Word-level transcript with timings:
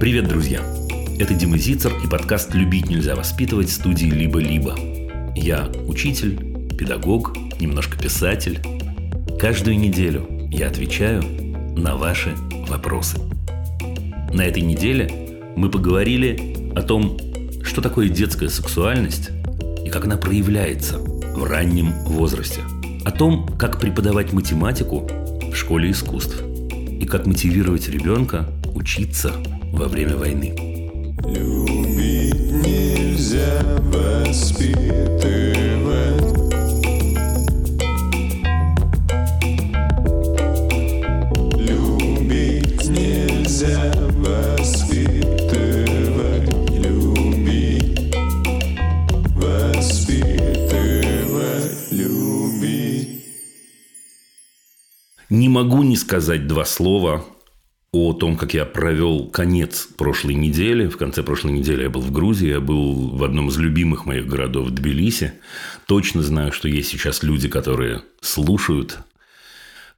Привет, 0.00 0.28
друзья! 0.28 0.62
Это 1.18 1.34
Дима 1.34 1.58
Зицер 1.58 1.92
и 2.02 2.08
подкаст 2.08 2.54
«Любить 2.54 2.88
нельзя 2.88 3.14
воспитывать» 3.14 3.70
студии 3.70 4.06
«Либо-либо». 4.06 4.74
Я 5.36 5.70
учитель, 5.86 6.38
педагог, 6.74 7.36
немножко 7.60 7.98
писатель. 7.98 8.60
Каждую 9.38 9.78
неделю 9.78 10.26
я 10.50 10.68
отвечаю 10.68 11.22
на 11.76 11.96
ваши 11.96 12.34
вопросы. 12.66 13.18
На 14.32 14.40
этой 14.40 14.62
неделе 14.62 15.52
мы 15.54 15.70
поговорили 15.70 16.72
о 16.74 16.80
том, 16.80 17.18
что 17.62 17.82
такое 17.82 18.08
детская 18.08 18.48
сексуальность 18.48 19.28
и 19.84 19.90
как 19.90 20.06
она 20.06 20.16
проявляется 20.16 20.98
в 20.98 21.44
раннем 21.44 21.92
возрасте. 22.06 22.62
О 23.04 23.10
том, 23.10 23.46
как 23.58 23.78
преподавать 23.78 24.32
математику 24.32 25.06
в 25.52 25.54
школе 25.54 25.90
искусств 25.90 26.42
и 26.88 27.04
как 27.04 27.26
мотивировать 27.26 27.86
ребенка 27.90 28.48
учиться 28.74 29.32
во 29.72 29.86
время 29.88 30.16
войны. 30.16 30.54
Любить 31.26 32.52
нельзя 32.66 33.62
воспитывать. 33.92 34.70
Любить 41.56 42.88
нельзя 42.88 43.92
воспитывать. 44.16 45.20
Любить, 46.70 48.14
воспитывать, 49.36 50.52
любить. 51.90 53.24
Не 55.28 55.48
могу 55.48 55.82
не 55.82 55.96
сказать 55.96 56.46
два 56.46 56.64
слова 56.64 57.24
о 57.92 58.12
том, 58.12 58.36
как 58.36 58.54
я 58.54 58.64
провел 58.64 59.26
конец 59.26 59.88
прошлой 59.96 60.34
недели. 60.34 60.86
В 60.86 60.96
конце 60.96 61.24
прошлой 61.24 61.52
недели 61.52 61.82
я 61.82 61.90
был 61.90 62.00
в 62.00 62.12
Грузии, 62.12 62.48
я 62.48 62.60
был 62.60 63.16
в 63.16 63.24
одном 63.24 63.48
из 63.48 63.58
любимых 63.58 64.06
моих 64.06 64.28
городов 64.28 64.70
Тбилиси. 64.70 65.32
Точно 65.86 66.22
знаю, 66.22 66.52
что 66.52 66.68
есть 66.68 66.88
сейчас 66.88 67.24
люди, 67.24 67.48
которые 67.48 68.02
слушают 68.20 69.00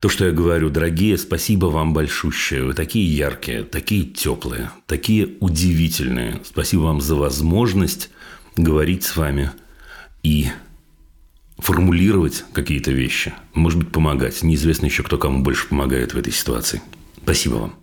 то, 0.00 0.08
что 0.08 0.24
я 0.24 0.32
говорю. 0.32 0.70
Дорогие, 0.70 1.18
спасибо 1.18 1.66
вам 1.66 1.92
большущее. 1.92 2.64
Вы 2.64 2.72
такие 2.72 3.14
яркие, 3.14 3.62
такие 3.62 4.04
теплые, 4.04 4.70
такие 4.86 5.36
удивительные. 5.40 6.40
Спасибо 6.44 6.80
вам 6.82 7.02
за 7.02 7.14
возможность 7.14 8.08
говорить 8.56 9.04
с 9.04 9.16
вами 9.16 9.50
и 10.22 10.48
формулировать 11.58 12.42
какие-то 12.54 12.90
вещи. 12.90 13.34
Может 13.52 13.78
быть, 13.78 13.92
помогать. 13.92 14.42
Неизвестно 14.42 14.86
еще, 14.86 15.02
кто 15.02 15.18
кому 15.18 15.42
больше 15.42 15.68
помогает 15.68 16.14
в 16.14 16.18
этой 16.18 16.32
ситуации. 16.32 16.80
Спасибо 17.22 17.54
вам. 17.54 17.74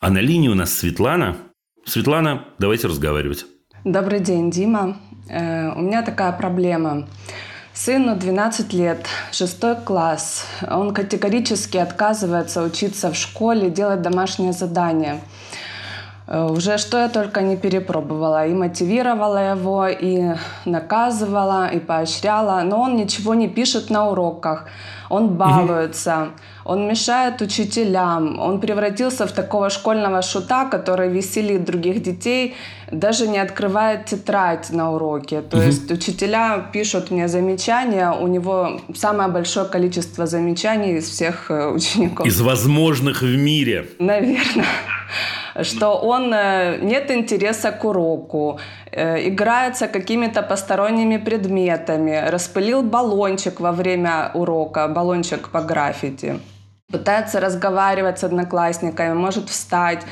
А 0.00 0.10
на 0.10 0.18
линии 0.18 0.48
у 0.48 0.54
нас 0.54 0.72
Светлана. 0.74 1.36
Светлана, 1.84 2.44
давайте 2.58 2.88
разговаривать. 2.88 3.46
Добрый 3.84 4.20
день, 4.20 4.50
Дима. 4.50 4.96
Э, 5.28 5.72
У 5.74 5.80
меня 5.80 6.02
такая 6.02 6.32
проблема. 6.32 7.08
Сыну 7.74 8.16
12 8.16 8.72
лет, 8.74 9.06
шестой 9.32 9.76
класс. 9.76 10.44
Он 10.68 10.92
категорически 10.92 11.78
отказывается 11.78 12.62
учиться 12.62 13.10
в 13.10 13.16
школе, 13.16 13.70
делать 13.70 14.02
домашнее 14.02 14.52
задание. 14.52 15.20
Э, 16.32 16.46
Уже 16.50 16.78
что 16.78 16.98
я 16.98 17.08
только 17.08 17.42
не 17.42 17.56
перепробовала. 17.56 18.46
И 18.46 18.54
мотивировала 18.54 19.52
его, 19.52 19.86
и 19.88 20.34
наказывала, 20.64 21.68
и 21.68 21.78
поощряла. 21.78 22.62
Но 22.64 22.80
он 22.80 22.96
ничего 22.96 23.34
не 23.34 23.48
пишет 23.48 23.90
на 23.90 24.08
уроках. 24.08 24.64
Он 25.10 25.28
балуется. 25.28 26.28
Он 26.64 26.88
мешает 26.88 27.42
учителям. 27.42 28.38
Он 28.38 28.60
превратился 28.60 29.26
в 29.26 29.32
такого 29.32 29.68
школьного 29.68 30.22
шута, 30.22 30.64
который 30.64 31.10
веселит 31.10 31.64
других 31.64 32.02
детей, 32.02 32.54
даже 32.90 33.28
не 33.28 33.38
открывает 33.38 34.06
тетрадь 34.06 34.70
на 34.70 34.90
уроке. 34.90 35.42
То 35.42 35.60
есть 35.62 35.90
учителя 35.90 36.70
пишут 36.72 37.10
мне 37.10 37.28
замечания. 37.28 38.10
У 38.10 38.26
него 38.26 38.80
самое 38.94 39.28
большое 39.28 39.66
количество 39.66 40.26
замечаний 40.26 40.92
из 40.96 41.10
всех 41.10 41.50
э, 41.50 41.68
учеников. 41.68 42.26
Из 42.26 42.40
возможных 42.40 43.22
в 43.22 43.36
мире. 43.36 43.84
Наверное. 43.98 44.66
Что 45.60 45.98
он 45.98 46.32
э, 46.32 46.78
нет 46.80 47.10
интереса 47.10 47.72
к 47.72 47.84
уроку, 47.84 48.58
э, 48.90 49.28
играется 49.28 49.86
какими-то 49.86 50.42
посторонними 50.42 51.18
предметами, 51.18 52.30
распылил 52.30 52.82
баллончик 52.82 53.60
во 53.60 53.72
время 53.72 54.30
урока, 54.34 54.88
баллончик 54.88 55.50
по 55.50 55.60
граффити, 55.60 56.40
пытается 56.90 57.40
разговаривать 57.40 58.18
с 58.18 58.24
одноклассниками, 58.24 59.12
может 59.12 59.48
встать. 59.48 60.02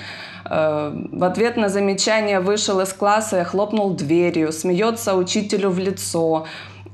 Э, 0.45 0.93
В 1.13 1.25
ответ 1.25 1.57
на 1.57 1.69
замечание 1.69 2.41
вышел 2.41 2.81
из 2.81 2.93
класса 2.93 3.41
и 3.41 3.45
хлопнул 3.45 3.95
дверью, 3.95 4.53
смеется 4.53 5.15
учителю 5.15 5.71
в 5.71 5.79
лицо. 5.79 6.47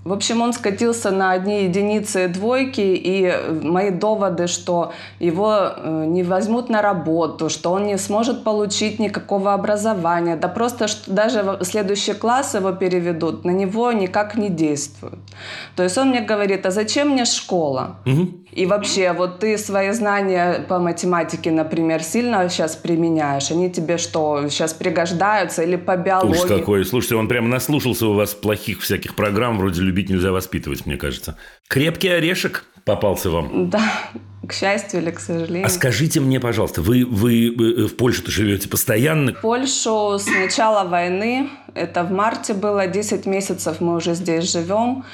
В 0.06 0.12
общем, 0.12 0.40
он 0.40 0.52
скатился 0.52 1.10
на 1.10 1.32
одни 1.32 1.64
единицы 1.64 2.26
и 2.26 2.28
двойки, 2.28 2.80
и 2.80 3.32
мои 3.64 3.90
доводы, 3.90 4.46
что 4.46 4.92
его 5.18 5.56
э, 5.76 6.04
не 6.06 6.22
возьмут 6.22 6.68
на 6.68 6.80
работу, 6.80 7.48
что 7.48 7.72
он 7.72 7.86
не 7.86 7.98
сможет 7.98 8.44
получить 8.44 9.00
никакого 9.00 9.52
образования, 9.52 10.36
да 10.36 10.46
просто 10.46 10.86
что 10.86 11.10
даже 11.10 11.42
в 11.42 11.64
следующий 11.64 12.12
класс 12.12 12.54
его 12.54 12.70
переведут, 12.70 13.44
на 13.44 13.50
него 13.50 13.90
никак 13.90 14.36
не 14.36 14.48
действуют. 14.48 15.18
То 15.74 15.82
есть 15.82 15.98
он 15.98 16.10
мне 16.10 16.20
говорит, 16.20 16.64
а 16.66 16.70
зачем 16.70 17.08
мне 17.08 17.24
школа? 17.24 17.96
И 18.52 18.64
вообще, 18.64 19.12
вот 19.12 19.40
ты 19.40 19.58
свои 19.58 19.90
знания 19.90 20.64
по 20.68 20.78
математике, 20.78 21.50
например, 21.50 22.02
сильно 22.02 22.48
сейчас 22.48 22.74
применяешь? 22.74 23.50
Они 23.50 23.70
тебе 23.70 23.98
что, 23.98 24.48
сейчас 24.48 24.72
пригождаются 24.72 25.62
или 25.62 25.76
по 25.76 25.96
биологии? 25.96 26.42
Уж 26.42 26.48
какой. 26.48 26.84
Слушайте, 26.84 27.16
он 27.16 27.28
прямо 27.28 27.48
наслушался 27.48 28.06
у 28.06 28.14
вас 28.14 28.34
плохих 28.34 28.80
всяких 28.80 29.14
программ, 29.14 29.58
вроде 29.58 29.82
«Любить 29.96 30.10
нельзя 30.10 30.30
воспитывать», 30.30 30.84
мне 30.84 30.98
кажется. 30.98 31.38
Крепкий 31.68 32.08
орешек 32.08 32.64
попался 32.84 33.30
вам. 33.30 33.70
Да, 33.70 33.80
к 34.46 34.52
счастью 34.52 35.00
или 35.00 35.10
к 35.10 35.18
сожалению. 35.18 35.64
А 35.64 35.70
скажите 35.70 36.20
мне, 36.20 36.38
пожалуйста, 36.38 36.82
вы, 36.82 37.06
вы 37.06 37.46
э, 37.48 37.86
в 37.86 37.96
Польше-то 37.96 38.30
живете 38.30 38.68
постоянно? 38.68 39.32
В 39.32 39.40
Польшу 39.40 40.18
с 40.18 40.26
начала 40.26 40.84
войны, 40.84 41.48
это 41.74 42.04
в 42.04 42.10
марте 42.12 42.52
было, 42.52 42.86
10 42.86 43.24
месяцев 43.26 43.80
мы 43.80 43.94
уже 43.96 44.12
здесь 44.14 44.52
живем. 44.52 45.04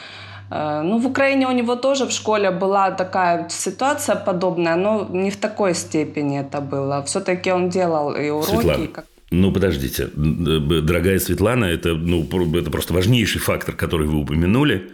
Э, 0.50 0.82
Ну, 0.82 0.98
в 0.98 1.06
Украине 1.06 1.46
у 1.46 1.52
него 1.52 1.76
тоже 1.76 2.04
в 2.06 2.10
школе 2.10 2.50
была 2.50 2.90
такая 2.90 3.48
ситуация 3.50 4.16
подобная, 4.16 4.74
но 4.76 5.06
не 5.10 5.30
в 5.30 5.36
такой 5.36 5.74
степени 5.74 6.40
это 6.40 6.60
было. 6.60 7.02
Все-таки 7.04 7.52
он 7.52 7.68
делал 7.68 8.14
и 8.16 8.30
уроки. 8.30 8.50
Светлана, 8.50 8.82
и 8.84 8.86
как- 8.88 9.06
ну, 9.32 9.52
подождите. 9.52 10.04
Э, 10.04 10.80
Дорогая 10.82 11.18
Светлана, 11.18 11.64
это, 11.64 11.94
ну, 11.94 12.22
это 12.56 12.70
просто 12.70 12.94
важнейший 12.94 13.40
фактор, 13.40 13.74
который 13.74 14.06
вы 14.06 14.18
упомянули. 14.18 14.92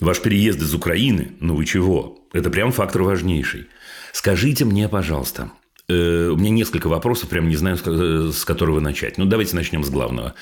Ваш 0.00 0.20
переезд 0.20 0.60
из 0.60 0.74
Украины, 0.74 1.32
ну 1.40 1.54
вы 1.54 1.64
чего? 1.64 2.18
Это 2.32 2.50
прям 2.50 2.72
фактор 2.72 3.02
важнейший. 3.02 3.66
Скажите 4.12 4.64
мне, 4.64 4.88
пожалуйста, 4.88 5.50
э, 5.88 6.28
у 6.28 6.36
меня 6.36 6.50
несколько 6.50 6.88
вопросов, 6.88 7.28
прям 7.28 7.48
не 7.48 7.56
знаю, 7.56 7.76
с 7.76 7.82
э, 7.86 8.30
с 8.32 8.44
которого 8.44 8.80
начать. 8.80 9.18
Ну, 9.18 9.24
давайте 9.26 9.54
начнем 9.54 9.84
с 9.84 9.90
главного. 9.90 10.34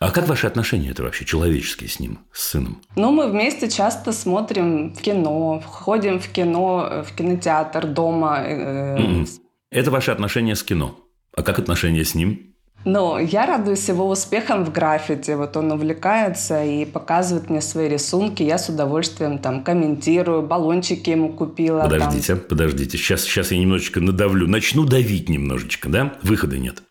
А 0.00 0.10
как 0.10 0.28
ваши 0.28 0.46
отношения 0.46 0.90
это 0.90 1.02
вообще 1.02 1.24
человеческие 1.24 1.88
с 1.88 1.98
ним, 2.00 2.18
с 2.32 2.50
сыном? 2.50 2.82
Ну, 2.96 3.10
мы 3.10 3.30
вместе 3.30 3.70
часто 3.70 4.12
смотрим 4.12 4.92
в 4.92 5.00
кино, 5.00 5.62
ходим 5.64 6.18
в 6.18 6.28
кино, 6.28 6.88
э, 6.90 7.02
в 7.02 7.12
кинотеатр 7.14 7.86
дома. 7.86 8.42
э. 8.44 9.24
Это 9.70 9.90
ваши 9.90 10.10
отношения 10.10 10.56
с 10.56 10.62
кино. 10.62 10.98
А 11.34 11.42
как 11.42 11.58
отношения 11.58 12.04
с 12.04 12.14
ним? 12.14 12.49
Ну, 12.84 13.18
я 13.18 13.44
радуюсь 13.44 13.86
его 13.88 14.08
успехам 14.08 14.64
в 14.64 14.72
граффити. 14.72 15.32
Вот 15.32 15.56
он 15.56 15.70
увлекается 15.72 16.64
и 16.64 16.86
показывает 16.86 17.50
мне 17.50 17.60
свои 17.60 17.88
рисунки. 17.88 18.42
Я 18.42 18.56
с 18.56 18.70
удовольствием 18.70 19.38
там 19.38 19.62
комментирую, 19.62 20.42
баллончики 20.42 21.10
ему 21.10 21.30
купила. 21.30 21.82
там. 21.82 21.90
Подождите, 21.90 22.36
подождите. 22.36 22.96
Сейчас, 22.96 23.22
сейчас 23.22 23.52
я 23.52 23.58
немножечко 23.58 24.00
надавлю. 24.00 24.46
Начну 24.46 24.84
давить 24.86 25.28
немножечко, 25.28 25.90
да? 25.90 26.14
Выхода 26.22 26.56
нет. 26.56 26.82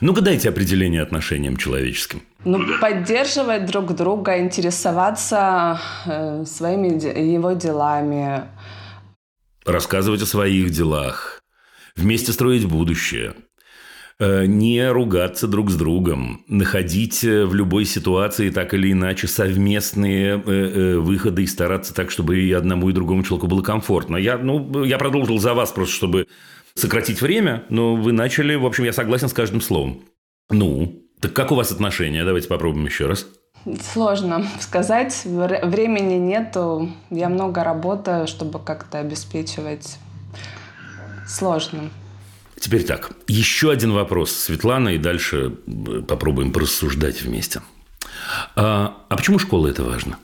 Ну-ка 0.00 0.22
дайте 0.22 0.48
определение 0.48 1.02
отношениям 1.02 1.56
человеческим. 1.56 2.22
Ну, 2.44 2.60
поддерживать 2.80 3.66
друг 3.66 3.94
друга, 3.94 4.38
интересоваться 4.38 5.80
э, 6.06 6.44
своими 6.46 6.88
его 7.32 7.52
делами. 7.52 8.44
Рассказывать 9.66 10.22
о 10.22 10.26
своих 10.26 10.70
делах. 10.70 11.42
Вместе 11.96 12.32
строить 12.32 12.66
будущее. 12.66 13.34
Э, 14.18 14.46
Не 14.46 14.90
ругаться 14.90 15.46
друг 15.46 15.70
с 15.70 15.76
другом. 15.76 16.42
Находить 16.48 17.22
э, 17.22 17.44
в 17.44 17.54
любой 17.54 17.84
ситуации 17.84 18.48
так 18.50 18.72
или 18.72 18.92
иначе 18.92 19.26
совместные 19.28 20.42
э, 20.44 20.96
выходы 20.96 21.42
и 21.42 21.46
стараться 21.46 21.92
так, 21.94 22.10
чтобы 22.10 22.38
и 22.40 22.50
одному, 22.52 22.88
и 22.88 22.92
другому 22.94 23.22
человеку 23.24 23.46
было 23.46 23.62
комфортно. 23.62 24.16
Я, 24.16 24.38
ну, 24.38 24.84
я 24.84 24.96
продолжил 24.96 25.38
за 25.38 25.52
вас 25.52 25.70
просто, 25.70 25.94
чтобы 25.94 26.26
сократить 26.74 27.20
время, 27.20 27.64
но 27.68 27.94
вы 27.94 28.12
начали, 28.12 28.54
в 28.54 28.64
общем, 28.64 28.84
я 28.84 28.92
согласен 28.94 29.28
с 29.28 29.34
каждым 29.34 29.60
словом. 29.60 30.00
Ну, 30.50 31.02
так 31.20 31.34
как 31.34 31.52
у 31.52 31.54
вас 31.54 31.70
отношения? 31.70 32.24
Давайте 32.24 32.48
попробуем 32.48 32.86
еще 32.86 33.06
раз. 33.06 33.26
Сложно 33.92 34.46
сказать. 34.60 35.22
Вре- 35.26 35.64
Времени 35.66 36.14
нету. 36.14 36.88
Я 37.10 37.28
много 37.28 37.64
работаю, 37.64 38.26
чтобы 38.28 38.60
как-то 38.60 38.98
обеспечивать. 39.00 39.98
Сложно. 41.26 41.90
Теперь 42.58 42.84
так. 42.84 43.10
Еще 43.28 43.70
один 43.70 43.92
вопрос, 43.92 44.32
Светлана, 44.32 44.90
и 44.90 44.98
дальше 44.98 45.56
э, 45.66 46.02
попробуем 46.02 46.52
порассуждать 46.52 47.22
вместе. 47.22 47.60
А, 48.54 48.96
а 49.08 49.16
почему 49.16 49.38
школа 49.38 49.68
это 49.68 49.84
важно? 49.84 50.18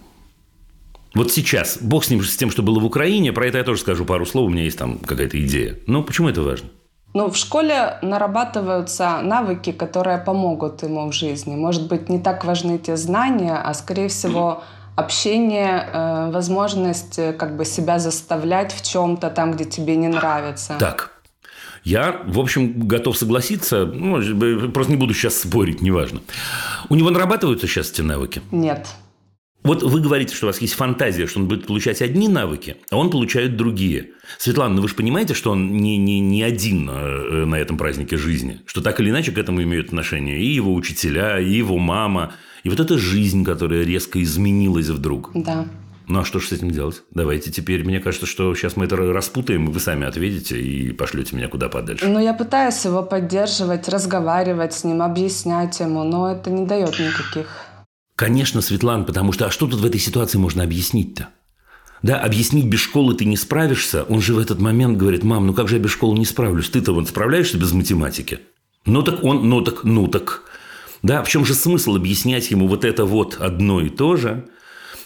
Вот 1.14 1.30
сейчас, 1.30 1.78
бог 1.80 2.04
с 2.04 2.10
ним, 2.10 2.22
с 2.22 2.36
тем, 2.36 2.50
что 2.50 2.62
было 2.62 2.80
в 2.80 2.84
Украине, 2.86 3.32
про 3.32 3.46
это 3.46 3.58
я 3.58 3.64
тоже 3.64 3.82
скажу 3.82 4.06
пару 4.06 4.24
слов, 4.24 4.46
у 4.46 4.50
меня 4.50 4.64
есть 4.64 4.78
там 4.78 4.98
какая-то 4.98 5.38
идея. 5.44 5.78
Но 5.86 6.02
почему 6.02 6.28
это 6.28 6.40
важно? 6.40 6.70
Ну, 7.14 7.30
в 7.30 7.36
школе 7.36 7.98
нарабатываются 8.00 9.20
навыки, 9.20 9.72
которые 9.72 10.16
помогут 10.16 10.82
ему 10.82 11.06
в 11.10 11.12
жизни. 11.12 11.54
Может 11.54 11.86
быть, 11.88 12.08
не 12.08 12.18
так 12.18 12.46
важны 12.46 12.78
те 12.78 12.96
знания, 12.96 13.54
а, 13.54 13.74
скорее 13.74 14.08
всего, 14.08 14.62
общение, 14.96 15.88
э, 15.92 16.30
возможность 16.30 17.18
э, 17.18 17.32
как 17.32 17.56
бы 17.56 17.64
себя 17.64 17.98
заставлять 17.98 18.72
в 18.72 18.82
чем-то 18.82 19.30
там, 19.30 19.52
где 19.52 19.64
тебе 19.64 19.96
не 19.96 20.08
нравится. 20.08 20.76
Так, 20.78 21.11
я, 21.84 22.22
в 22.26 22.38
общем, 22.38 22.86
готов 22.86 23.16
согласиться, 23.16 23.86
ну, 23.86 24.70
просто 24.70 24.92
не 24.92 24.98
буду 24.98 25.14
сейчас 25.14 25.40
спорить, 25.40 25.82
неважно. 25.82 26.20
У 26.88 26.94
него 26.94 27.10
нарабатываются 27.10 27.66
сейчас 27.66 27.90
эти 27.90 28.02
навыки? 28.02 28.40
Нет. 28.50 28.86
Вот 29.64 29.82
вы 29.82 30.00
говорите, 30.00 30.34
что 30.34 30.46
у 30.46 30.48
вас 30.48 30.60
есть 30.60 30.74
фантазия, 30.74 31.26
что 31.26 31.38
он 31.38 31.46
будет 31.46 31.66
получать 31.66 32.02
одни 32.02 32.28
навыки, 32.28 32.76
а 32.90 32.96
он 32.96 33.10
получает 33.10 33.56
другие. 33.56 34.10
Светлана, 34.38 34.74
ну 34.74 34.82
вы 34.82 34.88
же 34.88 34.94
понимаете, 34.96 35.34
что 35.34 35.52
он 35.52 35.76
не, 35.76 35.98
не, 35.98 36.18
не 36.18 36.42
один 36.42 36.90
э, 36.90 37.44
на 37.44 37.54
этом 37.56 37.78
празднике 37.78 38.16
жизни, 38.16 38.60
что 38.66 38.80
так 38.80 38.98
или 38.98 39.10
иначе 39.10 39.30
к 39.30 39.38
этому 39.38 39.62
имеют 39.62 39.88
отношение 39.88 40.40
и 40.40 40.46
его 40.46 40.74
учителя, 40.74 41.38
и 41.38 41.52
его 41.52 41.78
мама, 41.78 42.32
и 42.64 42.70
вот 42.70 42.80
эта 42.80 42.98
жизнь, 42.98 43.44
которая 43.44 43.84
резко 43.84 44.20
изменилась 44.20 44.88
вдруг. 44.88 45.30
Да. 45.34 45.68
Ну 46.08 46.20
а 46.20 46.24
что 46.24 46.40
же 46.40 46.48
с 46.48 46.52
этим 46.52 46.70
делать? 46.70 47.02
Давайте 47.10 47.50
теперь, 47.50 47.84
мне 47.84 48.00
кажется, 48.00 48.26
что 48.26 48.54
сейчас 48.54 48.76
мы 48.76 48.86
это 48.86 48.96
распутаем, 48.96 49.70
вы 49.70 49.80
сами 49.80 50.06
ответите 50.06 50.60
и 50.60 50.92
пошлете 50.92 51.36
меня 51.36 51.48
куда 51.48 51.68
подальше. 51.68 52.06
Ну, 52.06 52.20
я 52.20 52.34
пытаюсь 52.34 52.84
его 52.84 53.02
поддерживать, 53.02 53.88
разговаривать 53.88 54.74
с 54.74 54.84
ним, 54.84 55.02
объяснять 55.02 55.80
ему, 55.80 56.04
но 56.04 56.30
это 56.32 56.50
не 56.50 56.66
дает 56.66 56.98
никаких 56.98 57.46
Конечно, 58.14 58.60
Светлана, 58.60 59.04
потому 59.04 59.32
что 59.32 59.46
а 59.46 59.50
что 59.50 59.66
тут 59.66 59.80
в 59.80 59.84
этой 59.84 59.98
ситуации 59.98 60.38
можно 60.38 60.62
объяснить-то? 60.62 61.30
Да, 62.02 62.18
объяснить 62.18 62.66
без 62.66 62.80
школы 62.80 63.14
ты 63.14 63.24
не 63.24 63.36
справишься. 63.36 64.04
Он 64.04 64.20
же 64.20 64.34
в 64.34 64.38
этот 64.38 64.60
момент 64.60 64.98
говорит, 64.98 65.22
мам, 65.22 65.46
ну 65.46 65.54
как 65.54 65.68
же 65.68 65.76
я 65.76 65.82
без 65.82 65.90
школы 65.90 66.18
не 66.18 66.24
справлюсь? 66.24 66.68
Ты-то 66.68 66.92
вот 66.92 67.08
справляешься 67.08 67.58
без 67.58 67.72
математики? 67.72 68.40
Ну 68.84 69.02
так 69.02 69.22
он, 69.22 69.48
ну 69.48 69.60
так, 69.62 69.84
ну 69.84 70.08
так. 70.08 70.42
Да, 71.02 71.22
в 71.22 71.28
чем 71.28 71.44
же 71.44 71.54
смысл 71.54 71.96
объяснять 71.96 72.50
ему 72.50 72.68
вот 72.68 72.84
это 72.84 73.04
вот 73.04 73.36
одно 73.40 73.80
и 73.80 73.88
то 73.88 74.16
же, 74.16 74.48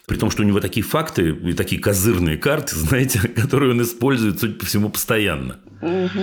при 0.06 0.16
том, 0.16 0.30
что 0.30 0.42
у 0.42 0.46
него 0.46 0.60
такие 0.60 0.84
факты 0.84 1.30
и 1.30 1.52
такие 1.52 1.80
козырные 1.80 2.36
карты, 2.36 2.76
знаете, 2.76 3.20
которые 3.20 3.72
он 3.72 3.82
использует, 3.82 4.40
судя 4.40 4.54
по 4.54 4.66
всему, 4.66 4.88
постоянно. 4.88 5.60
Угу. 5.82 6.22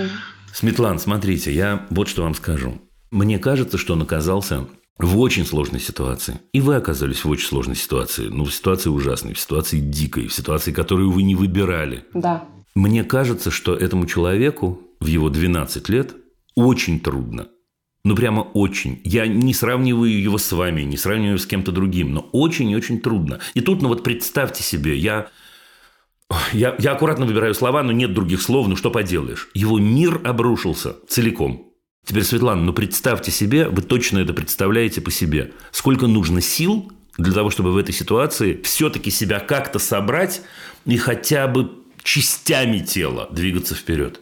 Светлан, 0.52 0.98
смотрите, 0.98 1.52
я 1.52 1.86
вот 1.90 2.08
что 2.08 2.22
вам 2.22 2.34
скажу. 2.34 2.80
Мне 3.10 3.38
кажется, 3.38 3.78
что 3.78 3.94
он 3.94 4.02
оказался 4.02 4.66
в 4.98 5.18
очень 5.18 5.44
сложной 5.44 5.80
ситуации. 5.80 6.40
И 6.52 6.60
вы 6.60 6.76
оказались 6.76 7.24
в 7.24 7.28
очень 7.28 7.46
сложной 7.46 7.76
ситуации. 7.76 8.28
Ну, 8.28 8.44
в 8.44 8.54
ситуации 8.54 8.88
ужасной, 8.88 9.34
в 9.34 9.40
ситуации 9.40 9.80
дикой, 9.80 10.28
в 10.28 10.32
ситуации, 10.32 10.72
которую 10.72 11.10
вы 11.10 11.22
не 11.22 11.34
выбирали. 11.34 12.04
Да. 12.14 12.44
Мне 12.74 13.04
кажется, 13.04 13.50
что 13.50 13.74
этому 13.74 14.06
человеку 14.06 14.80
в 15.00 15.06
его 15.06 15.28
12 15.28 15.88
лет 15.88 16.14
очень 16.54 17.00
трудно. 17.00 17.48
Ну, 18.04 18.14
прямо 18.14 18.40
очень. 18.40 19.00
Я 19.02 19.26
не 19.26 19.54
сравниваю 19.54 20.20
его 20.20 20.36
с 20.36 20.52
вами, 20.52 20.82
не 20.82 20.98
сравниваю 20.98 21.38
с 21.38 21.46
кем-то 21.46 21.72
другим, 21.72 22.12
но 22.12 22.28
очень 22.32 22.70
и 22.70 22.76
очень 22.76 23.00
трудно. 23.00 23.40
И 23.54 23.62
тут, 23.62 23.80
ну 23.80 23.88
вот 23.88 24.02
представьте 24.02 24.62
себе, 24.62 24.94
я, 24.96 25.28
я, 26.52 26.74
я 26.78 26.92
аккуратно 26.92 27.24
выбираю 27.24 27.54
слова, 27.54 27.82
но 27.82 27.92
нет 27.92 28.12
других 28.12 28.42
слов, 28.42 28.68
ну 28.68 28.76
что 28.76 28.90
поделаешь. 28.90 29.48
Его 29.54 29.78
мир 29.78 30.20
обрушился 30.22 30.96
целиком. 31.08 31.70
Теперь, 32.04 32.24
Светлана, 32.24 32.62
ну 32.62 32.74
представьте 32.74 33.30
себе, 33.30 33.68
вы 33.68 33.80
точно 33.80 34.18
это 34.18 34.34
представляете 34.34 35.00
по 35.00 35.10
себе, 35.10 35.52
сколько 35.70 36.06
нужно 36.06 36.42
сил 36.42 36.92
для 37.16 37.32
того, 37.32 37.48
чтобы 37.48 37.72
в 37.72 37.78
этой 37.78 37.94
ситуации 37.94 38.60
все-таки 38.62 39.10
себя 39.10 39.40
как-то 39.40 39.78
собрать 39.78 40.42
и 40.84 40.98
хотя 40.98 41.48
бы 41.48 41.72
частями 42.02 42.80
тела 42.80 43.28
двигаться 43.32 43.74
вперед. 43.74 44.20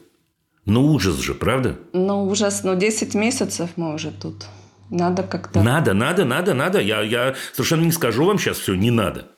Ну, 0.65 0.93
ужас 0.93 1.19
же, 1.19 1.35
правда? 1.35 1.79
Ну, 1.93 2.27
ужас. 2.27 2.63
Ну, 2.65 2.77
10 2.77 3.15
месяцев 3.15 3.71
мы 3.77 3.95
уже 3.95 4.11
тут. 4.11 4.47
Надо 4.91 5.23
как-то... 5.23 5.63
Надо, 5.63 5.95
надо, 5.95 6.25
надо, 6.25 6.55
надо. 6.55 6.81
Я, 6.81 7.03
я 7.03 7.35
совершенно 7.53 7.85
не 7.85 7.93
скажу 7.93 8.25
вам 8.25 8.39
сейчас 8.39 8.59
все, 8.59 8.75
не 8.75 8.91
надо. 8.91 9.29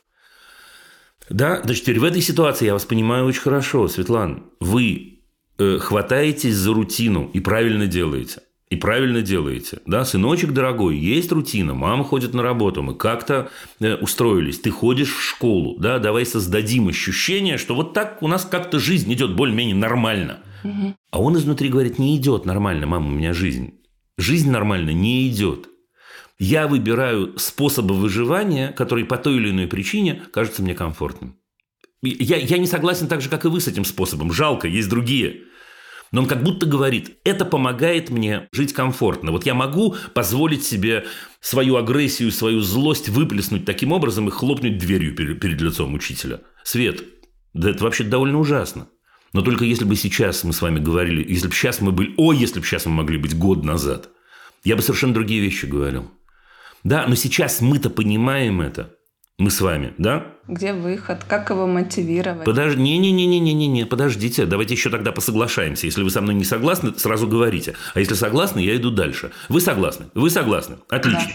Да, 1.29 1.61
значит, 1.63 1.83
теперь 1.83 1.99
в 1.99 2.03
этой 2.03 2.21
ситуации 2.21 2.65
я 2.65 2.73
вас 2.73 2.85
понимаю 2.85 3.25
очень 3.25 3.41
хорошо, 3.41 3.87
Светлана. 3.87 4.43
Вы 4.59 5.15
Э, 5.57 5.77
хватаетесь 5.79 6.55
за 6.55 6.73
рутину 6.73 7.29
и 7.33 7.39
правильно 7.39 7.87
делаете. 7.87 8.41
И 8.69 8.75
правильно 8.75 9.21
делаете. 9.21 9.79
Да, 9.85 10.03
сыночек 10.03 10.51
дорогой, 10.51 10.97
есть 10.97 11.31
рутина, 11.31 11.73
мама 11.73 12.03
ходит 12.03 12.33
на 12.33 12.43
работу, 12.43 12.81
мы 12.81 12.93
как-то 12.95 13.49
э, 13.79 13.95
устроились, 13.95 14.59
ты 14.59 14.71
ходишь 14.71 15.13
в 15.13 15.21
школу, 15.21 15.77
да, 15.79 15.99
давай 15.99 16.25
создадим 16.25 16.89
ощущение, 16.89 17.57
что 17.57 17.73
вот 17.73 17.93
так 17.93 18.21
у 18.21 18.27
нас 18.27 18.43
как-то 18.43 18.79
жизнь 18.79 19.13
идет 19.13 19.33
более-менее 19.35 19.75
нормально. 19.75 20.39
А 21.11 21.21
он 21.21 21.37
изнутри 21.37 21.69
говорит, 21.69 21.99
не 21.99 22.15
идет 22.17 22.45
нормально, 22.45 22.85
мама, 22.85 23.07
у 23.07 23.11
меня 23.11 23.33
жизнь. 23.33 23.79
Жизнь 24.17 24.49
нормально 24.49 24.91
не 24.91 25.27
идет. 25.27 25.69
Я 26.37 26.67
выбираю 26.67 27.37
способы 27.37 27.95
выживания, 27.95 28.69
которые 28.69 29.05
по 29.05 29.17
той 29.17 29.35
или 29.37 29.51
иной 29.51 29.67
причине 29.67 30.23
кажутся 30.31 30.61
мне 30.61 30.73
комфортным. 30.73 31.37
Я, 32.01 32.37
я 32.37 32.57
не 32.57 32.67
согласен 32.67 33.07
так 33.07 33.21
же, 33.21 33.29
как 33.29 33.45
и 33.45 33.47
вы 33.47 33.61
с 33.61 33.67
этим 33.67 33.85
способом. 33.85 34.31
Жалко, 34.31 34.67
есть 34.67 34.89
другие. 34.89 35.43
Но 36.11 36.21
он 36.21 36.27
как 36.27 36.43
будто 36.43 36.65
говорит, 36.65 37.17
это 37.23 37.45
помогает 37.45 38.09
мне 38.09 38.47
жить 38.51 38.73
комфортно. 38.73 39.31
Вот 39.31 39.45
я 39.45 39.53
могу 39.53 39.95
позволить 40.13 40.63
себе 40.63 41.05
свою 41.39 41.77
агрессию, 41.77 42.31
свою 42.31 42.61
злость 42.61 43.09
выплеснуть 43.09 43.65
таким 43.65 43.91
образом 43.91 44.27
и 44.27 44.31
хлопнуть 44.31 44.77
дверью 44.77 45.15
перед 45.15 45.61
лицом 45.61 45.93
учителя. 45.93 46.41
Свет, 46.63 47.03
да 47.53 47.71
это 47.71 47.83
вообще 47.83 48.03
довольно 48.03 48.39
ужасно. 48.39 48.87
Но 49.35 49.41
только 49.41 49.65
если 49.65 49.83
бы 49.83 49.97
сейчас 49.97 50.45
мы 50.45 50.53
с 50.53 50.61
вами 50.61 50.79
говорили, 50.79 51.21
если 51.29 51.49
бы 51.49 51.53
сейчас 51.53 51.81
мы 51.81 51.91
были, 51.91 52.13
ой, 52.15 52.37
если 52.37 52.61
бы 52.61 52.65
сейчас 52.65 52.85
мы 52.85 52.93
могли 52.93 53.17
быть 53.17 53.37
год 53.37 53.65
назад, 53.65 54.07
я 54.63 54.77
бы 54.77 54.81
совершенно 54.81 55.13
другие 55.13 55.41
вещи 55.41 55.65
говорил. 55.65 56.09
Да, 56.85 57.05
но 57.05 57.15
сейчас 57.15 57.59
мы-то 57.59 57.89
понимаем 57.89 58.61
это. 58.61 58.95
Мы 59.37 59.51
с 59.51 59.59
вами, 59.59 59.93
да? 59.97 60.25
Где 60.47 60.71
выход? 60.71 61.25
Как 61.27 61.49
его 61.49 61.67
мотивировать? 61.67 62.45
Подожди, 62.45 62.81
не-не-не-не-не-не, 62.81 63.85
подождите, 63.85 64.45
давайте 64.45 64.73
еще 64.73 64.89
тогда 64.89 65.11
посоглашаемся. 65.11 65.85
Если 65.85 66.01
вы 66.01 66.11
со 66.11 66.21
мной 66.21 66.35
не 66.35 66.45
согласны, 66.45 66.93
сразу 66.95 67.27
говорите. 67.27 67.75
А 67.93 67.99
если 67.99 68.13
согласны, 68.13 68.59
я 68.59 68.77
иду 68.77 68.89
дальше. 68.89 69.33
Вы 69.49 69.59
согласны? 69.59 70.05
Вы 70.13 70.29
согласны? 70.29 70.77
Отлично. 70.87 71.33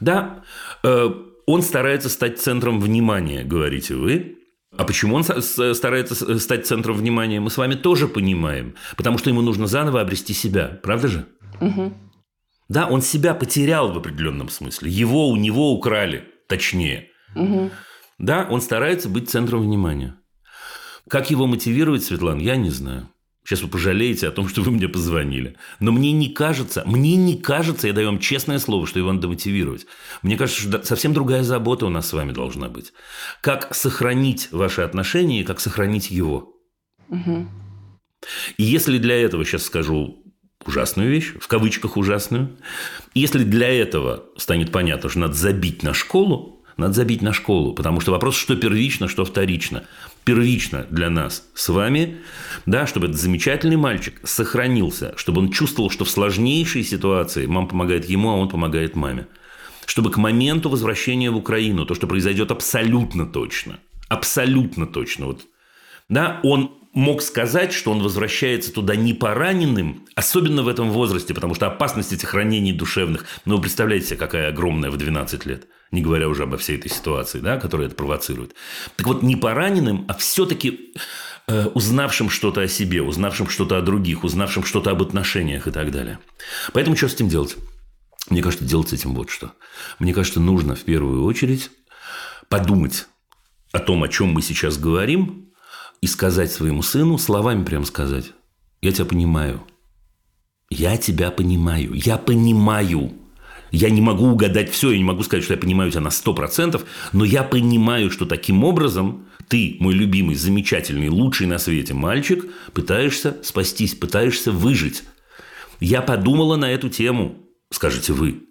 Да. 0.00 0.42
да. 0.82 0.88
Э, 0.88 1.10
он 1.44 1.60
старается 1.60 2.08
стать 2.08 2.40
центром 2.40 2.80
внимания, 2.80 3.44
говорите 3.44 3.96
вы. 3.96 4.37
А 4.78 4.84
почему 4.84 5.16
он 5.16 5.24
старается 5.24 6.38
стать 6.38 6.66
центром 6.66 6.96
внимания, 6.96 7.40
мы 7.40 7.50
с 7.50 7.56
вами 7.56 7.74
тоже 7.74 8.06
понимаем. 8.06 8.76
Потому 8.96 9.18
что 9.18 9.28
ему 9.28 9.42
нужно 9.42 9.66
заново 9.66 10.00
обрести 10.00 10.32
себя. 10.32 10.78
Правда 10.84 11.08
же? 11.08 11.26
Угу. 11.60 11.92
Да, 12.68 12.86
он 12.86 13.02
себя 13.02 13.34
потерял 13.34 13.92
в 13.92 13.98
определенном 13.98 14.48
смысле. 14.48 14.88
Его 14.88 15.28
у 15.30 15.36
него 15.36 15.72
украли, 15.72 16.24
точнее. 16.48 17.08
Угу. 17.34 17.70
Да, 18.18 18.46
он 18.48 18.60
старается 18.60 19.08
быть 19.08 19.28
центром 19.28 19.62
внимания. 19.62 20.14
Как 21.08 21.28
его 21.30 21.48
мотивировать, 21.48 22.04
Светлана, 22.04 22.40
я 22.40 22.56
не 22.56 22.70
знаю. 22.70 23.10
Сейчас 23.48 23.62
вы 23.62 23.68
пожалеете 23.68 24.28
о 24.28 24.30
том, 24.30 24.46
что 24.46 24.60
вы 24.60 24.70
мне 24.72 24.88
позвонили. 24.88 25.56
Но 25.80 25.90
мне 25.90 26.12
не 26.12 26.28
кажется, 26.28 26.82
мне 26.84 27.16
не 27.16 27.34
кажется, 27.34 27.86
я 27.86 27.94
даю 27.94 28.08
вам 28.08 28.18
честное 28.18 28.58
слово, 28.58 28.86
что 28.86 28.98
его 28.98 29.10
надо 29.10 29.26
мотивировать. 29.26 29.86
Мне 30.20 30.36
кажется, 30.36 30.60
что 30.60 30.82
совсем 30.82 31.14
другая 31.14 31.42
забота 31.42 31.86
у 31.86 31.88
нас 31.88 32.08
с 32.08 32.12
вами 32.12 32.32
должна 32.32 32.68
быть. 32.68 32.92
Как 33.40 33.74
сохранить 33.74 34.52
ваши 34.52 34.82
отношения 34.82 35.40
и 35.40 35.44
как 35.44 35.60
сохранить 35.60 36.10
его. 36.10 36.56
Угу. 37.08 37.48
И 38.58 38.64
если 38.64 38.98
для 38.98 39.16
этого, 39.16 39.46
сейчас 39.46 39.62
скажу 39.62 40.22
ужасную 40.66 41.10
вещь, 41.10 41.32
в 41.40 41.48
кавычках 41.48 41.96
ужасную, 41.96 42.58
если 43.14 43.44
для 43.44 43.70
этого 43.70 44.24
станет 44.36 44.70
понятно, 44.72 45.08
что 45.08 45.20
надо 45.20 45.32
забить 45.32 45.82
на 45.82 45.94
школу, 45.94 46.58
надо 46.78 46.92
забить 46.92 47.22
на 47.22 47.32
школу, 47.32 47.74
потому 47.74 48.00
что 48.00 48.12
вопрос, 48.12 48.36
что 48.36 48.56
первично, 48.56 49.08
что 49.08 49.24
вторично. 49.24 49.84
Первично 50.28 50.86
для 50.90 51.08
нас 51.08 51.48
с 51.54 51.70
вами, 51.70 52.18
да, 52.66 52.86
чтобы 52.86 53.06
этот 53.06 53.18
замечательный 53.18 53.78
мальчик 53.78 54.20
сохранился, 54.24 55.14
чтобы 55.16 55.40
он 55.40 55.50
чувствовал, 55.50 55.88
что 55.88 56.04
в 56.04 56.10
сложнейшей 56.10 56.84
ситуации 56.84 57.46
мама 57.46 57.66
помогает 57.66 58.04
ему, 58.10 58.28
а 58.28 58.34
он 58.34 58.50
помогает 58.50 58.94
маме. 58.94 59.26
Чтобы 59.86 60.10
к 60.10 60.18
моменту 60.18 60.68
возвращения 60.68 61.30
в 61.30 61.36
Украину, 61.38 61.86
то, 61.86 61.94
что 61.94 62.06
произойдет 62.06 62.50
абсолютно 62.50 63.24
точно, 63.24 63.78
абсолютно 64.10 64.86
точно, 64.86 65.28
вот, 65.28 65.46
да, 66.10 66.40
он 66.42 66.72
мог 66.92 67.22
сказать, 67.22 67.72
что 67.72 67.90
он 67.90 68.02
возвращается 68.02 68.70
туда 68.70 68.96
не 68.96 69.14
пораненным, 69.14 70.04
особенно 70.14 70.62
в 70.62 70.68
этом 70.68 70.90
возрасте, 70.90 71.32
потому 71.32 71.54
что 71.54 71.68
опасность 71.68 72.12
этих 72.12 72.34
ранений 72.34 72.74
душевных, 72.74 73.24
ну, 73.46 73.56
вы 73.56 73.62
представляете 73.62 74.08
себе, 74.08 74.16
какая 74.18 74.50
огромная 74.50 74.90
в 74.90 74.98
12 74.98 75.46
лет– 75.46 75.68
не 75.90 76.02
говоря 76.02 76.28
уже 76.28 76.44
обо 76.44 76.56
всей 76.58 76.76
этой 76.76 76.90
ситуации, 76.90 77.40
да, 77.40 77.58
которая 77.58 77.86
это 77.86 77.96
провоцирует. 77.96 78.54
Так 78.96 79.06
вот, 79.06 79.22
не 79.22 79.36
пораненным, 79.36 80.04
а 80.08 80.14
все-таки 80.14 80.94
э, 81.46 81.66
узнавшим 81.68 82.30
что-то 82.30 82.62
о 82.62 82.68
себе, 82.68 83.02
узнавшим 83.02 83.48
что-то 83.48 83.78
о 83.78 83.82
других, 83.82 84.24
узнавшим 84.24 84.64
что-то 84.64 84.90
об 84.90 85.02
отношениях 85.02 85.66
и 85.66 85.70
так 85.70 85.90
далее. 85.90 86.18
Поэтому 86.72 86.96
что 86.96 87.08
с 87.08 87.14
этим 87.14 87.28
делать? 87.28 87.56
Мне 88.28 88.42
кажется, 88.42 88.64
делать 88.64 88.90
с 88.90 88.92
этим 88.92 89.14
вот 89.14 89.30
что. 89.30 89.52
Мне 89.98 90.12
кажется, 90.12 90.40
нужно 90.40 90.74
в 90.74 90.82
первую 90.82 91.24
очередь 91.24 91.70
подумать 92.48 93.06
о 93.72 93.78
том, 93.78 94.02
о 94.02 94.08
чем 94.08 94.28
мы 94.28 94.42
сейчас 94.42 94.78
говорим, 94.78 95.48
и 96.00 96.06
сказать 96.06 96.52
своему 96.52 96.82
сыну, 96.82 97.18
словами 97.18 97.64
прям 97.64 97.84
сказать, 97.84 98.32
я 98.80 98.92
тебя 98.92 99.04
понимаю. 99.04 99.62
Я 100.70 100.96
тебя 100.96 101.30
понимаю. 101.30 101.92
Я 101.94 102.18
понимаю. 102.18 103.12
Я 103.70 103.90
не 103.90 104.00
могу 104.00 104.26
угадать 104.26 104.70
все, 104.70 104.90
я 104.90 104.98
не 104.98 105.04
могу 105.04 105.22
сказать, 105.22 105.44
что 105.44 105.54
я 105.54 105.58
понимаю 105.58 105.90
тебя 105.90 106.00
на 106.00 106.08
100%, 106.08 106.82
но 107.12 107.24
я 107.24 107.42
понимаю, 107.42 108.10
что 108.10 108.26
таким 108.26 108.64
образом 108.64 109.26
ты, 109.48 109.76
мой 109.80 109.94
любимый, 109.94 110.36
замечательный, 110.36 111.08
лучший 111.08 111.46
на 111.46 111.58
свете 111.58 111.94
мальчик, 111.94 112.44
пытаешься 112.72 113.36
спастись, 113.42 113.94
пытаешься 113.94 114.52
выжить. 114.52 115.04
Я 115.80 116.02
подумала 116.02 116.56
на 116.56 116.70
эту 116.70 116.88
тему, 116.88 117.36
скажете 117.70 118.12
вы. 118.12 118.42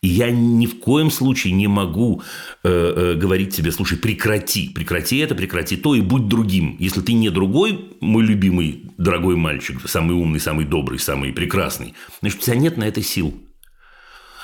И 0.00 0.08
я 0.08 0.30
ни 0.30 0.66
в 0.66 0.78
коем 0.78 1.10
случае 1.10 1.54
не 1.54 1.66
могу 1.66 2.22
э, 2.62 2.68
э, 2.68 3.14
говорить 3.14 3.54
тебе, 3.56 3.72
слушай, 3.72 3.98
прекрати, 3.98 4.68
прекрати 4.68 5.18
это, 5.18 5.34
прекрати 5.34 5.76
то 5.76 5.96
и 5.96 6.00
будь 6.00 6.28
другим. 6.28 6.76
Если 6.78 7.00
ты 7.00 7.14
не 7.14 7.30
другой, 7.30 7.96
мой 8.00 8.24
любимый, 8.24 8.92
дорогой 8.96 9.34
мальчик, 9.34 9.80
самый 9.86 10.14
умный, 10.14 10.38
самый 10.38 10.66
добрый, 10.66 11.00
самый 11.00 11.32
прекрасный, 11.32 11.94
значит, 12.20 12.40
у 12.40 12.42
тебя 12.44 12.56
нет 12.56 12.76
на 12.76 12.84
это 12.84 13.02
сил. 13.02 13.34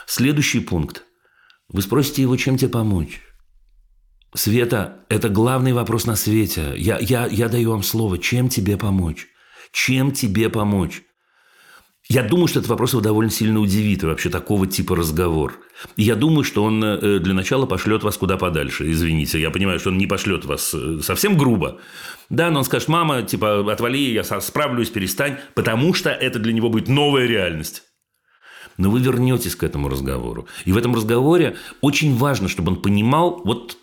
Следующий 0.07 0.61
пункт. 0.61 1.05
Вы 1.69 1.83
спросите 1.83 2.23
его, 2.23 2.37
чем 2.37 2.57
тебе 2.57 2.71
помочь. 2.71 3.21
Света, 4.35 5.05
это 5.09 5.29
главный 5.29 5.73
вопрос 5.73 6.07
на 6.07 6.17
свете. 6.17 6.75
Я, 6.77 6.99
я, 6.99 7.27
я 7.27 7.49
даю 7.49 7.71
вам 7.71 7.83
слово. 7.83 8.19
Чем 8.19 8.49
тебе 8.49 8.77
помочь? 8.77 9.29
Чем 9.73 10.13
тебе 10.13 10.49
помочь? 10.51 11.03
Я 12.07 12.23
думаю, 12.23 12.49
что 12.49 12.59
этот 12.59 12.69
вопрос 12.69 12.93
его 12.93 13.01
довольно 13.01 13.31
сильно 13.31 13.61
удивит, 13.61 14.03
вообще 14.03 14.29
такого 14.29 14.67
типа 14.67 14.95
разговор. 14.95 15.55
Я 15.97 16.17
думаю, 16.17 16.45
что 16.45 16.63
он 16.63 16.85
э, 16.85 17.19
для 17.19 17.33
начала 17.33 17.65
пошлет 17.65 18.03
вас 18.03 18.19
куда 18.19 18.37
подальше. 18.37 18.91
Извините, 18.91 19.41
я 19.41 19.51
понимаю, 19.51 19.81
что 19.81 19.89
он 19.89 19.97
не 19.97 20.07
пошлет 20.07 20.45
вас 20.45 20.75
э, 20.75 21.01
совсем 21.03 21.39
грубо. 21.39 21.81
Да, 22.29 22.51
но 22.51 22.59
он 22.59 22.65
скажет, 22.67 22.89
мама, 22.89 23.23
типа, 23.23 23.73
отвали, 23.73 24.13
я 24.13 24.23
справлюсь, 24.23 24.91
перестань, 24.91 25.39
потому 25.55 25.95
что 25.95 26.11
это 26.11 26.39
для 26.39 26.53
него 26.53 26.69
будет 26.69 26.89
новая 26.89 27.27
реальность. 27.27 27.85
Но 28.77 28.91
вы 28.91 29.01
вернетесь 29.01 29.57
к 29.57 29.63
этому 29.63 29.89
разговору. 29.89 30.47
И 30.65 30.73
в 30.73 30.77
этом 30.77 30.95
разговоре 30.95 31.57
очень 31.81 32.17
важно, 32.17 32.49
чтобы 32.49 32.73
он 32.73 32.83
понимал, 32.83 33.41
вот 33.45 33.79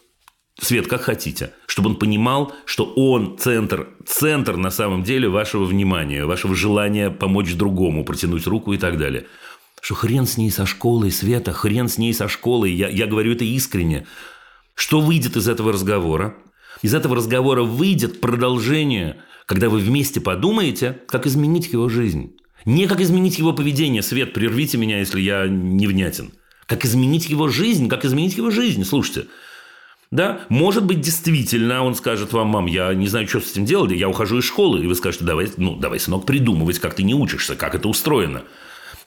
Свет, 0.60 0.88
как 0.88 1.02
хотите, 1.02 1.54
чтобы 1.66 1.90
он 1.90 1.96
понимал, 1.96 2.54
что 2.66 2.86
он 2.86 3.38
центр, 3.40 3.90
центр 4.06 4.58
на 4.58 4.70
самом 4.70 5.02
деле 5.02 5.28
вашего 5.28 5.64
внимания, 5.66 6.24
вашего 6.26 6.54
желания 6.54 7.10
помочь 7.10 7.56
другому, 7.56 8.06
протянуть 8.06 8.46
руку 8.46 8.72
и 8.72 8.78
так 8.78 9.00
далее. 9.00 9.26
Что 9.82 9.96
хрен 9.96 10.28
с 10.28 10.38
ней 10.38 10.52
со 10.52 10.68
школой, 10.68 11.10
Света, 11.10 11.52
хрен 11.52 11.88
с 11.88 11.98
ней 11.98 12.14
со 12.14 12.28
школой, 12.28 12.72
я, 12.74 12.90
я 12.90 13.08
говорю 13.08 13.32
это 13.32 13.44
искренне. 13.44 14.06
Что 14.76 15.02
выйдет 15.02 15.36
из 15.36 15.48
этого 15.48 15.72
разговора? 15.72 16.36
Из 16.84 16.94
этого 16.94 17.16
разговора 17.16 17.64
выйдет 17.64 18.22
продолжение, 18.22 19.18
когда 19.48 19.68
вы 19.68 19.80
вместе 19.80 20.22
подумаете, 20.22 21.02
как 21.08 21.26
изменить 21.26 21.74
его 21.74 21.90
жизнь. 21.90 22.36
Не 22.66 22.88
как 22.88 23.02
изменить 23.02 23.40
его 23.40 23.54
поведение. 23.54 24.02
Свет, 24.02 24.34
прервите 24.34 24.78
меня, 24.78 25.00
если 25.00 25.20
я 25.22 25.48
невнятен. 25.48 26.32
Как 26.66 26.86
изменить 26.86 27.30
его 27.30 27.48
жизнь, 27.48 27.90
как 27.90 28.06
изменить 28.06 28.38
его 28.38 28.50
жизнь. 28.50 28.84
Слушайте, 28.86 29.28
да, 30.12 30.42
может 30.50 30.86
быть, 30.86 31.00
действительно, 31.02 31.84
он 31.84 31.96
скажет 31.96 32.34
вам, 32.34 32.50
мам, 32.50 32.66
я 32.66 32.94
не 32.94 33.08
знаю, 33.08 33.28
что 33.28 33.40
с 33.40 33.52
этим 33.52 33.66
делать, 33.66 33.92
я 33.92 34.10
ухожу 34.10 34.40
из 34.40 34.44
школы. 34.44 34.84
И 34.84 34.88
вы 34.88 34.96
скажете, 34.96 35.24
давай, 35.24 35.50
ну, 35.58 35.76
давай, 35.76 36.00
сынок, 36.00 36.26
придумывать, 36.26 36.80
как 36.80 36.96
ты 36.96 37.04
не 37.04 37.16
учишься, 37.16 37.56
как 37.56 37.76
это 37.76 37.88
устроено. 37.88 38.44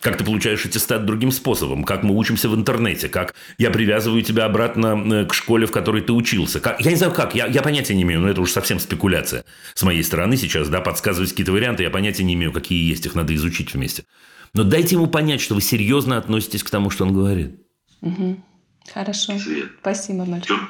Как 0.04 0.18
ты 0.18 0.24
получаешь 0.24 0.66
аттестат 0.66 1.06
другим 1.06 1.32
способом, 1.32 1.82
как 1.82 2.02
мы 2.02 2.14
учимся 2.14 2.50
в 2.50 2.54
интернете, 2.54 3.08
как 3.08 3.34
я 3.56 3.70
привязываю 3.70 4.20
тебя 4.20 4.44
обратно 4.44 5.02
э, 5.02 5.24
к 5.24 5.32
школе, 5.32 5.66
в 5.66 5.72
которой 5.72 6.02
ты 6.02 6.12
учился. 6.12 6.60
Как, 6.60 6.78
я 6.82 6.90
не 6.90 6.98
знаю 6.98 7.14
как, 7.14 7.34
я, 7.34 7.46
я 7.46 7.62
понятия 7.62 7.94
не 7.94 8.02
имею, 8.02 8.20
но 8.20 8.28
это 8.28 8.42
уже 8.42 8.52
совсем 8.52 8.78
спекуляция 8.78 9.46
с 9.72 9.82
моей 9.82 10.04
стороны 10.04 10.36
сейчас, 10.36 10.68
да, 10.68 10.82
подсказывать 10.82 11.30
какие-то 11.30 11.52
варианты, 11.52 11.84
я 11.84 11.90
понятия 11.90 12.22
не 12.22 12.34
имею, 12.34 12.52
какие 12.52 12.86
есть, 12.86 13.06
их 13.06 13.14
надо 13.14 13.34
изучить 13.34 13.72
вместе. 13.72 14.04
Но 14.52 14.62
дайте 14.62 14.96
ему 14.96 15.06
понять, 15.06 15.40
что 15.40 15.54
вы 15.54 15.62
серьезно 15.62 16.18
относитесь 16.18 16.62
к 16.62 16.68
тому, 16.68 16.90
что 16.90 17.06
он 17.06 17.14
говорит. 17.14 17.58
Угу. 18.02 18.44
Хорошо. 18.92 19.38
Свет. 19.38 19.70
Спасибо 19.80 20.26
большое. 20.26 20.60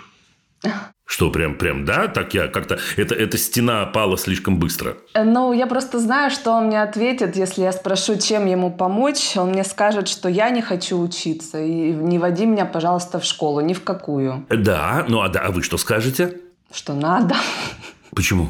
Что, 1.07 1.31
прям, 1.31 1.57
прям, 1.57 1.85
да? 1.85 2.09
Так 2.09 2.35
я 2.35 2.49
как-то... 2.49 2.79
Это, 2.97 3.15
эта 3.15 3.37
стена 3.37 3.85
пала 3.87 4.17
слишком 4.17 4.59
быстро. 4.59 4.97
Ну, 5.15 5.53
я 5.53 5.67
просто 5.67 6.01
знаю, 6.01 6.31
что 6.31 6.53
он 6.53 6.67
мне 6.67 6.83
ответит, 6.83 7.37
если 7.37 7.63
я 7.63 7.73
спрошу, 7.73 8.17
чем 8.17 8.47
ему 8.47 8.71
помочь. 8.71 9.37
Он 9.37 9.51
мне 9.51 9.65
скажет, 9.65 10.09
что 10.09 10.29
я 10.29 10.51
не 10.51 10.63
хочу 10.63 10.99
учиться. 10.99 11.63
И 11.63 11.93
не 11.93 12.19
води 12.19 12.47
меня, 12.47 12.65
пожалуйста, 12.65 13.21
в 13.21 13.25
школу. 13.25 13.61
Ни 13.61 13.75
в 13.75 13.85
какую. 13.85 14.47
Да, 14.49 15.05
ну 15.09 15.21
а, 15.21 15.29
да, 15.29 15.41
а 15.41 15.51
вы 15.51 15.63
что 15.63 15.77
скажете? 15.77 16.41
Что 16.73 16.95
надо. 16.95 17.37
Почему? 18.15 18.49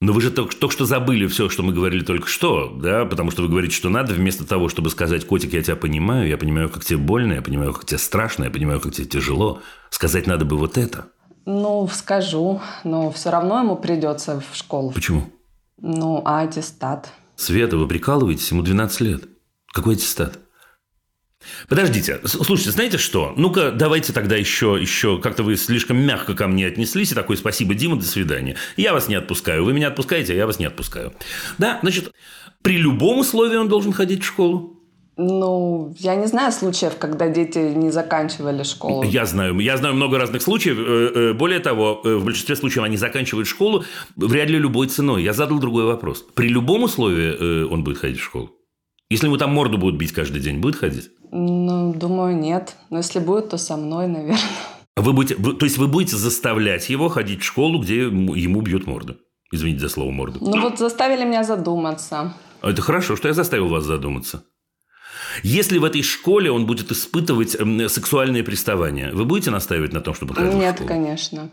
Но 0.00 0.12
вы 0.12 0.20
же 0.20 0.30
только, 0.30 0.56
только 0.56 0.74
что 0.74 0.84
забыли 0.84 1.26
все, 1.26 1.48
что 1.48 1.62
мы 1.62 1.72
говорили 1.72 2.04
только 2.04 2.28
что, 2.28 2.68
да, 2.68 3.06
потому 3.06 3.30
что 3.30 3.40
вы 3.42 3.48
говорите, 3.48 3.74
что 3.74 3.88
надо, 3.88 4.12
вместо 4.12 4.46
того, 4.46 4.68
чтобы 4.68 4.90
сказать, 4.90 5.26
котик, 5.26 5.54
я 5.54 5.62
тебя 5.62 5.76
понимаю, 5.76 6.28
я 6.28 6.36
понимаю, 6.36 6.68
как 6.68 6.84
тебе 6.84 6.98
больно, 6.98 7.34
я 7.34 7.42
понимаю, 7.42 7.72
как 7.72 7.86
тебе 7.86 7.96
страшно, 7.96 8.44
я 8.44 8.50
понимаю, 8.50 8.80
как 8.80 8.92
тебе 8.92 9.06
тяжело. 9.06 9.62
Сказать 9.88 10.26
надо 10.26 10.44
бы 10.44 10.58
вот 10.58 10.76
это. 10.76 11.06
Ну, 11.46 11.88
скажу, 11.92 12.60
но 12.84 13.10
все 13.10 13.30
равно 13.30 13.60
ему 13.60 13.76
придется 13.76 14.40
в 14.40 14.56
школу. 14.56 14.92
Почему? 14.92 15.24
Ну, 15.80 16.22
а 16.24 16.40
аттестат. 16.40 17.10
Света, 17.36 17.76
вы 17.76 17.86
прикалываетесь? 17.86 18.50
Ему 18.50 18.62
12 18.62 19.00
лет. 19.00 19.24
Какой 19.72 19.94
аттестат? 19.94 20.38
Подождите, 21.68 22.20
слушайте, 22.24 22.70
знаете 22.70 22.96
что? 22.96 23.34
Ну-ка, 23.36 23.70
давайте 23.70 24.12
тогда 24.12 24.36
еще, 24.36 24.78
еще 24.80 25.20
как-то 25.20 25.42
вы 25.42 25.56
слишком 25.56 25.98
мягко 25.98 26.34
ко 26.34 26.46
мне 26.46 26.66
отнеслись 26.66 27.12
и 27.12 27.14
такой 27.14 27.36
спасибо, 27.36 27.74
Дима, 27.74 27.96
до 27.96 28.06
свидания. 28.06 28.56
Я 28.76 28.94
вас 28.94 29.08
не 29.08 29.14
отпускаю, 29.14 29.64
вы 29.64 29.74
меня 29.74 29.88
отпускаете, 29.88 30.32
а 30.32 30.36
я 30.36 30.46
вас 30.46 30.58
не 30.58 30.64
отпускаю. 30.64 31.12
Да, 31.58 31.78
значит, 31.82 32.12
при 32.62 32.78
любом 32.78 33.18
условии 33.18 33.56
он 33.56 33.68
должен 33.68 33.92
ходить 33.92 34.22
в 34.22 34.26
школу. 34.26 34.73
Ну, 35.16 35.94
я 35.98 36.16
не 36.16 36.26
знаю 36.26 36.50
случаев, 36.50 36.96
когда 36.98 37.28
дети 37.28 37.58
не 37.58 37.90
заканчивали 37.90 38.64
школу. 38.64 39.04
Я 39.04 39.26
знаю. 39.26 39.58
Я 39.60 39.76
знаю 39.76 39.94
много 39.94 40.18
разных 40.18 40.42
случаев. 40.42 40.76
Э, 40.78 41.30
э, 41.30 41.32
более 41.34 41.60
того, 41.60 42.00
э, 42.04 42.16
в 42.16 42.24
большинстве 42.24 42.56
случаев 42.56 42.84
они 42.84 42.96
заканчивают 42.96 43.46
школу 43.46 43.84
вряд 44.16 44.50
ли 44.50 44.58
любой 44.58 44.88
ценой. 44.88 45.22
Я 45.22 45.32
задал 45.32 45.60
другой 45.60 45.84
вопрос. 45.84 46.24
При 46.34 46.48
любом 46.48 46.82
условии 46.82 47.64
он 47.64 47.84
будет 47.84 47.98
ходить 47.98 48.18
в 48.18 48.24
школу? 48.24 48.50
Если 49.10 49.26
ему 49.26 49.36
там 49.36 49.52
морду 49.52 49.78
будут 49.78 49.96
бить 49.98 50.12
каждый 50.12 50.40
день, 50.40 50.58
будет 50.58 50.76
ходить? 50.76 51.10
Ну, 51.30 51.94
думаю, 51.94 52.36
нет. 52.36 52.76
Но 52.90 52.98
если 52.98 53.20
будет, 53.20 53.50
то 53.50 53.58
со 53.58 53.76
мной, 53.76 54.08
наверное. 54.08 54.38
Вы 54.96 55.12
будете, 55.12 55.36
вы, 55.36 55.54
то 55.54 55.66
есть 55.66 55.78
вы 55.78 55.86
будете 55.86 56.16
заставлять 56.16 56.88
его 56.88 57.08
ходить 57.08 57.42
в 57.42 57.44
школу, 57.44 57.80
где 57.80 58.02
ему 58.02 58.60
бьют 58.62 58.86
морду? 58.86 59.16
Извините 59.52 59.80
за 59.80 59.88
слово 59.88 60.10
морду. 60.10 60.38
Ну 60.40 60.60
вот 60.60 60.78
заставили 60.78 61.24
меня 61.24 61.44
задуматься. 61.44 62.34
Это 62.62 62.80
хорошо, 62.82 63.14
что 63.14 63.28
я 63.28 63.34
заставил 63.34 63.68
вас 63.68 63.84
задуматься. 63.84 64.44
Если 65.42 65.78
в 65.78 65.84
этой 65.84 66.02
школе 66.02 66.50
он 66.50 66.66
будет 66.66 66.90
испытывать 66.92 67.54
эм, 67.58 67.88
сексуальные 67.88 68.44
приставания, 68.44 69.12
вы 69.12 69.24
будете 69.24 69.50
настаивать 69.50 69.92
на 69.92 70.00
том, 70.00 70.14
чтобы 70.14 70.34
ходить 70.34 70.54
Нет, 70.54 70.74
в 70.74 70.76
школу? 70.76 70.88
конечно. 70.88 71.50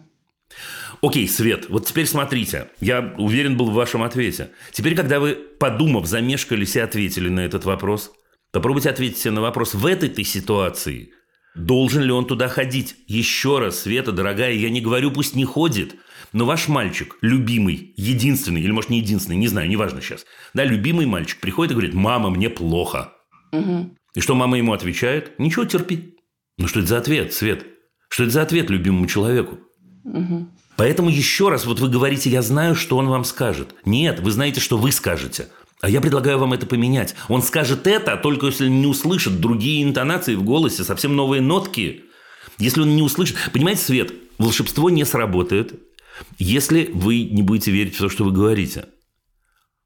Окей, 1.02 1.28
Свет, 1.28 1.68
вот 1.70 1.88
теперь 1.88 2.06
смотрите. 2.06 2.68
Я 2.80 3.16
уверен 3.18 3.58
был 3.58 3.72
в 3.72 3.74
вашем 3.74 4.04
ответе. 4.04 4.52
Теперь, 4.72 4.96
когда 4.96 5.20
вы, 5.20 5.34
подумав, 5.34 6.06
замешкались 6.06 6.76
и 6.76 6.80
ответили 6.80 7.30
на 7.30 7.40
этот 7.40 7.66
вопрос, 7.66 8.12
попробуйте 8.52 8.90
ответить 8.90 9.26
на 9.26 9.42
вопрос 9.42 9.74
в 9.74 9.86
этой-то 9.86 10.24
ситуации. 10.24 11.14
Должен 11.56 12.04
ли 12.04 12.12
он 12.12 12.26
туда 12.26 12.48
ходить? 12.48 12.96
Еще 13.08 13.60
раз, 13.60 13.82
Света, 13.82 14.12
дорогая, 14.12 14.54
я 14.54 14.70
не 14.70 14.80
говорю, 14.80 15.12
пусть 15.12 15.36
не 15.36 15.44
ходит. 15.44 15.96
Но 16.34 16.46
ваш 16.46 16.68
мальчик, 16.68 17.18
любимый, 17.22 17.94
единственный, 17.98 18.62
или 18.62 18.72
может 18.72 18.90
не 18.90 19.00
единственный, 19.00 19.36
не 19.36 19.48
знаю, 19.48 19.68
неважно 19.68 20.02
сейчас, 20.02 20.26
да, 20.54 20.64
любимый 20.64 21.06
мальчик 21.06 21.42
приходит 21.42 21.72
и 21.72 21.76
говорит, 21.76 21.94
мама, 21.94 22.30
мне 22.30 22.50
плохо. 22.50 23.14
Угу. 23.52 23.96
И 24.16 24.20
что 24.20 24.36
мама 24.36 24.58
ему 24.58 24.74
отвечает? 24.74 25.38
Ничего, 25.40 25.66
терпи. 25.66 26.16
Ну 26.58 26.68
что 26.68 26.80
это 26.80 26.90
за 26.90 26.98
ответ, 26.98 27.34
Свет? 27.34 27.66
Что 28.10 28.24
это 28.24 28.32
за 28.32 28.42
ответ 28.42 28.70
любимому 28.70 29.08
человеку? 29.08 29.60
Угу. 30.04 30.48
Поэтому 30.78 31.10
еще 31.10 31.50
раз, 31.50 31.66
вот 31.66 31.80
вы 31.80 31.90
говорите, 31.90 32.30
я 32.30 32.42
знаю, 32.42 32.76
что 32.76 32.98
он 32.98 33.08
вам 33.08 33.24
скажет. 33.24 33.76
Нет, 33.86 34.20
вы 34.20 34.32
знаете, 34.32 34.60
что 34.60 34.78
вы 34.78 34.92
скажете. 34.92 35.48
А 35.82 35.90
я 35.90 36.02
предлагаю 36.02 36.38
вам 36.38 36.54
это 36.54 36.66
поменять. 36.66 37.16
Он 37.28 37.42
скажет 37.42 37.88
это, 37.88 38.16
только 38.18 38.48
если 38.48 38.68
не 38.68 38.86
услышит 38.86 39.40
другие 39.40 39.84
интонации 39.84 40.36
в 40.36 40.44
голосе, 40.44 40.84
совсем 40.84 41.16
новые 41.16 41.42
нотки. 41.42 42.04
Если 42.58 42.82
он 42.82 42.96
не 42.96 43.02
услышит... 43.02 43.38
Понимаете, 43.52 43.82
Свет, 43.82 44.14
волшебство 44.38 44.90
не 44.90 45.06
сработает, 45.06 45.80
если 46.38 46.90
вы 46.94 47.24
не 47.24 47.42
будете 47.42 47.72
верить 47.72 47.96
в 47.96 48.00
то, 48.00 48.10
что 48.10 48.24
вы 48.24 48.32
говорите. 48.32 48.86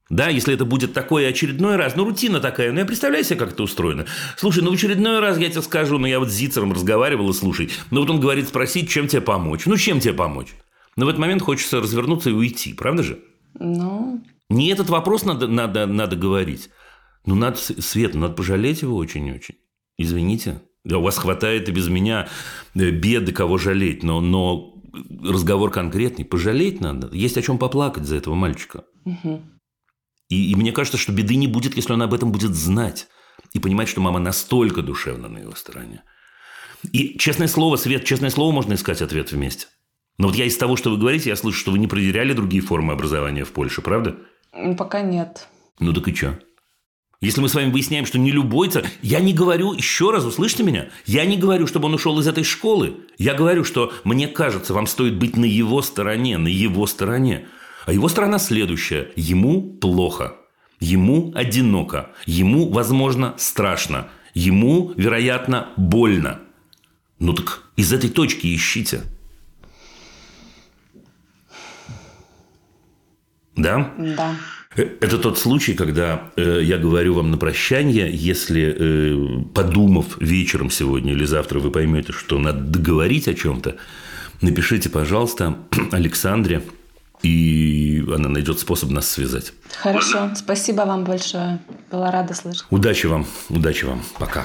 Да, 0.08 0.28
если 0.28 0.54
это 0.54 0.64
будет 0.64 0.92
такой 0.92 1.28
очередной 1.28 1.76
раз, 1.76 1.96
ну, 1.96 2.04
рутина 2.04 2.38
такая, 2.38 2.70
ну, 2.70 2.78
я 2.78 2.84
представляю 2.84 3.24
себе, 3.24 3.40
как 3.40 3.52
это 3.52 3.64
устроено. 3.64 4.06
Слушай, 4.36 4.62
ну, 4.62 4.70
в 4.70 4.74
очередной 4.74 5.18
раз 5.18 5.36
я 5.38 5.50
тебе 5.50 5.62
скажу, 5.62 5.98
ну, 5.98 6.06
я 6.06 6.20
вот 6.20 6.30
с 6.30 6.34
Зицером 6.34 6.72
разговаривал 6.72 7.30
и 7.30 7.32
слушай, 7.32 7.70
ну, 7.90 8.00
вот 8.00 8.10
он 8.10 8.20
говорит 8.20 8.46
спросить, 8.46 8.88
чем 8.88 9.08
тебе 9.08 9.20
помочь. 9.20 9.66
Ну, 9.66 9.76
чем 9.76 9.98
тебе 9.98 10.14
помочь? 10.14 10.54
Но 10.94 11.06
в 11.06 11.08
этот 11.08 11.20
момент 11.20 11.42
хочется 11.42 11.80
развернуться 11.80 12.30
и 12.30 12.32
уйти, 12.32 12.72
правда 12.72 13.02
же? 13.02 13.18
Ну, 13.58 14.22
Не 14.48 14.68
этот 14.70 14.90
вопрос 14.90 15.24
надо, 15.24 15.48
надо, 15.48 15.86
надо 15.86 16.14
говорить. 16.14 16.70
Ну, 17.24 17.34
надо, 17.34 17.56
Свет, 17.58 18.14
ну, 18.14 18.20
надо 18.20 18.34
пожалеть 18.34 18.82
его 18.82 18.96
очень-очень. 18.96 19.56
Извините. 19.98 20.62
Да, 20.84 20.98
у 20.98 21.02
вас 21.02 21.18
хватает 21.18 21.68
и 21.68 21.72
без 21.72 21.88
меня 21.88 22.28
э, 22.76 22.90
беды, 22.90 23.32
кого 23.32 23.58
жалеть, 23.58 24.04
но, 24.04 24.20
но 24.20 24.74
разговор 25.24 25.72
конкретный. 25.72 26.24
Пожалеть 26.24 26.80
надо. 26.80 27.10
Есть 27.12 27.36
о 27.36 27.42
чем 27.42 27.58
поплакать 27.58 28.04
за 28.04 28.14
этого 28.14 28.34
мальчика. 28.34 28.84
И, 30.28 30.50
и 30.50 30.54
мне 30.54 30.72
кажется, 30.72 30.98
что 30.98 31.12
беды 31.12 31.36
не 31.36 31.46
будет, 31.46 31.76
если 31.76 31.92
он 31.92 32.02
об 32.02 32.14
этом 32.14 32.32
будет 32.32 32.54
знать. 32.54 33.08
И 33.52 33.58
понимать, 33.58 33.88
что 33.88 34.00
мама 34.00 34.18
настолько 34.18 34.82
душевно 34.82 35.28
на 35.28 35.38
его 35.38 35.54
стороне. 35.54 36.02
И, 36.92 37.18
честное 37.18 37.48
слово, 37.48 37.76
Свет, 37.76 38.04
честное 38.04 38.30
слово, 38.30 38.52
можно 38.52 38.74
искать 38.74 39.02
ответ 39.02 39.32
вместе. 39.32 39.66
Но 40.18 40.28
вот 40.28 40.36
я 40.36 40.46
из 40.46 40.56
того, 40.56 40.76
что 40.76 40.90
вы 40.90 40.98
говорите, 40.98 41.28
я 41.28 41.36
слышу, 41.36 41.58
что 41.58 41.72
вы 41.72 41.78
не 41.78 41.86
проверяли 41.86 42.32
другие 42.32 42.62
формы 42.62 42.92
образования 42.92 43.44
в 43.44 43.52
Польше, 43.52 43.82
правда? 43.82 44.16
пока 44.76 45.02
нет. 45.02 45.48
Ну 45.78 45.92
так 45.92 46.08
и 46.08 46.14
что? 46.14 46.38
Если 47.20 47.40
мы 47.40 47.48
с 47.48 47.54
вами 47.54 47.70
выясняем, 47.70 48.04
что 48.04 48.18
не 48.18 48.30
любой 48.30 48.68
царь... 48.68 48.86
Я 49.02 49.20
не 49.20 49.32
говорю, 49.32 49.72
еще 49.72 50.10
раз, 50.10 50.24
услышьте 50.24 50.62
меня, 50.62 50.90
я 51.06 51.24
не 51.24 51.36
говорю, 51.36 51.66
чтобы 51.66 51.86
он 51.86 51.94
ушел 51.94 52.18
из 52.20 52.28
этой 52.28 52.44
школы. 52.44 52.96
Я 53.18 53.34
говорю, 53.34 53.64
что 53.64 53.92
мне 54.04 54.28
кажется, 54.28 54.74
вам 54.74 54.86
стоит 54.86 55.18
быть 55.18 55.36
на 55.36 55.46
его 55.46 55.80
стороне, 55.80 56.36
на 56.36 56.48
его 56.48 56.86
стороне. 56.86 57.46
А 57.86 57.92
его 57.92 58.08
сторона 58.08 58.38
следующая. 58.38 59.08
Ему 59.14 59.62
плохо. 59.62 60.34
Ему 60.80 61.32
одиноко. 61.34 62.10
Ему, 62.26 62.68
возможно, 62.68 63.34
страшно. 63.38 64.08
Ему, 64.34 64.92
вероятно, 64.96 65.68
больно. 65.76 66.40
Ну 67.20 67.32
так 67.32 67.62
из 67.76 67.92
этой 67.92 68.10
точки 68.10 68.54
ищите. 68.54 69.02
Да? 73.54 73.94
Да. 73.98 74.34
Э, 74.76 74.82
Это 75.00 75.18
тот 75.18 75.38
случай, 75.38 75.74
когда 75.74 76.32
э, 76.36 76.60
я 76.62 76.78
говорю 76.78 77.14
вам 77.14 77.30
на 77.30 77.38
прощание, 77.38 78.10
если, 78.12 78.76
э, 78.78 79.44
подумав 79.54 80.20
вечером 80.20 80.70
сегодня 80.70 81.12
или 81.12 81.24
завтра, 81.24 81.60
вы 81.60 81.70
поймете, 81.70 82.12
что 82.12 82.38
надо 82.38 82.60
договорить 82.60 83.28
о 83.28 83.34
чем-то, 83.34 83.76
напишите, 84.42 84.90
пожалуйста, 84.90 85.56
Александре, 85.92 86.62
и 87.22 88.04
она 88.14 88.28
найдет 88.28 88.58
способ 88.58 88.90
нас 88.90 89.08
связать. 89.08 89.52
Хорошо. 89.78 90.30
Спасибо 90.34 90.82
вам 90.82 91.04
большое. 91.04 91.58
Была 91.90 92.10
рада 92.10 92.34
слышать. 92.34 92.64
Удачи 92.70 93.06
вам, 93.06 93.26
удачи 93.48 93.84
вам, 93.84 94.02
пока. 94.18 94.44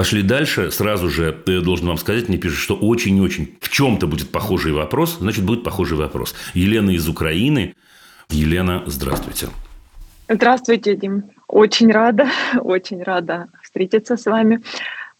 Пошли 0.00 0.22
дальше. 0.22 0.70
Сразу 0.70 1.10
же 1.10 1.36
э, 1.46 1.60
должен 1.60 1.88
вам 1.88 1.98
сказать, 1.98 2.28
мне 2.28 2.38
пишут, 2.38 2.58
что 2.58 2.74
очень-очень 2.74 3.58
в 3.60 3.68
чем-то 3.68 4.06
будет 4.06 4.30
похожий 4.30 4.72
вопрос. 4.72 5.18
Значит, 5.20 5.44
будет 5.44 5.62
похожий 5.62 5.98
вопрос. 5.98 6.34
Елена 6.54 6.90
из 6.90 7.06
Украины. 7.06 7.74
Елена, 8.30 8.82
здравствуйте. 8.86 9.48
Здравствуйте, 10.26 10.96
Дим. 10.96 11.24
Очень 11.48 11.92
рада, 11.92 12.30
очень 12.62 13.02
рада 13.02 13.48
встретиться 13.70 14.16
с 14.16 14.26
вами. 14.26 14.62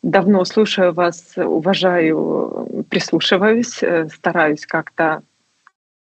Давно 0.02 0.44
слушаю 0.44 0.92
вас, 0.92 1.34
уважаю, 1.36 2.84
прислушиваюсь, 2.88 3.82
э, 3.82 4.08
стараюсь 4.08 4.66
как-то 4.66 5.22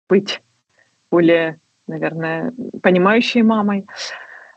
быть 0.09 0.41
более, 1.11 1.59
наверное, 1.87 2.53
понимающей 2.81 3.43
мамой. 3.43 3.85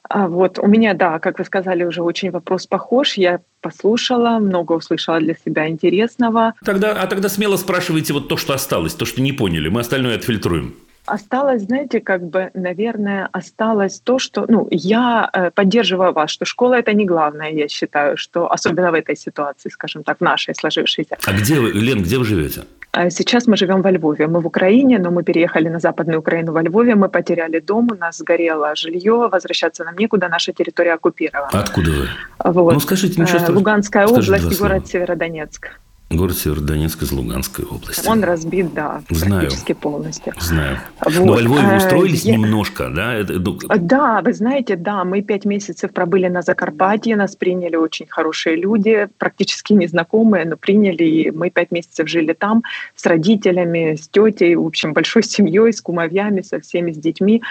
А 0.08 0.28
Вот 0.28 0.58
у 0.58 0.66
меня, 0.66 0.94
да, 0.94 1.18
как 1.18 1.38
вы 1.38 1.44
сказали, 1.44 1.82
уже 1.84 2.02
очень 2.02 2.30
вопрос 2.30 2.66
похож. 2.66 3.14
Я 3.14 3.40
послушала, 3.60 4.38
много 4.38 4.72
услышала 4.72 5.18
для 5.18 5.34
себя 5.34 5.68
интересного. 5.68 6.54
Тогда, 6.64 6.92
а 6.92 7.06
тогда 7.06 7.28
смело 7.28 7.56
спрашивайте 7.56 8.12
вот 8.12 8.28
то, 8.28 8.36
что 8.36 8.52
осталось, 8.52 8.94
то, 8.94 9.06
что 9.06 9.22
не 9.22 9.32
поняли. 9.32 9.68
Мы 9.68 9.80
остальное 9.80 10.16
отфильтруем. 10.16 10.74
Осталось, 11.06 11.62
знаете, 11.62 12.00
как 12.00 12.22
бы, 12.22 12.50
наверное, 12.54 13.28
осталось 13.32 14.00
то, 14.00 14.18
что, 14.18 14.46
ну, 14.48 14.66
я 14.70 15.28
э, 15.32 15.50
поддерживаю 15.50 16.12
вас, 16.12 16.30
что 16.30 16.44
школа 16.44 16.74
это 16.74 16.94
не 16.94 17.04
главное, 17.04 17.50
я 17.50 17.68
считаю, 17.68 18.16
что 18.16 18.50
особенно 18.50 18.90
в 18.90 18.94
этой 18.94 19.16
ситуации, 19.16 19.68
скажем 19.68 20.02
так, 20.02 20.18
в 20.18 20.20
нашей 20.22 20.54
сложившейся. 20.54 21.16
А 21.26 21.32
где 21.32 21.60
вы, 21.60 21.72
Лен, 21.72 22.02
где 22.02 22.16
вы 22.16 22.24
живете? 22.24 22.62
А 22.92 23.10
Сейчас 23.10 23.46
мы 23.46 23.56
живем 23.56 23.82
во 23.82 23.90
Львове. 23.90 24.28
Мы 24.28 24.40
в 24.40 24.46
Украине, 24.46 24.98
но 24.98 25.10
мы 25.10 25.24
переехали 25.24 25.68
на 25.68 25.78
Западную 25.80 26.20
Украину 26.20 26.52
во 26.52 26.62
Львове. 26.62 26.94
Мы 26.94 27.08
потеряли 27.08 27.58
дом, 27.58 27.88
у 27.90 27.96
нас 27.96 28.18
сгорело 28.18 28.74
жилье, 28.76 29.28
возвращаться 29.30 29.84
нам 29.84 29.96
некуда, 29.98 30.28
наша 30.28 30.52
территория 30.52 30.94
оккупирована. 30.94 31.50
Откуда 31.52 31.90
вы? 31.90 32.08
Вот. 32.52 32.74
Ну, 32.74 32.80
скажите, 32.80 33.20
ничего 33.20 33.36
Э, 33.36 33.40
страшного. 33.40 33.58
Луганская 33.58 34.06
Скажите 34.06 34.32
область, 34.32 34.60
город 34.60 34.86
Северодонецк. 34.86 35.70
Город 36.16 36.36
Северодонецк 36.38 37.02
из 37.02 37.12
Луганской 37.12 37.64
области. 37.64 38.06
Он 38.08 38.22
разбит, 38.22 38.72
да, 38.74 39.02
Знаю. 39.10 39.40
практически 39.42 39.72
полностью. 39.72 40.32
Знаю. 40.40 40.78
Вот. 41.00 41.14
Но 41.14 41.32
во 41.32 41.40
Львове 41.40 41.62
Э, 41.72 41.76
устроились 41.78 42.24
я- 42.24 42.36
немножко, 42.36 42.88
да? 42.88 43.18
Ну, 43.28 43.58
Да, 43.78 44.20
вы 44.22 44.32
знаете, 44.32 44.76
да, 44.76 45.04
мы 45.04 45.22
пять 45.22 45.44
месяцев 45.44 45.92
пробыли 45.92 46.28
на 46.28 46.42
Закарпатье, 46.42 47.16
нас 47.16 47.36
приняли 47.36 47.76
очень 47.76 48.06
хорошие 48.08 48.56
люди, 48.56 49.08
практически 49.18 49.72
незнакомые, 49.72 50.44
но 50.44 50.56
приняли, 50.56 51.04
и 51.04 51.30
мы 51.30 51.50
пять 51.50 51.70
месяцев 51.72 52.08
жили 52.08 52.32
там 52.32 52.62
с 52.94 53.04
родителями, 53.06 53.96
с 53.96 54.08
тетей, 54.08 54.54
в 54.56 54.66
общем, 54.66 54.92
большой 54.92 55.22
семьей, 55.34 55.72
с 55.72 55.80
кумовьями, 55.80 56.42
со 56.42 56.60
всеми, 56.60 56.92
с 56.92 56.96
детьми. 56.96 57.42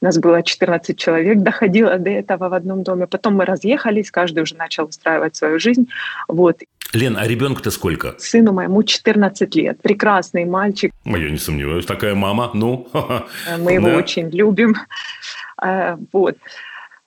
Нас 0.00 0.18
было 0.18 0.42
14 0.42 0.98
человек, 0.98 1.38
доходило 1.38 1.96
до 1.98 2.10
этого 2.10 2.50
в 2.50 2.52
одном 2.54 2.82
доме. 2.82 3.06
Потом 3.06 3.36
мы 3.36 3.46
разъехались, 3.46 4.10
каждый 4.10 4.42
уже 4.42 4.54
начал 4.54 4.84
устраивать 4.86 5.34
свою 5.34 5.58
жизнь. 5.58 5.88
Вот. 6.28 6.60
Лен, 6.94 7.16
а 7.16 7.26
ребенку-то 7.26 7.70
сколько? 7.70 8.14
Сыну 8.18 8.52
моему 8.52 8.82
14 8.82 9.54
лет. 9.56 9.80
Прекрасный 9.82 10.44
мальчик, 10.44 10.92
Ну, 11.04 11.16
Я 11.16 11.30
не 11.30 11.38
сомневаюсь. 11.38 11.86
Такая 11.86 12.14
мама, 12.14 12.50
ну. 12.54 12.86
Э, 12.94 13.56
Мы 13.58 13.72
его 13.74 13.88
Да. 13.88 13.96
очень 13.96 14.30
любим. 14.30 14.74
Э, 15.62 15.96
Вот. 16.12 16.36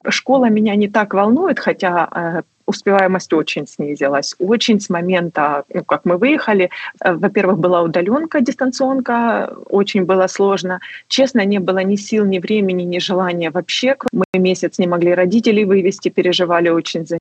Школа 0.09 0.49
меня 0.49 0.75
не 0.75 0.87
так 0.87 1.13
волнует, 1.13 1.59
хотя 1.59 2.07
э, 2.15 2.41
успеваемость 2.65 3.33
очень 3.33 3.67
снизилась. 3.67 4.35
Очень 4.39 4.79
с 4.79 4.89
момента, 4.89 5.63
ну, 5.73 5.83
как 5.83 6.05
мы 6.05 6.17
выехали. 6.17 6.69
Э, 7.03 7.13
Во-первых, 7.13 7.57
была 7.57 7.81
удаленка, 7.81 8.41
дистанционка, 8.41 9.53
очень 9.69 10.03
было 10.05 10.27
сложно. 10.27 10.79
Честно, 11.07 11.45
не 11.45 11.59
было 11.59 11.79
ни 11.79 11.95
сил, 11.97 12.25
ни 12.25 12.39
времени, 12.39 12.83
ни 12.83 12.99
желания 12.99 13.49
вообще. 13.51 13.95
Мы 14.13 14.25
месяц 14.33 14.79
не 14.79 14.87
могли 14.87 15.13
родителей 15.13 15.65
вывести, 15.65 16.09
переживали 16.09 16.69
очень 16.69 17.05
за 17.05 17.17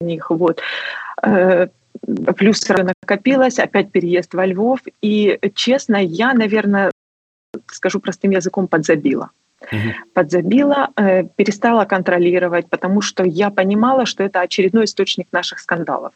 них. 0.00 0.30
Вот. 0.30 0.60
Э, 2.06 2.32
Плюс 2.32 2.66
накопилось, 2.68 3.58
опять 3.58 3.90
переезд 3.92 4.34
во 4.34 4.46
Львов. 4.46 4.80
И, 5.02 5.38
честно, 5.54 5.96
я, 5.96 6.34
наверное, 6.34 6.90
скажу 7.66 8.00
простым 8.00 8.30
языком, 8.32 8.68
подзабила 8.68 9.30
Мгм. 9.72 9.92
подзабила, 10.14 10.88
э, 10.96 11.24
перестала 11.36 11.84
контролировать, 11.84 12.68
потому 12.70 13.02
что 13.02 13.24
я 13.24 13.50
понимала, 13.50 14.06
что 14.06 14.24
это 14.24 14.40
очередной 14.40 14.84
источник 14.84 15.26
наших 15.32 15.58
скандалов. 15.58 16.12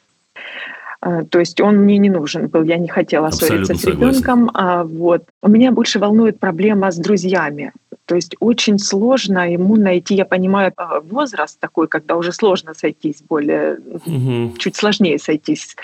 Э, 1.02 1.22
То 1.30 1.38
есть 1.38 1.60
он 1.60 1.76
мне 1.76 1.98
не 1.98 2.10
нужен 2.10 2.48
был, 2.48 2.62
я 2.64 2.78
не 2.78 2.88
хотела 2.88 3.28
Абсолютно 3.28 3.66
ссориться 3.66 3.74
с 3.74 3.92
согласен. 3.92 4.10
ребенком. 4.10 4.50
А 4.54 4.84
вот. 4.84 5.24
Меня 5.46 5.72
больше 5.72 5.98
волнует 5.98 6.40
проблема 6.40 6.90
с 6.90 6.96
друзьями. 6.96 7.72
То 8.06 8.14
есть 8.14 8.36
очень 8.40 8.78
сложно 8.78 9.50
ему 9.50 9.76
найти, 9.76 10.14
я 10.14 10.24
понимаю, 10.24 10.72
э, 10.76 11.00
возраст 11.02 11.58
такой, 11.58 11.88
когда 11.88 12.16
уже 12.16 12.32
сложно 12.32 12.74
сойтись 12.74 13.22
более 13.22 13.78
Мгм. 14.06 14.56
чуть 14.58 14.76
сложнее 14.76 15.18
сойтись 15.18 15.76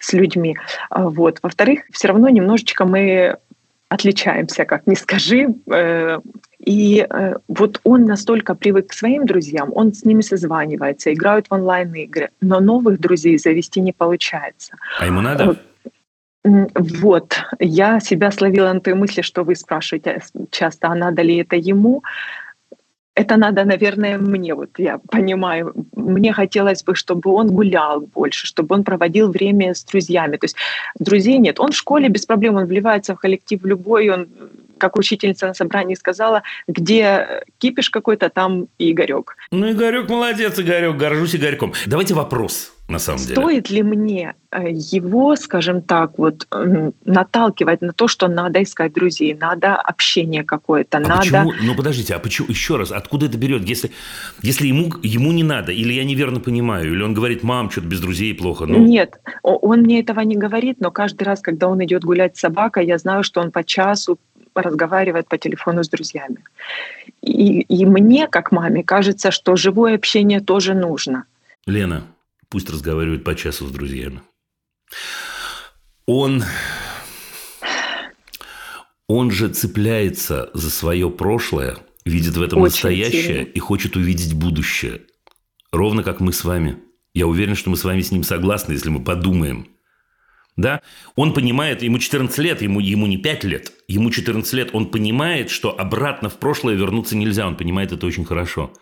с 0.00 0.12
людьми. 0.12 0.56
А, 0.90 1.08
Вот. 1.08 1.38
Во-вторых, 1.42 1.80
все 1.92 2.08
равно 2.08 2.28
немножечко 2.28 2.84
мы 2.84 3.36
отличаемся, 3.90 4.64
как 4.64 4.86
ни 4.86 4.94
скажи. 4.94 5.48
Э, 5.70 6.18
И 6.66 7.06
э, 7.08 7.34
вот 7.48 7.80
он 7.84 8.04
настолько 8.04 8.54
привык 8.54 8.88
к 8.88 8.92
своим 8.92 9.24
друзьям, 9.26 9.70
он 9.74 9.92
с 9.94 10.04
ними 10.04 10.22
созванивается, 10.22 11.12
играют 11.14 11.46
в 11.48 11.54
онлайн-игры, 11.54 12.28
но 12.40 12.60
новых 12.60 12.98
друзей 12.98 13.38
завести 13.38 13.80
не 13.80 13.92
получается. 13.92 14.76
А 14.98 15.06
ему 15.06 15.20
надо? 15.20 15.56
Вот, 16.74 17.36
я 17.60 18.00
себя 18.00 18.30
словила 18.30 18.72
на 18.72 18.80
той 18.80 18.94
мысли, 18.94 19.22
что 19.22 19.44
вы 19.44 19.54
спрашиваете 19.54 20.22
часто, 20.50 20.88
а 20.88 20.94
надо 20.94 21.22
ли 21.22 21.36
это 21.36 21.56
ему. 21.56 22.02
Это 23.14 23.36
надо, 23.36 23.64
наверное, 23.64 24.16
мне, 24.16 24.54
вот 24.54 24.78
я 24.78 24.98
понимаю. 25.10 25.74
Мне 25.96 26.32
хотелось 26.32 26.84
бы, 26.84 26.94
чтобы 26.94 27.32
он 27.32 27.48
гулял 27.48 28.00
больше, 28.00 28.46
чтобы 28.46 28.76
он 28.76 28.84
проводил 28.84 29.32
время 29.32 29.74
с 29.74 29.84
друзьями. 29.84 30.36
То 30.36 30.44
есть 30.44 30.56
друзей 31.00 31.38
нет. 31.38 31.58
Он 31.58 31.72
в 31.72 31.76
школе 31.76 32.08
без 32.08 32.26
проблем, 32.26 32.54
он 32.54 32.66
вливается 32.66 33.14
в 33.14 33.18
коллектив 33.18 33.64
любой, 33.64 34.08
он, 34.08 34.28
как 34.78 34.96
учительница 34.96 35.48
на 35.48 35.54
собрании 35.54 35.96
сказала, 35.96 36.42
где 36.68 37.42
кипиш 37.58 37.90
какой-то, 37.90 38.28
там 38.28 38.68
Игорек. 38.78 39.36
Ну, 39.50 39.68
Игорек 39.72 40.08
молодец, 40.08 40.60
Игорек, 40.60 40.96
горжусь 40.96 41.34
Игорьком. 41.34 41.72
Давайте 41.86 42.14
вопрос. 42.14 42.77
На 42.88 42.98
самом 42.98 43.20
деле. 43.20 43.34
Стоит 43.34 43.70
ли 43.70 43.82
мне 43.82 44.34
э, 44.50 44.70
его, 44.70 45.36
скажем 45.36 45.82
так, 45.82 46.18
вот 46.18 46.46
м, 46.50 46.94
наталкивать 47.04 47.82
на 47.82 47.92
то, 47.92 48.08
что 48.08 48.28
надо 48.28 48.62
искать 48.62 48.94
друзей, 48.94 49.34
надо 49.34 49.76
общение 49.76 50.42
какое-то, 50.42 50.96
А 50.96 51.00
надо... 51.00 51.16
почему, 51.20 51.52
ну 51.62 51.74
подождите, 51.74 52.14
а 52.14 52.18
почему, 52.18 52.48
еще 52.48 52.76
раз, 52.76 52.90
откуда 52.90 53.26
это 53.26 53.36
берет? 53.36 53.62
Если, 53.68 53.90
если 54.42 54.68
ему, 54.68 54.90
ему 55.02 55.32
не 55.32 55.42
надо, 55.42 55.70
или 55.70 55.92
я 55.92 56.04
неверно 56.04 56.40
понимаю, 56.40 56.92
или 56.92 57.02
он 57.02 57.12
говорит, 57.12 57.42
мам, 57.42 57.70
что-то 57.70 57.88
без 57.88 58.00
друзей 58.00 58.34
плохо, 58.34 58.64
ну, 58.64 58.78
Нет, 58.78 59.20
он 59.42 59.80
мне 59.80 60.00
этого 60.00 60.20
не 60.20 60.36
говорит, 60.36 60.80
но 60.80 60.90
каждый 60.90 61.24
раз, 61.24 61.40
когда 61.40 61.68
он 61.68 61.84
идет 61.84 62.04
гулять 62.04 62.36
с 62.36 62.40
собакой, 62.40 62.86
я 62.86 62.96
знаю, 62.96 63.22
что 63.22 63.42
он 63.42 63.50
по 63.50 63.62
часу 63.62 64.18
разговаривает 64.54 65.28
по 65.28 65.36
телефону 65.36 65.84
с 65.84 65.88
друзьями. 65.88 66.38
И, 67.22 67.60
и 67.60 67.86
мне, 67.86 68.26
как 68.28 68.50
маме, 68.50 68.82
кажется, 68.82 69.30
что 69.30 69.56
живое 69.56 69.94
общение 69.94 70.40
тоже 70.40 70.74
нужно. 70.74 71.24
Лена, 71.66 72.02
пусть 72.48 72.70
разговаривает 72.70 73.24
по 73.24 73.34
часу 73.34 73.66
с 73.66 73.70
друзьями. 73.70 74.22
Он, 76.06 76.42
он 79.06 79.30
же 79.30 79.48
цепляется 79.48 80.50
за 80.54 80.70
свое 80.70 81.10
прошлое, 81.10 81.78
видит 82.04 82.36
в 82.36 82.42
этом 82.42 82.60
Очень 82.60 82.72
настоящее 82.72 83.22
сильно. 83.22 83.46
и 83.46 83.58
хочет 83.58 83.96
увидеть 83.96 84.34
будущее. 84.34 85.02
Ровно 85.72 86.02
как 86.02 86.20
мы 86.20 86.32
с 86.32 86.44
вами. 86.44 86.78
Я 87.14 87.26
уверен, 87.26 87.54
что 87.54 87.70
мы 87.70 87.76
с 87.76 87.84
вами 87.84 88.00
с 88.00 88.10
ним 88.10 88.22
согласны, 88.22 88.72
если 88.72 88.90
мы 88.90 89.02
подумаем. 89.02 89.68
Да? 90.56 90.82
Он 91.14 91.34
понимает, 91.34 91.82
ему 91.82 91.98
14 91.98 92.36
лет, 92.38 92.62
ему, 92.62 92.80
ему 92.80 93.06
не 93.06 93.16
5 93.16 93.44
лет, 93.44 93.72
ему 93.86 94.10
14 94.10 94.52
лет, 94.54 94.70
он 94.72 94.90
понимает, 94.90 95.50
что 95.50 95.78
обратно 95.78 96.28
в 96.28 96.38
прошлое 96.38 96.74
вернуться 96.74 97.16
нельзя, 97.16 97.46
он 97.46 97.56
понимает 97.56 97.92
это 97.92 98.06
очень 98.06 98.24
хорошо. 98.24 98.72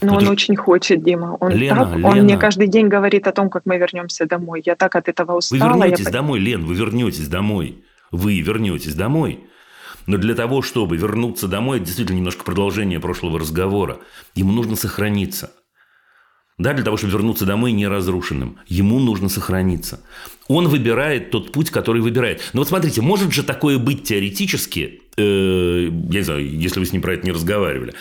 Но 0.00 0.12
Ну, 0.12 0.18
он 0.18 0.28
очень 0.28 0.54
хочет, 0.56 1.02
Дима. 1.02 1.36
Он, 1.40 1.50
Лена, 1.52 1.84
так, 1.84 1.94
он 1.94 2.14
Лена. 2.14 2.22
мне 2.22 2.36
каждый 2.38 2.68
день 2.68 2.88
говорит 2.88 3.26
о 3.26 3.32
том, 3.32 3.50
как 3.50 3.66
мы 3.66 3.78
вернемся 3.78 4.26
домой. 4.26 4.62
Я 4.64 4.76
так 4.76 4.94
от 4.94 5.08
этого 5.08 5.32
Вы 5.32 5.38
устала. 5.38 5.58
я 5.76 5.86
вернетесь 5.86 6.04
по- 6.06 6.10
домой, 6.12 6.38
Лен, 6.40 6.64
вы 6.64 6.74
вернетесь 6.74 7.28
домой. 7.28 7.82
Вы 8.12 8.40
вернетесь 8.40 8.94
домой. 8.94 9.40
Но 10.06 10.16
для 10.16 10.34
того, 10.34 10.62
чтобы 10.62 10.96
вернуться 10.96 11.48
домой, 11.48 11.76
это 11.78 11.86
действительно 11.86 12.16
немножко 12.16 12.44
продолжение 12.44 13.00
прошлого 13.00 13.38
разговора. 13.38 13.98
Ему 14.34 14.52
нужно 14.52 14.76
сохраниться. 14.76 15.52
Да, 16.56 16.72
для 16.72 16.82
того, 16.84 16.96
чтобы 16.96 17.12
вернуться 17.12 17.44
домой 17.46 17.70
неразрушенным. 17.72 18.58
Ему 18.66 18.98
нужно 18.98 19.28
сохраниться. 19.28 20.00
Он 20.48 20.66
выбирает 20.66 21.30
тот 21.30 21.52
путь, 21.52 21.70
который 21.70 22.00
выбирает. 22.02 22.40
Но 22.52 22.60
вот 22.62 22.68
смотрите, 22.68 23.00
может 23.00 23.32
же 23.32 23.42
такое 23.44 23.78
быть 23.78 24.02
теоретически, 24.04 25.02
э, 25.16 25.88
я 25.90 26.18
не 26.18 26.22
знаю, 26.24 26.48
если 26.50 26.80
вы 26.80 26.86
с 26.86 26.92
ним 26.92 27.02
про 27.02 27.14
это 27.14 27.24
не 27.26 27.30
разговаривали, 27.32 27.94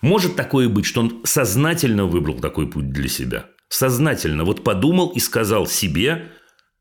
может 0.00 0.36
такое 0.36 0.68
быть, 0.68 0.86
что 0.86 1.00
он 1.00 1.20
сознательно 1.24 2.04
выбрал 2.06 2.38
такой 2.38 2.68
путь 2.68 2.90
для 2.90 3.08
себя? 3.08 3.46
Сознательно. 3.68 4.44
Вот 4.44 4.64
подумал 4.64 5.10
и 5.10 5.20
сказал 5.20 5.66
себе, 5.66 6.30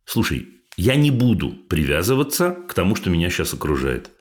слушай, 0.06 0.48
я 0.78 0.96
не 0.96 1.12
буду 1.12 1.50
привязываться 1.70 2.52
к 2.52 2.74
тому, 2.74 2.96
что 2.96 3.10
меня 3.10 3.30
сейчас 3.30 3.54
окружает. 3.54 4.12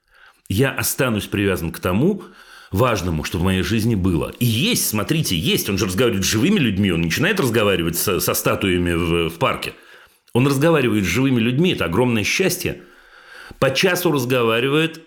Я 0.49 0.71
останусь 0.71 1.27
привязан 1.27 1.71
к 1.71 1.81
тому, 1.81 2.23
важному, 2.73 3.25
что 3.25 3.39
в 3.39 3.43
моей 3.43 3.63
жизни 3.63 3.95
было. 3.95 4.33
И 4.39 4.47
есть, 4.47 4.89
смотрите, 4.89 5.37
есть. 5.37 5.69
Он 5.69 5.79
же 5.79 5.87
разговаривает 5.87 6.25
с 6.25 6.29
живыми 6.29 6.59
людьми, 6.59 6.91
он 6.91 7.03
начинает 7.03 7.41
разговаривать 7.41 7.97
со, 7.97 8.21
со 8.21 8.35
статуями 8.35 8.93
в, 8.93 9.29
в 9.31 9.39
парке. 9.39 9.75
Он 10.33 10.47
разговаривает 10.47 11.05
с 11.05 11.09
живыми 11.09 11.41
людьми, 11.41 11.73
это 11.73 11.87
огромное 11.87 12.25
счастье. 12.25 12.83
По 13.59 13.71
часу 13.71 14.13
разговаривает, 14.13 15.01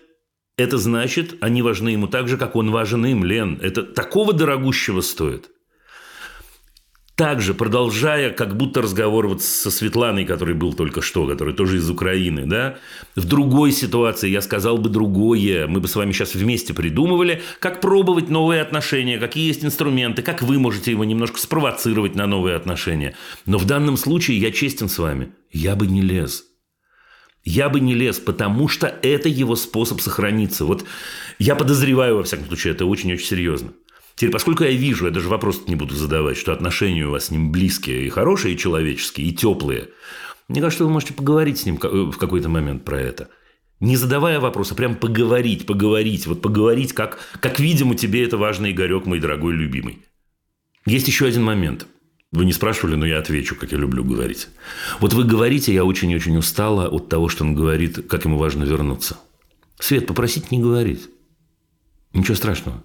это 0.60 0.78
значит, 0.78 1.36
они 1.40 1.62
важны 1.62 1.90
ему 1.90 2.06
так 2.06 2.28
же, 2.28 2.36
как 2.36 2.56
он 2.56 2.70
важен 2.70 3.04
им, 3.06 3.24
Лен. 3.24 3.58
Это 3.62 3.82
такого 3.82 4.32
дорогущего 4.32 5.00
стоит. 5.00 5.50
Также, 7.20 7.52
продолжая 7.52 8.30
как 8.30 8.56
будто 8.56 8.80
разговор 8.80 9.28
вот 9.28 9.42
со 9.42 9.70
Светланой, 9.70 10.24
который 10.24 10.54
был 10.54 10.72
только 10.72 11.02
что, 11.02 11.26
который 11.26 11.52
тоже 11.52 11.76
из 11.76 11.90
Украины, 11.90 12.46
да, 12.46 12.78
в 13.14 13.26
другой 13.26 13.72
ситуации 13.72 14.30
я 14.30 14.40
сказал 14.40 14.78
бы 14.78 14.88
другое. 14.88 15.66
Мы 15.66 15.80
бы 15.80 15.88
с 15.88 15.96
вами 15.96 16.12
сейчас 16.12 16.34
вместе 16.34 16.72
придумывали, 16.72 17.42
как 17.58 17.82
пробовать 17.82 18.30
новые 18.30 18.62
отношения, 18.62 19.18
какие 19.18 19.48
есть 19.48 19.62
инструменты, 19.62 20.22
как 20.22 20.40
вы 20.40 20.58
можете 20.58 20.92
его 20.92 21.04
немножко 21.04 21.38
спровоцировать 21.38 22.14
на 22.14 22.26
новые 22.26 22.56
отношения. 22.56 23.14
Но 23.44 23.58
в 23.58 23.66
данном 23.66 23.98
случае 23.98 24.38
я 24.38 24.50
честен 24.50 24.88
с 24.88 24.98
вами. 24.98 25.32
Я 25.52 25.76
бы 25.76 25.86
не 25.86 26.00
лез. 26.00 26.49
Я 27.44 27.68
бы 27.68 27.80
не 27.80 27.94
лез, 27.94 28.18
потому 28.18 28.68
что 28.68 28.86
это 29.02 29.28
его 29.28 29.56
способ 29.56 30.00
сохраниться. 30.00 30.64
Вот 30.64 30.84
я 31.38 31.54
подозреваю, 31.54 32.16
во 32.16 32.22
всяком 32.22 32.46
случае, 32.46 32.74
это 32.74 32.84
очень-очень 32.84 33.24
серьезно. 33.24 33.72
Теперь, 34.14 34.32
поскольку 34.32 34.64
я 34.64 34.72
вижу, 34.72 35.06
я 35.06 35.10
даже 35.10 35.28
вопрос 35.28 35.62
не 35.66 35.76
буду 35.76 35.94
задавать, 35.94 36.36
что 36.36 36.52
отношения 36.52 37.06
у 37.06 37.10
вас 37.10 37.26
с 37.26 37.30
ним 37.30 37.50
близкие 37.50 38.06
и 38.06 38.10
хорошие, 38.10 38.54
и 38.54 38.58
человеческие, 38.58 39.28
и 39.28 39.32
теплые, 39.32 39.88
мне 40.48 40.60
кажется, 40.60 40.84
вы 40.84 40.90
можете 40.90 41.14
поговорить 41.14 41.58
с 41.58 41.64
ним 41.64 41.76
в 41.76 42.18
какой-то 42.18 42.48
момент 42.48 42.84
про 42.84 43.00
это. 43.00 43.28
Не 43.78 43.96
задавая 43.96 44.40
вопроса, 44.40 44.74
прям 44.74 44.96
поговорить, 44.96 45.64
поговорить, 45.64 46.26
вот 46.26 46.42
поговорить, 46.42 46.92
как, 46.92 47.18
как 47.40 47.60
видимо, 47.60 47.94
тебе 47.94 48.24
это 48.24 48.36
важно, 48.36 48.70
Игорек, 48.70 49.06
мой 49.06 49.20
дорогой 49.20 49.54
любимый. 49.54 50.00
Есть 50.84 51.06
еще 51.06 51.26
один 51.26 51.44
момент. 51.44 51.86
Вы 52.32 52.44
не 52.44 52.52
спрашивали, 52.52 52.94
но 52.94 53.06
я 53.06 53.18
отвечу, 53.18 53.56
как 53.56 53.72
я 53.72 53.78
люблю 53.78 54.04
говорить. 54.04 54.48
Вот 55.00 55.12
вы 55.14 55.24
говорите, 55.24 55.74
я 55.74 55.84
очень-очень 55.84 56.36
устала 56.36 56.86
от 56.86 57.08
того, 57.08 57.28
что 57.28 57.44
он 57.44 57.54
говорит, 57.54 58.06
как 58.08 58.24
ему 58.24 58.38
важно 58.38 58.62
вернуться. 58.62 59.18
Свет, 59.80 60.06
попросить 60.06 60.52
не 60.52 60.60
говорить. 60.60 61.08
Ничего 62.12 62.36
страшного. 62.36 62.84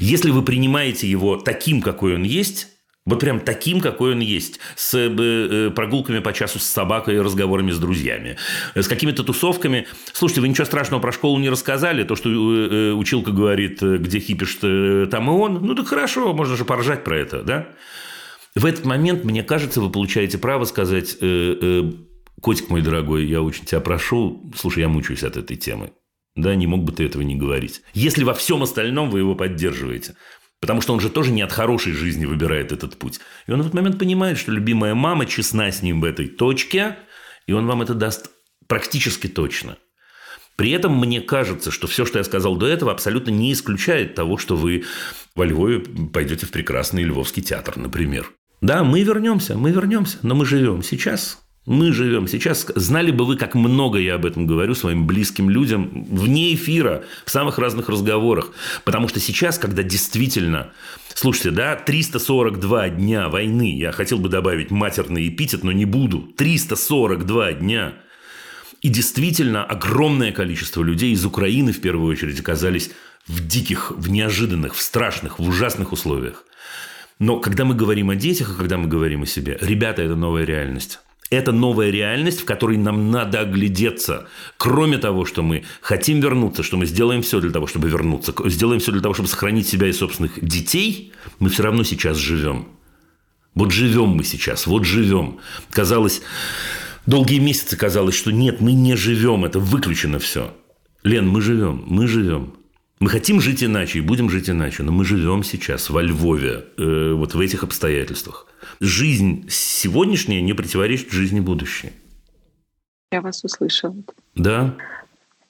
Если 0.00 0.30
вы 0.30 0.42
принимаете 0.42 1.08
его 1.10 1.36
таким, 1.36 1.82
какой 1.82 2.14
он 2.14 2.22
есть, 2.22 2.68
вот 3.04 3.20
прям 3.20 3.40
таким, 3.40 3.80
какой 3.80 4.12
он 4.12 4.20
есть, 4.20 4.60
с 4.76 4.94
э, 4.94 5.70
прогулками 5.70 6.20
по 6.20 6.32
часу 6.32 6.58
с 6.58 6.64
собакой 6.64 7.20
разговорами 7.20 7.70
с 7.70 7.78
друзьями, 7.78 8.36
с 8.74 8.86
какими-то 8.86 9.24
тусовками. 9.24 9.86
Слушайте, 10.12 10.40
вы 10.40 10.48
ничего 10.48 10.64
страшного 10.64 11.00
про 11.00 11.12
школу 11.12 11.38
не 11.38 11.50
рассказали, 11.50 12.04
то, 12.04 12.16
что 12.16 12.30
э, 12.30 12.92
училка 12.92 13.30
говорит, 13.30 13.82
где 13.82 14.20
хипишь, 14.20 14.56
там 15.10 15.28
и 15.28 15.32
он, 15.32 15.54
ну 15.66 15.74
так 15.74 15.88
хорошо, 15.88 16.32
можно 16.32 16.56
же 16.56 16.64
поржать 16.64 17.04
про 17.04 17.18
это, 17.18 17.42
да? 17.42 17.68
В 18.58 18.66
этот 18.66 18.84
момент, 18.84 19.22
мне 19.22 19.44
кажется, 19.44 19.80
вы 19.80 19.88
получаете 19.88 20.36
право 20.36 20.64
сказать, 20.64 21.16
э, 21.20 21.56
э, 21.60 21.92
котик 22.40 22.70
мой 22.70 22.82
дорогой, 22.82 23.24
я 23.24 23.40
очень 23.40 23.64
тебя 23.64 23.80
прошу, 23.80 24.50
слушай, 24.56 24.80
я 24.80 24.88
мучаюсь 24.88 25.22
от 25.22 25.36
этой 25.36 25.56
темы. 25.56 25.92
Да, 26.34 26.56
не 26.56 26.66
мог 26.66 26.82
бы 26.82 26.90
ты 26.90 27.04
этого 27.04 27.22
не 27.22 27.36
говорить. 27.36 27.82
Если 27.94 28.24
во 28.24 28.34
всем 28.34 28.64
остальном 28.64 29.10
вы 29.10 29.20
его 29.20 29.36
поддерживаете. 29.36 30.16
Потому 30.60 30.80
что 30.80 30.92
он 30.92 30.98
же 30.98 31.08
тоже 31.08 31.30
не 31.30 31.42
от 31.42 31.52
хорошей 31.52 31.92
жизни 31.92 32.26
выбирает 32.26 32.72
этот 32.72 32.96
путь. 32.96 33.20
И 33.46 33.52
он 33.52 33.58
в 33.58 33.60
этот 33.60 33.74
момент 33.74 33.96
понимает, 33.96 34.38
что 34.38 34.50
любимая 34.50 34.96
мама 34.96 35.24
честна 35.26 35.70
с 35.70 35.82
ним 35.82 36.00
в 36.00 36.04
этой 36.04 36.26
точке, 36.26 36.96
и 37.46 37.52
он 37.52 37.64
вам 37.66 37.82
это 37.82 37.94
даст 37.94 38.28
практически 38.66 39.28
точно. 39.28 39.78
При 40.56 40.72
этом 40.72 40.98
мне 40.98 41.20
кажется, 41.20 41.70
что 41.70 41.86
все, 41.86 42.04
что 42.04 42.18
я 42.18 42.24
сказал 42.24 42.56
до 42.56 42.66
этого, 42.66 42.90
абсолютно 42.90 43.30
не 43.30 43.52
исключает 43.52 44.16
того, 44.16 44.36
что 44.36 44.56
вы 44.56 44.84
во 45.36 45.46
Львове 45.46 45.78
пойдете 46.12 46.46
в 46.46 46.50
прекрасный 46.50 47.04
Львовский 47.04 47.44
театр, 47.44 47.76
например. 47.76 48.32
Да, 48.60 48.82
мы 48.82 49.02
вернемся, 49.02 49.56
мы 49.56 49.70
вернемся, 49.70 50.18
но 50.22 50.34
мы 50.34 50.44
живем 50.44 50.82
сейчас. 50.82 51.38
Мы 51.68 51.92
живем 51.92 52.26
сейчас. 52.26 52.66
Знали 52.74 53.10
бы 53.10 53.26
вы, 53.26 53.36
как 53.36 53.54
много 53.54 53.98
я 53.98 54.14
об 54.14 54.24
этом 54.24 54.46
говорю 54.46 54.74
своим 54.74 55.06
близким 55.06 55.50
людям 55.50 56.06
вне 56.10 56.54
эфира, 56.54 57.04
в 57.26 57.30
самых 57.30 57.58
разных 57.58 57.90
разговорах. 57.90 58.52
Потому 58.84 59.06
что 59.06 59.20
сейчас, 59.20 59.58
когда 59.58 59.82
действительно... 59.82 60.72
Слушайте, 61.14 61.50
да, 61.50 61.76
342 61.76 62.88
дня 62.88 63.28
войны. 63.28 63.76
Я 63.76 63.92
хотел 63.92 64.18
бы 64.18 64.30
добавить 64.30 64.70
матерный 64.70 65.28
эпитет, 65.28 65.62
но 65.62 65.70
не 65.70 65.84
буду. 65.84 66.20
342 66.38 67.52
дня. 67.52 67.92
И 68.80 68.88
действительно 68.88 69.62
огромное 69.62 70.32
количество 70.32 70.82
людей 70.82 71.12
из 71.12 71.24
Украины, 71.26 71.72
в 71.72 71.82
первую 71.82 72.10
очередь, 72.10 72.40
оказались 72.40 72.92
в 73.26 73.46
диких, 73.46 73.90
в 73.90 74.08
неожиданных, 74.08 74.74
в 74.74 74.80
страшных, 74.80 75.38
в 75.38 75.46
ужасных 75.46 75.92
условиях. 75.92 76.44
Но 77.18 77.40
когда 77.40 77.64
мы 77.64 77.74
говорим 77.74 78.10
о 78.10 78.16
детях, 78.16 78.50
и 78.50 78.56
когда 78.56 78.78
мы 78.78 78.86
говорим 78.86 79.22
о 79.22 79.26
себе, 79.26 79.58
ребята, 79.60 80.02
это 80.02 80.14
новая 80.14 80.44
реальность. 80.44 81.00
Это 81.30 81.52
новая 81.52 81.90
реальность, 81.90 82.40
в 82.40 82.44
которой 82.46 82.78
нам 82.78 83.10
надо 83.10 83.40
оглядеться. 83.40 84.28
Кроме 84.56 84.96
того, 84.96 85.26
что 85.26 85.42
мы 85.42 85.64
хотим 85.82 86.20
вернуться, 86.20 86.62
что 86.62 86.78
мы 86.78 86.86
сделаем 86.86 87.20
все 87.20 87.40
для 87.40 87.50
того, 87.50 87.66
чтобы 87.66 87.88
вернуться, 87.88 88.32
сделаем 88.46 88.80
все 88.80 88.92
для 88.92 89.02
того, 89.02 89.12
чтобы 89.12 89.28
сохранить 89.28 89.68
себя 89.68 89.88
и 89.88 89.92
собственных 89.92 90.42
детей, 90.42 91.12
мы 91.38 91.50
все 91.50 91.64
равно 91.64 91.82
сейчас 91.82 92.16
живем. 92.16 92.68
Вот 93.54 93.72
живем 93.72 94.10
мы 94.10 94.24
сейчас, 94.24 94.66
вот 94.66 94.84
живем. 94.84 95.40
Казалось, 95.70 96.22
долгие 97.04 97.40
месяцы 97.40 97.76
казалось, 97.76 98.14
что 98.14 98.30
нет, 98.30 98.60
мы 98.60 98.72
не 98.72 98.96
живем, 98.96 99.44
это 99.44 99.58
выключено 99.58 100.18
все. 100.18 100.54
Лен, 101.02 101.28
мы 101.28 101.42
живем, 101.42 101.84
мы 101.86 102.06
живем. 102.06 102.54
Мы 103.00 103.10
хотим 103.10 103.40
жить 103.40 103.62
иначе 103.62 103.98
и 103.98 104.02
будем 104.02 104.28
жить 104.28 104.50
иначе, 104.50 104.82
но 104.82 104.92
мы 104.92 105.04
живем 105.04 105.44
сейчас 105.44 105.90
во 105.90 106.02
Львове, 106.02 106.64
э, 106.76 107.12
вот 107.12 107.34
в 107.34 107.40
этих 107.40 107.62
обстоятельствах. 107.62 108.46
Жизнь 108.80 109.46
сегодняшняя 109.48 110.40
не 110.40 110.52
противоречит 110.52 111.10
жизни 111.12 111.40
будущей. 111.40 111.92
Я 113.12 113.20
вас 113.20 113.44
услышала. 113.44 113.96
Да? 114.34 114.74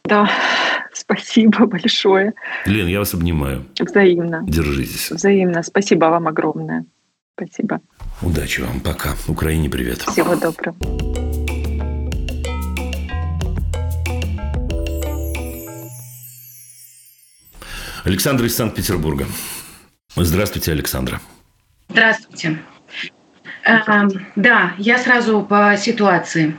Да, 0.05 0.31
спасибо 0.93 1.67
большое. 1.67 2.35
Лен, 2.67 2.87
я 2.87 2.99
вас 2.99 3.15
обнимаю. 3.15 3.65
Взаимно. 3.79 4.43
Держитесь. 4.47 5.11
Взаимно. 5.11 5.63
Спасибо 5.63 6.07
вам 6.07 6.29
огромное. 6.29 6.85
Спасибо. 7.35 7.81
Удачи 8.21 8.61
вам. 8.61 8.81
Пока. 8.81 9.15
Украине 9.27 9.71
привет. 9.71 10.03
Всего 10.03 10.35
доброго. 10.37 11.28
Александр 18.05 18.45
из 18.45 18.57
Санкт-Петербурга. 18.57 19.27
Здравствуйте, 20.15 20.73
Александра. 20.73 21.21
Здравствуйте. 21.89 22.59
Э, 23.65 24.09
Да, 24.37 24.75
я 24.79 24.99
сразу 24.99 25.43
по 25.43 25.77
ситуации. 25.77 26.57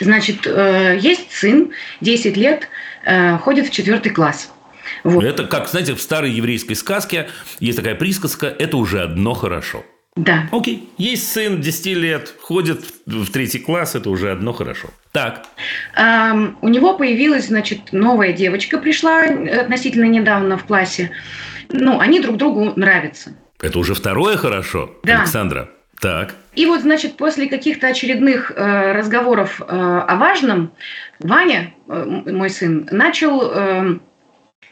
Значит, 0.00 0.46
э, 0.46 0.98
есть 1.00 1.30
сын, 1.30 1.72
10 2.00 2.36
лет, 2.36 2.68
э, 3.04 3.38
ходит 3.38 3.68
в 3.68 3.70
четвертый 3.70 4.10
класс. 4.10 4.52
Вот. 5.04 5.22
Это, 5.22 5.44
как, 5.44 5.68
знаете, 5.68 5.94
в 5.94 6.00
старой 6.00 6.30
еврейской 6.30 6.74
сказке 6.74 7.28
есть 7.60 7.78
такая 7.78 7.94
присказка 7.94 8.46
«это 8.46 8.76
уже 8.76 9.02
одно 9.02 9.34
хорошо». 9.34 9.84
Да. 10.16 10.48
Окей, 10.52 10.88
есть 10.96 11.32
сын 11.32 11.60
10 11.60 11.86
лет, 11.96 12.34
ходит 12.40 12.84
в 13.04 13.30
третий 13.32 13.58
класс, 13.58 13.96
это 13.96 14.10
уже 14.10 14.30
одно 14.30 14.52
хорошо. 14.52 14.88
Так, 15.10 15.44
Эм, 15.96 16.56
У 16.60 16.68
него 16.68 16.96
появилась, 16.96 17.48
значит, 17.48 17.92
новая 17.92 18.32
девочка, 18.32 18.78
пришла 18.78 19.22
относительно 19.22 20.04
недавно 20.04 20.56
в 20.56 20.64
классе. 20.64 21.10
Ну, 21.70 21.98
они 21.98 22.20
друг 22.20 22.36
другу 22.36 22.72
нравятся. 22.76 23.36
это 23.60 23.78
уже 23.78 23.94
второе 23.94 24.36
хорошо, 24.36 24.94
Да. 25.02 25.20
Александра. 25.20 25.70
Так, 26.00 26.34
И 26.54 26.66
вот, 26.66 26.82
значит, 26.82 27.16
после 27.16 27.48
каких-то 27.48 27.86
очередных 27.86 28.50
э, 28.54 28.92
разговоров 28.92 29.60
э, 29.60 29.64
о 29.66 30.16
важном, 30.16 30.72
Ваня, 31.20 31.72
э, 31.88 32.04
мой 32.26 32.50
сын, 32.50 32.86
начал 32.90 33.40
э, 33.50 33.98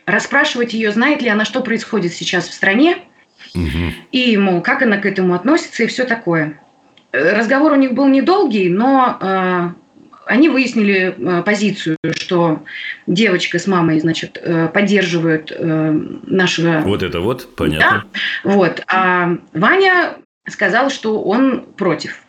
расспрашивать 0.05 0.75
ее, 0.75 0.91
знает 0.93 1.23
ли 1.23 1.29
она, 1.29 1.45
что 1.45 1.61
происходит 1.63 2.13
сейчас 2.13 2.49
в 2.49 2.53
стране, 2.53 2.99
Мгм. 3.55 3.95
и, 4.13 4.37
мол, 4.37 4.61
как 4.63 4.83
она 4.83 4.97
к 4.99 5.07
этому 5.07 5.35
относится 5.35 5.85
и 5.85 5.87
все 5.87 6.05
такое. 6.05 6.59
Разговор 7.13 7.73
у 7.73 7.77
них 7.77 7.93
был 7.93 8.09
недолгий, 8.09 8.69
но 8.71 9.19
э, 9.21 9.69
они 10.27 10.49
выяснили 10.49 11.15
э, 11.17 11.43
позицию, 11.43 11.97
что 12.17 12.63
девочка 13.07 13.59
с 13.59 13.67
мамой, 13.67 14.01
значит, 14.01 14.39
э, 14.43 14.69
поддерживают 14.69 15.53
э, 15.55 15.91
нашего 16.25 16.81
вот 16.81 17.03
это 17.03 17.21
вот, 17.21 17.55
понятно. 17.57 18.05
вот. 18.45 18.83
А 18.89 19.37
Ваня 19.53 20.15
сказал, 20.49 20.91
что 20.91 21.23
он 21.23 21.61
против, 21.77 22.23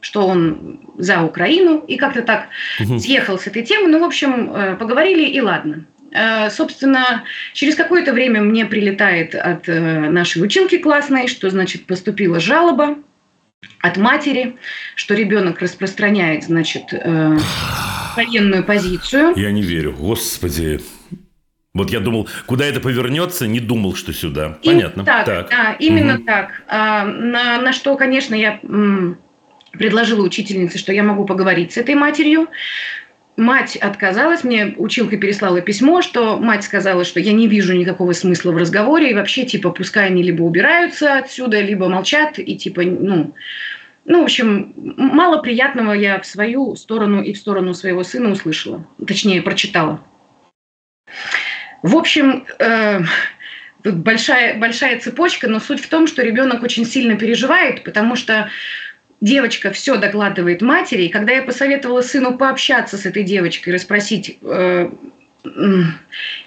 что 0.00 0.26
он 0.26 0.80
за 0.98 1.22
Украину, 1.22 1.78
и 1.78 1.96
как-то 1.96 2.22
так 2.22 2.46
Мгм. 2.80 2.98
съехал 3.00 3.38
с 3.38 3.46
этой 3.46 3.62
темы. 3.62 3.88
Ну, 3.88 4.00
в 4.00 4.04
общем, 4.04 4.52
э, 4.54 4.76
поговорили, 4.76 5.24
и 5.24 5.40
ладно. 5.40 5.84
Э, 6.12 6.50
Собственно, 6.50 7.24
через 7.52 7.74
какое-то 7.74 8.12
время 8.12 8.40
мне 8.42 8.64
прилетает 8.66 9.34
от 9.34 9.68
э, 9.68 10.08
нашей 10.10 10.42
училки 10.42 10.78
классной, 10.78 11.28
что, 11.28 11.50
значит, 11.50 11.86
поступила 11.86 12.40
жалоба 12.40 12.96
от 13.80 13.96
матери, 13.96 14.56
что 14.94 15.14
ребенок 15.14 15.60
распространяет, 15.60 16.44
значит, 16.44 16.84
э, 16.92 17.38
военную 18.16 18.64
позицию. 18.64 19.32
Я 19.36 19.50
не 19.52 19.62
верю, 19.62 19.92
господи. 19.92 20.80
Вот 21.74 21.90
я 21.90 22.00
думал, 22.00 22.28
куда 22.46 22.64
это 22.64 22.80
повернется, 22.80 23.46
не 23.46 23.60
думал, 23.60 23.94
что 23.94 24.12
сюда. 24.12 24.58
И- 24.62 24.68
Понятно. 24.68 25.04
Так, 25.04 25.26
да, 25.50 25.76
именно 25.78 26.14
Мгм. 26.14 26.24
так. 26.24 26.62
А, 26.66 27.04
на, 27.04 27.60
на 27.60 27.72
что, 27.72 27.94
конечно, 27.96 28.34
я 28.34 28.58
м, 28.62 29.18
предложила 29.72 30.22
учительнице, 30.24 30.78
что 30.78 30.92
я 30.92 31.02
могу 31.02 31.24
поговорить 31.24 31.72
с 31.72 31.76
этой 31.76 31.94
матерью. 31.94 32.48
Мать 33.38 33.76
отказалась, 33.76 34.42
мне 34.42 34.74
училка 34.78 35.16
переслала 35.16 35.60
письмо, 35.60 36.02
что 36.02 36.38
мать 36.38 36.64
сказала, 36.64 37.04
что 37.04 37.20
я 37.20 37.32
не 37.32 37.46
вижу 37.46 37.72
никакого 37.72 38.12
смысла 38.12 38.50
в 38.50 38.56
разговоре, 38.56 39.12
и 39.12 39.14
вообще, 39.14 39.46
типа, 39.46 39.70
пускай 39.70 40.06
они 40.06 40.24
либо 40.24 40.42
убираются 40.42 41.18
отсюда, 41.18 41.60
либо 41.60 41.88
молчат, 41.88 42.40
и 42.40 42.56
типа, 42.56 42.82
ну, 42.82 43.36
ну, 44.04 44.20
в 44.22 44.24
общем, 44.24 44.74
мало 44.96 45.40
приятного 45.40 45.92
я 45.92 46.18
в 46.18 46.26
свою 46.26 46.74
сторону 46.74 47.22
и 47.22 47.32
в 47.32 47.38
сторону 47.38 47.74
своего 47.74 48.02
сына 48.02 48.30
услышала, 48.30 48.84
точнее, 49.06 49.40
прочитала. 49.40 50.02
В 51.84 51.94
общем, 51.94 52.44
э, 52.58 53.02
тут 53.84 53.98
большая, 53.98 54.58
большая 54.58 54.98
цепочка, 54.98 55.46
но 55.46 55.60
суть 55.60 55.80
в 55.80 55.88
том, 55.88 56.08
что 56.08 56.24
ребенок 56.24 56.64
очень 56.64 56.84
сильно 56.84 57.16
переживает, 57.16 57.84
потому 57.84 58.16
что 58.16 58.50
девочка 59.20 59.70
все 59.70 59.96
докладывает 59.96 60.62
матери. 60.62 61.04
И 61.04 61.08
когда 61.08 61.32
я 61.32 61.42
посоветовала 61.42 62.02
сыну 62.02 62.36
пообщаться 62.36 62.96
с 62.96 63.06
этой 63.06 63.22
девочкой, 63.24 63.74
расспросить, 63.74 64.38
э, 64.42 64.90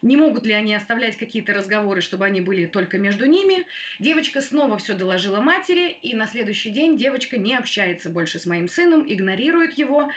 не 0.02 0.18
могут 0.18 0.46
ли 0.46 0.54
они 0.54 0.76
оставлять 0.76 1.18
какие-то 1.18 1.54
разговоры, 1.54 2.02
чтобы 2.02 2.26
они 2.26 2.42
были 2.42 2.66
только 2.66 2.98
между 2.98 3.26
ними, 3.26 3.66
девочка 4.00 4.42
снова 4.42 4.78
все 4.78 4.94
доложила 4.94 5.42
матери, 5.42 5.90
и 5.90 6.14
на 6.14 6.28
следующий 6.28 6.72
день 6.72 6.98
девочка 6.98 7.38
не 7.38 7.56
общается 7.56 8.10
больше 8.10 8.40
с 8.40 8.46
моим 8.46 8.68
сыном, 8.68 9.06
игнорирует 9.08 9.74
его. 9.78 10.12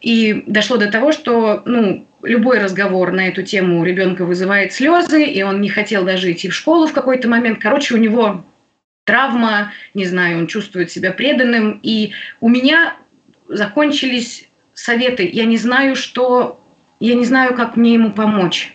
И 0.00 0.44
дошло 0.46 0.76
до 0.76 0.90
того, 0.90 1.12
что 1.12 1.62
ну, 1.64 2.06
любой 2.22 2.58
разговор 2.58 3.12
на 3.12 3.28
эту 3.28 3.42
тему 3.42 3.80
у 3.80 3.84
ребенка 3.84 4.24
вызывает 4.24 4.72
слезы, 4.72 5.24
и 5.24 5.42
он 5.42 5.60
не 5.60 5.68
хотел 5.68 6.04
даже 6.04 6.30
идти 6.32 6.48
в 6.48 6.54
школу 6.54 6.86
в 6.86 6.92
какой-то 6.92 7.28
момент. 7.28 7.58
Короче, 7.60 7.94
у 7.94 7.98
него 7.98 8.44
травма, 9.04 9.72
не 9.94 10.06
знаю, 10.06 10.38
он 10.38 10.46
чувствует 10.46 10.90
себя 10.90 11.12
преданным. 11.12 11.80
И 11.82 12.12
у 12.40 12.48
меня 12.48 12.96
закончились 13.48 14.48
советы. 14.74 15.28
Я 15.30 15.44
не 15.44 15.58
знаю, 15.58 15.96
что... 15.96 16.60
Я 17.00 17.14
не 17.14 17.24
знаю, 17.24 17.54
как 17.54 17.76
мне 17.76 17.94
ему 17.94 18.12
помочь. 18.12 18.74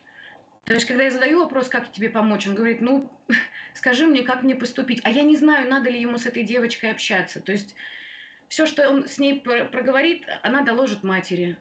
То 0.65 0.74
есть, 0.74 0.86
когда 0.86 1.06
я 1.06 1.12
задаю 1.12 1.39
вопрос, 1.39 1.68
как 1.68 1.92
тебе 1.92 2.10
помочь, 2.10 2.46
он 2.48 2.54
говорит, 2.54 2.80
ну, 2.80 3.20
скажи 3.74 4.06
мне, 4.06 4.22
как 4.22 4.44
мне 4.44 4.56
поступить. 4.56 5.02
А 5.04 5.10
я 5.10 5.24
не 5.24 5.36
знаю, 5.36 5.70
надо 5.70 5.89
ли 5.89 6.00
ему 6.00 6.18
с 6.18 6.26
этой 6.28 6.44
девочкой 6.44 6.92
общаться. 6.92 7.42
То 7.42 7.52
есть, 7.52 7.76
все, 8.50 8.65
что 8.65 8.88
он 8.89 9.08
с 9.08 9.18
ней 9.18 9.42
про- 9.42 9.65
проговорит, 9.65 10.28
она 10.44 10.62
доложит 10.62 11.04
матери. 11.04 11.58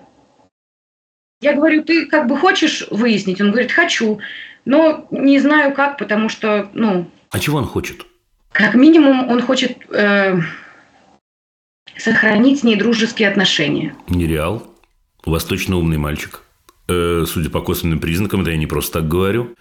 Я 1.41 1.55
говорю, 1.55 1.85
ты 1.85 2.07
как 2.07 2.27
бы 2.27 2.37
хочешь 2.37 2.87
выяснить? 2.91 3.41
Он 3.41 3.51
говорит, 3.51 3.71
хочу, 3.71 4.19
но 4.65 5.07
не 5.11 5.39
знаю 5.39 5.73
как, 5.73 5.97
потому 5.97 6.29
что, 6.29 6.69
ну, 6.75 7.09
А 7.31 7.39
чего 7.39 7.59
он 7.59 7.65
хочет? 7.65 8.05
Как 8.59 8.75
минимум 8.75 9.31
он 9.31 9.41
хочет 9.41 9.79
э, 9.91 10.41
сохранить 11.97 12.61
с 12.61 12.63
ней 12.65 12.75
дружеские 12.75 13.29
отношения. 13.29 13.95
Нереал. 14.09 14.75
У 15.25 15.31
вас 15.31 15.45
точно 15.45 15.77
умный 15.77 15.97
мальчик. 15.97 16.43
Э, 16.89 17.25
судя 17.25 17.51
по 17.51 17.61
косвенным 17.61 18.01
признакам, 18.01 18.43
да 18.43 18.51
я 18.51 18.57
не 18.57 18.67
просто 18.67 18.95
так 18.95 19.09
говорю. 19.09 19.55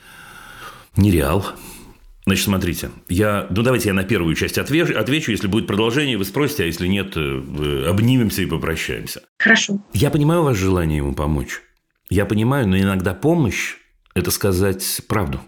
Нереал. 0.96 1.46
Значит, 2.26 2.46
смотрите, 2.46 2.90
я, 3.08 3.46
ну 3.52 3.62
давайте 3.62 3.90
я 3.90 3.94
на 3.94 4.04
первую 4.04 4.34
часть 4.34 4.58
отвечу, 4.58 4.98
отвечу, 4.98 5.30
если 5.30 5.46
будет 5.46 5.68
продолжение, 5.68 6.18
вы 6.18 6.26
спросите, 6.26 6.64
а 6.64 6.66
если 6.66 6.88
нет, 6.88 7.14
э, 7.16 7.86
обнимемся 7.88 8.42
и 8.42 8.48
попрощаемся. 8.48 9.22
Хорошо. 9.38 9.80
Я 9.94 10.10
понимаю 10.10 10.42
ваше 10.42 10.62
желание 10.62 10.98
ему 10.98 11.14
помочь. 11.14 11.62
Я 12.10 12.26
понимаю, 12.26 12.68
но 12.68 12.80
иногда 12.80 13.14
помощь– 13.14 13.76
это 14.16 14.32
сказать 14.32 15.02
правду. 15.08 15.40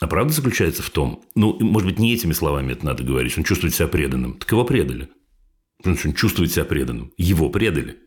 А 0.00 0.06
правда 0.06 0.32
заключается 0.32 0.82
в 0.82 0.90
том, 0.90 1.22
ну, 1.34 1.56
может 1.60 1.88
быть, 1.88 1.98
не 1.98 2.12
этими 2.14 2.32
словами 2.32 2.72
это 2.72 2.84
надо 2.84 3.02
говорить, 3.04 3.38
он 3.38 3.44
чувствует 3.44 3.74
себя 3.74 3.88
преданным. 3.88 4.34
Так 4.34 4.50
его 4.50 4.64
предали. 4.64 5.08
Он 5.84 5.96
чувствует 5.96 6.52
себя 6.52 6.64
преданным. 6.64 7.12
Его 7.16 7.48
предали. 7.50 7.98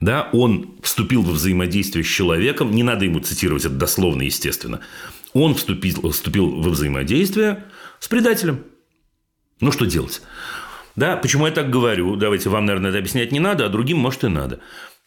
Да, 0.00 0.30
он 0.32 0.78
вступил 0.82 1.22
во 1.22 1.32
взаимодействие 1.32 2.04
с 2.04 2.08
человеком, 2.08 2.70
не 2.70 2.82
надо 2.82 3.04
ему 3.04 3.20
цитировать 3.20 3.64
это 3.64 3.74
дословно, 3.74 4.22
естественно. 4.22 4.80
Он 5.32 5.54
вступил, 5.54 6.10
вступил 6.10 6.48
во 6.50 6.70
взаимодействие 6.70 7.64
с 7.98 8.08
предателем. 8.08 8.64
Ну, 9.60 9.72
что 9.72 9.86
делать? 9.86 10.22
Да, 10.94 11.16
почему 11.16 11.46
я 11.46 11.52
так 11.52 11.70
говорю? 11.70 12.16
Давайте 12.16 12.48
вам, 12.48 12.64
наверное, 12.64 12.90
это 12.90 12.98
объяснять 12.98 13.32
не 13.32 13.40
надо, 13.40 13.66
а 13.66 13.68
другим, 13.68 13.98
может, 13.98 14.24
и 14.24 14.28
надо. 14.28 14.60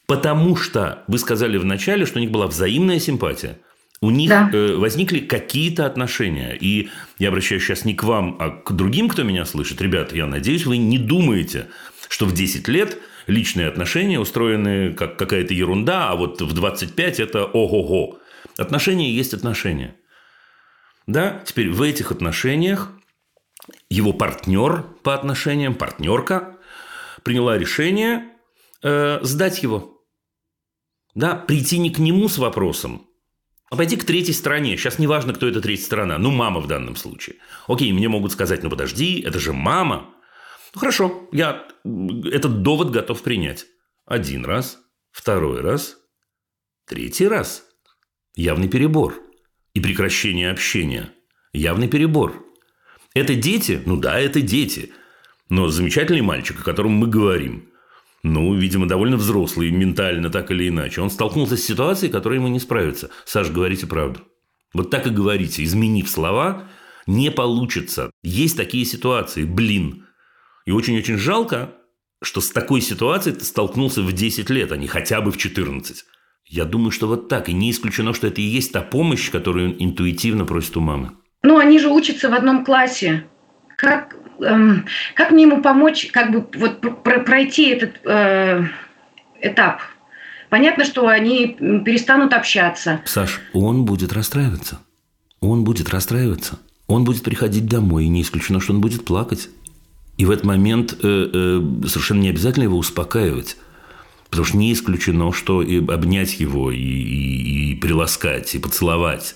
Потому 0.07 0.57
что 0.57 1.03
вы 1.07 1.17
сказали 1.17 1.57
вначале, 1.57 2.05
что 2.05 2.19
у 2.19 2.21
них 2.21 2.31
была 2.31 2.47
взаимная 2.47 2.99
симпатия. 2.99 3.59
У 4.01 4.09
них 4.09 4.29
Да. 4.29 4.49
э, 4.51 4.75
возникли 4.75 5.19
какие-то 5.19 5.85
отношения. 5.85 6.57
И 6.59 6.89
я 7.19 7.29
обращаюсь 7.29 7.63
сейчас 7.63 7.85
не 7.85 7.93
к 7.93 8.03
вам, 8.03 8.35
а 8.39 8.49
к 8.49 8.71
другим, 8.71 9.07
кто 9.07 9.21
меня 9.23 9.45
слышит. 9.45 9.79
Ребята, 9.81 10.15
я 10.15 10.25
надеюсь, 10.25 10.65
вы 10.65 10.77
не 10.77 10.97
думаете, 10.97 11.67
что 12.09 12.25
в 12.25 12.33
10 12.33 12.67
лет 12.67 12.97
личные 13.27 13.67
отношения 13.67 14.19
устроены 14.19 14.93
как 14.93 15.17
какая-то 15.17 15.53
ерунда, 15.53 16.09
а 16.09 16.15
вот 16.15 16.41
в 16.41 16.51
25 16.53 17.19
это 17.19 17.45
ого-го. 17.45 18.17
Отношения 18.57 19.11
есть 19.11 19.35
отношения. 19.35 19.95
Да, 21.05 21.41
теперь 21.45 21.69
в 21.69 21.81
этих 21.83 22.11
отношениях 22.11 22.91
его 23.89 24.13
партнер 24.13 24.83
по 25.03 25.13
отношениям, 25.13 25.75
партнерка, 25.75 26.57
приняла 27.23 27.57
решение 27.57 28.25
э, 28.81 29.19
сдать 29.21 29.61
его. 29.61 30.01
Да, 31.13 31.35
прийти 31.35 31.77
не 31.77 31.91
к 31.91 31.99
нему 31.99 32.27
с 32.27 32.37
вопросом, 32.37 33.05
пойти 33.77 33.95
к 33.95 34.03
третьей 34.03 34.33
стороне. 34.33 34.75
Сейчас 34.75 34.99
не 34.99 35.07
важно, 35.07 35.33
кто 35.33 35.47
эта 35.47 35.61
третья 35.61 35.85
сторона. 35.85 36.17
Ну, 36.17 36.29
мама 36.31 36.59
в 36.59 36.67
данном 36.67 36.95
случае. 36.95 37.37
Окей, 37.67 37.93
мне 37.93 38.09
могут 38.09 38.33
сказать, 38.33 38.63
ну, 38.63 38.69
подожди, 38.69 39.21
это 39.21 39.39
же 39.39 39.53
мама. 39.53 40.13
Ну, 40.73 40.79
хорошо, 40.79 41.29
я 41.31 41.67
этот 42.31 42.61
довод 42.61 42.91
готов 42.91 43.21
принять. 43.23 43.65
Один 44.05 44.45
раз, 44.45 44.77
второй 45.11 45.61
раз, 45.61 45.97
третий 46.85 47.27
раз. 47.27 47.63
Явный 48.35 48.67
перебор. 48.67 49.15
И 49.73 49.79
прекращение 49.79 50.51
общения. 50.51 51.13
Явный 51.53 51.87
перебор. 51.87 52.45
Это 53.13 53.35
дети? 53.35 53.81
Ну 53.85 53.97
да, 53.97 54.19
это 54.19 54.41
дети. 54.41 54.91
Но 55.49 55.69
замечательный 55.69 56.21
мальчик, 56.21 56.59
о 56.59 56.63
котором 56.63 56.91
мы 56.91 57.07
говорим, 57.07 57.70
ну, 58.23 58.53
видимо, 58.53 58.87
довольно 58.87 59.17
взрослый 59.17 59.71
ментально, 59.71 60.29
так 60.29 60.51
или 60.51 60.67
иначе, 60.67 61.01
он 61.01 61.09
столкнулся 61.09 61.57
с 61.57 61.63
ситуацией, 61.63 62.11
которой 62.11 62.35
ему 62.35 62.47
не 62.47 62.59
справится. 62.59 63.09
Саш, 63.25 63.49
говорите 63.49 63.87
правду. 63.87 64.21
Вот 64.73 64.89
так 64.89 65.07
и 65.07 65.09
говорите, 65.09 65.63
изменив 65.63 66.09
слова, 66.09 66.69
не 67.07 67.31
получится. 67.31 68.11
Есть 68.23 68.57
такие 68.57 68.85
ситуации, 68.85 69.43
блин. 69.43 70.05
И 70.65 70.71
очень-очень 70.71 71.17
жалко, 71.17 71.73
что 72.23 72.41
с 72.41 72.49
такой 72.51 72.81
ситуацией 72.81 73.35
ты 73.35 73.43
столкнулся 73.43 74.01
в 74.01 74.13
10 74.13 74.49
лет, 74.49 74.71
а 74.71 74.77
не 74.77 74.87
хотя 74.87 75.21
бы 75.21 75.31
в 75.31 75.37
14. 75.37 76.05
Я 76.45 76.65
думаю, 76.65 76.91
что 76.91 77.07
вот 77.07 77.27
так. 77.27 77.49
И 77.49 77.53
не 77.53 77.71
исключено, 77.71 78.13
что 78.13 78.27
это 78.27 78.41
и 78.41 78.45
есть 78.45 78.71
та 78.71 78.81
помощь, 78.81 79.31
которую 79.31 79.71
он 79.71 79.75
интуитивно 79.79 80.45
просит 80.45 80.77
у 80.77 80.81
мамы. 80.81 81.11
Ну, 81.43 81.57
они 81.57 81.79
же 81.79 81.89
учатся 81.89 82.29
в 82.29 82.33
одном 82.33 82.63
классе. 82.63 83.25
Как, 83.77 84.15
эм, 84.41 84.85
как 85.15 85.31
мне 85.31 85.43
ему 85.43 85.61
помочь, 85.61 86.09
как 86.11 86.31
бы 86.31 86.45
вот 86.57 86.81
пр- 86.81 87.23
пройти 87.23 87.69
этот 87.69 87.99
э, 88.05 88.63
этап? 89.41 89.81
Понятно, 90.49 90.83
что 90.83 91.07
они 91.07 91.47
перестанут 91.85 92.33
общаться. 92.33 93.01
Саш, 93.05 93.39
он 93.53 93.85
будет 93.85 94.11
расстраиваться. 94.11 94.79
Он 95.39 95.63
будет 95.63 95.89
расстраиваться. 95.89 96.59
Он 96.87 97.05
будет 97.05 97.23
приходить 97.23 97.67
домой, 97.67 98.05
и 98.05 98.09
не 98.09 98.21
исключено, 98.21 98.59
что 98.59 98.73
он 98.73 98.81
будет 98.81 99.05
плакать. 99.05 99.49
И 100.17 100.25
в 100.25 100.31
этот 100.31 100.45
момент 100.45 100.93
э, 101.01 101.29
э, 101.33 101.87
совершенно 101.87 102.19
не 102.19 102.29
обязательно 102.29 102.63
его 102.63 102.77
успокаивать. 102.77 103.57
Потому 104.29 104.45
что 104.45 104.57
не 104.57 104.71
исключено, 104.71 105.31
что 105.33 105.61
и 105.61 105.77
обнять 105.87 106.39
его, 106.39 106.71
и, 106.71 106.77
и, 106.77 107.71
и 107.71 107.75
приласкать, 107.75 108.55
и 108.55 108.59
поцеловать, 108.59 109.35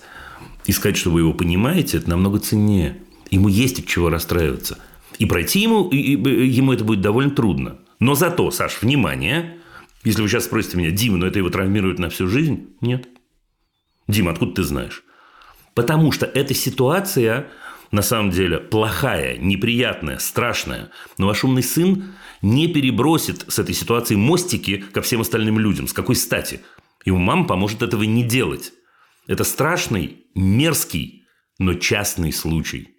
и 0.66 0.72
сказать, 0.72 0.96
что 0.96 1.10
вы 1.10 1.20
его 1.20 1.32
понимаете, 1.32 1.98
это 1.98 2.10
намного 2.10 2.38
ценнее. 2.38 2.98
Ему 3.30 3.48
есть 3.48 3.78
от 3.78 3.86
чего 3.86 4.10
расстраиваться. 4.10 4.78
И 5.18 5.26
пройти 5.26 5.60
ему, 5.60 5.88
и, 5.88 5.98
ему 5.98 6.72
это 6.72 6.84
будет 6.84 7.00
довольно 7.00 7.30
трудно. 7.30 7.78
Но 7.98 8.14
зато, 8.14 8.50
Саш, 8.50 8.82
внимание, 8.82 9.58
если 10.04 10.22
вы 10.22 10.28
сейчас 10.28 10.44
спросите 10.44 10.76
меня, 10.76 10.90
Дима, 10.90 11.16
но 11.16 11.26
это 11.26 11.38
его 11.38 11.50
травмирует 11.50 11.98
на 11.98 12.10
всю 12.10 12.28
жизнь? 12.28 12.76
Нет. 12.80 13.08
Дима, 14.08 14.32
откуда 14.32 14.52
ты 14.52 14.62
знаешь? 14.62 15.02
Потому 15.74 16.12
что 16.12 16.26
эта 16.26 16.54
ситуация 16.54 17.48
на 17.90 18.02
самом 18.02 18.30
деле 18.30 18.58
плохая, 18.58 19.36
неприятная, 19.36 20.18
страшная. 20.18 20.90
Но 21.18 21.26
ваш 21.26 21.44
умный 21.44 21.62
сын 21.62 22.14
не 22.42 22.68
перебросит 22.68 23.44
с 23.48 23.58
этой 23.58 23.74
ситуации 23.74 24.16
мостики 24.16 24.78
ко 24.92 25.02
всем 25.02 25.20
остальным 25.20 25.58
людям. 25.58 25.88
С 25.88 25.92
какой 25.92 26.16
стати? 26.16 26.60
Ему 27.04 27.18
мама 27.18 27.46
поможет 27.46 27.82
этого 27.82 28.02
не 28.02 28.22
делать. 28.22 28.72
Это 29.26 29.44
страшный, 29.44 30.26
мерзкий, 30.34 31.24
но 31.58 31.74
частный 31.74 32.32
случай. 32.32 32.96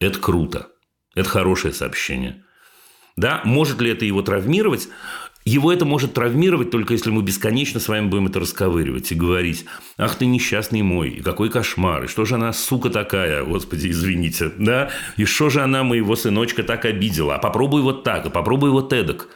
Это 0.00 0.18
круто. 0.18 0.68
Это 1.14 1.28
хорошее 1.28 1.74
сообщение. 1.74 2.44
Да, 3.16 3.42
может 3.44 3.80
ли 3.80 3.90
это 3.90 4.04
его 4.04 4.22
травмировать? 4.22 4.88
Его 5.44 5.72
это 5.72 5.84
может 5.84 6.14
травмировать 6.14 6.70
только 6.70 6.92
если 6.92 7.10
мы 7.10 7.22
бесконечно 7.22 7.80
с 7.80 7.88
вами 7.88 8.06
будем 8.06 8.26
это 8.26 8.38
расковыривать 8.38 9.10
и 9.10 9.14
говорить, 9.14 9.64
ах 9.96 10.16
ты 10.16 10.26
несчастный 10.26 10.82
мой, 10.82 11.08
и 11.08 11.22
какой 11.22 11.48
кошмар, 11.48 12.04
и 12.04 12.06
что 12.06 12.26
же 12.26 12.34
она, 12.34 12.52
сука 12.52 12.90
такая, 12.90 13.44
господи, 13.44 13.88
извините, 13.88 14.52
да, 14.58 14.90
и 15.16 15.24
что 15.24 15.48
же 15.48 15.62
она 15.62 15.84
моего 15.84 16.16
сыночка 16.16 16.62
так 16.62 16.84
обидела, 16.84 17.36
а 17.36 17.38
попробуй 17.38 17.80
вот 17.80 18.04
так, 18.04 18.26
а 18.26 18.30
попробуй 18.30 18.70
вот 18.70 18.92
эдак. 18.92 19.28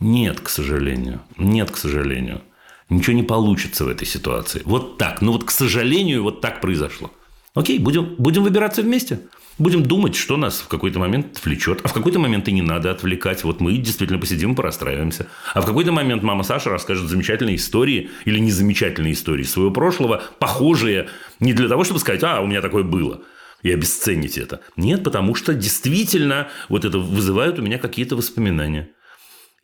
Нет, 0.00 0.40
к 0.40 0.48
сожалению, 0.48 1.20
нет, 1.36 1.70
к 1.70 1.76
сожалению. 1.76 2.42
Ничего 2.88 3.14
не 3.14 3.22
получится 3.22 3.84
в 3.84 3.88
этой 3.88 4.06
ситуации. 4.06 4.62
Вот 4.64 4.98
так. 4.98 5.22
Ну 5.22 5.30
вот, 5.30 5.44
к 5.44 5.52
сожалению, 5.52 6.24
вот 6.24 6.40
так 6.40 6.60
произошло. 6.60 7.12
Окей, 7.54 7.78
будем, 7.78 8.16
будем 8.18 8.42
выбираться 8.42 8.82
вместе. 8.82 9.20
Будем 9.60 9.82
думать, 9.82 10.16
что 10.16 10.38
нас 10.38 10.60
в 10.60 10.68
какой-то 10.68 10.98
момент 10.98 11.36
отвлечет, 11.36 11.80
а 11.84 11.88
в 11.88 11.92
какой-то 11.92 12.18
момент 12.18 12.48
и 12.48 12.52
не 12.52 12.62
надо 12.62 12.90
отвлекать. 12.90 13.44
Вот 13.44 13.60
мы 13.60 13.76
действительно 13.76 14.18
посидим 14.18 14.52
и 14.52 14.54
порастраиваемся. 14.54 15.26
А 15.52 15.60
в 15.60 15.66
какой-то 15.66 15.92
момент 15.92 16.22
мама 16.22 16.44
Саша 16.44 16.70
расскажет 16.70 17.10
замечательные 17.10 17.56
истории 17.56 18.08
или 18.24 18.38
незамечательные 18.38 19.12
истории 19.12 19.42
своего 19.42 19.70
прошлого, 19.70 20.22
похожие 20.38 21.10
не 21.40 21.52
для 21.52 21.68
того, 21.68 21.84
чтобы 21.84 22.00
сказать, 22.00 22.22
а, 22.24 22.40
у 22.40 22.46
меня 22.46 22.62
такое 22.62 22.84
было, 22.84 23.20
и 23.62 23.70
обесценить 23.70 24.38
это. 24.38 24.62
Нет, 24.76 25.04
потому 25.04 25.34
что 25.34 25.52
действительно 25.52 26.48
вот 26.70 26.86
это 26.86 26.98
вызывает 26.98 27.58
у 27.58 27.62
меня 27.62 27.76
какие-то 27.76 28.16
воспоминания. 28.16 28.88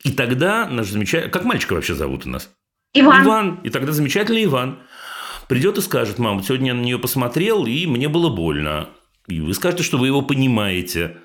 И 0.03 0.11
тогда 0.11 0.67
наш 0.67 0.89
замечательный... 0.89 1.31
Как 1.31 1.43
мальчика 1.43 1.73
вообще 1.73 1.95
зовут 1.95 2.27
у 2.27 2.29
нас? 2.29 2.51
Иван. 2.93 3.25
Иван. 3.25 3.59
И 3.63 3.71
тогда 3.71 3.93
замечательный 3.93 4.45
Иван 4.45 4.77
придет 5.47 5.79
и 5.79 5.81
скажет, 5.81 6.19
мам, 6.19 6.43
сегодня 6.43 6.67
я 6.67 6.73
на 6.75 6.81
нее 6.81 6.99
посмотрел, 6.99 7.65
и 7.65 7.87
мне 7.87 8.07
было 8.09 8.29
больно. 8.29 8.89
И 9.27 9.41
вы 9.41 9.53
скажете, 9.53 9.83
что 9.83 9.97
вы 9.97 10.07
его 10.07 10.21
понимаете. 10.21 11.17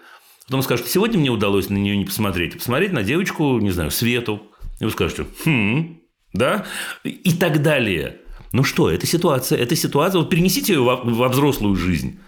Потом 0.47 0.63
скажете, 0.63 0.91
сегодня 0.91 1.19
мне 1.19 1.31
удалось 1.31 1.71
на 1.71 1.77
нее 1.77 1.97
не 1.97 2.05
посмотреть, 2.05 2.55
а 2.55 2.59
посмотреть 2.59 2.93
на 2.93 3.03
девочку, 3.03 3.59
не 3.59 3.71
знаю, 3.71 3.91
Свету. 3.91 4.43
И 4.81 4.85
вы 4.85 4.91
скажете, 4.91 5.27
хм, 5.45 6.01
да? 6.33 6.67
И 7.05 7.33
так 7.33 7.63
далее. 7.63 8.19
Ну 8.53 8.65
что, 8.65 8.91
это 8.91 9.07
ситуация, 9.07 9.59
это 9.59 9.77
ситуация, 9.77 10.19
вот 10.19 10.31
перенесите 10.31 10.75
ее 10.75 10.83
во, 10.83 10.97
во 10.97 11.29
взрослую 11.29 11.77
жизнь. 11.77 12.19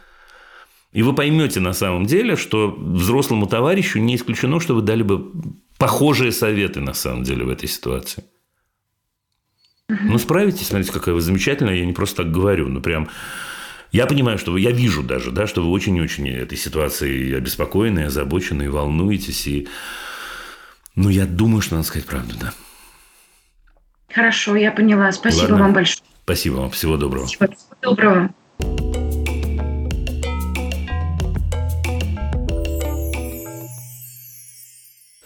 И 0.93 1.03
вы 1.03 1.13
поймете 1.13 1.59
на 1.59 1.73
самом 1.73 2.07
деле, 2.07 2.37
что 2.37 2.71
взрослому 2.71 3.47
товарищу 3.47 3.99
не 3.99 4.15
исключено, 4.15 4.61
что 4.61 4.75
вы 4.75 4.83
дали 4.83 5.03
бы 5.03 5.33
похожие 5.77 6.31
советы 6.31 6.81
на 6.81 6.95
самом 6.95 7.25
деле 7.25 7.45
в 7.45 7.51
этой 7.51 7.69
ситуации. 7.69 8.25
Ну, 9.89 10.19
справитесь, 10.19 10.69
смотрите, 10.69 10.93
какая 10.93 11.15
вы 11.15 11.21
замечательная, 11.21 11.75
я 11.75 11.85
не 11.85 11.93
просто 11.93 12.23
так 12.23 12.33
говорю, 12.33 12.69
ну, 12.69 12.81
прям... 12.81 13.09
Я 13.95 14.07
понимаю, 14.07 14.39
что 14.39 14.51
вы, 14.51 14.59
я 14.59 14.73
вижу 14.73 15.05
даже, 15.05 15.31
да, 15.31 15.47
что 15.47 15.63
вы 15.63 15.71
очень-очень 15.71 16.29
этой 16.29 16.59
ситуацией 16.59 17.33
обеспокоены, 17.33 18.07
озабочены, 18.07 18.69
волнуетесь. 18.69 19.47
И... 19.47 19.69
Ну, 20.97 21.11
я 21.11 21.27
думаю, 21.27 21.63
что 21.63 21.77
надо 21.77 21.87
сказать 21.87 22.05
правду, 22.05 22.35
да. 22.41 22.53
Хорошо, 24.13 24.57
я 24.57 24.73
поняла. 24.73 25.13
Спасибо 25.13 25.43
Ладно. 25.43 25.59
вам 25.59 25.73
большое. 25.75 26.03
Спасибо 26.25 26.55
вам. 26.55 26.71
Всего 26.73 26.97
доброго. 26.97 27.27
Всего 27.29 27.47
доброго. 27.83 28.35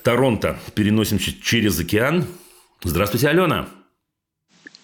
Торонто. 0.04 0.58
Переносимся 0.74 1.32
через 1.42 1.80
океан. 1.80 2.26
Здравствуйте, 2.84 3.28
Алена. 3.28 3.66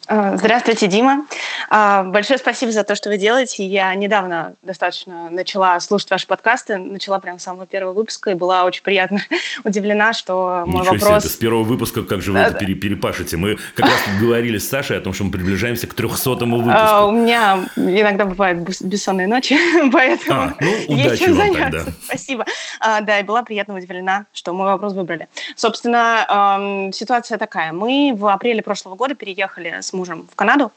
А, 0.06 0.36
Здравствуйте, 0.38 0.86
Дима. 0.86 1.26
А, 1.70 2.02
Большое 2.04 2.38
спасибо 2.38 2.72
за 2.72 2.84
то, 2.84 2.94
что 2.94 3.08
вы 3.10 3.16
делаете. 3.18 3.64
Я 3.66 3.94
недавно 3.94 4.54
достаточно 4.62 5.30
начала 5.30 5.78
слушать 5.80 6.10
ваши 6.10 6.26
подкасты, 6.26 6.76
начала 6.78 7.18
прямо 7.18 7.38
с 7.38 7.42
самого 7.42 7.66
первого 7.66 7.92
выпуска 7.94 8.30
и 8.30 8.34
была 8.34 8.64
очень 8.64 8.82
приятно 8.82 9.20
удивлена, 9.64 10.12
что 10.12 10.64
мой 10.66 10.80
Ничего 10.82 10.96
себе, 10.96 11.04
вопрос... 11.06 11.24
это 11.24 11.32
с 11.32 11.36
первого 11.36 11.62
выпуска, 11.64 12.02
как 12.02 12.22
же 12.22 12.32
вы 12.32 12.38
это 12.40 12.58
пере- 12.58 12.74
перепашете? 12.74 13.36
Мы 13.36 13.56
как 13.74 13.86
раз 13.86 14.00
говорили 14.20 14.58
с 14.58 14.68
Сашей 14.68 14.98
о 14.98 15.00
том, 15.00 15.12
что 15.12 15.24
мы 15.24 15.30
приближаемся 15.30 15.86
к 15.86 15.94
300-му 15.94 16.56
А, 16.70 17.06
У 17.06 17.10
выпуску. 17.10 17.22
меня 17.22 17.64
иногда 17.76 18.24
бывают 18.24 18.58
бес- 18.60 18.82
бессонные 18.82 19.26
ночи, 19.26 19.56
поэтому 19.92 20.40
А, 20.42 20.54
ну, 20.60 20.66
есть 20.88 21.22
чем 21.22 21.34
заняться. 21.34 21.60
тогда. 21.62 21.92
Спасибо. 22.04 22.44
А, 22.80 23.00
Да, 23.00 23.18
и 23.20 23.22
была 23.22 23.42
приятно 23.42 23.74
удивлена, 23.76 24.26
что 24.32 24.52
мой 24.52 24.66
вопрос 24.66 24.92
выбрали. 24.94 25.28
Собственно, 25.56 26.90
ситуация 26.92 27.38
такая. 27.38 27.72
Мы 27.72 28.12
в 28.16 28.26
апреле 28.26 28.62
прошлого 28.62 28.94
года 28.94 29.14
переехали 29.14 29.78
с 29.80 29.92
мужем 29.92 30.26
в 30.30 30.34
Канаду, 30.34 30.72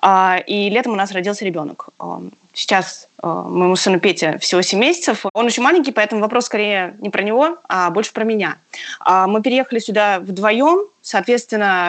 а, 0.00 0.19
и 0.46 0.70
летом 0.70 0.92
у 0.92 0.96
нас 0.96 1.12
родился 1.12 1.44
ребенок. 1.44 1.88
Сейчас 2.52 3.08
а, 3.22 3.44
моему 3.44 3.76
сыну 3.76 4.00
Пете 4.00 4.38
всего 4.38 4.62
7 4.62 4.78
месяцев. 4.78 5.24
Он 5.34 5.46
очень 5.46 5.62
маленький, 5.62 5.92
поэтому 5.92 6.20
вопрос 6.20 6.46
скорее 6.46 6.96
не 6.98 7.10
про 7.10 7.22
него, 7.22 7.58
а 7.68 7.90
больше 7.90 8.12
про 8.12 8.24
меня. 8.24 8.58
А, 9.00 9.26
Мы 9.26 9.40
переехали 9.42 9.78
сюда 9.78 10.18
вдвоем, 10.20 10.86
соответственно, 11.00 11.88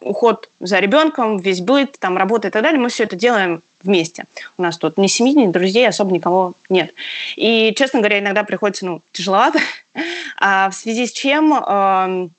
уход 0.00 0.48
за 0.60 0.78
ребенком, 0.78 1.38
весь 1.38 1.60
быт, 1.60 1.98
там, 1.98 2.16
работа 2.16 2.48
и 2.48 2.50
так 2.50 2.62
далее, 2.62 2.80
мы 2.80 2.88
все 2.88 3.04
это 3.04 3.16
делаем 3.16 3.62
вместе. 3.82 4.24
У 4.56 4.62
нас 4.62 4.78
тут 4.78 4.96
ни 4.96 5.06
семьи, 5.06 5.34
ни 5.34 5.50
друзей, 5.50 5.86
особо 5.86 6.12
никого 6.12 6.54
нет. 6.70 6.94
И, 7.36 7.74
честно 7.76 8.00
говоря, 8.00 8.20
иногда 8.20 8.42
приходится, 8.44 8.86
ну, 8.86 9.02
тяжеловато, 9.12 9.58
а 10.38 10.70
в 10.70 10.74
связи 10.74 11.06
с 11.06 11.12
чем, 11.12 12.30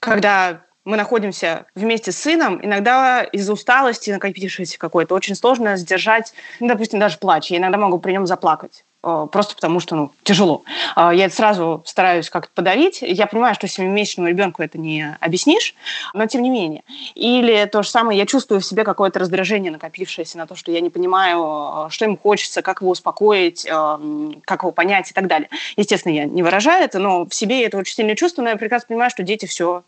когда 0.00 0.60
мы 0.84 0.96
находимся 0.96 1.66
вместе 1.74 2.12
с 2.12 2.18
сыном, 2.18 2.64
иногда 2.64 3.22
из-за 3.22 3.52
усталости, 3.52 4.10
накопившейся 4.10 4.78
какой-то, 4.78 5.14
очень 5.14 5.34
сложно 5.34 5.76
сдержать, 5.76 6.34
ну, 6.60 6.68
допустим, 6.68 7.00
даже 7.00 7.18
плач. 7.18 7.50
Я 7.50 7.58
иногда 7.58 7.78
могу 7.78 7.98
при 7.98 8.12
нем 8.12 8.26
заплакать. 8.26 8.84
Э, 9.04 9.26
Просто 9.30 9.54
потому 9.54 9.80
что, 9.80 9.96
ну, 9.96 10.12
тяжело. 10.22 10.64
А, 10.96 11.12
Я 11.12 11.26
это 11.26 11.34
сразу 11.34 11.82
стараюсь 11.86 12.30
как-то 12.30 12.50
подавить. 12.54 13.00
Я 13.02 13.26
понимаю, 13.26 13.54
что 13.54 13.68
семимесячному 13.68 14.28
ребенку 14.28 14.62
это 14.62 14.78
не 14.78 15.16
объяснишь, 15.20 15.74
но 16.14 16.26
тем 16.26 16.42
не 16.42 16.50
менее. 16.50 16.82
Или 17.14 17.66
то 17.66 17.82
же 17.82 17.90
самое, 17.90 18.18
я 18.18 18.26
чувствую 18.26 18.60
в 18.60 18.64
себе 18.64 18.84
какое-то 18.84 19.18
раздражение, 19.18 19.70
накопившееся 19.70 20.38
на 20.38 20.46
то, 20.46 20.54
что 20.54 20.72
я 20.72 20.80
не 20.80 20.90
понимаю, 20.90 21.86
э, 21.86 21.90
что 21.90 22.06
ему 22.06 22.16
хочется, 22.16 22.62
как 22.62 22.80
его 22.80 22.92
успокоить, 22.92 23.66
э, 23.66 23.98
как 24.44 24.62
его 24.62 24.72
понять 24.72 25.10
и 25.10 25.14
так 25.14 25.26
далее. 25.26 25.48
Естественно, 25.76 26.12
я 26.12 26.24
не 26.24 26.42
выражаю 26.42 26.84
это, 26.84 26.98
но 26.98 27.26
в 27.26 27.34
себе 27.34 27.60
я 27.60 27.66
это 27.66 27.76
очень 27.76 27.94
сильно 27.94 28.16
чувствую, 28.16 28.44
но 28.44 28.50
я 28.50 28.56
прекрасно 28.56 28.88
понимаю, 28.88 29.10
что 29.10 29.22
дети 29.22 29.46
все 29.46 29.82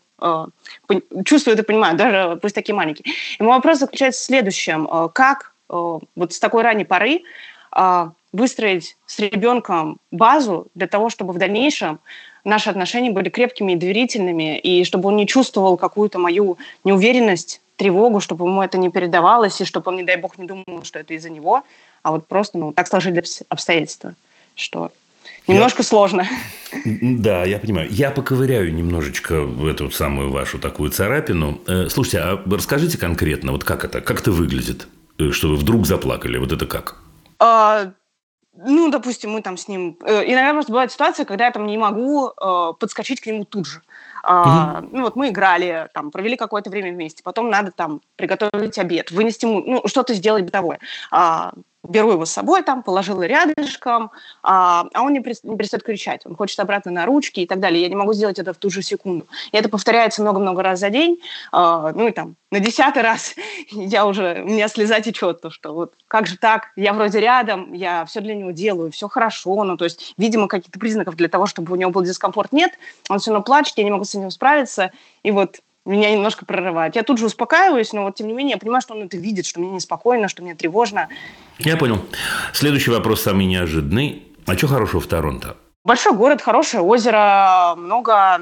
чувствуют 1.25 1.59
и 1.59 1.63
понимают, 1.63 1.97
даже 1.97 2.39
пусть 2.41 2.55
такие 2.55 2.73
маленькие. 2.73 3.13
И 3.37 3.43
мой 3.43 3.53
вопрос 3.53 3.77
заключается 3.77 4.21
в 4.21 4.25
следующем. 4.25 4.87
Как 5.13 5.53
вот 5.67 6.33
с 6.33 6.39
такой 6.39 6.63
ранней 6.63 6.85
поры 6.85 7.21
э, 7.75 8.09
выстроить 8.37 8.97
с 9.05 9.19
ребенком 9.19 9.97
базу 10.11 10.67
для 10.75 10.87
того, 10.87 11.09
чтобы 11.09 11.33
в 11.33 11.37
дальнейшем 11.37 11.99
наши 12.43 12.69
отношения 12.69 13.11
были 13.11 13.29
крепкими 13.29 13.73
и 13.73 13.75
доверительными, 13.75 14.59
и 14.59 14.83
чтобы 14.83 15.09
он 15.09 15.15
не 15.15 15.27
чувствовал 15.27 15.75
какую-то 15.77 16.19
мою 16.19 16.57
неуверенность, 16.83 17.61
тревогу, 17.75 18.19
чтобы 18.19 18.45
ему 18.45 18.61
это 18.61 18.77
не 18.77 18.89
передавалось, 18.89 19.61
и 19.61 19.65
чтобы 19.65 19.91
он, 19.91 19.97
не 19.97 20.03
дай 20.03 20.17
бог, 20.17 20.37
не 20.37 20.45
думал, 20.45 20.83
что 20.83 20.99
это 20.99 21.13
из-за 21.13 21.29
него, 21.29 21.63
а 22.03 22.11
вот 22.11 22.27
просто, 22.27 22.57
ну, 22.57 22.71
так 22.71 22.87
сложились 22.87 23.43
обстоятельства, 23.49 24.13
что 24.55 24.91
немножко 25.47 25.81
я... 25.81 25.83
сложно. 25.83 26.27
Да, 26.85 27.43
я 27.43 27.59
понимаю. 27.59 27.89
Я 27.91 28.11
поковыряю 28.11 28.73
немножечко 28.73 29.47
эту 29.69 29.91
самую 29.91 30.31
вашу 30.31 30.59
такую 30.59 30.89
царапину. 30.89 31.59
Э, 31.67 31.87
слушайте, 31.89 32.19
а 32.19 32.43
расскажите 32.49 32.97
конкретно, 32.97 33.51
вот 33.51 33.63
как 33.63 33.85
это, 33.85 34.01
как 34.01 34.21
это 34.21 34.31
выглядит, 34.31 34.87
э, 35.19 35.31
что 35.31 35.49
вы 35.49 35.55
вдруг 35.55 35.85
заплакали, 35.85 36.37
вот 36.37 36.51
это 36.51 36.65
как? 36.65 36.97
А, 37.39 37.91
ну, 38.57 38.89
допустим, 38.89 39.31
мы 39.31 39.41
там 39.41 39.57
с 39.57 39.67
ним... 39.67 39.97
Э, 40.03 40.23
иногда 40.25 40.53
просто 40.53 40.71
бывает 40.71 40.91
ситуация, 40.91 41.25
когда 41.25 41.45
я 41.45 41.51
там 41.51 41.67
не 41.67 41.77
могу 41.77 42.29
э, 42.29 42.73
подскочить 42.79 43.21
к 43.21 43.25
нему 43.27 43.45
тут 43.45 43.67
же. 43.67 43.81
А, 44.23 44.83
ну 44.91 45.03
вот 45.03 45.15
мы 45.15 45.29
играли, 45.29 45.87
там, 45.93 46.11
провели 46.11 46.35
какое-то 46.35 46.69
время 46.69 46.91
вместе, 46.91 47.23
потом 47.23 47.49
надо 47.49 47.71
там 47.71 48.01
приготовить 48.17 48.77
обед, 48.77 49.11
вынести 49.11 49.45
ему, 49.45 49.61
ну, 49.61 49.81
что-то 49.87 50.13
сделать 50.13 50.43
бытовое. 50.43 50.79
А, 51.11 51.53
беру 51.83 52.11
его 52.11 52.25
с 52.25 52.31
собой, 52.31 52.63
там, 52.63 52.83
положила 52.83 53.23
рядышком, 53.23 54.11
а, 54.43 54.87
а 54.93 55.03
он 55.03 55.13
не, 55.13 55.19
не 55.19 55.57
перестает 55.57 55.83
кричать, 55.83 56.25
он 56.25 56.35
хочет 56.35 56.59
обратно 56.59 56.91
на 56.91 57.05
ручки 57.05 57.41
и 57.41 57.47
так 57.47 57.59
далее. 57.59 57.81
Я 57.81 57.89
не 57.89 57.95
могу 57.95 58.13
сделать 58.13 58.39
это 58.39 58.53
в 58.53 58.57
ту 58.57 58.69
же 58.69 58.81
секунду. 58.81 59.27
И 59.51 59.57
это 59.57 59.69
повторяется 59.69 60.21
много-много 60.21 60.63
раз 60.63 60.79
за 60.79 60.89
день, 60.89 61.19
а, 61.51 61.91
ну 61.93 62.07
и 62.07 62.11
там 62.11 62.35
на 62.51 62.59
десятый 62.59 63.03
раз 63.03 63.35
я 63.71 64.05
уже, 64.05 64.41
у 64.43 64.47
меня 64.47 64.67
слеза 64.67 64.99
течет, 65.01 65.41
то 65.41 65.49
что 65.49 65.73
вот 65.73 65.93
как 66.07 66.27
же 66.27 66.37
так, 66.37 66.71
я 66.75 66.93
вроде 66.93 67.19
рядом, 67.19 67.73
я 67.73 68.05
все 68.05 68.21
для 68.21 68.35
него 68.35 68.51
делаю, 68.51 68.91
все 68.91 69.07
хорошо, 69.07 69.63
ну 69.63 69.77
то 69.77 69.85
есть, 69.85 70.13
видимо, 70.17 70.47
каких-то 70.47 70.79
признаков 70.79 71.15
для 71.15 71.29
того, 71.29 71.45
чтобы 71.45 71.73
у 71.73 71.75
него 71.75 71.91
был 71.91 72.03
дискомфорт 72.03 72.51
нет, 72.51 72.71
он 73.09 73.19
все 73.19 73.31
равно 73.31 73.43
плачет, 73.43 73.77
я 73.77 73.83
не 73.83 73.91
могу 73.91 74.03
с 74.03 74.15
этим 74.15 74.31
справиться, 74.31 74.91
и 75.23 75.31
вот 75.31 75.59
меня 75.87 76.11
немножко 76.11 76.45
прорывает. 76.45 76.95
Я 76.95 77.03
тут 77.03 77.17
же 77.17 77.25
успокаиваюсь, 77.25 77.93
но 77.93 78.03
вот 78.03 78.15
тем 78.15 78.27
не 78.27 78.33
менее 78.33 78.53
я 78.53 78.57
понимаю, 78.57 78.81
что 78.81 78.93
он 78.93 79.03
это 79.03 79.17
видит, 79.17 79.45
что 79.45 79.59
мне 79.59 79.69
неспокойно, 79.71 80.27
что 80.27 80.43
мне 80.43 80.55
тревожно. 80.55 81.07
Я 81.59 81.77
понял. 81.77 81.99
Следующий 82.53 82.91
вопрос 82.91 83.21
самый 83.21 83.45
неожиданный. 83.45 84.23
А 84.45 84.57
что 84.57 84.67
хорошего 84.67 85.01
в 85.01 85.07
Торонто? 85.07 85.57
Большой 85.83 86.13
город, 86.13 86.41
хорошее 86.41 86.83
озеро, 86.83 87.73
много 87.77 88.41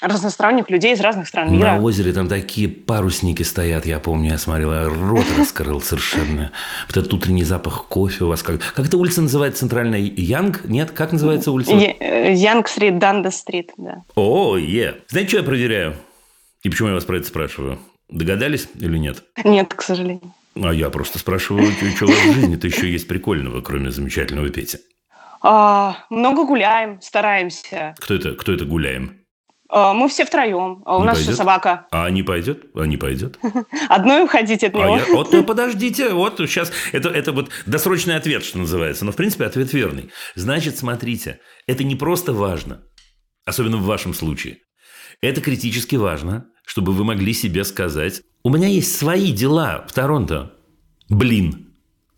разносторонних 0.00 0.70
людей 0.70 0.92
из 0.92 1.00
разных 1.00 1.26
стран 1.26 1.52
мира. 1.52 1.72
На 1.72 1.80
озере 1.80 2.12
там 2.12 2.28
такие 2.28 2.68
парусники 2.68 3.42
стоят, 3.42 3.86
я 3.86 3.98
помню, 3.98 4.30
я 4.30 4.38
смотрел, 4.38 4.72
я 4.72 4.84
рот 4.84 5.24
раскрыл 5.36 5.80
совершенно. 5.80 6.52
Вот 6.86 6.96
этот 6.96 7.12
утренний 7.12 7.42
запах 7.42 7.86
кофе 7.86 8.24
у 8.24 8.28
вас. 8.28 8.44
Как, 8.44 8.60
как 8.74 8.86
эта 8.86 8.96
улица 8.98 9.20
называется 9.22 9.60
центральная? 9.60 9.98
Янг? 9.98 10.64
Нет? 10.66 10.92
Как 10.92 11.10
называется 11.10 11.50
улица? 11.50 11.72
Янг-стрит, 11.72 12.98
Данда-стрит, 12.98 13.72
да. 13.76 14.02
О, 14.14 14.56
е. 14.56 14.98
Знаете, 15.08 15.28
что 15.30 15.38
я 15.38 15.42
проверяю? 15.42 15.96
И 16.66 16.68
почему 16.68 16.88
я 16.88 16.94
вас 16.94 17.04
про 17.04 17.18
это 17.18 17.28
спрашиваю? 17.28 17.78
Догадались 18.08 18.68
или 18.74 18.98
нет? 18.98 19.22
Нет, 19.44 19.72
к 19.72 19.82
сожалению. 19.82 20.34
А 20.60 20.74
я 20.74 20.90
просто 20.90 21.20
спрашиваю, 21.20 21.70
что 21.94 22.06
у 22.06 22.08
вас 22.08 22.18
в 22.18 22.32
жизни-то 22.34 22.66
еще 22.66 22.90
есть 22.90 23.06
прикольного, 23.06 23.60
кроме 23.60 23.92
замечательного 23.92 24.48
Пети? 24.48 24.78
А, 25.42 25.98
много 26.10 26.44
гуляем, 26.44 27.00
стараемся. 27.00 27.94
Кто 28.00 28.14
это, 28.14 28.32
кто 28.32 28.52
это 28.52 28.64
гуляем? 28.64 29.20
А, 29.68 29.94
мы 29.94 30.08
все 30.08 30.24
втроем. 30.24 30.82
А 30.86 30.96
у 30.96 31.02
не 31.02 31.06
нас 31.06 31.18
пойдет? 31.18 31.28
еще 31.28 31.36
собака. 31.36 31.86
А 31.92 32.10
не 32.10 32.24
пойдет? 32.24 32.64
А 32.74 32.84
не 32.84 32.96
пойдет? 32.96 33.38
Одной 33.88 34.24
уходить 34.24 34.64
от 34.64 34.74
него. 34.74 34.94
А 34.94 34.98
я, 34.98 35.06
вот, 35.14 35.32
ну, 35.32 35.44
подождите, 35.44 36.08
вот 36.08 36.38
сейчас, 36.38 36.72
это, 36.90 37.10
это 37.10 37.30
вот 37.30 37.48
досрочный 37.66 38.16
ответ, 38.16 38.44
что 38.44 38.58
называется. 38.58 39.04
Но, 39.04 39.12
в 39.12 39.16
принципе, 39.16 39.44
ответ 39.44 39.72
верный. 39.72 40.10
Значит, 40.34 40.76
смотрите, 40.76 41.38
это 41.68 41.84
не 41.84 41.94
просто 41.94 42.32
важно, 42.32 42.82
особенно 43.44 43.76
в 43.76 43.84
вашем 43.84 44.14
случае. 44.14 44.58
Это 45.22 45.40
критически 45.40 45.96
важно, 45.96 46.50
чтобы 46.66 46.92
вы 46.92 47.04
могли 47.04 47.32
себе 47.32 47.64
сказать, 47.64 48.22
у 48.42 48.50
меня 48.50 48.68
есть 48.68 48.94
свои 48.94 49.32
дела 49.32 49.86
в 49.88 49.92
Торонто. 49.92 50.52
Блин, 51.08 51.68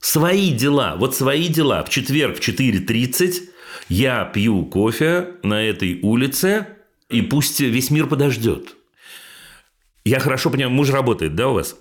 свои 0.01 0.51
дела, 0.53 0.97
вот 0.97 1.15
свои 1.15 1.49
дела. 1.49 1.85
В 1.85 1.91
четверг 1.91 2.39
в 2.39 2.41
4.30 2.41 3.43
я 3.91 4.25
пью 4.25 4.65
кофе 4.65 5.35
на 5.43 5.63
этой 5.63 6.01
улице, 6.01 6.67
и 7.11 7.21
пусть 7.21 7.61
весь 7.61 7.91
мир 7.91 8.07
подождет. 8.07 8.75
Я 10.05 10.19
хорошо 10.19 10.51
понимаю, 10.51 10.71
муж 10.75 10.89
работает, 10.89 11.35
да, 11.35 11.49
у 11.49 11.55
вас? 11.55 11.77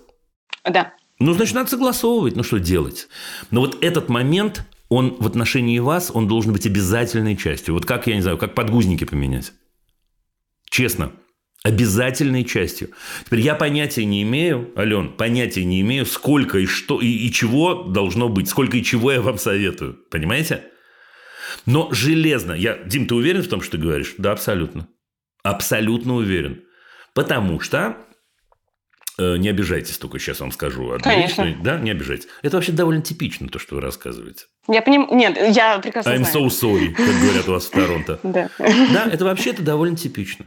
Да. 0.64 0.92
Ну, 1.18 1.32
значит, 1.32 1.54
надо 1.54 1.70
согласовывать, 1.70 2.36
ну, 2.36 2.42
что 2.42 2.60
делать. 2.60 3.08
Но 3.50 3.60
вот 3.60 3.82
этот 3.82 4.10
момент, 4.10 4.66
он 4.90 5.16
в 5.18 5.26
отношении 5.26 5.78
вас, 5.78 6.10
он 6.12 6.28
должен 6.28 6.52
быть 6.52 6.66
обязательной 6.66 7.36
частью. 7.36 7.72
Вот 7.72 7.86
как, 7.86 8.06
я 8.06 8.14
не 8.14 8.20
знаю, 8.20 8.36
как 8.36 8.54
подгузники 8.54 9.04
поменять. 9.04 9.52
Честно 10.68 11.12
обязательной 11.64 12.44
частью. 12.44 12.90
Теперь 13.24 13.40
я 13.40 13.54
понятия 13.54 14.04
не 14.04 14.22
имею, 14.22 14.72
Ален, 14.76 15.10
понятия 15.10 15.64
не 15.64 15.80
имею, 15.80 16.06
сколько 16.06 16.58
и 16.58 16.66
что 16.66 17.00
и, 17.00 17.08
и 17.08 17.32
чего 17.32 17.74
должно 17.82 18.28
быть, 18.28 18.48
сколько 18.48 18.76
и 18.76 18.82
чего 18.84 19.12
я 19.12 19.20
вам 19.20 19.38
советую. 19.38 19.98
Понимаете? 20.10 20.64
Но 21.66 21.88
железно. 21.92 22.52
Я, 22.52 22.76
Дим, 22.76 23.06
ты 23.06 23.14
уверен 23.14 23.42
в 23.42 23.48
том, 23.48 23.60
что 23.60 23.72
ты 23.72 23.78
говоришь? 23.78 24.14
Да, 24.18 24.32
абсолютно. 24.32 24.88
Абсолютно 25.42 26.14
уверен. 26.14 26.62
Потому 27.14 27.58
что 27.58 27.96
э, 29.18 29.36
не 29.38 29.48
обижайтесь, 29.48 29.98
только 29.98 30.18
сейчас 30.18 30.40
вам 30.40 30.52
скажу. 30.52 30.96
Конечно. 31.02 31.56
Да, 31.62 31.78
не 31.78 31.90
обижайтесь. 31.90 32.28
Это 32.42 32.56
вообще 32.56 32.72
довольно 32.72 33.02
типично, 33.02 33.48
то, 33.48 33.58
что 33.58 33.74
вы 33.74 33.80
рассказываете. 33.80 34.44
Я 34.68 34.82
понимаю. 34.82 35.14
Нет, 35.14 35.36
я 35.56 35.78
прекрасно 35.78 36.10
I'm 36.10 36.24
знаю. 36.24 36.46
so 36.46 36.48
sorry, 36.48 36.92
как 36.92 37.20
говорят 37.20 37.48
у 37.48 37.52
вас 37.52 37.64
в 37.66 37.70
Торонто. 37.70 38.20
Да. 38.22 38.48
Да, 38.58 39.08
это 39.10 39.24
вообще-то 39.24 39.62
довольно 39.62 39.96
типично. 39.96 40.46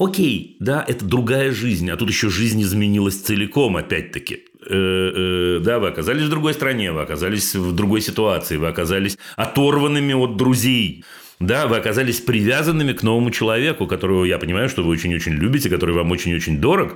Окей, 0.00 0.56
да, 0.60 0.82
это 0.88 1.04
другая 1.04 1.52
жизнь, 1.52 1.90
а 1.90 1.96
тут 1.98 2.08
еще 2.08 2.30
жизнь 2.30 2.62
изменилась 2.62 3.16
целиком, 3.16 3.76
опять-таки. 3.76 4.44
Э, 4.66 5.58
э, 5.58 5.60
да, 5.62 5.78
вы 5.78 5.88
оказались 5.88 6.22
в 6.22 6.30
другой 6.30 6.54
стране, 6.54 6.90
вы 6.90 7.02
оказались 7.02 7.54
в 7.54 7.74
другой 7.74 8.00
ситуации, 8.00 8.56
вы 8.56 8.68
оказались 8.68 9.18
оторванными 9.36 10.14
от 10.14 10.38
друзей. 10.38 11.04
Да, 11.38 11.66
вы 11.66 11.76
оказались 11.76 12.18
привязанными 12.20 12.94
к 12.94 13.02
новому 13.02 13.30
человеку, 13.30 13.86
которого 13.86 14.24
я 14.24 14.38
понимаю, 14.38 14.70
что 14.70 14.82
вы 14.82 14.88
очень-очень 14.88 15.32
любите, 15.32 15.68
который 15.68 15.94
вам 15.94 16.10
очень-очень 16.12 16.62
дорог. 16.62 16.94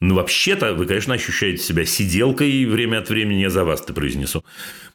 Ну, 0.00 0.16
вообще-то, 0.16 0.74
вы, 0.74 0.86
конечно, 0.86 1.14
ощущаете 1.14 1.62
себя 1.62 1.84
сиделкой 1.84 2.64
время 2.64 2.98
от 2.98 3.10
времени, 3.10 3.42
я 3.42 3.50
за 3.50 3.64
вас 3.64 3.82
это 3.82 3.92
произнесу. 3.92 4.44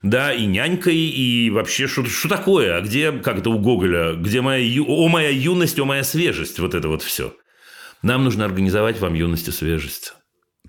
Да, 0.02 0.34
и 0.34 0.46
нянькой, 0.46 0.98
и 0.98 1.50
вообще, 1.52 1.88
что, 1.88 2.06
что 2.06 2.28
такое? 2.28 2.76
А 2.76 2.82
где, 2.82 3.14
как 3.14 3.38
это 3.38 3.50
у 3.50 3.60
Гоголя, 3.60 4.14
где 4.16 4.42
моя, 4.42 4.84
о 4.86 5.08
моя 5.08 5.30
юность, 5.30 5.80
о 5.80 5.86
моя 5.86 6.04
свежесть, 6.04 6.60
вот 6.60 6.76
это 6.76 6.90
вот 6.90 7.02
все. 7.02 7.34
Нам 8.06 8.24
нужно 8.24 8.46
организовать 8.46 9.00
вам 9.00 9.16
юность 9.16 9.48
и 9.48 9.52
свежесть. 9.52 10.14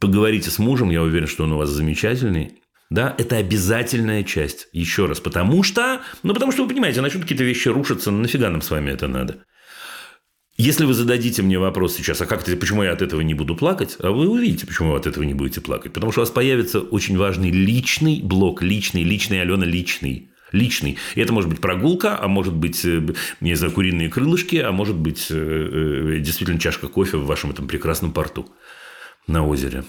Поговорите 0.00 0.50
с 0.50 0.58
мужем, 0.58 0.88
я 0.88 1.02
уверен, 1.02 1.26
что 1.26 1.44
он 1.44 1.52
у 1.52 1.58
вас 1.58 1.68
замечательный. 1.68 2.62
Да, 2.88 3.14
это 3.18 3.36
обязательная 3.36 4.22
часть. 4.22 4.68
Еще 4.72 5.04
раз. 5.04 5.20
Потому 5.20 5.62
что, 5.62 6.00
ну, 6.22 6.32
потому 6.32 6.50
что 6.50 6.62
вы 6.62 6.70
понимаете, 6.70 7.02
начнут 7.02 7.24
какие-то 7.24 7.44
вещи 7.44 7.68
рушиться, 7.68 8.10
ну, 8.10 8.22
нафига 8.22 8.48
нам 8.48 8.62
с 8.62 8.70
вами 8.70 8.90
это 8.90 9.06
надо? 9.06 9.44
Если 10.56 10.86
вы 10.86 10.94
зададите 10.94 11.42
мне 11.42 11.58
вопрос 11.58 11.94
сейчас, 11.94 12.22
а 12.22 12.26
как 12.26 12.42
ты, 12.42 12.56
почему 12.56 12.82
я 12.84 12.92
от 12.92 13.02
этого 13.02 13.20
не 13.20 13.34
буду 13.34 13.54
плакать, 13.54 13.98
а 13.98 14.12
вы 14.12 14.30
увидите, 14.30 14.66
почему 14.66 14.92
вы 14.92 14.96
от 14.96 15.06
этого 15.06 15.22
не 15.22 15.34
будете 15.34 15.60
плакать. 15.60 15.92
Потому 15.92 16.12
что 16.12 16.22
у 16.22 16.24
вас 16.24 16.30
появится 16.30 16.80
очень 16.80 17.18
важный 17.18 17.50
личный 17.50 18.22
блок, 18.22 18.62
личный, 18.62 19.02
личный, 19.02 19.42
Алена, 19.42 19.66
личный 19.66 20.30
личный. 20.56 20.96
И 21.14 21.20
это 21.20 21.32
может 21.32 21.48
быть 21.48 21.60
прогулка, 21.60 22.18
а 22.20 22.28
может 22.28 22.54
быть, 22.54 22.84
э, 22.84 23.02
не 23.40 23.54
знаю, 23.54 23.72
куриные 23.72 24.08
крылышки, 24.08 24.56
а 24.56 24.72
может 24.72 24.96
быть, 24.96 25.26
э, 25.30 25.36
э, 26.16 26.18
действительно 26.20 26.58
чашка 26.58 26.88
кофе 26.88 27.18
в 27.18 27.26
вашем 27.26 27.50
этом 27.50 27.68
прекрасном 27.68 28.12
порту 28.12 28.48
на 29.26 29.46
озере. 29.46 29.84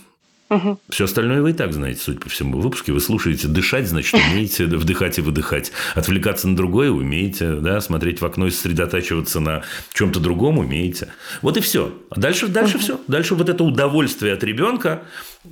Угу. 0.50 0.80
Все 0.90 1.04
остальное 1.06 1.42
вы 1.42 1.50
и 1.50 1.54
так 1.54 1.74
знаете, 1.74 2.00
судя 2.02 2.20
по 2.20 2.30
всему 2.30 2.60
выпуске. 2.60 2.94
Вы 2.94 3.02
слушаете 3.02 3.48
дышать, 3.48 3.88
значит, 3.88 4.14
умеете 4.32 4.66
вдыхать 4.66 5.18
и 5.18 5.22
выдыхать. 5.22 5.72
Отвлекаться 5.94 6.48
на 6.48 6.56
другое 6.56 6.90
умеете, 6.90 7.56
да, 7.56 7.82
смотреть 7.82 8.22
в 8.22 8.26
окно 8.26 8.48
и 8.48 8.52
сосредотачиваться 8.52 9.40
на 9.40 9.64
чем-то 9.94 10.20
другом 10.20 10.60
умеете. 10.60 11.10
Вот 11.42 11.58
и 11.58 11.60
все. 11.60 11.94
А 12.10 12.20
дальше, 12.20 12.48
дальше 12.48 12.78
угу. 12.78 12.84
все. 12.84 13.02
Дальше 13.08 13.36
вот 13.36 13.50
это 13.50 13.64
удовольствие 13.64 14.34
от 14.34 14.44
ребенка, 14.44 15.04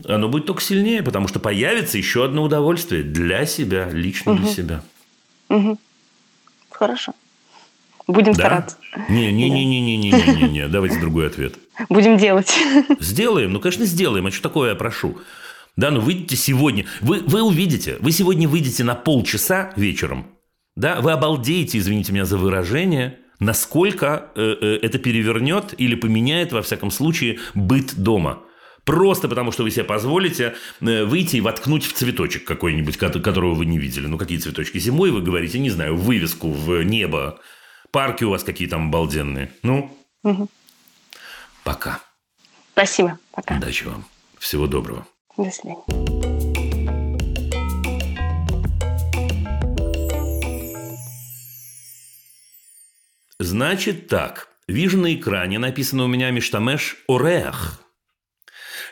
оно 0.05 0.29
будет 0.29 0.45
только 0.45 0.61
сильнее, 0.61 1.03
потому 1.03 1.27
что 1.27 1.39
появится 1.39 1.97
еще 1.97 2.23
одно 2.23 2.43
удовольствие 2.43 3.03
для 3.03 3.45
себя, 3.45 3.89
лично 3.91 4.33
угу. 4.33 4.43
для 4.43 4.51
себя. 4.51 4.83
Угу. 5.49 5.77
Хорошо. 6.71 7.13
Будем 8.07 8.33
да? 8.33 8.39
стараться. 8.39 8.77
Не-не-не-не-не-не-не-не. 9.09 10.67
Давайте 10.67 10.99
другой 10.99 11.27
ответ. 11.27 11.55
Будем 11.89 12.17
делать. 12.17 12.53
Сделаем? 12.99 13.53
Ну, 13.53 13.59
конечно, 13.59 13.85
сделаем. 13.85 14.27
А 14.27 14.31
что 14.31 14.43
такое 14.43 14.69
я 14.69 14.75
прошу? 14.75 15.17
Да, 15.75 15.91
ну 15.91 15.99
выйдите 15.99 16.35
сегодня. 16.35 16.85
Вы, 17.01 17.21
вы 17.25 17.41
увидите. 17.41 17.97
Вы 17.99 18.11
сегодня 18.11 18.47
выйдете 18.47 18.83
на 18.83 18.95
полчаса 18.95 19.73
вечером. 19.75 20.27
Да, 20.75 21.01
вы 21.01 21.11
обалдеете, 21.11 21.77
извините 21.77 22.11
меня 22.11 22.25
за 22.25 22.37
выражение, 22.37 23.19
насколько 23.39 24.29
э, 24.35 24.55
э, 24.61 24.79
это 24.81 24.99
перевернет 24.99 25.73
или 25.77 25.95
поменяет, 25.95 26.51
во 26.51 26.61
всяком 26.61 26.91
случае, 26.91 27.39
быт 27.53 27.95
дома. 27.95 28.39
Просто 28.85 29.27
потому, 29.27 29.51
что 29.51 29.63
вы 29.63 29.71
себе 29.71 29.83
позволите 29.83 30.55
э, 30.81 31.03
выйти 31.03 31.37
и 31.37 31.41
воткнуть 31.41 31.85
в 31.85 31.93
цветочек 31.93 32.45
какой-нибудь, 32.45 32.97
ко- 32.97 33.19
которого 33.19 33.55
вы 33.55 33.65
не 33.65 33.79
видели. 33.79 34.05
Ну, 34.07 34.17
какие 34.17 34.37
цветочки? 34.37 34.77
Зимой 34.77 35.11
вы 35.11 35.21
говорите, 35.21 35.57
не 35.59 35.71
знаю, 35.71 35.97
вывеску 35.97 36.51
в 36.51 36.83
небо. 36.83 37.39
Парки 37.91 38.23
у 38.23 38.29
вас 38.29 38.43
какие 38.43 38.67
там 38.67 38.87
обалденные. 38.89 39.51
Ну, 39.63 39.91
Мгм. 40.23 40.49
пока. 41.63 41.99
Спасибо. 42.73 43.17
Пока. 43.31 43.57
Удачи 43.57 43.85
вам. 43.85 44.05
Всего 44.37 44.67
доброго. 44.67 45.07
До 45.37 45.49
свидания. 45.49 45.83
Значит 53.39 54.07
так. 54.07 54.49
Вижу 54.67 54.97
на 54.97 55.13
экране, 55.13 55.59
написано 55.59 56.05
у 56.05 56.07
меня 56.07 56.31
«Миштамеш 56.31 56.97
Орех». 57.07 57.84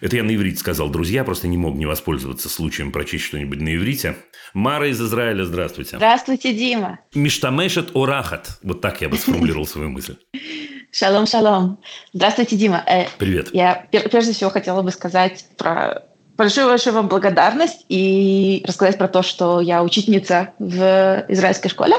Это 0.04 0.18
я 0.18 0.24
на 0.24 0.36
иврите 0.36 0.58
сказал, 0.58 0.90
друзья, 0.90 1.24
просто 1.24 1.48
не 1.48 1.56
мог 1.56 1.76
не 1.76 1.86
воспользоваться 1.86 2.50
случаем 2.50 2.92
прочесть 2.92 3.24
что-нибудь 3.24 3.62
на 3.62 3.74
иврите. 3.74 4.18
Мара 4.54 4.88
из 4.88 5.00
Израиля, 5.02 5.46
здравствуйте. 5.46 5.96
Здравствуйте, 5.96 6.54
Дима. 6.54 7.00
Миштамешет 7.16 7.96
Орахат. 7.96 8.60
Вот 8.64 8.82
так 8.82 9.00
я 9.00 9.08
бы 9.08 9.16
сформулировал 9.16 9.66
свою 9.66 9.90
мысль. 9.92 10.18
Шалом, 10.92 11.26
шалом. 11.26 11.80
Здравствуйте, 12.12 12.58
Дима. 12.58 12.84
Э, 12.86 13.06
Привет. 13.18 13.52
Я 13.54 13.88
прежде 13.92 14.34
всего 14.34 14.50
хотела 14.50 14.82
бы 14.82 14.92
сказать 14.92 15.46
про 15.58 16.04
большую-большую 16.38 16.94
вам 16.94 17.08
благодарность 17.08 17.86
и 17.90 18.64
рассказать 18.68 18.98
про 18.98 19.08
то, 19.08 19.22
что 19.22 19.62
я 19.62 19.84
учительница 19.84 20.50
в 20.60 21.26
израильской 21.30 21.70
школе. 21.70 21.96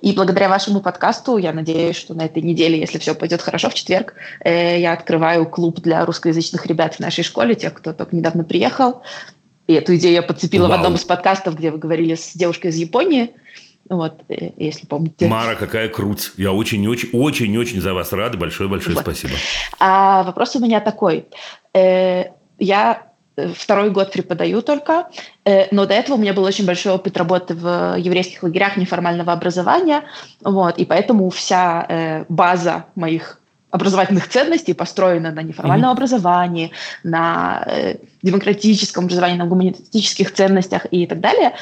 И 0.00 0.12
благодаря 0.12 0.48
вашему 0.48 0.80
подкасту, 0.80 1.36
я 1.36 1.52
надеюсь, 1.52 1.96
что 1.96 2.14
на 2.14 2.22
этой 2.22 2.42
неделе, 2.42 2.78
если 2.78 2.98
все 2.98 3.14
пойдет 3.14 3.42
хорошо, 3.42 3.70
в 3.70 3.74
четверг, 3.74 4.14
э, 4.40 4.80
я 4.80 4.92
открываю 4.92 5.46
клуб 5.46 5.80
для 5.80 6.04
русскоязычных 6.04 6.66
ребят 6.66 6.94
в 6.94 7.00
нашей 7.00 7.24
школе, 7.24 7.54
тех, 7.54 7.74
кто 7.74 7.92
только 7.92 8.14
недавно 8.14 8.44
приехал. 8.44 9.02
И 9.66 9.74
эту 9.74 9.96
идею 9.96 10.14
я 10.14 10.22
подцепила 10.22 10.66
в 10.66 10.70
Вау. 10.70 10.78
одном 10.78 10.94
из 10.94 11.04
подкастов, 11.04 11.56
где 11.56 11.70
вы 11.70 11.78
говорили 11.78 12.14
с 12.14 12.34
девушкой 12.34 12.68
из 12.68 12.76
Японии. 12.76 13.32
Вот, 13.88 14.22
э, 14.28 14.50
если 14.56 14.86
помните. 14.86 15.26
Мара, 15.26 15.54
какая 15.56 15.88
круть. 15.88 16.32
Я 16.36 16.52
очень-очень, 16.52 17.10
очень-очень 17.12 17.80
за 17.80 17.94
вас 17.94 18.12
рад. 18.12 18.38
Большое-большое 18.38 18.94
Вот. 18.94 19.02
спасибо. 19.02 19.34
А 19.80 20.22
вопрос 20.22 20.54
у 20.56 20.60
меня 20.60 20.80
такой. 20.80 21.26
Э, 21.74 22.26
я 22.58 23.11
второй 23.56 23.90
год 23.90 24.12
преподаю 24.12 24.62
только, 24.62 25.08
э, 25.44 25.66
но 25.70 25.86
до 25.86 25.94
этого 25.94 26.16
у 26.16 26.18
меня 26.18 26.32
был 26.32 26.44
очень 26.44 26.66
большой 26.66 26.92
опыт 26.92 27.16
работы 27.16 27.54
в 27.54 27.96
еврейских 27.98 28.42
лагерях 28.42 28.76
неформального 28.76 29.32
образования, 29.32 30.02
вот, 30.42 30.78
и 30.78 30.84
поэтому 30.84 31.30
вся 31.30 31.86
э, 31.88 32.24
база 32.28 32.86
моих 32.94 33.38
образовательных 33.72 34.28
ценностей 34.28 34.74
построена 34.74 35.32
на 35.32 35.42
неформальном 35.42 35.90
образовании, 35.90 36.72
на 37.02 37.64
э, 37.66 37.96
демократическом 38.22 39.04
образовании, 39.04 39.38
на 39.38 39.46
гуманистических 39.46 40.32
ценностях 40.32 40.86
и 40.90 41.06
так 41.06 41.20
далее. 41.20 41.54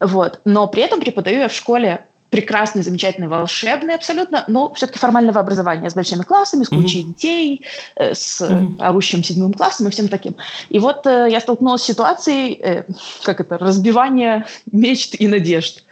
Вот. 0.00 0.40
Но 0.46 0.66
при 0.66 0.82
этом 0.82 0.98
преподаю 0.98 1.40
я 1.40 1.48
в 1.48 1.52
школе 1.52 2.06
прекрасный, 2.30 2.82
замечательный, 2.82 3.28
волшебный 3.28 3.94
абсолютно, 3.94 4.44
но 4.48 4.72
все-таки 4.74 4.98
формального 4.98 5.40
образования 5.40 5.88
с 5.88 5.94
большими 5.94 6.22
классами, 6.22 6.64
с 6.64 6.68
кучей 6.68 7.02
детей, 7.02 7.64
э, 7.96 8.14
с 8.14 8.40
Мгм. 8.40 8.76
орущим 8.80 9.24
седьмым 9.24 9.52
классом 9.54 9.88
и 9.88 9.90
всем 9.90 10.08
таким. 10.08 10.36
И 10.68 10.78
вот 10.78 11.06
э, 11.06 11.28
я 11.30 11.40
столкнулась 11.40 11.82
с 11.82 11.86
ситуацией, 11.86 12.60
э, 12.62 12.84
как 13.24 13.40
это, 13.40 13.56
разбивания 13.58 14.46
мечт 14.70 15.14
и 15.18 15.26
надежд. 15.26 15.84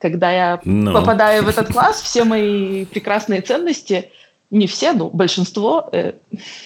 Когда 0.00 0.30
я 0.32 0.60
Ну. 0.64 0.92
попадаю 0.92 1.44
в 1.44 1.48
этот 1.48 1.72
класс, 1.72 2.02
все 2.02 2.24
мои 2.24 2.84
прекрасные 2.86 3.40
ценности, 3.40 4.10
не 4.54 4.66
все, 4.66 4.92
но 4.92 5.10
большинство, 5.10 5.88
э, 5.92 6.12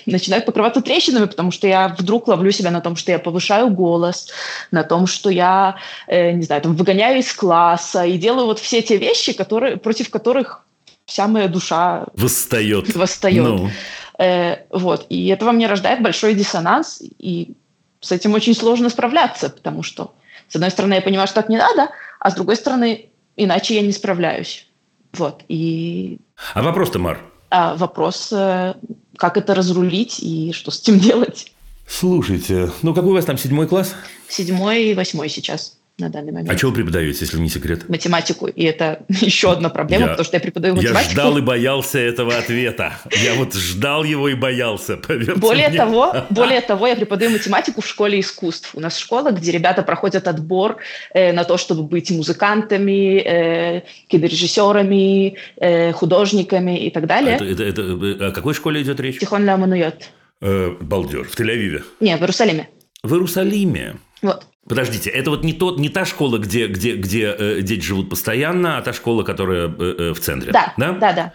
начинают 0.07 0.47
покрываться 0.47 0.80
трещинами, 0.80 1.26
потому 1.26 1.51
что 1.51 1.66
я 1.66 1.89
вдруг 1.89 2.28
ловлю 2.28 2.51
себя 2.51 2.70
на 2.70 2.80
том, 2.80 2.97
что 2.97 3.12
я 3.12 3.18
повышаю 3.18 3.70
голос, 3.70 4.28
на 4.70 4.84
том, 4.84 5.07
что 5.07 5.30
я, 5.30 5.76
э, 6.07 6.32
не 6.32 6.43
знаю, 6.43 6.62
там, 6.62 6.76
выгоняю 6.76 7.18
из 7.18 7.32
класса 7.32 8.05
и 8.05 8.18
делаю 8.18 8.47
вот 8.47 8.59
все 8.59 8.82
те 8.82 8.97
вещи, 8.97 9.32
которые, 9.32 9.76
против 9.76 10.11
которых 10.11 10.64
вся 11.07 11.26
моя 11.26 11.49
душа 11.49 12.07
Восстает. 12.14 12.95
восстает. 12.95 13.45
Ну, 13.45 13.70
Э, 14.18 14.64
вот. 14.70 15.07
И 15.09 15.28
это 15.28 15.47
во 15.47 15.53
мне 15.53 15.66
рождает 15.66 16.03
большой 16.03 16.34
диссонанс, 16.34 17.01
и 17.01 17.55
с 18.01 18.12
этим 18.12 18.34
очень 18.34 18.55
сложно 18.55 18.91
справляться, 18.91 19.49
потому 19.49 19.82
что, 19.82 20.12
с 20.49 20.57
одной 20.57 20.70
стороны, 20.70 20.95
я 20.95 21.01
понимаю, 21.01 21.28
что 21.28 21.36
так 21.36 21.49
не 21.49 21.57
надо, 21.57 21.91
а 22.18 22.30
с 22.30 22.34
другой 22.34 22.57
стороны, 22.57 23.07
иначе 23.36 23.76
я 23.76 23.82
не 23.82 23.93
справляюсь. 23.93 24.66
Вот. 25.12 25.43
И 25.49 26.18
а 26.55 26.62
вопрос-то, 26.62 26.99
Мар? 26.99 27.20
А 27.51 27.74
вопрос, 27.76 28.28
э, 28.32 28.74
как 29.16 29.36
это 29.36 29.55
разрулить 29.55 30.20
и 30.20 30.53
что 30.53 30.70
с 30.70 30.80
этим 30.80 30.99
делать. 31.01 31.53
Слушайте, 31.86 32.70
ну 32.82 32.94
какой 32.94 33.11
у 33.11 33.14
вас 33.14 33.24
там 33.24 33.38
седьмой 33.38 33.66
класс? 33.66 33.94
Седьмой 34.28 34.84
и 34.84 34.94
восьмой 34.94 35.30
сейчас 35.30 35.78
на 35.99 36.09
данный 36.11 36.30
момент. 36.32 36.51
А 36.51 36.57
что 36.57 36.68
вы 36.68 36.74
преподаете, 36.74 37.18
если 37.24 37.38
не 37.38 37.49
секрет? 37.49 37.88
Математику. 37.88 38.46
И 38.46 38.62
это 38.64 39.05
еще 39.09 39.51
одна 39.51 39.68
проблема, 39.68 40.03
Я- 40.05 40.09
потому 40.11 40.24
что 40.24 40.36
я 40.36 40.40
преподаю 40.40 40.74
Я 40.76 40.80
математику. 40.82 41.11
ждал 41.12 41.38
и 41.38 41.40
боялся 41.40 41.99
этого 41.99 42.36
ответа. 42.36 42.99
Я 43.22 43.34
вот 43.34 43.55
ждал 43.55 44.05
его 44.05 44.28
и 44.28 44.34
боялся, 44.34 44.96
поверьте 44.96 45.34
Более 45.34 45.68
мне. 45.68 45.76
того, 45.78 46.14
более 46.30 46.61
того, 46.61 46.86
я 46.86 46.94
преподаю 46.94 47.32
математику 47.32 47.80
в 47.80 47.86
школе 47.86 48.20
искусств. 48.20 48.70
У 48.74 48.80
нас 48.80 48.96
школа, 48.96 49.32
где 49.32 49.51
ребята 49.51 49.82
проходят 49.82 50.28
отбор 50.28 50.76
э, 51.14 51.32
на 51.32 51.42
то, 51.44 51.57
чтобы 51.59 51.82
быть 51.82 52.11
музыкантами, 52.12 53.18
э, 53.18 53.82
кинорежиссерами, 54.07 55.34
э, 55.57 55.92
художниками 55.92 56.78
и 56.86 56.90
так 56.90 57.05
А 57.05 57.07
далее. 57.07 57.34
это- 57.36 57.44
это- 57.64 57.82
это- 57.82 58.26
о 58.28 58.30
какой 58.32 58.55
школе 58.55 58.82
идет 58.82 59.01
речь? 59.01 59.18
Тихон 59.18 59.44
Ля 59.44 59.57
Мануйот. 59.57 59.94
Э, 60.40 60.76
балдеж. 60.80 61.26
В 61.28 61.38
Тель-Авиве. 61.40 61.82
Не, 62.01 62.16
в 62.16 62.20
Иерусалиме. 62.20 62.68
В 63.03 63.12
Иерусалиме. 63.12 63.96
Вот. 64.22 64.46
Подождите, 64.69 65.11
это 65.11 65.31
вот 65.31 65.45
не, 65.45 65.53
тот, 65.53 65.79
не 65.79 65.89
та 65.89 66.05
школа, 66.05 66.39
где, 66.39 66.66
где, 66.66 66.95
где 66.95 67.35
э, 67.39 67.62
дети 67.62 67.81
живут 67.81 68.11
постоянно, 68.11 68.77
а 68.77 68.83
та 68.83 68.93
школа, 68.93 69.23
которая 69.23 69.69
э, 69.69 69.95
э, 69.99 70.12
в 70.12 70.21
центре. 70.21 70.53
Да, 70.53 70.75
да? 70.77 70.93
да, 70.93 71.12
да. 71.12 71.33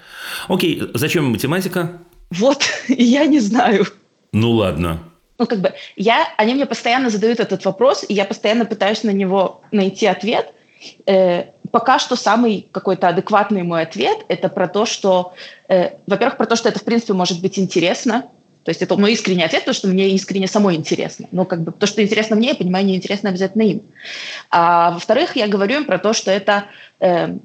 Окей, 0.47 0.83
зачем 0.93 1.31
математика? 1.31 1.99
Вот, 2.29 2.63
я 2.87 3.25
не 3.25 3.39
знаю. 3.39 3.85
Ну 4.31 4.51
ладно. 4.51 4.99
Ну, 5.39 5.47
как 5.47 5.59
бы, 5.59 5.73
я, 5.95 6.27
они 6.37 6.53
мне 6.53 6.65
постоянно 6.65 7.09
задают 7.09 7.39
этот 7.39 7.65
вопрос, 7.65 8.05
и 8.07 8.13
я 8.13 8.25
постоянно 8.25 8.65
пытаюсь 8.65 9.03
на 9.03 9.09
него 9.09 9.61
найти 9.71 10.05
ответ. 10.05 10.53
Э, 11.07 11.45
пока 11.71 11.97
что 11.97 12.15
самый 12.15 12.67
какой-то 12.71 13.07
адекватный 13.07 13.63
мой 13.63 13.81
ответ– 13.81 14.19
это 14.27 14.49
про 14.49 14.67
то, 14.67 14.85
что, 14.85 15.33
э, 15.69 15.97
во-первых, 16.05 16.37
про 16.37 16.45
то, 16.45 16.55
что 16.55 16.69
это, 16.69 16.79
в 16.79 16.83
принципе, 16.83 17.13
может 17.13 17.41
быть 17.41 17.57
интересно. 17.57 18.29
То 18.63 18.69
есть 18.69 18.81
это 18.81 18.95
мой 18.95 19.11
искренний 19.13 19.43
ответ, 19.43 19.61
потому 19.61 19.75
что 19.75 19.87
мне 19.89 20.09
искренне 20.11 20.47
самой 20.47 20.75
интересно. 20.75 21.27
Но 21.31 21.43
как 21.45 21.63
бы 21.63 21.71
то, 21.71 21.85
что 21.85 22.01
интересно 22.01 22.35
мне, 22.35 22.49
я 22.49 22.55
понимаю, 22.55 22.85
не 22.85 22.95
интересно 22.95 23.29
обязательно 23.29 23.63
им. 23.63 23.81
А 24.49 24.91
во-вторых, 24.91 25.35
я 25.35 25.47
говорю 25.47 25.77
им 25.77 25.85
про 25.85 25.97
то, 25.97 26.13
что 26.13 26.31
это, 26.31 26.65
э, 27.01 27.35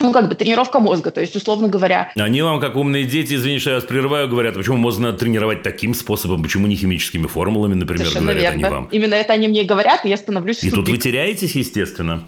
ну, 0.00 0.12
как 0.12 0.28
бы 0.28 0.34
тренировка 0.34 0.80
мозга. 0.80 1.10
То 1.12 1.20
есть, 1.20 1.36
условно 1.36 1.68
говоря, 1.68 2.10
Они 2.16 2.42
вам, 2.42 2.60
как 2.60 2.74
умные 2.76 3.04
дети, 3.04 3.34
извините, 3.34 3.60
что 3.60 3.70
я 3.70 3.76
вас 3.76 3.84
прерываю, 3.84 4.28
говорят, 4.28 4.54
почему 4.54 4.76
мозг 4.76 4.98
надо 4.98 5.18
тренировать 5.18 5.62
таким 5.62 5.94
способом, 5.94 6.42
почему 6.42 6.66
не 6.66 6.74
химическими 6.74 7.26
формулами, 7.28 7.74
например, 7.74 8.06
совершенно 8.06 8.32
говорят 8.32 8.54
верно. 8.54 8.66
они 8.66 8.74
вам. 8.74 8.88
Именно 8.90 9.14
это 9.14 9.32
они 9.34 9.48
мне 9.48 9.62
говорят, 9.62 10.04
и 10.04 10.08
я 10.08 10.16
становлюсь 10.16 10.64
И 10.64 10.70
тут 10.70 10.80
тупик. 10.80 10.96
вы 10.96 10.98
теряетесь, 11.00 11.54
естественно. 11.54 12.26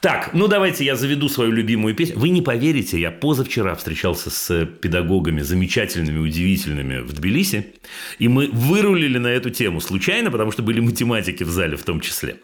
Так, 0.00 0.30
ну 0.32 0.48
давайте 0.48 0.82
я 0.82 0.96
заведу 0.96 1.28
свою 1.28 1.52
любимую 1.52 1.94
песню. 1.94 2.18
Вы 2.18 2.30
не 2.30 2.40
поверите, 2.40 2.98
я 2.98 3.10
позавчера 3.10 3.74
встречался 3.74 4.30
с 4.30 4.64
педагогами 4.64 5.42
замечательными, 5.42 6.18
удивительными 6.18 7.00
в 7.00 7.12
Тбилиси, 7.12 7.74
и 8.18 8.28
мы 8.28 8.48
вырулили 8.50 9.18
на 9.18 9.26
эту 9.26 9.50
тему 9.50 9.82
случайно, 9.82 10.30
потому 10.30 10.52
что 10.52 10.62
были 10.62 10.80
математики 10.80 11.42
в 11.42 11.50
зале 11.50 11.76
в 11.76 11.82
том 11.82 12.00
числе. 12.00 12.36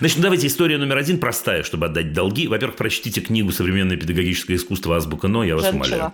Значит, 0.00 0.16
ну, 0.16 0.22
давайте 0.24 0.48
история 0.48 0.76
номер 0.76 0.98
один 0.98 1.18
простая, 1.18 1.62
чтобы 1.62 1.86
отдать 1.86 2.12
долги. 2.12 2.48
Во-первых, 2.48 2.76
прочтите 2.76 3.20
книгу 3.20 3.52
«Современное 3.52 3.96
педагогическое 3.96 4.56
искусство. 4.56 4.96
Азбука 4.96 5.28
Но», 5.28 5.44
я 5.44 5.54
вас 5.54 5.66
Уже 5.66 5.74
умоляю. 5.74 6.12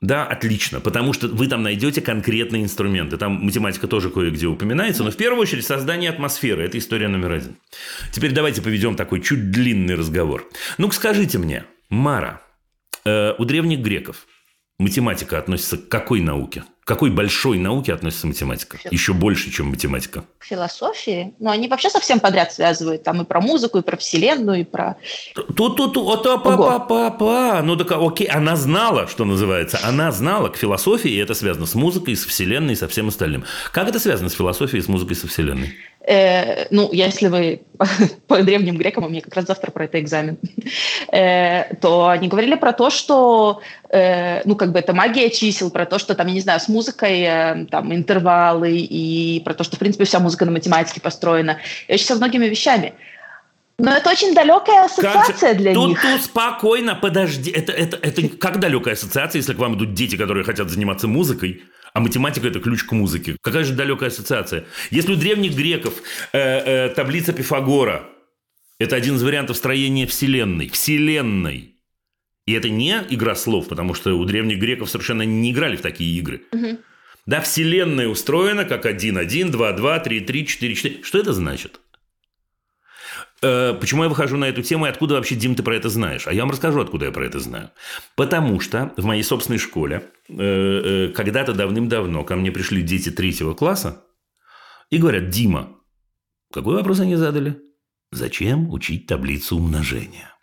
Да, 0.00 0.26
отлично, 0.26 0.80
потому 0.80 1.12
что 1.12 1.28
вы 1.28 1.46
там 1.46 1.62
найдете 1.62 2.00
конкретные 2.00 2.62
инструменты. 2.62 3.18
Там 3.18 3.32
математика 3.44 3.86
тоже 3.86 4.08
кое-где 4.08 4.46
упоминается, 4.46 5.04
но 5.04 5.10
в 5.10 5.16
первую 5.16 5.42
очередь 5.42 5.66
создание 5.66 6.08
атмосферы. 6.08 6.64
Это 6.64 6.78
история 6.78 7.08
номер 7.08 7.32
один. 7.32 7.56
Теперь 8.10 8.32
давайте 8.32 8.62
поведем 8.62 8.96
такой 8.96 9.20
чуть 9.20 9.50
длинный 9.50 9.96
разговор. 9.96 10.48
Ну-ка 10.78 10.94
скажите 10.94 11.36
мне, 11.36 11.64
Мара, 11.90 12.40
э, 13.04 13.34
у 13.36 13.44
древних 13.44 13.80
греков 13.80 14.26
математика 14.80 15.38
относится 15.38 15.76
к 15.76 15.88
какой 15.88 16.20
науке? 16.20 16.64
К 16.84 16.88
какой 16.88 17.10
большой 17.10 17.58
науке 17.58 17.92
относится 17.92 18.26
математика? 18.26 18.78
Еще 18.90 19.12
больше, 19.12 19.52
чем 19.52 19.68
математика. 19.68 20.24
к 20.38 20.44
философии, 20.44 21.34
но 21.38 21.50
они 21.50 21.68
вообще 21.68 21.90
совсем 21.90 22.18
подряд 22.18 22.52
связывают, 22.52 23.04
там 23.04 23.22
и 23.22 23.24
про 23.24 23.40
музыку, 23.40 23.78
и 23.78 23.82
про 23.82 23.96
вселенную, 23.96 24.62
и 24.62 24.64
про... 24.64 24.96
Тут-тут, 25.34 25.96
вот, 25.96 26.26
а, 26.26 26.38
па, 26.38 26.56
па, 26.56 26.78
па, 26.80 27.10
па. 27.10 27.62
Ну, 27.62 27.76
так, 27.76 27.92
окей, 27.92 28.26
она 28.26 28.56
знала, 28.56 29.06
что 29.06 29.24
называется. 29.24 29.78
Она 29.84 30.10
знала 30.10 30.48
к 30.48 30.56
философии, 30.56 31.10
и 31.10 31.18
это 31.18 31.34
связано 31.34 31.66
с 31.66 31.74
музыкой, 31.74 32.16
с 32.16 32.24
вселенной, 32.24 32.72
и 32.72 32.76
со 32.76 32.88
всем 32.88 33.08
остальным. 33.08 33.44
Как 33.72 33.88
это 33.88 34.00
связано 34.00 34.30
с 34.30 34.34
философией, 34.34 34.82
с 34.82 34.88
музыкой, 34.88 35.14
со 35.14 35.28
вселенной? 35.28 35.76
Э, 36.06 36.66
ну, 36.70 36.88
если 36.92 37.28
вы 37.28 37.60
по 38.26 38.42
древним 38.42 38.78
грекам, 38.78 39.04
у 39.04 39.08
меня 39.08 39.20
как 39.20 39.36
раз 39.36 39.46
завтра 39.46 39.70
про 39.70 39.84
это 39.84 40.00
экзамен, 40.00 40.38
э, 41.12 41.74
то 41.76 42.08
они 42.08 42.28
говорили 42.28 42.54
про 42.54 42.72
то, 42.72 42.90
что, 42.90 43.60
э, 43.90 44.42
ну, 44.44 44.56
как 44.56 44.72
бы 44.72 44.78
это 44.78 44.94
магия 44.94 45.30
чисел, 45.30 45.70
про 45.70 45.84
то, 45.84 45.98
что 45.98 46.14
там, 46.14 46.26
я 46.28 46.34
не 46.34 46.40
знаю, 46.40 46.60
с 46.60 46.68
музыкой 46.68 47.20
э, 47.20 47.66
там 47.70 47.94
интервалы, 47.94 48.78
и 48.78 49.40
про 49.44 49.52
то, 49.54 49.62
что, 49.62 49.76
в 49.76 49.78
принципе, 49.78 50.04
вся 50.04 50.20
музыка 50.20 50.46
на 50.46 50.52
математике 50.52 51.00
построена, 51.00 51.58
и 51.86 51.94
очень 51.94 52.06
со 52.06 52.14
многими 52.16 52.46
вещами. 52.46 52.94
Но 53.78 53.92
это 53.92 54.10
очень 54.10 54.34
далекая 54.34 54.84
ассоциация 54.84 55.54
для 55.54 55.72
тут, 55.72 55.90
них. 55.90 56.02
Тут 56.02 56.22
спокойно, 56.22 56.94
подожди. 56.94 57.50
Это, 57.50 57.72
это, 57.72 57.96
это 57.96 58.28
как 58.28 58.60
далекая 58.60 58.94
ассоциация, 58.94 59.38
если 59.38 59.54
к 59.54 59.58
вам 59.58 59.76
идут 59.76 59.94
дети, 59.94 60.16
которые 60.16 60.44
хотят 60.44 60.68
заниматься 60.68 61.08
музыкой, 61.08 61.62
а 61.92 62.00
математика– 62.00 62.46
это 62.48 62.60
ключ 62.60 62.84
к 62.84 62.92
музыке. 62.92 63.36
Какая 63.40 63.64
же 63.64 63.74
далекая 63.74 64.10
ассоциация? 64.10 64.64
Если 64.90 65.12
у 65.12 65.16
древних 65.16 65.54
греков 65.54 65.94
э, 66.32 66.38
э, 66.38 66.88
таблица 66.90 67.32
Пифагора– 67.32 68.08
это 68.78 68.96
один 68.96 69.16
из 69.16 69.22
вариантов 69.22 69.56
строения 69.56 70.06
Вселенной. 70.06 70.68
Вселенной. 70.70 71.74
И 72.46 72.52
это 72.52 72.68
не 72.68 73.00
игра 73.10 73.34
слов, 73.34 73.68
потому 73.68 73.94
что 73.94 74.18
у 74.18 74.24
древних 74.24 74.58
греков 74.58 74.90
совершенно 74.90 75.22
не 75.22 75.52
играли 75.52 75.76
в 75.76 75.82
такие 75.82 76.18
игры. 76.18 76.42
Да, 77.26 77.40
Вселенная 77.42 78.08
устроена 78.08 78.64
как 78.64 78.86
1, 78.86 79.18
1, 79.18 79.50
2, 79.50 79.72
2, 79.72 79.98
3, 80.00 80.20
3, 80.20 80.46
4, 80.46 80.74
4. 80.74 81.02
Что 81.02 81.18
это 81.18 81.32
значит? 81.32 81.80
Э, 83.42 83.74
Почему 83.80 84.02
я 84.02 84.08
выхожу 84.08 84.36
на 84.36 84.46
эту 84.46 84.62
тему 84.62 84.86
и 84.86 84.88
откуда 84.88 85.14
вообще, 85.14 85.34
Дим, 85.34 85.54
ты 85.54 85.62
про 85.62 85.76
это 85.76 85.88
знаешь? 85.88 86.26
А 86.26 86.32
я 86.32 86.42
вам 86.42 86.50
расскажу, 86.50 86.80
откуда 86.80 87.06
я 87.06 87.12
про 87.12 87.24
это 87.24 87.40
знаю. 87.40 87.70
Потому 88.16 88.60
что 88.60 88.92
в 88.96 89.04
моей 89.04 89.22
собственной 89.22 89.58
школе 89.58 90.10
э, 90.28 90.34
э, 90.34 91.08
когда-то 91.08 91.54
давным-давно 91.54 92.24
ко 92.24 92.36
мне 92.36 92.52
пришли 92.52 92.82
дети 92.82 93.10
третьего 93.10 93.54
класса 93.54 94.04
и 94.90 94.98
говорят, 94.98 95.30
Дима, 95.30 95.76
какой 96.52 96.74
вопрос 96.74 97.00
они 97.00 97.16
задали? 97.16 97.58
Зачем 98.12 98.70
учить 98.70 99.06
таблицу 99.06 99.56
умножения? 99.56 100.34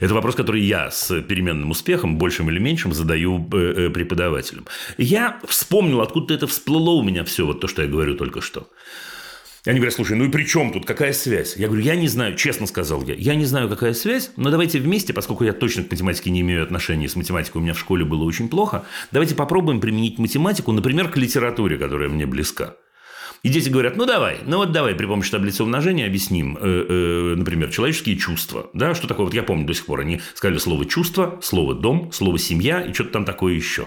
Это 0.00 0.12
вопрос, 0.12 0.34
который 0.34 0.60
я 0.60 0.90
с 0.90 1.22
переменным 1.22 1.70
успехом, 1.70 2.18
большим 2.18 2.50
или 2.50 2.58
меньшим, 2.58 2.92
задаю 2.92 3.42
преподавателям. 3.42 4.66
Я 4.98 5.40
вспомнил, 5.46 6.02
откуда 6.02 6.34
это 6.34 6.46
всплыло 6.46 6.90
у 6.90 7.02
меня 7.02 7.24
все, 7.24 7.46
вот 7.46 7.60
то, 7.60 7.68
что 7.68 7.82
я 7.82 7.88
говорю 7.88 8.16
только 8.16 8.42
что. 8.42 8.68
Они 9.64 9.78
говорят, 9.78 9.94
слушай, 9.94 10.16
ну 10.16 10.24
и 10.24 10.28
при 10.28 10.44
чем 10.44 10.72
тут, 10.72 10.84
какая 10.84 11.12
связь? 11.12 11.56
Я 11.56 11.68
говорю, 11.68 11.84
я 11.84 11.94
не 11.94 12.08
знаю, 12.08 12.34
честно 12.34 12.66
сказал 12.66 13.04
я, 13.04 13.14
я 13.14 13.36
не 13.36 13.44
знаю, 13.44 13.68
какая 13.68 13.94
связь, 13.94 14.32
но 14.36 14.50
давайте 14.50 14.80
вместе, 14.80 15.12
поскольку 15.12 15.44
я 15.44 15.52
точно 15.52 15.84
к 15.84 15.90
математике 15.92 16.30
не 16.30 16.40
имею 16.40 16.64
отношения, 16.64 17.08
с 17.08 17.14
математикой 17.14 17.60
у 17.60 17.62
меня 17.62 17.72
в 17.74 17.78
школе 17.78 18.04
было 18.04 18.24
очень 18.24 18.48
плохо, 18.48 18.84
давайте 19.12 19.36
попробуем 19.36 19.80
применить 19.80 20.18
математику, 20.18 20.72
например, 20.72 21.10
к 21.10 21.16
литературе, 21.16 21.78
которая 21.78 22.08
мне 22.08 22.26
близка. 22.26 22.74
И 23.44 23.50
дети 23.50 23.68
говорят, 23.68 23.96
ну 23.96 24.04
давай, 24.04 24.38
ну 24.44 24.56
вот 24.56 24.72
давай 24.72 24.96
при 24.96 25.06
помощи 25.06 25.30
таблицы 25.30 25.62
умножения 25.62 26.06
объясним, 26.06 26.58
э, 26.60 26.86
э, 26.88 27.34
например, 27.36 27.70
человеческие 27.70 28.16
чувства. 28.16 28.68
Да, 28.72 28.96
что 28.96 29.06
такое? 29.06 29.26
Вот 29.26 29.34
я 29.34 29.44
помню 29.44 29.64
до 29.64 29.74
сих 29.74 29.86
пор, 29.86 30.00
они 30.00 30.20
сказали 30.34 30.58
слово 30.58 30.86
чувство, 30.86 31.38
слово 31.40 31.76
дом, 31.76 32.10
слово 32.12 32.38
семья 32.38 32.80
и 32.80 32.92
что-то 32.92 33.10
там 33.10 33.24
такое 33.24 33.54
еще. 33.54 33.86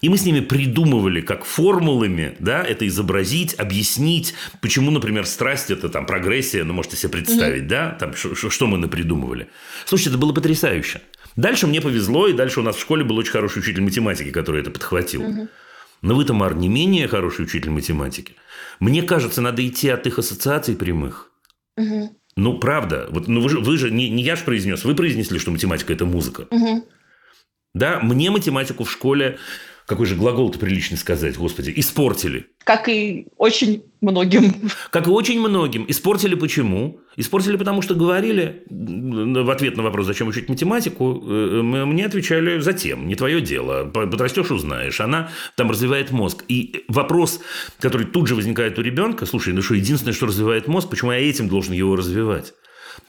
И 0.00 0.08
мы 0.08 0.16
с 0.16 0.24
ними 0.24 0.40
придумывали, 0.40 1.20
как 1.20 1.44
формулами, 1.44 2.34
да, 2.38 2.62
это 2.62 2.86
изобразить, 2.86 3.54
объяснить, 3.58 4.34
почему, 4.60 4.90
например, 4.90 5.26
страсть– 5.26 5.70
это 5.72 5.88
там 5.88 6.06
прогрессия, 6.06 6.64
ну, 6.64 6.72
можете 6.72 6.96
себе 6.96 7.10
представить, 7.12 7.66
да, 7.66 7.90
там, 7.92 8.14
ш- 8.14 8.34
ш- 8.34 8.50
что 8.50 8.66
мы 8.66 8.78
напридумывали. 8.78 9.48
Слушайте, 9.84 10.10
это 10.10 10.18
было 10.18 10.32
потрясающе. 10.32 11.02
Дальше 11.36 11.66
мне 11.66 11.80
повезло, 11.80 12.26
и 12.28 12.32
дальше 12.32 12.60
у 12.60 12.62
нас 12.62 12.76
в 12.76 12.80
школе 12.80 13.04
был 13.04 13.16
очень 13.16 13.32
хороший 13.32 13.58
учитель 13.60 13.82
математики, 13.82 14.30
который 14.30 14.60
это 14.62 14.70
подхватил. 14.70 15.48
Но 16.02 16.14
вы, 16.14 16.24
Тамар, 16.24 16.54
не 16.54 16.68
менее 16.68 17.08
хороший 17.08 17.44
учитель 17.44 17.70
математики. 17.70 18.34
Мне 18.80 19.02
кажется, 19.02 19.42
надо 19.42 19.66
идти 19.66 19.88
от 19.90 20.06
их 20.06 20.18
ассоциаций 20.18 20.74
прямых. 20.74 21.30
Мгм. 21.76 22.10
Ну, 22.36 22.58
правда. 22.58 23.06
Вот, 23.10 23.28
ну, 23.28 23.40
вы 23.42 23.50
же, 23.50 23.60
вы 23.60 23.76
же 23.76 23.90
не, 23.90 24.08
не 24.08 24.22
я 24.22 24.34
же 24.36 24.44
произнес, 24.44 24.84
вы 24.84 24.94
произнесли, 24.94 25.38
что 25.38 25.50
математика– 25.50 25.92
это 25.94 26.06
музыка. 26.06 26.46
Мгм. 26.50 26.84
Да, 27.74 28.00
мне 28.00 28.30
математику 28.30 28.84
в 28.84 28.90
школе, 28.90 29.38
какой 29.90 30.06
же 30.06 30.14
глагол-то 30.14 30.56
приличный 30.60 30.96
сказать, 30.96 31.36
господи, 31.36 31.72
испортили. 31.74 32.46
Как 32.62 32.88
и 32.88 33.26
очень 33.36 33.82
многим. 34.00 34.54
Как 34.92 35.08
и 35.08 35.10
очень 35.10 35.40
многим. 35.40 35.84
Испортили 35.88 36.36
почему? 36.36 37.00
Испортили 37.16 37.56
потому, 37.56 37.82
что 37.82 37.96
говорили 37.96 38.62
в 38.70 39.50
ответ 39.50 39.76
на 39.76 39.82
вопрос, 39.82 40.06
зачем 40.06 40.28
учить 40.28 40.48
математику, 40.48 41.20
э, 41.26 41.58
м- 41.58 41.88
мне 41.88 42.06
отвечали, 42.06 42.60
затем, 42.60 43.08
не 43.08 43.16
твое 43.16 43.40
дело, 43.40 43.84
подрастешь, 43.86 44.52
узнаешь. 44.52 45.00
Она 45.00 45.30
там 45.56 45.68
развивает 45.72 46.12
мозг. 46.12 46.44
И 46.46 46.84
вопрос, 46.86 47.40
который 47.80 48.06
тут 48.06 48.28
же 48.28 48.36
возникает 48.36 48.78
у 48.78 48.82
ребенка, 48.82 49.26
слушай, 49.26 49.52
ну 49.52 49.60
что, 49.60 49.74
единственное, 49.74 50.14
что 50.14 50.26
развивает 50.26 50.68
мозг, 50.68 50.88
почему 50.88 51.10
я 51.10 51.18
этим 51.18 51.48
должен 51.48 51.74
его 51.74 51.96
развивать? 51.96 52.54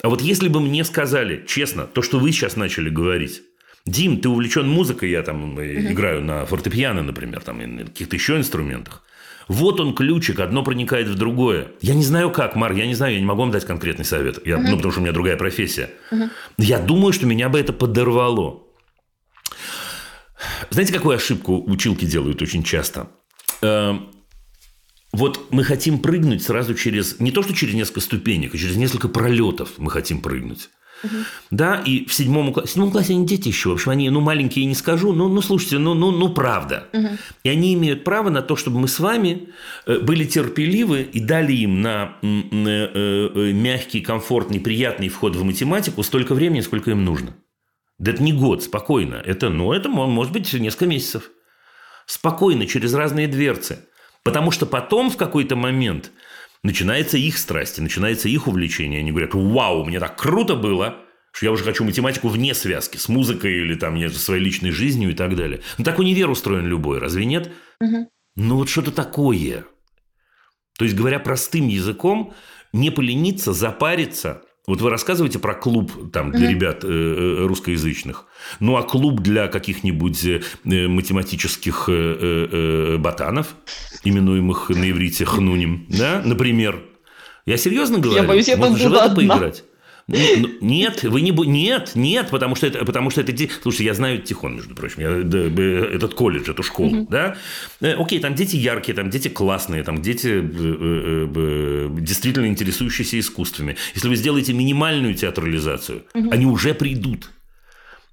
А 0.01 0.09
вот 0.09 0.21
если 0.21 0.47
бы 0.47 0.59
мне 0.61 0.84
сказали, 0.84 1.45
честно, 1.47 1.84
то, 1.86 2.01
что 2.01 2.17
вы 2.17 2.32
сейчас 2.32 2.55
начали 2.55 2.89
говорить, 2.89 3.43
Дим, 3.86 4.21
ты 4.21 4.29
увлечен 4.29 4.69
музыкой, 4.69 5.09
я 5.09 5.23
там 5.23 5.57
э, 5.59 5.91
играю 5.91 6.21
на 6.23 6.45
фортепиано, 6.45 7.01
например, 7.01 7.41
там, 7.41 7.61
и 7.61 7.65
на 7.65 7.86
каких-то 7.86 8.15
еще 8.15 8.38
инструментах. 8.38 9.03
Вот 9.47 9.79
он 9.79 9.95
ключик, 9.95 10.39
одно 10.39 10.63
проникает 10.63 11.07
в 11.07 11.15
другое. 11.15 11.69
Я 11.82 11.95
не 11.95 12.03
знаю 12.03 12.32
как, 12.32 12.55
Мар, 12.55 12.73
я 12.73 12.86
не 12.86 12.93
знаю, 12.93 13.15
я 13.15 13.19
не 13.19 13.25
могу 13.25 13.41
вам 13.41 13.51
дать 13.51 13.65
конкретный 13.65 14.05
совет. 14.05 14.45
Я, 14.45 14.57
Ну, 14.59 14.75
потому 14.75 14.91
что 14.91 15.01
у 15.01 15.03
меня 15.03 15.13
другая 15.13 15.36
профессия. 15.36 15.89
Я 16.57 16.79
думаю, 16.79 17.11
что 17.11 17.25
меня 17.25 17.49
бы 17.49 17.59
это 17.59 17.73
подорвало. 17.73 18.63
Знаете, 20.69 20.93
какую 20.93 21.15
ошибку 21.15 21.61
училки 21.69 22.05
делают 22.05 22.41
очень 22.41 22.63
часто? 22.63 23.09
Эм, 23.61 24.07
Вот 25.11 25.51
мы 25.51 25.65
хотим 25.65 25.99
прыгнуть 25.99 26.41
сразу 26.43 26.73
через, 26.73 27.19
не 27.19 27.32
то 27.32 27.43
что 27.43 27.53
через 27.53 27.73
несколько 27.73 27.99
ступенек, 27.99 28.55
а 28.55 28.57
через 28.57 28.77
несколько 28.77 29.09
пролетов 29.09 29.71
мы 29.77 29.91
хотим 29.91 30.21
прыгнуть. 30.21 30.69
Да, 31.49 31.82
и 31.86 32.06
в 32.06 32.14
седьмом, 32.14 32.49
кла- 32.49 32.66
в 32.66 32.70
седьмом 32.70 32.91
классе 32.91 33.14
они 33.14 33.26
дети 33.26 33.47
еще, 33.47 33.70
в 33.70 33.74
общем, 33.74 33.91
они, 33.91 34.10
ну, 34.10 34.22
маленькие, 34.22 34.66
не 34.66 34.76
скажу, 34.76 35.14
ну, 35.14 35.28
ну 35.28 35.41
слушайте, 35.41 35.78
ну, 35.78 35.93
ну, 35.93 36.12
ну, 36.12 36.30
правда. 36.30 36.88
И 37.43 37.49
они 37.49 37.74
имеют 37.74 38.04
право 38.04 38.30
на 38.30 38.41
то, 38.41 38.56
чтобы 38.56 38.80
мы 38.80 38.88
с 38.88 38.99
вами 38.99 39.49
э, 39.86 39.99
были 39.99 40.26
терпеливы 40.26 41.02
и 41.02 41.20
дали 41.20 41.54
им 41.54 41.82
на 41.82 42.18
э, 42.22 42.28
э, 42.28 43.52
мягкий, 43.54 44.02
комфортный, 44.02 44.60
приятный 44.60 45.10
вход 45.10 45.36
в 45.36 45.43
математику 45.43 46.04
столько 46.04 46.36
времени, 46.36 46.62
сколько 46.62 46.91
им 46.91 47.04
нужно. 47.04 47.36
Да 47.97 48.12
это 48.12 48.24
не 48.24 48.34
год, 48.34 48.64
спокойно. 48.64 49.16
Это, 49.16 49.49
ну, 49.49 49.74
это 49.74 49.89
мо- 49.89 50.08
может 50.08 50.34
быть 50.34 50.52
несколько 50.54 50.86
месяцев. 50.88 51.30
Спокойно, 52.06 52.66
через 52.66 52.93
разные 52.93 53.28
дверцы. 53.28 53.86
Потому 54.24 54.52
что 54.52 54.66
потом 54.66 55.10
в 55.10 55.18
какой-то 55.18 55.56
момент 55.56 56.12
начинается 56.64 57.18
их 57.18 57.38
страсть, 57.38 57.80
и 57.80 57.82
начинается 57.82 58.30
их 58.30 58.47
увлечение. 58.47 58.99
Они 58.99 59.12
говорят, 59.12 59.34
вау, 59.34 59.84
мне 59.86 59.99
так 59.99 60.18
круто 60.18 60.55
было, 60.55 60.97
что 61.32 61.45
я 61.45 61.51
уже 61.51 61.64
хочу 61.64 61.84
математику 61.84 62.28
вне 62.28 62.53
связки 62.53 62.97
с 62.97 63.07
музыкой 63.09 63.53
или 63.53 63.76
там 63.76 63.95
не 63.95 64.07
знаю, 64.07 64.20
своей 64.20 64.43
личной 64.43 64.72
жизнью 64.72 65.12
и 65.12 65.14
так 65.14 65.36
далее. 65.36 65.62
Ну, 65.78 65.84
так 65.84 65.99
универ 65.99 66.30
устроен 66.30 66.66
любой, 66.66 66.99
разве 66.99 67.26
нет? 67.26 67.51
Ну, 68.36 68.55
вот 68.55 68.70
что-то 68.70 68.91
такое. 68.91 69.66
То 70.78 70.86
есть, 70.86 70.95
говоря 70.95 71.20
простым 71.20 71.68
языком, 71.68 72.34
не 72.74 72.89
полениться, 72.89 73.53
запариться. 73.53 74.43
Вот 74.68 74.80
вы 74.80 74.91
рассказываете 74.91 75.39
про 75.39 75.55
клуб 75.55 76.12
там, 76.12 76.32
для 76.32 76.49
ребят 76.49 76.84
э, 76.84 76.88
э, 76.88 77.45
русскоязычных. 77.47 78.26
Ну, 78.59 78.78
а 78.78 78.84
клуб 78.84 79.22
для 79.22 79.47
каких-нибудь 79.47 80.24
э, 80.26 80.41
математических 80.88 81.86
э, 81.89 81.91
э, 81.91 82.47
э, 82.51 82.97
ботанов, 82.97 83.55
именуемых 84.03 84.70
на 84.70 84.89
иврите 84.89 85.26
хнуним, 85.26 85.88
да, 85.89 86.22
например. 86.24 86.84
Я 87.47 87.57
серьезно 87.57 87.97
говорю? 87.97 88.22
боюсь, 88.28 88.47
я 88.47 88.55
Можно 88.55 88.76
там 88.76 88.78
же 88.78 88.89
в 88.89 88.91
буду 88.91 89.03
это 89.03 89.16
поиграть. 89.16 89.64
Нет, 90.62 91.03
вы 91.03 91.22
не 91.22 91.32
нет, 91.32 91.91
нет, 91.95 92.30
потому 92.30 92.55
что 92.55 92.68
это, 92.68 92.86
потому 92.86 93.09
что 93.09 93.22
это, 93.22 93.34
слушайте, 93.62 93.86
я 93.86 93.93
знаю 93.93 94.22
Тихон, 94.22 94.55
между 94.55 94.76
прочим, 94.76 95.01
я, 95.01 95.09
этот 95.95 96.14
колледж, 96.14 96.49
эту 96.49 96.64
школу, 96.64 97.07
да, 97.09 97.36
Э, 97.82 97.93
окей, 97.93 98.20
там 98.20 98.36
дети 98.36 98.55
яркие, 98.55 98.95
там 98.95 99.09
дети 99.09 99.28
классные, 99.28 99.84
там 99.84 100.01
дети 100.01 100.28
э, 100.28 101.28
э, 101.36 101.89
действительно 101.99 102.47
интересующиеся 102.47 103.20
искусствами. 103.20 103.76
Если 103.95 104.07
вы 104.07 104.16
сделаете 104.16 104.53
минимальную 104.53 105.16
театрализацию, 105.16 106.05
они 106.14 106.45
уже 106.45 106.74
придут, 106.74 107.32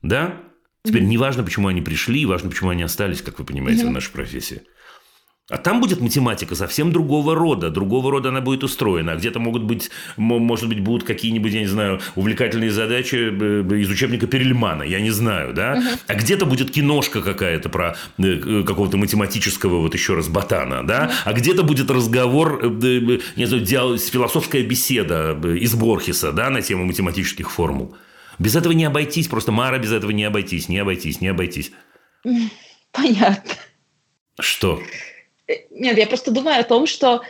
да. 0.02 0.40
Теперь 0.84 1.02
не 1.02 1.18
важно, 1.18 1.42
почему 1.42 1.68
они 1.68 1.82
пришли, 1.82 2.24
важно, 2.24 2.48
почему 2.48 2.70
они 2.70 2.82
остались, 2.82 3.20
как 3.20 3.38
вы 3.38 3.44
понимаете, 3.44 3.86
в 3.86 3.90
нашей 3.90 4.10
профессии. 4.12 4.62
А 5.50 5.56
там 5.56 5.80
будет 5.80 6.00
математика 6.02 6.54
совсем 6.54 6.92
другого 6.92 7.34
рода. 7.34 7.70
Другого 7.70 8.10
рода 8.10 8.28
она 8.28 8.42
будет 8.42 8.64
устроена. 8.64 9.12
А 9.12 9.16
где-то 9.16 9.38
могут 9.40 9.62
быть, 9.62 9.90
мо- 10.18 10.38
может 10.38 10.68
быть, 10.68 10.80
будут 10.80 11.06
какие-нибудь, 11.06 11.52
я 11.54 11.60
не 11.60 11.66
знаю, 11.66 12.00
увлекательные 12.16 12.70
задачи 12.70 13.14
э, 13.16 13.64
э, 13.74 13.80
из 13.80 13.88
учебника 13.88 14.26
Перельмана, 14.26 14.82
я 14.82 15.00
не 15.00 15.10
знаю, 15.10 15.54
да? 15.54 15.82
А 16.06 16.14
где-то 16.14 16.44
будет 16.44 16.70
киношка 16.70 17.22
какая-то 17.22 17.70
про 17.70 17.96
э, 18.18 18.62
какого-то 18.66 18.98
математического, 18.98 19.78
вот 19.80 19.94
еще 19.94 20.14
раз, 20.14 20.28
ботана, 20.28 20.86
да? 20.86 21.10
А 21.24 21.32
где-то 21.32 21.62
будет 21.62 21.90
разговор, 21.90 22.62
не 22.62 23.46
знаю, 23.46 23.64
диал- 23.64 23.96
философская 23.96 24.62
беседа 24.62 25.32
из 25.32 25.74
Борхеса, 25.74 26.32
да, 26.32 26.50
на 26.50 26.60
тему 26.60 26.84
математических 26.84 27.50
формул. 27.50 27.96
Без 28.38 28.54
этого 28.54 28.72
не 28.72 28.84
обойтись, 28.84 29.28
просто 29.28 29.50
Мара 29.50 29.78
без 29.78 29.92
этого 29.92 30.10
не 30.10 30.24
обойтись, 30.24 30.68
не 30.68 30.76
обойтись, 30.78 31.22
не 31.22 31.28
обойтись. 31.28 31.72
Понятно. 32.92 33.54
Что? 34.38 34.80
Э, 35.48 35.54
Нет, 35.70 35.98
я 35.98 36.06
просто 36.06 36.30
думаю 36.30 36.60
о 36.60 36.64
том, 36.64 36.86
что 36.86 37.22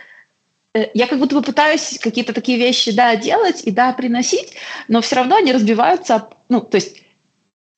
э, 0.74 0.86
я 0.94 1.06
как 1.06 1.18
будто 1.18 1.36
бы 1.36 1.42
пытаюсь 1.42 1.98
какие-то 2.00 2.32
такие 2.32 2.58
вещи, 2.58 2.92
да, 2.92 3.16
делать 3.16 3.62
и, 3.64 3.70
да, 3.70 3.92
приносить, 3.92 4.54
но 4.88 5.00
все 5.00 5.16
равно 5.16 5.36
они 5.36 5.52
разбиваются, 5.52 6.28
ну, 6.48 6.60
то 6.60 6.76
есть 6.76 7.02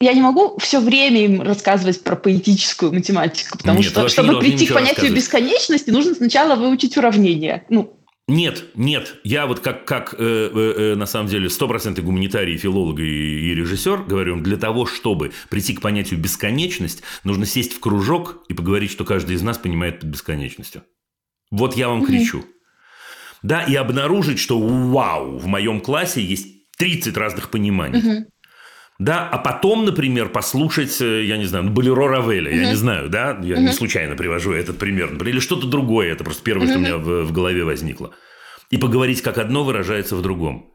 я 0.01 0.15
не 0.15 0.23
могу 0.23 0.57
все 0.59 0.81
время 0.81 1.25
им 1.25 1.43
рассказывать 1.43 2.03
про 2.03 2.17
поэтическую 2.17 2.93
математику, 2.93 3.59
потому 3.59 3.81
Нет, 3.81 3.89
что, 3.89 4.09
чтобы 4.09 4.39
прийти 4.39 4.67
к 4.67 4.73
понятию 4.73 5.15
бесконечности, 5.15 5.91
нужно 5.91 6.15
сначала 6.15 6.57
выучить 6.57 6.97
уравнение. 6.97 7.65
Ну, 7.69 7.93
Нет, 8.31 8.67
нет, 8.77 9.17
я 9.25 9.47
вот 9.47 9.59
как, 9.59 9.85
как 9.85 10.15
э, 10.15 10.17
э, 10.19 10.75
э, 10.93 10.95
на 10.95 11.07
самом 11.07 11.29
деле, 11.29 11.51
стопроцентный 11.51 12.05
гуманитарий, 12.05 12.57
филолог 12.57 13.01
и, 13.01 13.03
и 13.03 13.55
режиссер, 13.57 14.05
говорю, 14.05 14.35
вам, 14.35 14.45
для 14.45 14.57
того, 14.57 14.87
чтобы 14.87 15.33
прийти 15.49 15.75
к 15.75 15.81
понятию 15.81 16.21
бесконечность, 16.21 17.03
нужно 17.25 17.45
сесть 17.45 17.73
в 17.73 17.81
кружок 17.81 18.45
и 18.49 18.55
поговорить, 18.55 18.93
что 18.93 19.05
каждый 19.05 19.35
из 19.35 19.43
нас 19.43 19.59
понимает 19.59 19.99
под 19.99 20.11
бесконечностью. 20.11 20.85
Вот 21.51 21.77
я 21.77 21.89
вам 21.89 22.07
кричу. 22.07 22.45
Да, 23.43 23.63
и 23.63 23.75
обнаружить, 23.75 24.39
что 24.39 24.61
вау, 24.61 25.37
в 25.37 25.47
моем 25.47 25.81
классе 25.81 26.23
есть 26.23 26.71
30 26.79 27.17
разных 27.17 27.51
пониманий. 27.51 28.27
Да, 29.01 29.27
а 29.27 29.39
потом, 29.39 29.87
например, 29.87 30.29
послушать, 30.29 31.01
э, 31.01 31.25
я 31.25 31.39
не 31.39 31.47
знаю, 31.47 31.65
ну, 31.65 31.71
Болеро 31.71 32.07
Равеля, 32.07 32.55
я 32.55 32.69
не 32.69 32.77
знаю, 32.77 33.09
да, 33.09 33.39
я 33.43 33.57
не 33.57 33.73
случайно 33.73 34.15
привожу 34.15 34.53
этот 34.53 34.77
пример, 34.79 35.11
например, 35.11 35.35
или 35.35 35.41
что-то 35.41 35.67
другое, 35.67 36.13
это 36.13 36.23
просто 36.23 36.43
первое, 36.43 36.67
что 36.67 36.77
у 36.77 36.81
меня 36.81 36.99
в, 36.99 37.25
в 37.25 37.33
голове 37.33 37.65
возникло. 37.65 38.13
И 38.69 38.77
поговорить, 38.77 39.23
как 39.23 39.39
одно 39.39 39.65
выражается 39.65 40.17
в 40.17 40.23
другом. 40.23 40.71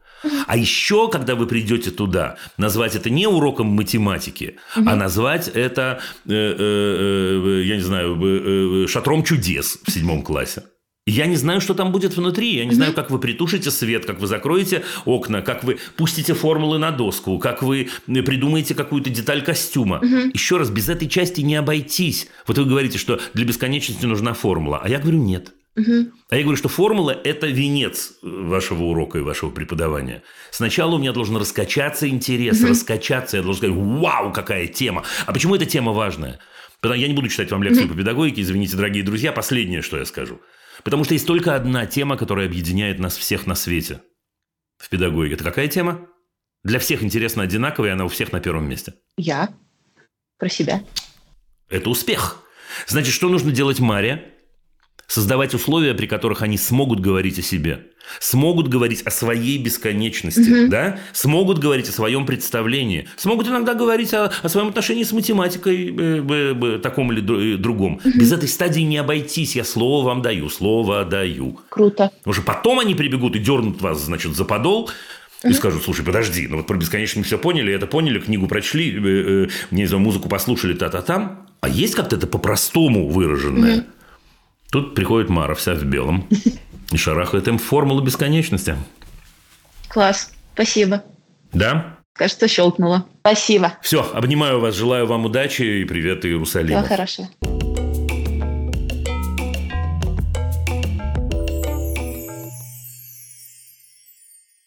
А 0.48 0.56
еще, 0.56 1.08
когда 1.08 1.36
вы 1.36 1.46
придете 1.46 1.92
туда, 1.92 2.36
назвать 2.56 2.96
это 2.96 3.10
не 3.10 3.28
уроком 3.28 3.68
математики, 3.68 4.56
а 4.74 4.96
назвать 4.96 5.46
это, 5.48 6.00
э, 6.26 6.32
э, 6.32 7.60
э, 7.60 7.62
я 7.64 7.76
не 7.76 7.82
знаю, 7.82 8.88
шатром 8.88 9.22
чудес 9.22 9.78
в 9.86 9.90
седьмом 9.90 10.22
классе. 10.22 10.64
Я 11.08 11.26
не 11.26 11.36
знаю, 11.36 11.60
что 11.60 11.74
там 11.74 11.92
будет 11.92 12.16
внутри. 12.16 12.56
Я 12.56 12.64
не 12.64 12.74
знаю, 12.74 12.92
как 12.92 13.12
вы 13.12 13.20
притушите 13.20 13.70
свет, 13.70 14.04
как 14.06 14.18
вы 14.18 14.26
закроете 14.26 14.82
окна, 15.04 15.40
как 15.40 15.62
вы 15.62 15.78
пустите 15.96 16.34
формулы 16.34 16.78
на 16.78 16.90
доску, 16.90 17.38
как 17.38 17.62
вы 17.62 17.88
придумаете 18.06 18.74
какую-то 18.74 19.08
деталь 19.08 19.44
костюма. 19.44 20.00
Еще 20.34 20.56
раз, 20.56 20.68
без 20.68 20.88
этой 20.88 21.08
части 21.08 21.42
не 21.42 21.54
обойтись. 21.54 22.26
Вот 22.48 22.58
вы 22.58 22.64
говорите, 22.64 22.98
что 22.98 23.20
для 23.34 23.44
бесконечности 23.44 24.04
нужна 24.04 24.34
формула. 24.34 24.80
А 24.82 24.88
я 24.88 24.98
говорю, 24.98 25.18
нет. 25.18 25.54
А 25.76 26.36
я 26.36 26.42
говорю, 26.42 26.56
что 26.56 26.68
формула– 26.68 27.10
это 27.24 27.46
венец 27.46 28.14
вашего 28.22 28.82
урока 28.82 29.18
и 29.18 29.22
вашего 29.22 29.50
преподавания. 29.50 30.24
Сначала 30.50 30.96
у 30.96 30.98
меня 30.98 31.12
должен 31.12 31.36
раскачаться 31.36 32.08
интерес, 32.08 32.64
раскачаться. 32.64 33.36
Я 33.36 33.44
должен 33.44 33.60
сказать, 33.60 33.76
вау, 33.76 34.32
какая 34.32 34.66
тема. 34.66 35.04
А 35.26 35.32
почему 35.32 35.54
эта 35.54 35.66
тема 35.66 35.92
важная? 35.92 36.40
Потому 36.80 37.00
я 37.00 37.06
не 37.06 37.14
буду 37.14 37.28
читать 37.28 37.52
вам 37.52 37.62
лекцию 37.62 37.88
по 37.88 37.94
педагогике, 37.94 38.40
извините, 38.40 38.76
дорогие 38.76 39.04
друзья. 39.04 39.30
Последнее, 39.32 39.82
что 39.82 39.98
я 39.98 40.04
скажу. 40.04 40.40
Потому 40.86 41.02
что 41.02 41.14
есть 41.14 41.26
только 41.26 41.56
одна 41.56 41.84
тема, 41.84 42.16
которая 42.16 42.46
объединяет 42.46 43.00
нас 43.00 43.16
всех 43.16 43.48
на 43.48 43.56
свете 43.56 44.02
в 44.78 44.88
педагогике. 44.88 45.34
Это 45.34 45.42
какая 45.42 45.66
тема? 45.66 46.06
Для 46.62 46.78
всех 46.78 47.02
интересно 47.02 47.42
одинаково, 47.42 47.86
и 47.86 47.88
она 47.88 48.04
у 48.04 48.08
всех 48.08 48.30
на 48.30 48.38
первом 48.38 48.68
месте. 48.68 48.94
я 49.16 49.48
про 50.38 50.48
себя. 50.48 50.84
Это 51.68 51.90
успех. 51.90 52.40
Значит, 52.86 53.14
что 53.14 53.28
нужно 53.28 53.50
делать 53.50 53.80
Маре? 53.80 54.35
Создавать 55.06 55.54
условия, 55.54 55.94
при 55.94 56.06
которых 56.06 56.42
они 56.42 56.58
смогут 56.58 57.00
говорить 57.00 57.38
о 57.38 57.42
себе, 57.42 57.86
смогут 58.18 58.68
говорить 58.68 59.02
о 59.02 59.10
своей 59.10 59.58
бесконечности, 59.58 60.66
да? 60.66 60.98
смогут 61.12 61.58
говорить 61.58 61.88
о 61.88 61.92
своем 61.92 62.26
представлении, 62.26 63.08
смогут 63.16 63.48
иногда 63.48 63.74
говорить 63.74 64.12
о, 64.14 64.32
о 64.42 64.48
своем 64.48 64.68
отношении 64.68 65.04
с 65.04 65.12
математикой, 65.12 65.94
э, 65.96 66.24
э, 66.28 66.74
э, 66.76 66.78
таком 66.78 67.12
или 67.12 67.54
э, 67.54 67.56
другом. 67.56 68.00
Без 68.04 68.32
этой 68.32 68.48
стадии 68.48 68.80
не 68.80 68.96
обойтись. 68.96 69.54
Я 69.54 69.64
слово 69.64 70.06
вам 70.06 70.22
даю, 70.22 70.48
слово 70.48 71.04
даю. 71.04 71.60
Круто. 71.68 72.10
Что 72.28 72.42
потом 72.42 72.80
они 72.80 72.94
прибегут 72.94 73.36
и 73.36 73.38
дернут 73.38 73.80
вас, 73.80 74.00
значит, 74.00 74.34
за 74.34 74.44
подол 74.44 74.90
и 75.44 75.52
скажут, 75.52 75.84
слушай, 75.84 76.04
подожди, 76.04 76.46
ну 76.48 76.58
вот 76.58 76.66
про 76.66 76.76
бесконечность 76.76 77.26
все 77.28 77.38
поняли, 77.38 77.72
это 77.72 77.86
поняли, 77.86 78.18
книгу 78.18 78.46
прочли, 78.46 78.92
э, 78.92 79.46
э, 79.46 79.48
не 79.70 79.86
знаю, 79.86 80.02
музыку 80.02 80.28
послушали, 80.28 80.74
та-та-там. 80.74 81.46
А 81.60 81.68
есть 81.68 81.94
как-то 81.94 82.16
это 82.16 82.26
по-простому 82.26 83.08
выраженное? 83.08 83.86
Тут 84.70 84.94
приходит 84.94 85.28
Мара 85.28 85.54
вся 85.54 85.74
в 85.74 85.84
белом 85.84 86.28
и 86.90 86.96
шарахает 86.96 87.48
им 87.48 87.58
формулу 87.58 88.02
бесконечности. 88.02 88.76
Класс. 89.88 90.32
Спасибо. 90.54 91.04
Да? 91.52 91.96
Кажется, 92.12 92.48
щелкнуло. 92.48 93.06
Спасибо. 93.20 93.74
Все, 93.82 94.10
обнимаю 94.12 94.60
вас, 94.60 94.74
желаю 94.74 95.06
вам 95.06 95.26
удачи 95.26 95.62
и 95.62 95.84
привет 95.84 96.24
Иерусалиму. 96.24 96.82
Всего 96.82 96.88
хорошего. 96.88 97.28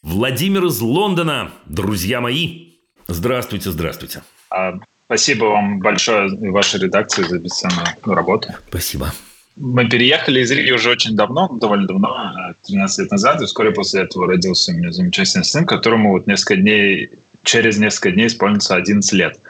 Владимир 0.02 0.64
из 0.66 0.80
Лондона, 0.80 1.52
друзья 1.66 2.20
мои. 2.20 2.72
Здравствуйте, 3.08 3.70
здравствуйте. 3.70 4.22
А, 4.50 4.74
Спасибо 5.10 5.46
вам 5.46 5.80
большое 5.80 6.28
и 6.28 6.48
вашей 6.50 6.78
редакции 6.78 7.24
за 7.24 7.40
бесценную 7.40 7.88
работу. 8.04 8.54
Спасибо. 8.68 9.12
Мы 9.56 9.88
переехали 9.88 10.40
из 10.40 10.50
Риги 10.50 10.70
уже 10.70 10.90
очень 10.90 11.16
давно, 11.16 11.48
довольно 11.48 11.86
давно, 11.86 12.32
э, 12.50 12.54
13 12.66 12.98
лет 13.00 13.10
назад, 13.10 13.42
и 13.42 13.46
вскоре 13.46 13.72
после 13.72 14.02
этого 14.02 14.26
родился 14.26 14.72
у 14.72 14.74
меня 14.74 14.92
замечательный 14.92 15.44
сын, 15.44 15.66
которому 15.66 16.12
вот 16.12 16.26
несколько 16.26 16.56
дней, 16.56 17.10
через 17.42 17.78
несколько 17.78 18.12
дней 18.12 18.28
исполнится 18.28 18.76
11 18.76 19.12
лет. 19.12 19.40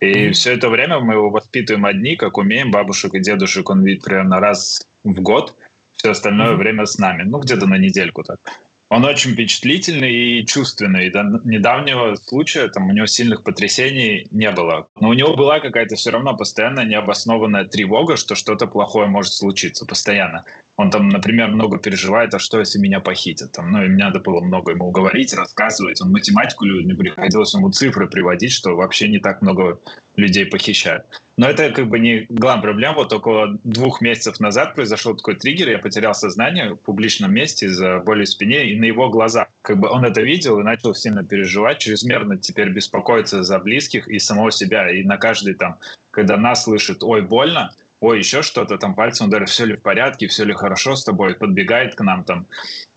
И 0.00 0.30
все 0.30 0.52
это 0.52 0.68
время 0.68 1.00
мы 1.00 1.14
его 1.14 1.30
воспитываем 1.30 1.86
одни, 1.86 2.16
как 2.16 2.36
умеем, 2.36 2.70
бабушек 2.70 3.14
и 3.14 3.20
дедушек. 3.20 3.70
Он 3.70 3.82
видит 3.82 4.04
примерно 4.04 4.40
раз 4.40 4.86
в 5.04 5.20
год, 5.22 5.56
все 5.94 6.10
остальное 6.10 6.54
время 6.54 6.84
с 6.84 6.98
нами, 6.98 7.22
ну 7.22 7.38
где-то 7.38 7.66
на 7.66 7.78
недельку 7.78 8.22
так. 8.22 8.40
Он 8.88 9.04
очень 9.04 9.32
впечатлительный 9.32 10.14
и 10.14 10.46
чувственный. 10.46 11.08
И 11.08 11.10
до 11.10 11.24
недавнего 11.44 12.14
случая 12.14 12.68
там, 12.68 12.88
у 12.88 12.92
него 12.92 13.06
сильных 13.06 13.42
потрясений 13.42 14.28
не 14.30 14.50
было. 14.52 14.86
Но 15.00 15.08
у 15.08 15.12
него 15.12 15.34
была 15.34 15.58
какая-то 15.58 15.96
все 15.96 16.10
равно 16.10 16.36
постоянная 16.36 16.84
необоснованная 16.84 17.64
тревога, 17.64 18.16
что 18.16 18.36
что-то 18.36 18.68
плохое 18.68 19.08
может 19.08 19.32
случиться 19.32 19.86
постоянно. 19.86 20.44
Он 20.76 20.90
там, 20.90 21.08
например, 21.08 21.48
много 21.48 21.78
переживает, 21.78 22.34
а 22.34 22.38
что, 22.38 22.60
если 22.60 22.78
меня 22.78 23.00
похитят? 23.00 23.52
Там, 23.52 23.72
ну, 23.72 23.82
и 23.82 23.88
мне 23.88 24.04
надо 24.04 24.20
было 24.20 24.40
много 24.40 24.72
ему 24.72 24.90
говорить, 24.90 25.34
рассказывать. 25.34 26.00
Он 26.00 26.10
математику 26.12 26.64
любит, 26.64 26.86
мне 26.86 26.94
приходилось 26.94 27.54
ему 27.54 27.70
цифры 27.70 28.08
приводить, 28.08 28.52
что 28.52 28.76
вообще 28.76 29.08
не 29.08 29.18
так 29.18 29.42
много 29.42 29.80
людей 30.14 30.46
похищают. 30.46 31.06
Но 31.36 31.48
это 31.48 31.70
как 31.70 31.88
бы 31.88 31.98
не 31.98 32.26
главная 32.30 32.62
проблема. 32.62 32.94
Вот 32.94 33.12
около 33.12 33.58
двух 33.62 34.00
месяцев 34.00 34.40
назад 34.40 34.74
произошел 34.74 35.14
такой 35.14 35.36
триггер. 35.36 35.68
Я 35.68 35.78
потерял 35.78 36.14
сознание 36.14 36.70
в 36.70 36.76
публичном 36.76 37.32
месте 37.34 37.66
из-за 37.66 38.00
боли 38.00 38.24
в 38.24 38.28
спине 38.28 38.66
и 38.66 38.78
на 38.78 38.86
его 38.86 39.10
глазах. 39.10 39.48
Как 39.60 39.78
бы 39.78 39.88
он 39.88 40.04
это 40.04 40.22
видел 40.22 40.58
и 40.60 40.62
начал 40.62 40.94
сильно 40.94 41.24
переживать, 41.24 41.78
чрезмерно 41.78 42.38
теперь 42.38 42.70
беспокоиться 42.70 43.42
за 43.42 43.58
близких 43.58 44.08
и 44.08 44.18
самого 44.18 44.50
себя. 44.50 44.90
И 44.90 45.02
на 45.04 45.18
каждый 45.18 45.54
там, 45.54 45.78
когда 46.10 46.38
нас 46.38 46.64
слышит 46.64 47.02
«Ой, 47.02 47.20
больно», 47.20 47.74
ой, 48.00 48.18
еще 48.18 48.42
что-то, 48.42 48.78
там 48.78 48.94
пальцем 48.94 49.28
ударит, 49.28 49.48
все 49.48 49.66
ли 49.66 49.76
в 49.76 49.82
порядке, 49.82 50.28
все 50.28 50.44
ли 50.44 50.52
хорошо 50.54 50.96
с 50.96 51.04
тобой, 51.04 51.34
подбегает 51.34 51.94
к 51.94 52.00
нам 52.00 52.24
там. 52.24 52.46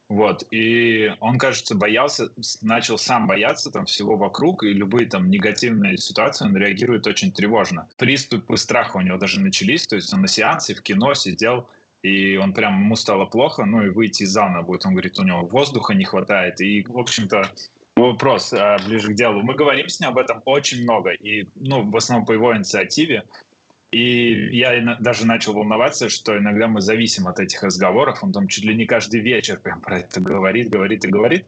Вот. 0.09 0.43
И 0.51 1.13
он, 1.19 1.37
кажется, 1.37 1.75
боялся, 1.75 2.29
начал 2.63 2.97
сам 2.97 3.27
бояться 3.27 3.69
там 3.69 3.85
всего 3.85 4.17
вокруг, 4.17 4.63
и 4.63 4.73
любые 4.73 5.07
там 5.07 5.29
негативные 5.29 5.97
ситуации 5.97 6.45
он 6.45 6.57
реагирует 6.57 7.05
очень 7.05 7.31
тревожно. 7.31 7.89
Приступы 7.95 8.57
страха 8.57 8.97
у 8.97 9.01
него 9.01 9.17
даже 9.17 9.39
начались, 9.39 9.85
то 9.85 9.95
есть 9.95 10.11
он 10.11 10.21
на 10.21 10.27
сеансе 10.27 10.73
в 10.73 10.81
кино 10.81 11.13
сидел, 11.13 11.69
и 12.01 12.37
он 12.37 12.53
прям, 12.53 12.81
ему 12.81 12.95
стало 12.95 13.25
плохо, 13.25 13.65
ну 13.65 13.83
и 13.83 13.89
выйти 13.89 14.23
из 14.23 14.31
зала 14.31 14.63
будет. 14.63 14.85
Он 14.85 14.93
говорит, 14.93 15.19
у 15.19 15.23
него 15.23 15.41
воздуха 15.45 15.93
не 15.93 16.05
хватает. 16.05 16.59
И, 16.59 16.83
в 16.87 16.97
общем-то, 16.97 17.51
вопрос 17.95 18.51
а, 18.53 18.77
ближе 18.87 19.11
к 19.11 19.15
делу. 19.15 19.41
Мы 19.41 19.53
говорим 19.53 19.89
с 19.89 19.99
ним 19.99 20.09
об 20.09 20.17
этом 20.17 20.41
очень 20.45 20.83
много, 20.83 21.11
и, 21.11 21.47
ну, 21.55 21.87
в 21.89 21.95
основном 21.95 22.25
по 22.25 22.31
его 22.31 22.55
инициативе. 22.55 23.25
И 23.91 24.49
я 24.55 24.97
даже 24.99 25.25
начал 25.25 25.53
волноваться, 25.53 26.09
что 26.09 26.37
иногда 26.37 26.67
мы 26.67 26.81
зависим 26.81 27.27
от 27.27 27.39
этих 27.39 27.63
разговоров. 27.63 28.23
Он 28.23 28.31
там 28.31 28.47
чуть 28.47 28.65
ли 28.65 28.75
не 28.75 28.85
каждый 28.85 29.21
вечер 29.21 29.59
прям 29.59 29.81
про 29.81 29.99
это 29.99 30.21
говорит, 30.21 30.69
говорит 30.69 31.05
и 31.05 31.07
говорит. 31.07 31.47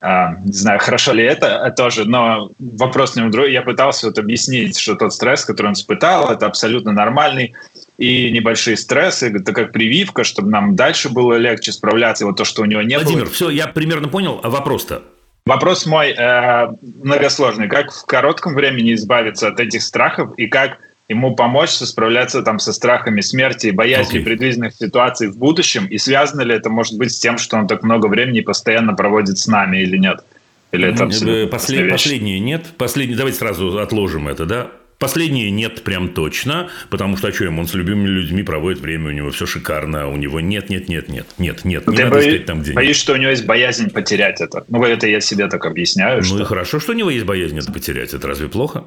А, 0.00 0.36
не 0.44 0.52
знаю, 0.52 0.80
хорошо 0.80 1.12
ли 1.12 1.24
это 1.24 1.72
тоже, 1.76 2.04
но 2.04 2.50
вопрос 2.58 3.16
не 3.16 3.28
другой. 3.28 3.52
Я 3.52 3.62
пытался 3.62 4.06
вот 4.06 4.18
объяснить, 4.18 4.78
что 4.78 4.96
тот 4.96 5.14
стресс, 5.14 5.44
который 5.44 5.68
он 5.68 5.72
испытал, 5.72 6.30
это 6.30 6.46
абсолютно 6.46 6.92
нормальный. 6.92 7.54
И 7.96 8.30
небольшие 8.30 8.76
стрессы, 8.76 9.32
это 9.34 9.52
как 9.52 9.72
прививка, 9.72 10.24
чтобы 10.24 10.50
нам 10.50 10.76
дальше 10.76 11.10
было 11.10 11.34
легче 11.34 11.70
справляться. 11.72 12.26
Вот 12.26 12.36
то, 12.36 12.44
что 12.44 12.62
у 12.62 12.64
него 12.64 12.82
не 12.82 12.96
Владимир, 12.96 13.24
было. 13.24 13.32
все, 13.32 13.50
я 13.50 13.66
примерно 13.66 14.08
понял. 14.08 14.40
А 14.42 14.50
вопрос-то? 14.50 15.02
Вопрос 15.46 15.86
мой 15.86 16.10
э, 16.10 16.68
многосложный. 17.02 17.68
Как 17.68 17.92
в 17.92 18.04
коротком 18.06 18.54
времени 18.54 18.94
избавиться 18.94 19.48
от 19.48 19.60
этих 19.60 19.82
страхов 19.82 20.34
и 20.36 20.48
как 20.48 20.78
ему 21.08 21.34
помочь 21.36 21.70
справляться 21.70 22.42
там 22.42 22.58
со 22.58 22.72
страхами 22.72 23.20
смерти 23.20 23.66
и 23.68 23.70
боязнью 23.72 24.22
Окей. 24.22 24.24
предвиденных 24.24 24.74
ситуаций 24.74 25.28
в 25.28 25.36
будущем? 25.36 25.86
И 25.86 25.98
связано 25.98 26.40
ли 26.42 26.54
это, 26.54 26.70
может 26.70 26.96
быть, 26.96 27.12
с 27.12 27.18
тем, 27.18 27.38
что 27.38 27.56
он 27.56 27.66
так 27.66 27.82
много 27.82 28.06
времени 28.06 28.40
постоянно 28.40 28.94
проводит 28.94 29.38
с 29.38 29.46
нами 29.46 29.78
или 29.78 29.96
нет? 29.98 30.24
Или 30.72 30.88
это 30.88 31.04
Э, 31.04 31.06
абсолютно 31.06 31.34
послед- 31.46 31.52
разные 31.52 31.82
вещи? 31.84 31.92
Последнее 31.92 32.40
нет. 32.40 32.66
Последнее, 32.78 33.16
давайте 33.16 33.38
сразу 33.38 33.78
отложим 33.78 34.28
это, 34.28 34.46
да? 34.46 34.70
Последнее 34.98 35.50
нет 35.50 35.82
прям 35.82 36.08
точно, 36.08 36.68
потому 36.88 37.16
что, 37.16 37.28
а 37.28 37.32
что, 37.32 37.48
он 37.48 37.66
с 37.66 37.74
любимыми 37.74 38.06
людьми 38.08 38.42
проводит 38.44 38.80
время, 38.80 39.08
у 39.08 39.10
него 39.10 39.30
все 39.30 39.44
шикарно, 39.44 40.08
у 40.08 40.16
него 40.16 40.40
нет, 40.40 40.70
нет, 40.70 40.88
нет, 40.88 41.08
нет, 41.08 41.26
нет, 41.36 41.64
нет, 41.64 41.86
не 41.86 41.96
Ты 41.96 42.04
надо 42.04 42.14
бои- 42.16 42.28
искать 42.30 42.46
там, 42.46 42.60
где 42.60 42.68
нет. 42.70 42.76
боюсь, 42.76 42.96
что 42.96 43.12
у 43.12 43.16
него 43.16 43.30
есть 43.30 43.44
боязнь 43.44 43.90
потерять 43.90 44.40
это. 44.40 44.64
Ну, 44.68 44.82
это 44.84 45.06
я 45.08 45.20
себе 45.20 45.48
так 45.48 45.66
объясняю, 45.66 46.18
Ну 46.18 46.22
что... 46.24 46.40
и 46.40 46.44
хорошо, 46.44 46.78
что 46.80 46.92
у 46.92 46.94
него 46.94 47.10
есть 47.10 47.26
боязнь 47.26 47.58
это 47.58 47.70
потерять. 47.72 48.14
Это 48.14 48.26
разве 48.28 48.48
плохо? 48.48 48.84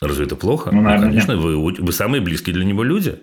Разве 0.00 0.26
это 0.26 0.34
плохо? 0.36 0.70
Ну, 0.72 0.82
наверное, 0.82 1.08
конечно, 1.08 1.36
вы, 1.36 1.56
вы 1.56 1.92
самые 1.92 2.20
близкие 2.20 2.52
для 2.52 2.64
него 2.64 2.82
люди. 2.82 3.16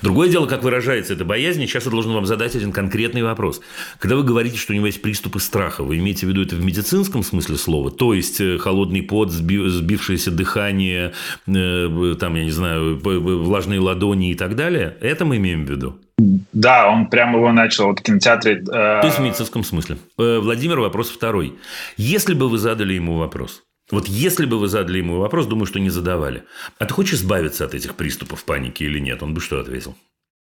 Другое 0.00 0.28
дело, 0.28 0.46
как 0.46 0.62
выражается 0.62 1.12
эта 1.12 1.24
боязнь. 1.24 1.60
Сейчас 1.66 1.84
я 1.86 1.90
должен 1.90 2.12
вам 2.12 2.24
задать 2.24 2.54
один 2.54 2.72
конкретный 2.72 3.22
вопрос. 3.22 3.60
Когда 3.98 4.14
вы 4.16 4.22
говорите, 4.22 4.56
что 4.56 4.72
у 4.72 4.76
него 4.76 4.86
есть 4.86 5.02
приступы 5.02 5.40
страха, 5.40 5.82
вы 5.82 5.98
имеете 5.98 6.26
в 6.26 6.28
виду 6.30 6.42
это 6.42 6.54
в 6.54 6.64
медицинском 6.64 7.24
смысле 7.24 7.56
слова? 7.56 7.90
То 7.90 8.14
есть, 8.14 8.40
э, 8.40 8.58
холодный 8.58 9.02
пот, 9.02 9.30
сби- 9.30 9.68
сбившееся 9.68 10.30
дыхание, 10.30 11.12
э, 11.48 12.14
там, 12.18 12.34
я 12.36 12.44
не 12.44 12.52
знаю, 12.52 12.98
влажные 13.02 13.80
ладони 13.80 14.30
и 14.30 14.34
так 14.34 14.54
далее? 14.54 14.96
Это 15.00 15.24
мы 15.24 15.36
имеем 15.38 15.66
в 15.66 15.70
виду? 15.70 15.98
Да, 16.52 16.88
он 16.88 17.08
прям 17.08 17.34
его 17.34 17.50
начал 17.52 17.86
вот 17.86 17.98
в 17.98 18.02
кинотеатре... 18.02 18.60
э, 18.60 18.62
То 18.64 19.02
есть 19.04 19.18
в 19.18 19.22
медицинском 19.22 19.64
смысле. 19.64 19.98
Э, 20.16 20.38
Владимир, 20.38 20.78
вопрос 20.78 21.10
второй. 21.10 21.54
Если 21.96 22.34
бы 22.34 22.48
вы 22.48 22.58
задали 22.58 22.94
ему 22.94 23.16
вопрос, 23.18 23.62
вот 23.94 24.06
если 24.08 24.44
бы 24.46 24.58
вы 24.58 24.68
задали 24.68 24.98
ему 24.98 25.18
вопрос, 25.18 25.46
думаю, 25.46 25.66
что 25.66 25.80
не 25.80 25.90
задавали. 25.90 26.42
А 26.78 26.84
ты 26.84 26.92
хочешь 26.94 27.14
избавиться 27.14 27.64
от 27.64 27.74
этих 27.74 27.94
приступов 27.94 28.44
паники 28.44 28.82
или 28.84 28.98
нет? 28.98 29.22
Он 29.22 29.32
бы 29.34 29.40
что 29.40 29.58
ответил? 29.60 29.94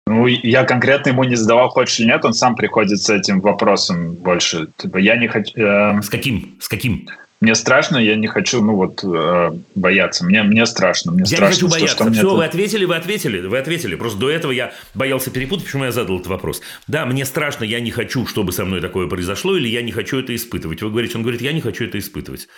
Ну, 0.09 0.27
я 0.27 0.65
конкретно 0.65 1.11
ему 1.11 1.25
не 1.25 1.35
задавал, 1.37 1.69
хочешь 1.69 1.99
или 2.01 2.07
нет, 2.09 2.25
он 2.25 2.33
сам 2.33 2.55
приходит 2.55 3.01
с 3.01 3.11
этим 3.11 3.41
вопросом 3.41 4.13
больше. 4.15 4.69
Типа, 4.77 4.99
я 4.99 5.17
не 5.17 5.27
хочу... 5.29 5.53
э, 5.61 6.01
С 6.03 6.09
каким? 6.09 6.57
С 6.61 6.69
каким? 6.69 7.09
мне 7.41 7.55
страшно, 7.55 7.99
я 7.99 8.15
не 8.17 8.29
хочу, 8.29 8.63
ну 8.65 8.77
вот, 8.77 9.05
э, 9.05 9.51
бояться. 9.75 10.25
Мне, 10.25 10.43
мне 10.43 10.65
страшно. 10.65 11.13
Мне 11.13 11.25
Я 11.27 11.31
не 11.31 11.37
страшно, 11.37 11.55
хочу 11.55 11.69
что- 11.69 11.77
бояться. 11.77 11.95
что 11.97 12.05
мне 12.05 12.13
Все, 12.15 12.23
тут- 12.29 12.39
вы 12.39 12.45
ответили, 12.47 12.85
вы 12.87 12.97
ответили, 12.97 13.41
вы 13.47 13.59
ответили. 13.59 13.95
Просто 13.97 14.19
до 14.21 14.31
этого 14.31 14.53
я 14.53 14.73
боялся 14.95 15.31
перепутать, 15.31 15.67
почему 15.67 15.85
я 15.85 15.93
задал 15.93 16.17
этот 16.17 16.29
вопрос. 16.29 16.63
Да, 16.87 17.05
мне 17.05 17.25
страшно, 17.27 17.65
я 17.65 17.81
не 17.81 17.91
хочу, 17.91 18.27
чтобы 18.27 18.53
со 18.53 18.65
мной 18.65 18.81
такое 18.81 19.07
произошло, 19.09 19.57
или 19.57 19.69
я 19.69 19.83
не 19.83 19.93
хочу 19.93 20.19
это 20.21 20.35
испытывать. 20.35 20.81
Вы 20.83 20.91
говорите, 20.91 21.17
он 21.19 21.23
говорит, 21.23 21.43
я 21.43 21.53
не 21.53 21.61
хочу 21.61 21.85
это 21.85 21.99
испытывать. 21.99 22.49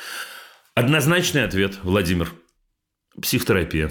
Однозначный 0.78 1.42
ответ, 1.42 1.80
Владимир. 1.82 2.32
Психотерапия. 3.20 3.90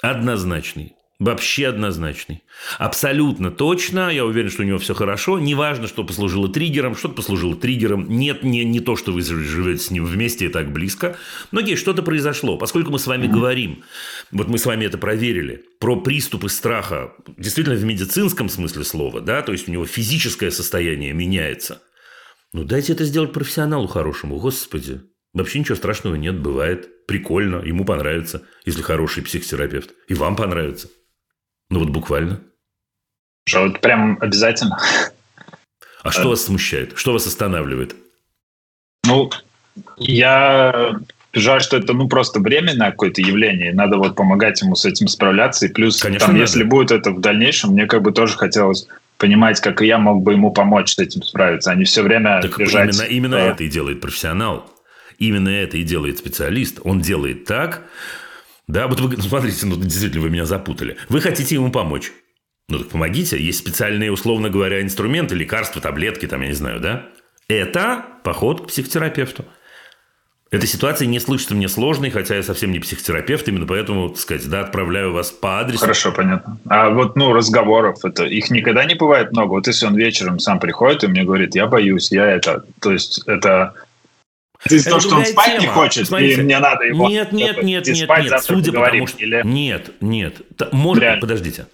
Однозначный. 0.00 0.94
Вообще 1.18 1.66
однозначный. 1.66 2.42
Абсолютно 2.78 3.50
точно. 3.50 4.08
Я 4.08 4.24
уверен, 4.24 4.48
что 4.48 4.62
у 4.62 4.64
него 4.64 4.78
все 4.78 4.94
хорошо. 4.94 5.38
Неважно, 5.38 5.88
что 5.88 6.04
послужило 6.04 6.50
триггером. 6.50 6.96
Что-то 6.96 7.16
послужило 7.16 7.54
триггером. 7.54 8.08
Нет, 8.08 8.44
не, 8.44 8.64
не 8.64 8.80
то, 8.80 8.96
что 8.96 9.12
вы 9.12 9.20
живете 9.20 9.82
с 9.82 9.90
ним 9.90 10.06
вместе 10.06 10.46
и 10.46 10.48
так 10.48 10.72
близко. 10.72 11.18
Но 11.52 11.60
окей, 11.60 11.76
что-то 11.76 12.02
произошло. 12.02 12.56
Поскольку 12.56 12.90
мы 12.90 12.98
с 12.98 13.06
вами 13.06 13.26
говорим, 13.26 13.84
вот 14.30 14.48
мы 14.48 14.56
с 14.56 14.64
вами 14.64 14.86
это 14.86 14.96
проверили, 14.96 15.66
про 15.80 16.00
приступы 16.00 16.48
страха, 16.48 17.12
действительно 17.36 17.76
в 17.76 17.84
медицинском 17.84 18.48
смысле 18.48 18.84
слова, 18.84 19.20
да, 19.20 19.42
то 19.42 19.52
есть 19.52 19.68
у 19.68 19.70
него 19.70 19.84
физическое 19.84 20.50
состояние 20.50 21.12
меняется. 21.12 21.82
Ну, 22.54 22.64
дайте 22.64 22.94
это 22.94 23.04
сделать 23.04 23.34
профессионалу 23.34 23.86
хорошему, 23.86 24.38
господи. 24.38 25.02
Вообще 25.36 25.58
ничего 25.58 25.76
страшного 25.76 26.14
нет, 26.14 26.40
бывает. 26.40 27.06
Прикольно, 27.06 27.56
ему 27.56 27.84
понравится, 27.84 28.42
если 28.64 28.80
хороший 28.80 29.22
психотерапевт. 29.22 29.90
И 30.08 30.14
вам 30.14 30.34
понравится. 30.34 30.88
Ну, 31.68 31.80
вот 31.80 31.90
буквально. 31.90 32.40
Что, 33.46 33.64
вот 33.64 33.80
прям 33.82 34.16
обязательно. 34.22 34.78
А 36.02 36.10
что 36.10 36.30
вас 36.30 36.44
смущает? 36.44 36.96
Что 36.96 37.12
вас 37.12 37.26
останавливает? 37.26 37.94
Ну, 39.06 39.30
я 39.98 40.96
жаль, 41.34 41.60
что 41.60 41.76
это 41.76 41.92
ну 41.92 42.08
просто 42.08 42.40
временное 42.40 42.90
какое-то 42.90 43.20
явление. 43.20 43.74
Надо 43.74 43.98
вот 43.98 44.16
помогать 44.16 44.62
ему 44.62 44.74
с 44.74 44.86
этим 44.86 45.06
справляться. 45.06 45.66
И 45.66 45.68
плюс, 45.68 46.00
Конечно, 46.00 46.28
там, 46.28 46.34
надо. 46.36 46.44
если 46.44 46.62
будет 46.62 46.90
это 46.92 47.10
в 47.10 47.20
дальнейшем, 47.20 47.72
мне 47.72 47.86
как 47.86 48.00
бы 48.00 48.12
тоже 48.12 48.38
хотелось 48.38 48.88
понимать, 49.18 49.60
как 49.60 49.82
и 49.82 49.86
я 49.86 49.98
мог 49.98 50.22
бы 50.22 50.32
ему 50.32 50.50
помочь 50.50 50.94
с 50.94 50.98
этим 50.98 51.22
справиться, 51.22 51.72
а 51.72 51.74
не 51.74 51.84
все 51.84 52.02
время 52.02 52.40
Так 52.40 52.58
лежать. 52.58 52.94
именно, 52.94 53.06
именно 53.06 53.34
э, 53.34 53.50
это 53.50 53.64
и 53.64 53.68
делает 53.68 54.00
профессионал. 54.00 54.70
Именно 55.18 55.48
это 55.48 55.76
и 55.76 55.82
делает 55.82 56.18
специалист. 56.18 56.80
Он 56.84 57.00
делает 57.00 57.44
так... 57.44 57.82
Да, 58.68 58.88
вот 58.88 58.98
вы, 58.98 59.16
ну, 59.16 59.22
смотрите, 59.22 59.64
ну, 59.64 59.76
действительно, 59.76 60.22
вы 60.22 60.30
меня 60.30 60.44
запутали. 60.44 60.96
Вы 61.08 61.20
хотите 61.20 61.54
ему 61.54 61.70
помочь. 61.70 62.10
Ну, 62.68 62.80
так 62.80 62.88
помогите. 62.88 63.40
Есть 63.40 63.60
специальные, 63.60 64.10
условно 64.10 64.50
говоря, 64.50 64.82
инструменты, 64.82 65.36
лекарства, 65.36 65.80
таблетки, 65.80 66.26
там, 66.26 66.42
я 66.42 66.48
не 66.48 66.54
знаю, 66.54 66.80
да? 66.80 67.06
Это 67.46 68.04
поход 68.24 68.62
к 68.62 68.66
психотерапевту. 68.66 69.44
Эта 70.50 70.66
ситуация 70.66 71.06
не 71.06 71.20
слышится 71.20 71.54
мне 71.54 71.68
сложной, 71.68 72.10
хотя 72.10 72.34
я 72.34 72.42
совсем 72.42 72.72
не 72.72 72.80
психотерапевт, 72.80 73.46
именно 73.46 73.66
поэтому, 73.66 74.08
так 74.08 74.18
сказать, 74.18 74.48
да, 74.48 74.62
отправляю 74.62 75.12
вас 75.12 75.30
по 75.30 75.60
адресу. 75.60 75.80
Хорошо, 75.80 76.10
понятно. 76.10 76.58
А 76.68 76.90
вот, 76.90 77.14
ну, 77.14 77.32
разговоров, 77.32 78.04
это 78.04 78.24
их 78.24 78.50
никогда 78.50 78.84
не 78.84 78.96
бывает 78.96 79.30
много. 79.30 79.50
Вот 79.50 79.68
если 79.68 79.86
он 79.86 79.96
вечером 79.96 80.40
сам 80.40 80.58
приходит 80.58 81.04
и 81.04 81.08
мне 81.08 81.22
говорит, 81.22 81.54
я 81.54 81.66
боюсь, 81.66 82.10
я 82.10 82.26
это... 82.26 82.64
То 82.80 82.90
есть 82.90 83.22
это... 83.26 83.74
Из 84.64 84.82
Это 84.82 84.90
того, 84.90 85.00
что 85.00 85.16
он 85.16 85.24
спать 85.26 85.54
не 85.54 85.60
тема. 85.60 85.72
хочет, 85.74 86.06
Смотрите. 86.06 86.40
и 86.40 86.44
мне 86.44 86.58
надо 86.58 86.84
его... 86.84 87.08
Нет, 87.08 87.32
нет, 87.32 87.62
нет, 87.62 87.86
нет, 87.86 87.96
спать, 87.96 88.24
нет. 88.24 88.42
Судя 88.42 88.72
по 88.72 88.78
поговорим. 88.78 89.06
тому, 89.06 89.06
что... 89.06 89.18
Или... 89.18 89.42
Нет, 89.44 89.90
нет. 90.00 90.42
Может, 90.72 91.02
Реально. 91.02 91.20
подождите. 91.20 91.66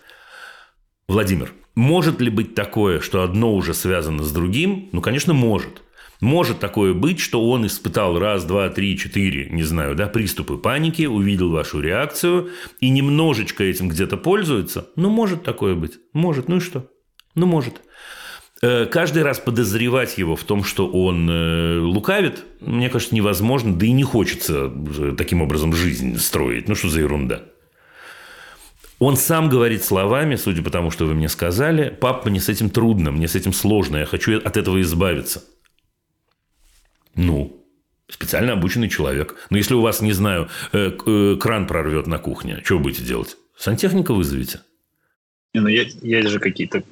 Владимир, 1.08 1.52
может 1.74 2.20
ли 2.20 2.30
быть 2.30 2.54
такое, 2.54 3.00
что 3.00 3.22
одно 3.22 3.54
уже 3.54 3.74
связано 3.74 4.22
с 4.24 4.32
другим? 4.32 4.88
Ну, 4.92 5.00
конечно, 5.00 5.32
может. 5.32 5.82
Может 6.20 6.60
такое 6.60 6.94
быть, 6.94 7.18
что 7.18 7.50
он 7.50 7.66
испытал 7.66 8.16
раз, 8.16 8.44
два, 8.44 8.68
три, 8.68 8.96
четыре, 8.96 9.48
не 9.50 9.64
знаю, 9.64 9.96
да, 9.96 10.06
приступы 10.06 10.56
паники, 10.56 11.02
увидел 11.04 11.50
вашу 11.50 11.80
реакцию 11.80 12.50
и 12.78 12.90
немножечко 12.90 13.64
этим 13.64 13.88
где-то 13.88 14.16
пользуется. 14.16 14.86
Ну, 14.94 15.10
может 15.10 15.42
такое 15.42 15.74
быть. 15.74 15.98
Может. 16.12 16.48
Ну 16.48 16.58
и 16.58 16.60
что? 16.60 16.88
Ну, 17.34 17.46
может. 17.46 17.80
Э, 18.62 18.86
Каждый 18.86 19.24
раз 19.24 19.40
подозревать 19.40 20.18
его 20.18 20.36
в 20.36 20.44
том, 20.44 20.62
что 20.62 20.88
он 20.88 21.28
э, 21.28 21.78
лукавит, 21.78 22.44
мне 22.60 22.88
кажется, 22.88 23.14
невозможно, 23.14 23.74
да 23.74 23.86
и 23.86 23.90
не 23.90 24.04
хочется 24.04 24.72
э, 24.98 25.14
таким 25.18 25.42
образом 25.42 25.74
жизнь 25.74 26.16
строить. 26.18 26.68
Ну, 26.68 26.76
что 26.76 26.88
за 26.88 27.00
ерунда? 27.00 27.42
Он 29.00 29.16
сам 29.16 29.48
говорит 29.48 29.82
словами, 29.82 30.36
судя 30.36 30.62
по 30.62 30.70
тому, 30.70 30.92
что 30.92 31.06
вы 31.06 31.14
мне 31.14 31.28
сказали, 31.28 31.90
пап, 31.90 32.24
мне 32.24 32.40
с 32.40 32.48
этим 32.48 32.70
трудно, 32.70 33.10
мне 33.10 33.26
с 33.26 33.34
этим 33.34 33.52
сложно, 33.52 33.96
я 33.96 34.06
хочу 34.06 34.38
от 34.38 34.56
этого 34.56 34.80
избавиться. 34.80 35.42
Ну, 37.16 37.66
специально 38.08 38.52
обученный 38.52 38.88
человек. 38.88 39.34
Но 39.50 39.56
если 39.56 39.74
у 39.74 39.80
вас, 39.80 40.02
не 40.02 40.12
знаю, 40.12 40.48
кран 40.70 41.66
прорвет 41.66 42.06
на 42.06 42.18
кухне, 42.18 42.60
что 42.64 42.78
будете 42.78 43.02
делать? 43.02 43.36
Сантехника 43.56 44.14
вызовете? 44.14 44.60
Ну, 45.54 45.68
есть, 45.68 45.98
есть 46.02 46.28
же 46.28 46.38
какие-то 46.38 46.82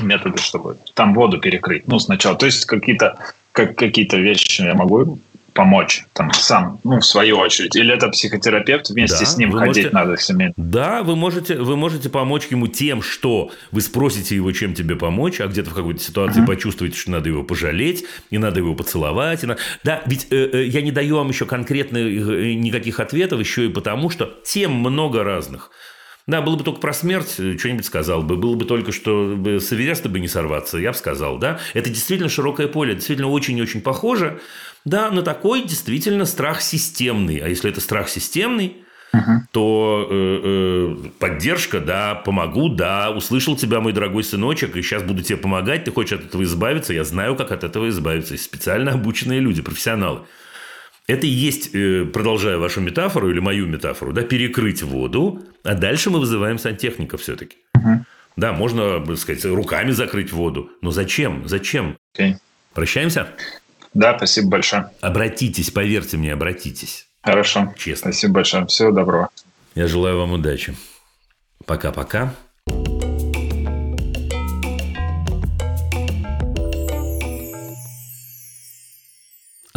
методы, 0.00 0.38
чтобы 0.40 0.78
там 0.94 1.14
воду 1.14 1.38
перекрыть. 1.38 1.86
Ну, 1.86 1.98
сначала. 1.98 2.36
То 2.36 2.46
есть 2.46 2.64
какие-то 2.64 3.18
как, 3.52 3.76
какие-то 3.76 4.16
вещи 4.16 4.62
я 4.62 4.74
могу 4.74 5.18
помочь 5.52 6.04
там 6.12 6.30
сам, 6.34 6.78
ну, 6.84 7.00
в 7.00 7.06
свою 7.06 7.38
очередь. 7.38 7.74
Или 7.76 7.94
это 7.94 8.08
психотерапевт, 8.08 8.90
вместе 8.90 9.20
Да, 9.20 9.24
с 9.24 9.36
ним 9.38 9.52
ходить 9.52 9.66
можете- 9.76 9.90
надо 9.90 10.16
семейно. 10.18 10.52
Да, 10.58 11.02
вы 11.02 11.16
можете, 11.16 11.56
вы 11.56 11.76
можете 11.76 12.10
помочь 12.10 12.46
ему 12.50 12.66
тем, 12.68 13.00
что 13.00 13.50
вы 13.70 13.80
спросите 13.80 14.34
его, 14.34 14.52
чем 14.52 14.74
тебе 14.74 14.96
помочь, 14.96 15.40
а 15.40 15.46
где-то 15.46 15.70
в 15.70 15.74
какой-то 15.74 16.00
ситуации 16.00 16.44
почувствуете, 16.44 16.96
что 16.98 17.10
надо 17.10 17.30
его 17.30 17.42
пожалеть, 17.42 18.04
и 18.30 18.36
надо 18.36 18.60
его 18.60 18.74
поцеловать. 18.74 19.44
И 19.44 19.46
на- 19.46 19.56
Да, 19.82 20.02
ведь 20.06 20.26
э, 20.30 20.36
э, 20.52 20.64
я 20.66 20.82
не 20.82 20.90
даю 20.92 21.16
вам 21.16 21.28
еще 21.28 21.46
конкретно 21.46 21.98
э, 21.98 22.52
никаких 22.54 23.00
ответов, 23.00 23.40
еще 23.40 23.64
и 23.66 23.68
потому, 23.70 24.10
что 24.10 24.34
тем 24.44 24.72
много 24.72 25.22
разных. 25.24 25.70
Да, 26.26 26.42
было 26.42 26.56
бы 26.56 26.64
только 26.64 26.80
про 26.80 26.92
смерть, 26.92 27.36
э, 27.38 27.56
что-нибудь 27.56 27.84
сказал 27.84 28.22
бы. 28.22 28.36
Было 28.36 28.56
бы 28.56 28.64
только, 28.64 28.90
что 28.90 29.36
с 29.60 29.72
Эвереста 29.72 30.08
бы 30.08 30.18
не 30.18 30.28
сорваться, 30.28 30.76
я 30.78 30.90
бы 30.90 30.96
сказал, 30.96 31.38
да. 31.38 31.60
Это 31.72 31.88
действительно 31.88 32.28
широкое 32.28 32.66
поле, 32.66 32.94
действительно 32.94 33.28
очень-очень 33.28 33.80
похоже, 33.80 34.40
да, 34.84 35.10
на 35.10 35.22
такой 35.22 35.62
действительно 35.62 36.24
страх 36.24 36.62
системный. 36.62 37.38
А 37.38 37.48
если 37.48 37.70
это 37.70 37.80
страх 37.80 38.08
системный, 38.08 38.78
то 39.52 40.06
э, 40.10 40.40
э, 40.44 41.08
поддержка, 41.20 41.80
да, 41.80 42.16
помогу, 42.16 42.68
да, 42.68 43.10
услышал 43.10 43.56
тебя, 43.56 43.80
мой 43.80 43.92
дорогой 43.92 44.24
сыночек, 44.24 44.76
и 44.76 44.82
сейчас 44.82 45.04
буду 45.04 45.22
тебе 45.22 45.38
помогать, 45.38 45.84
ты 45.84 45.92
хочешь 45.92 46.18
от 46.18 46.26
этого 46.26 46.42
избавиться, 46.42 46.92
я 46.92 47.04
знаю, 47.04 47.36
как 47.36 47.52
от 47.52 47.64
этого 47.64 47.88
избавиться. 47.88 48.36
Специально 48.36 48.92
обученные 48.92 49.40
люди, 49.40 49.62
профессионалы. 49.62 50.20
Это 51.08 51.26
и 51.26 51.30
есть, 51.30 51.70
э, 51.72 52.04
продолжая 52.04 52.58
вашу 52.58 52.80
метафору 52.80 53.30
или 53.30 53.38
мою 53.38 53.66
метафору, 53.66 54.12
да, 54.12 54.22
перекрыть 54.22 54.82
воду, 54.82 55.42
а 55.62 55.74
дальше 55.74 56.10
мы 56.10 56.18
вызываем 56.18 56.58
сантехника 56.58 57.16
все-таки. 57.16 57.58
Да, 58.36 58.52
можно, 58.52 59.04
так 59.04 59.16
сказать, 59.16 59.44
руками 59.46 59.92
закрыть 59.92 60.30
воду. 60.32 60.70
Но 60.82 60.90
зачем? 60.90 61.48
Зачем? 61.48 61.96
Окей. 62.14 62.36
Прощаемся? 62.74 63.28
Да, 63.94 64.14
спасибо 64.16 64.48
большое. 64.48 64.90
Обратитесь, 65.00 65.70
поверьте 65.70 66.18
мне, 66.18 66.34
обратитесь. 66.34 67.08
Хорошо. 67.22 67.72
Честно. 67.78 68.12
Спасибо 68.12 68.34
большое. 68.34 68.66
Всего 68.66 68.90
доброго. 68.90 69.30
Я 69.74 69.86
желаю 69.86 70.18
вам 70.18 70.32
удачи. 70.32 70.76
Пока-пока. 71.64 72.34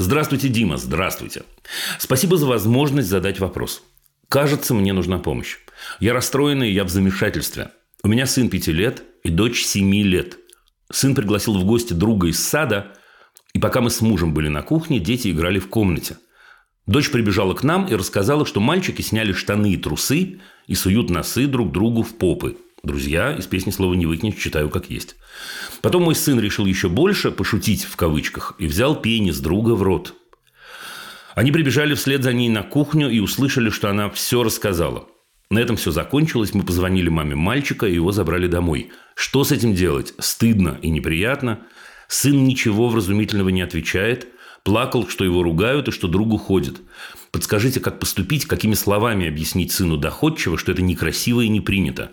Здравствуйте, 0.10 0.50
Дима, 0.50 0.78
здравствуйте. 0.78 1.44
Спасибо 2.00 2.36
за 2.36 2.48
возможность 2.48 3.08
задать 3.08 3.40
вопрос. 3.40 3.84
Кажется, 4.28 4.74
мне 4.74 4.92
нужна 4.92 5.20
помощь. 5.20 5.58
Я 6.00 6.14
расстроенный, 6.14 6.72
я 6.72 6.84
в 6.84 6.90
замешательстве. 6.90 7.70
У 8.02 8.08
меня 8.08 8.26
сын 8.26 8.50
пяти 8.50 8.72
лет 8.72 9.04
и 9.24 9.30
дочь 9.30 9.64
семи 9.64 10.02
лет. 10.02 10.40
Сын 10.92 11.14
пригласил 11.14 11.60
в 11.60 11.64
гости 11.64 11.94
друга 11.94 12.26
из 12.26 12.44
сада, 12.44 12.88
и 13.54 13.60
пока 13.60 13.82
мы 13.82 13.92
с 13.92 14.02
мужем 14.02 14.34
были 14.34 14.48
на 14.48 14.64
кухне, 14.64 15.00
дети 15.00 15.30
играли 15.30 15.60
в 15.60 15.70
комнате. 15.70 16.18
Дочь 16.88 17.12
прибежала 17.12 17.54
к 17.54 17.62
нам 17.62 17.86
и 17.86 17.94
рассказала, 17.94 18.48
что 18.48 18.60
мальчики 18.60 19.04
сняли 19.04 19.32
штаны 19.32 19.74
и 19.74 19.78
трусы 19.78 20.40
и 20.66 20.74
суют 20.74 21.12
носы 21.12 21.46
друг 21.46 21.72
другу 21.72 22.02
в 22.02 22.18
попы. 22.18 22.58
Друзья, 22.84 23.34
из 23.34 23.46
песни 23.46 23.72
слова 23.72 23.94
не 23.94 24.06
выкинешь, 24.06 24.42
читаю 24.42 24.70
как 24.70 24.90
есть. 24.90 25.16
Потом 25.82 26.04
мой 26.04 26.16
сын 26.16 26.40
решил 26.40 26.66
еще 26.66 26.88
больше 26.88 27.32
пошутить 27.32 27.84
в 27.84 27.96
кавычках 27.98 28.56
и 28.58 28.68
взял 28.68 28.96
пенис 28.96 29.40
друга 29.40 29.72
в 29.72 29.84
рот. 29.84 30.14
Они 31.36 31.52
прибежали 31.52 31.94
вслед 31.94 32.24
за 32.24 32.34
ней 32.34 32.50
на 32.50 32.64
кухню 32.64 33.10
и 33.10 33.20
услышали, 33.20 33.70
что 33.70 33.90
она 33.90 34.10
все 34.10 34.44
рассказала. 34.44 35.08
На 35.50 35.60
этом 35.60 35.76
все 35.76 35.92
закончилось. 35.92 36.54
Мы 36.54 36.64
позвонили 36.64 37.10
маме 37.10 37.36
мальчика, 37.36 37.86
и 37.86 37.94
его 37.94 38.12
забрали 38.12 38.48
домой. 38.48 38.92
Что 39.16 39.44
с 39.44 39.52
этим 39.52 39.74
делать? 39.74 40.14
Стыдно 40.20 40.78
и 40.82 40.90
неприятно. 40.90 41.62
Сын 42.08 42.46
ничего 42.46 42.88
вразумительного 42.88 43.50
не 43.50 43.62
отвечает. 43.62 44.28
Плакал, 44.64 45.08
что 45.08 45.26
его 45.26 45.42
ругают 45.42 45.88
и 45.88 45.92
что 45.92 46.08
другу 46.08 46.38
ходит. 46.38 46.82
Подскажите, 47.32 47.80
как 47.80 48.00
поступить, 48.00 48.46
какими 48.46 48.74
словами 48.74 49.28
объяснить 49.28 49.72
сыну 49.72 49.98
доходчиво, 49.98 50.58
что 50.58 50.72
это 50.72 50.82
некрасиво 50.82 51.42
и 51.42 51.50
не 51.50 51.62
принято. 51.62 52.12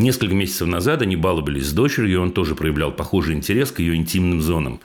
Несколько 0.00 0.34
месяцев 0.34 0.66
назад 0.66 1.02
они 1.02 1.14
баловались 1.14 1.66
с 1.66 1.72
дочерью, 1.74 2.12
и 2.12 2.16
он 2.16 2.32
тоже 2.32 2.54
проявлял 2.54 2.90
похожий 2.90 3.34
интерес 3.34 3.70
к 3.70 3.80
ее 3.80 3.94
интимным 3.96 4.40
зонам. 4.40 4.80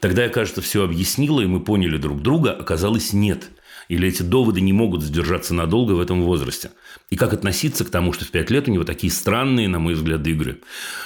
Тогда 0.00 0.22
я, 0.22 0.30
кажется, 0.30 0.62
все 0.62 0.84
объяснила, 0.84 1.42
и 1.42 1.46
мы 1.46 1.60
поняли 1.60 1.98
друг 1.98 2.22
друга, 2.22 2.52
оказалось 2.52 3.12
нет. 3.12 3.50
Или 3.88 4.08
эти 4.08 4.22
доводы 4.22 4.62
не 4.62 4.72
могут 4.72 5.02
задержаться 5.02 5.52
надолго 5.52 5.92
в 5.92 6.00
этом 6.00 6.22
возрасте. 6.22 6.70
И 7.10 7.16
как 7.16 7.34
относиться 7.34 7.84
к 7.84 7.90
тому, 7.90 8.14
что 8.14 8.24
в 8.24 8.30
пять 8.30 8.48
лет 8.48 8.66
у 8.66 8.70
него 8.70 8.84
такие 8.84 9.12
странные, 9.12 9.68
на 9.68 9.78
мой 9.78 9.92
взгляд, 9.92 10.26
игры. 10.26 10.62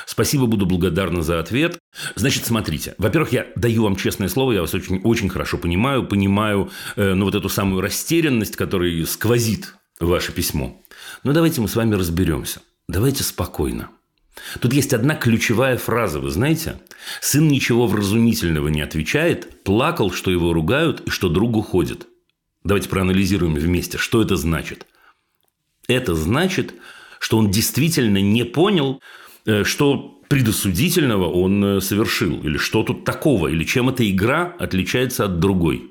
Спасибо, 0.06 0.46
буду 0.46 0.64
благодарна 0.64 1.22
за 1.22 1.40
ответ. 1.40 1.80
Значит, 2.14 2.46
смотрите. 2.46 2.94
Во-первых, 2.96 3.32
я 3.32 3.48
даю 3.56 3.82
вам 3.82 3.96
честное 3.96 4.28
слово, 4.28 4.52
я 4.52 4.60
вас 4.60 4.72
очень, 4.72 5.00
очень 5.00 5.28
хорошо 5.28 5.58
понимаю, 5.58 6.06
понимаю 6.06 6.70
э, 6.94 7.14
ну, 7.14 7.24
вот 7.24 7.34
эту 7.34 7.48
самую 7.48 7.80
растерянность, 7.80 8.54
которая 8.54 9.04
сквозит 9.04 9.74
ваше 9.98 10.30
письмо. 10.30 10.80
Но 11.24 11.32
давайте 11.32 11.60
мы 11.60 11.66
с 11.66 11.74
вами 11.74 11.96
разберемся. 11.96 12.60
Давайте 12.88 13.22
спокойно. 13.22 13.90
Тут 14.60 14.72
есть 14.72 14.94
одна 14.94 15.14
ключевая 15.14 15.76
фраза, 15.76 16.20
вы 16.20 16.30
знаете? 16.30 16.80
Сын 17.20 17.46
ничего 17.46 17.86
вразумительного 17.86 18.68
не 18.68 18.80
отвечает, 18.80 19.62
плакал, 19.62 20.10
что 20.10 20.30
его 20.30 20.54
ругают 20.54 21.02
и 21.06 21.10
что 21.10 21.28
друг 21.28 21.56
уходит. 21.56 22.06
Давайте 22.64 22.88
проанализируем 22.88 23.54
вместе, 23.54 23.98
что 23.98 24.22
это 24.22 24.36
значит. 24.36 24.86
Это 25.86 26.14
значит, 26.14 26.74
что 27.18 27.36
он 27.36 27.50
действительно 27.50 28.22
не 28.22 28.44
понял, 28.44 29.02
э, 29.44 29.64
что 29.64 30.20
предосудительного 30.28 31.30
он 31.30 31.64
э, 31.64 31.80
совершил, 31.82 32.42
или 32.42 32.56
что 32.56 32.82
тут 32.84 33.04
такого, 33.04 33.48
или 33.48 33.64
чем 33.64 33.90
эта 33.90 34.08
игра 34.08 34.54
отличается 34.58 35.26
от 35.26 35.40
другой. 35.40 35.90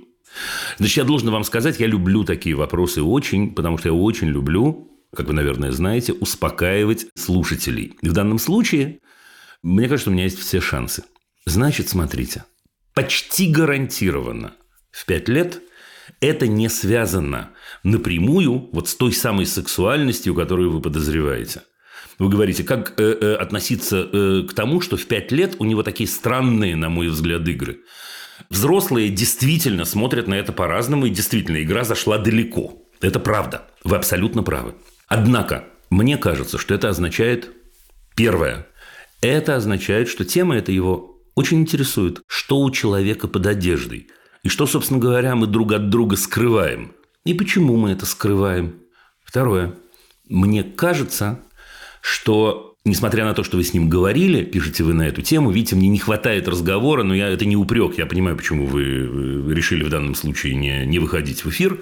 Значит, 0.78 0.98
я 0.98 1.04
должен 1.04 1.30
вам 1.30 1.44
сказать, 1.44 1.80
я 1.80 1.88
люблю 1.88 2.24
такие 2.24 2.56
вопросы 2.56 3.04
очень, 3.04 3.54
потому 3.54 3.78
что 3.78 3.90
я 3.90 3.94
очень 3.94 4.30
люблю 4.30 4.97
как 5.16 5.28
вы, 5.28 5.34
наверное, 5.34 5.72
знаете, 5.72 6.14
успокаивать 6.14 7.08
слушателей. 7.16 7.96
И 8.02 8.10
в 8.10 8.14
данном 8.14 8.40
случае, 8.40 9.00
мне 9.64 9.88
кажется, 9.88 10.10
у 10.10 10.14
меня 10.14 10.24
есть 10.24 10.40
все 10.40 10.62
шансы. 10.62 11.04
Значит, 11.46 11.90
смотрите, 11.90 12.44
почти 12.94 13.52
гарантированно 13.52 14.54
в 14.92 15.06
пять 15.06 15.30
лет 15.30 15.62
это 16.22 16.48
не 16.48 16.70
связано 16.70 17.52
напрямую 17.84 18.70
вот 18.72 18.90
с 18.90 18.96
той 18.96 19.14
самой 19.14 19.46
сексуальностью, 19.46 20.34
которую 20.36 20.72
вы 20.72 20.82
подозреваете. 20.82 21.62
Вы 22.20 22.30
говорите, 22.30 22.64
как 22.64 23.00
э, 23.00 23.04
э, 23.04 23.36
относиться 23.36 23.98
э, 24.12 24.44
к 24.50 24.54
тому, 24.54 24.82
что 24.82 24.98
в 24.98 25.06
пять 25.06 25.32
лет 25.32 25.56
у 25.60 25.66
него 25.66 25.84
такие 25.84 26.10
странные, 26.10 26.76
на 26.76 26.90
мой 26.90 27.10
взгляд, 27.10 27.48
игры. 27.48 27.82
Взрослые 28.50 29.10
действительно 29.10 29.86
смотрят 29.86 30.28
на 30.28 30.34
это 30.34 30.52
по-разному, 30.52 31.06
и 31.06 31.12
действительно 31.12 31.62
игра 31.62 31.84
зашла 31.84 32.18
далеко. 32.18 32.82
Это 33.02 33.20
правда. 33.20 33.68
Вы 33.84 33.96
абсолютно 33.96 34.42
правы. 34.42 34.74
Однако, 35.08 35.66
мне 35.90 36.18
кажется, 36.18 36.58
что 36.58 36.74
это 36.74 36.90
означает 36.90 37.52
первое. 38.16 38.68
Это 39.22 39.56
означает, 39.56 40.10
что 40.10 40.26
тема 40.26 40.58
эта 40.58 40.72
его 40.72 41.18
очень 41.36 41.62
интересует. 41.62 42.22
Что 42.28 42.60
у 42.60 42.72
человека 42.72 43.28
под 43.28 43.46
одеждой? 43.48 44.08
И 44.44 44.50
что, 44.50 44.66
собственно 44.66 45.00
говоря, 45.00 45.36
мы 45.36 45.48
друг 45.48 45.72
от 45.72 45.90
друга 45.90 46.16
скрываем? 46.16 46.94
И 47.26 47.34
почему 47.34 47.78
мы 47.78 47.92
это 47.92 48.06
скрываем? 48.06 48.76
Второе. 49.24 49.74
Мне 50.30 50.64
кажется, 50.64 51.40
что 52.02 52.68
Несмотря 52.88 53.26
на 53.26 53.34
то, 53.34 53.44
что 53.44 53.58
вы 53.58 53.66
с 53.66 53.74
ним 53.74 53.90
говорили, 53.90 54.46
пишете 54.46 54.86
вы 54.86 54.94
на 54.94 55.06
эту 55.10 55.22
тему, 55.22 55.52
видите, 55.52 55.76
мне 55.76 55.90
не 55.90 56.00
хватает 56.00 56.48
разговора, 56.48 57.04
но 57.04 57.14
я, 57.14 57.28
это 57.28 57.44
не 57.44 57.58
упрек. 57.58 57.98
Я 57.98 58.06
понимаю, 58.06 58.38
почему 58.38 58.66
вы 58.66 59.54
решили 59.54 59.84
в 59.84 59.90
данном 59.90 60.16
случае 60.16 60.56
не, 60.56 60.86
не 60.86 60.98
выходить 60.98 61.44
в 61.44 61.50
эфир. 61.50 61.82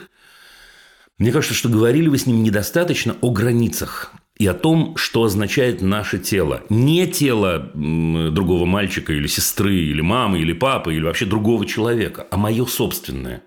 Мне 1.17 1.31
кажется, 1.31 1.55
что 1.55 1.69
говорили 1.69 2.09
вы 2.09 2.17
с 2.17 2.25
ним 2.25 2.43
недостаточно 2.43 3.15
о 3.21 3.31
границах 3.31 4.11
и 4.37 4.45
о 4.47 4.53
том, 4.53 4.97
что 4.97 5.23
означает 5.23 5.81
наше 5.81 6.19
тело. 6.19 6.63
Не 6.69 7.07
тело 7.07 7.71
другого 7.73 8.65
мальчика 8.65 9.13
или 9.13 9.27
сестры, 9.27 9.75
или 9.75 10.01
мамы, 10.01 10.39
или 10.39 10.51
папы, 10.51 10.93
или 10.93 11.03
вообще 11.03 11.25
другого 11.25 11.65
человека, 11.65 12.27
а 12.31 12.37
мое 12.37 12.65
собственное. 12.65 13.43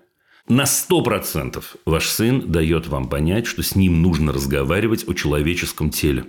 На 0.47 0.65
сто 0.65 1.03
процентов 1.03 1.75
ваш 1.85 2.07
сын 2.07 2.51
дает 2.51 2.87
вам 2.87 3.07
понять, 3.07 3.45
что 3.45 3.61
с 3.61 3.75
ним 3.75 4.01
нужно 4.01 4.33
разговаривать 4.33 5.07
о 5.07 5.13
человеческом 5.13 5.91
теле. 5.91 6.25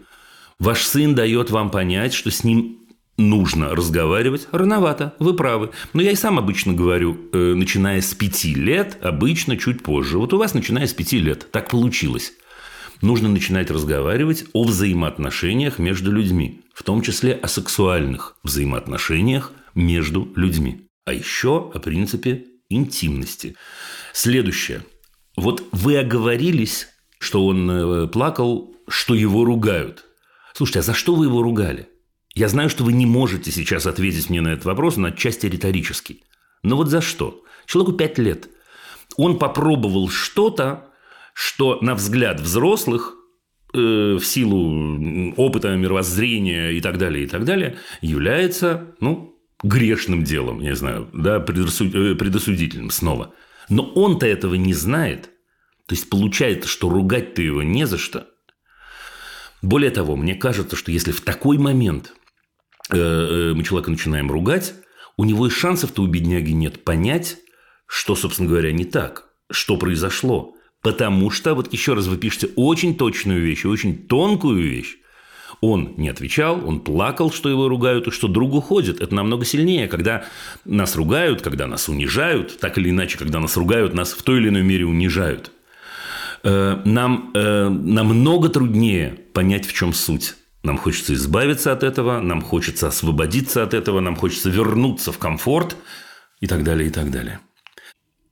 Ваш 0.59 0.82
сын 0.82 1.14
дает 1.14 1.51
вам 1.51 1.70
понять, 1.70 2.12
что 2.12 2.30
с 2.30 2.45
ним 2.45 2.80
нужно 3.17 3.75
разговаривать 3.75 4.49
рановато, 4.53 5.15
вы 5.19 5.35
правы. 5.35 5.71
Но 5.93 6.03
я 6.03 6.13
и 6.13 6.17
сам 6.17 6.39
обычно 6.39 6.73
говорю, 6.73 7.19
э, 7.33 7.55
начиная 7.55 8.01
с 8.01 8.15
пяти 8.15 8.55
лет, 8.55 8.99
обычно 9.03 9.57
чуть 9.57 9.83
позже. 9.83 10.19
Вот 10.19 10.33
у 10.33 10.39
вас 10.39 10.55
начиная 10.55 10.87
с 10.87 10.95
пяти 10.95 11.19
лет. 11.19 11.51
Так 11.51 11.71
получилось. 11.71 12.33
Нужно 13.03 13.29
начинать 13.29 13.71
разговаривать 13.71 14.45
о 14.53 14.65
взаимоотношениях 14.65 15.79
между 15.79 16.13
людьми, 16.13 16.63
в 16.75 16.83
том 16.83 17.01
числе 17.03 17.33
о 17.33 17.49
сексуальных 17.49 18.37
взаимоотношениях 18.43 19.53
между 19.75 20.31
людьми. 20.37 20.87
А 21.07 21.13
еще 21.13 21.71
о 21.75 21.79
принципе 21.79 22.47
интимности. 22.69 23.57
Следующее. 24.13 24.85
Вот 25.37 25.65
вы 25.73 25.99
оговорились, 25.99 26.89
что 27.19 27.47
он 27.47 27.71
э, 27.71 28.07
плакал, 28.09 28.75
что 28.89 29.15
его 29.15 29.45
ругают. 29.45 30.05
Слушайте, 30.55 30.81
а 30.81 30.83
за 30.83 30.95
что 30.95 31.15
вы 31.15 31.27
его 31.27 31.43
ругали? 31.43 31.89
Я 32.35 32.49
знаю, 32.49 32.70
что 32.70 32.85
вы 32.85 32.93
не 32.93 33.07
можете 33.07 33.51
сейчас 33.51 33.87
ответить 33.87 34.31
мне 34.31 34.41
на 34.41 34.49
этот 34.49 34.64
вопрос, 34.64 34.97
он 34.97 35.07
отчасти 35.07 35.47
риторический. 35.47 36.24
Но 36.62 36.76
вот 36.76 36.89
за 36.89 37.01
что? 37.01 37.43
Человеку 37.66 37.97
пять 37.97 38.18
лет. 38.18 38.49
Он 39.16 39.39
попробовал 39.39 40.09
что-то, 40.09 40.91
что, 41.35 41.78
на 41.81 41.95
взгляд 41.95 42.41
взрослых, 42.41 43.14
э, 43.72 43.78
в 43.78 44.22
силу 44.24 45.33
опыта, 45.37 45.74
мировоззрения 45.74 46.70
и 46.70 46.81
так 46.81 46.99
далее, 46.99 47.24
и 47.24 47.26
так 47.26 47.45
далее, 47.45 47.78
является, 48.01 48.95
ну, 49.01 49.37
грешным 49.62 50.24
делом, 50.24 50.61
не 50.61 50.74
знаю, 50.74 51.09
да, 51.12 51.37
э, 51.37 51.41
предосудительным 51.43 52.91
снова. 52.91 53.35
Но 53.68 53.85
он-то 53.85 54.26
этого 54.26 54.55
не 54.55 54.74
знает. 54.74 55.31
То 55.87 55.95
есть, 55.95 56.09
получается, 56.09 56.68
что 56.68 56.89
ругать-то 56.89 57.43
его 57.43 57.62
не 57.62 57.87
за 57.87 57.99
что. 57.99 58.28
Более 59.62 59.91
того, 59.91 60.16
мне 60.16 60.35
кажется, 60.35 60.76
что 60.76 60.91
если 60.91 61.12
в 61.12 61.20
такой 61.20 61.59
момент 61.59 62.14
мы 62.93 63.62
человека 63.64 63.91
начинаем 63.91 64.30
ругать, 64.30 64.74
у 65.16 65.24
него 65.24 65.47
и 65.47 65.51
шансов-то 65.51 66.03
у 66.03 66.07
бедняги 66.07 66.53
нет 66.53 66.84
понять, 66.84 67.38
что, 67.86 68.14
собственно 68.14 68.49
говоря, 68.49 68.72
не 68.72 68.84
так, 68.84 69.26
что 69.51 69.76
произошло. 69.76 70.55
Потому 70.82 71.30
что, 71.30 71.55
вот 71.55 71.72
еще 71.72 71.93
раз 71.95 72.07
вы 72.07 72.16
пишете 72.16 72.49
очень 72.57 72.97
точную 72.97 73.43
вещь, 73.43 73.66
очень 73.66 73.99
тонкую 73.99 74.62
вещь. 74.62 74.97
Он 75.61 75.93
не 75.99 76.09
отвечал, 76.09 76.66
он 76.66 76.80
плакал, 76.80 77.30
что 77.30 77.51
его 77.51 77.68
ругают, 77.68 78.07
и 78.07 78.11
что 78.11 78.28
друг 78.28 78.55
уходит. 78.55 79.03
Это 79.03 79.14
намного 79.14 79.45
сильнее, 79.45 79.88
когда 79.88 80.24
нас 80.64 80.97
ругают, 80.97 81.43
когда 81.43 81.66
нас 81.66 81.88
унижают, 81.88 82.59
так 82.59 82.78
или 82.78 82.88
иначе, 82.88 83.18
когда 83.18 83.41
нас 83.41 83.57
ругают, 83.59 83.93
нас 83.93 84.12
в 84.12 84.22
той 84.22 84.38
или 84.38 84.49
иной 84.49 84.62
мере 84.62 84.86
унижают. 84.86 85.51
Э, 86.45 86.80
нам 86.86 87.30
намного 87.34 88.49
труднее 88.49 89.18
понять, 89.34 89.66
в 89.66 89.74
чем 89.74 89.93
суть. 89.93 90.36
Нам 90.63 90.77
хочется 90.77 91.15
избавиться 91.15 91.73
от 91.73 91.83
этого, 91.83 92.21
нам 92.21 92.43
хочется 92.43 92.89
освободиться 92.89 93.63
от 93.63 93.73
этого, 93.73 94.01
нам 94.01 94.15
хочется 94.15 94.51
вернуться 94.51 95.11
в 95.11 95.19
комфорт 95.19 95.77
и 96.41 96.47
так 96.47 96.65
далее, 96.65 96.89
и 96.89 96.93
так 96.93 97.11
далее. 97.11 97.41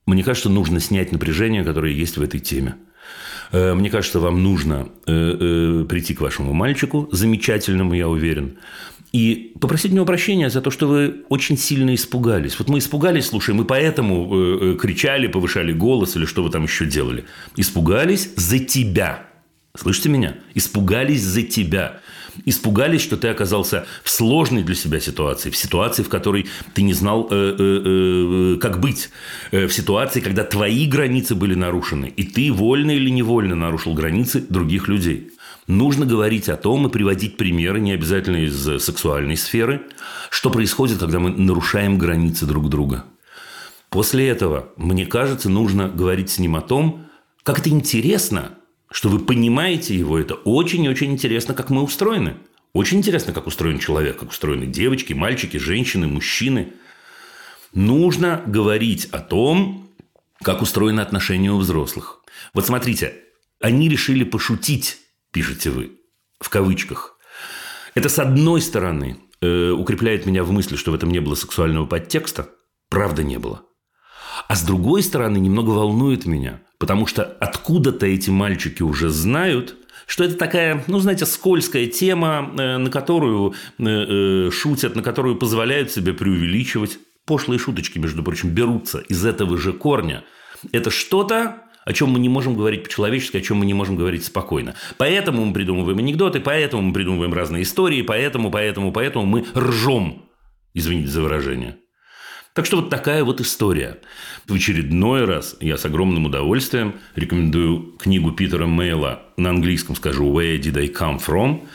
Мне 0.05 0.23
кажется, 0.23 0.51
нужно 0.51 0.81
снять 0.81 1.11
напряжение, 1.11 1.65
которое 1.65 1.93
есть 1.93 2.19
в 2.19 2.23
этой 2.23 2.41
теме. 2.41 2.77
Э, 3.51 3.73
мне 3.75 3.89
кажется, 3.89 4.21
вам 4.21 4.43
нужно 4.43 4.89
э, 5.07 5.13
э, 5.13 5.85
прийти 5.89 6.15
к 6.15 6.21
вашему 6.21 6.53
мальчику, 6.53 7.09
замечательному, 7.13 7.95
я 7.95 8.09
уверен, 8.09 8.59
и 9.13 9.55
попросить 9.59 9.93
у 9.93 9.95
него 9.95 10.05
прощения 10.05 10.51
за 10.51 10.61
то, 10.61 10.71
что 10.71 10.87
вы 10.87 11.25
очень 11.31 11.57
сильно 11.57 11.95
испугались. 11.95 12.59
Вот 12.59 12.69
мы 12.69 12.79
испугались, 12.79 13.27
слушай, 13.27 13.55
мы 13.55 13.65
поэтому 13.65 14.77
кричали, 14.77 15.29
повышали 15.29 15.73
голос 15.73 16.15
или 16.17 16.27
что 16.27 16.43
вы 16.43 16.51
там 16.51 16.65
еще 16.65 16.85
делали. 16.85 17.25
Испугались 17.57 18.35
за 18.37 18.59
тебя– 18.59 19.25
Слышите 19.79 20.09
меня? 20.09 20.35
Испугались 20.55 21.23
за 21.23 21.43
тебя. 21.43 22.01
Испугались, 22.45 23.03
что 23.03 23.17
ты 23.17 23.29
оказался 23.29 23.87
в 24.03 24.11
сложной 24.11 24.63
для 24.63 24.75
себя 24.75 25.01
ситуации, 25.01 25.51
в 25.51 25.57
ситуации, 25.57 26.03
в 26.03 26.09
которой 26.09 26.47
ты 26.75 26.83
не 26.83 26.93
знал, 26.93 27.29
э, 27.31 27.57
э, 27.59 28.55
э, 28.55 28.59
как 28.61 28.81
быть, 28.81 29.11
в 29.53 29.71
ситуации, 29.71 30.21
когда 30.21 30.45
твои 30.45 30.87
границы 30.87 31.35
были 31.35 31.55
нарушены, 31.55 32.13
и 32.17 32.25
ты 32.25 32.53
вольно 32.53 32.93
или 32.93 33.11
невольно 33.11 33.55
нарушил 33.55 33.95
границы 33.95 34.45
других 34.49 34.89
людей. 34.89 35.31
Нужно 35.67 36.07
говорить 36.07 36.49
о 36.49 36.57
том 36.57 36.87
и 36.87 36.91
приводить 36.91 37.37
примеры, 37.37 37.81
не 37.81 37.93
обязательно 37.93 38.37
из 38.39 38.83
сексуальной 38.83 39.37
сферы, 39.37 39.83
что 40.31 40.51
происходит, 40.51 40.99
когда 40.99 41.19
мы 41.19 41.31
нарушаем 41.31 41.99
границы 41.99 42.47
друг 42.47 42.69
друга. 42.71 43.05
После 43.91 44.29
этого, 44.29 44.71
мне 44.77 45.07
кажется, 45.07 45.49
нужно 45.49 45.89
говорить 45.89 46.31
с 46.31 46.39
ним 46.39 46.57
о 46.57 46.61
том, 46.61 47.07
как 47.43 47.61
это 47.61 47.71
интересно, 47.71 48.51
что 48.91 49.09
вы 49.09 49.19
понимаете 49.19 49.95
его. 49.95 50.19
Это 50.19 50.35
очень-очень 50.35 51.13
интересно, 51.13 51.55
как 51.55 51.71
мы 51.71 51.83
устроены. 51.83 52.37
Очень 52.73 52.99
интересно, 52.99 53.33
как 53.33 53.47
устроен 53.47 53.79
человек, 53.79 54.19
как 54.19 54.31
устроены 54.31 54.67
девочки, 54.67 55.13
мальчики, 55.13 55.57
женщины, 55.57 56.07
мужчины. 56.07 56.73
Нужно 57.73 58.43
говорить 58.47 59.07
о 59.07 59.19
том, 59.19 59.91
как 60.43 60.63
устроены 60.63 61.01
отношения 61.01 61.51
у 61.51 61.59
взрослых. 61.59 62.21
Вот 62.55 62.67
смотрите, 62.67 63.15
они 63.61 63.89
решили 63.89 64.25
пошутить, 64.25 64.99
пишете 65.33 65.71
вы, 65.71 65.93
в 66.41 66.49
кавычках. 66.49 67.19
Это, 67.95 68.09
с 68.09 68.19
одной 68.19 68.61
стороны, 68.61 69.19
э, 69.41 69.71
укрепляет 69.71 70.27
меня 70.27 70.45
в 70.45 70.53
мысли, 70.53 70.77
что 70.77 70.93
в 70.93 70.95
этом 70.95 71.11
не 71.11 71.21
было 71.21 71.35
сексуального 71.35 71.87
подтекста. 71.87 72.51
Правда, 72.89 73.23
не 73.23 73.39
было. 73.39 73.63
А 74.47 74.55
с 74.55 74.63
другой 74.63 75.03
стороны, 75.03 75.39
немного 75.39 75.71
волнует 75.71 76.27
меня, 76.27 76.61
потому 76.79 77.07
что 77.07 77.25
откуда-то 77.25 78.07
эти 78.07 78.31
мальчики 78.31 78.83
уже 78.83 79.11
знают, 79.11 79.77
что 80.07 80.25
это 80.25 80.37
такая, 80.37 80.83
ну, 80.87 80.99
знаете, 81.01 81.27
скользкая 81.27 81.87
тема, 81.87 82.51
э, 82.57 82.79
на 82.79 82.91
которую 82.91 83.55
э, 83.79 83.85
э, 83.85 84.51
шутят, 84.51 84.97
на 84.97 85.03
которую 85.03 85.37
позволяют 85.37 85.91
себе 85.91 86.15
преувеличивать. 86.15 86.99
Пошлые 87.27 87.59
шуточки, 87.59 87.99
между 87.99 88.23
прочим, 88.23 88.49
берутся 88.49 89.01
из 89.01 89.27
этого 89.27 89.59
же 89.59 89.75
корня. 89.75 90.25
Это 90.73 90.89
что-то, 90.91 91.63
о 91.85 91.93
чем 91.93 92.11
мы 92.11 92.21
не 92.21 92.31
можем 92.31 92.55
говорить 92.55 92.85
по-человечески, 92.85 93.37
о 93.37 93.43
чем 93.43 93.59
мы 93.59 93.67
не 93.67 93.75
можем 93.75 93.97
говорить 93.97 94.25
спокойно. 94.25 94.75
Поэтому 94.97 95.45
мы 95.45 95.53
придумываем 95.53 95.99
анекдоты, 95.99 96.41
поэтому 96.41 96.83
мы 96.83 96.93
придумываем 96.95 97.35
разные 97.35 97.65
истории, 97.65 98.01
поэтому, 98.01 98.51
поэтому, 98.51 98.93
поэтому 98.93 99.27
мы 99.27 99.45
ржем, 99.55 100.23
извините 100.73 101.09
за 101.09 101.23
выражение. 101.23 101.77
Так 102.55 102.67
что 102.67 102.77
вот 102.77 102.91
такая 102.91 103.23
вот 103.23 103.41
история. 103.41 103.99
В 104.47 104.55
очередной 104.55 105.25
раз 105.25 105.57
я 105.61 105.77
с 105.77 105.85
огромным 105.85 106.27
удовольствием 106.27 106.95
рекомендую 107.15 107.95
книгу 107.99 108.33
Питера 108.33 108.67
Мейла 108.67 109.23
на 109.37 109.51
английском 109.51 109.95
скажу 109.95 110.25
«Where 110.33 110.59
did 110.59 110.77
I 110.79 110.89
come 110.89 111.21
from?». 111.25 111.67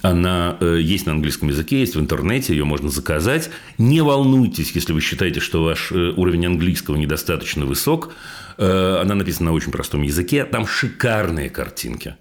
Она 0.00 0.56
э, 0.60 0.78
есть 0.80 1.06
на 1.06 1.12
английском 1.12 1.48
языке, 1.48 1.80
есть 1.80 1.96
в 1.96 2.00
интернете, 2.00 2.54
ее 2.54 2.64
можно 2.64 2.88
заказать. 2.88 3.50
Не 3.76 4.00
волнуйтесь, 4.00 4.70
если 4.72 4.92
вы 4.92 5.00
считаете, 5.00 5.40
что 5.40 5.64
ваш 5.64 5.92
э, 5.92 6.12
уровень 6.16 6.46
английского 6.46 6.96
недостаточно 6.96 7.66
высок. 7.66 8.14
Э, 8.56 9.00
она 9.02 9.14
написана 9.14 9.50
на 9.50 9.56
очень 9.56 9.72
простом 9.72 10.02
языке. 10.02 10.44
Там 10.44 10.66
шикарные 10.66 11.50
картинки. 11.50 12.16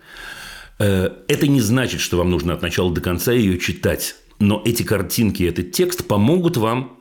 Э, 0.79 1.11
это 1.27 1.47
не 1.47 1.61
значит, 1.61 2.01
что 2.01 2.17
вам 2.17 2.31
нужно 2.31 2.53
от 2.53 2.61
начала 2.61 2.91
до 2.91 2.99
конца 2.99 3.31
ее 3.31 3.57
читать. 3.57 4.15
Но 4.39 4.61
эти 4.65 4.83
картинки, 4.83 5.43
этот 5.43 5.71
текст 5.71 6.07
помогут 6.07 6.57
вам 6.57 7.00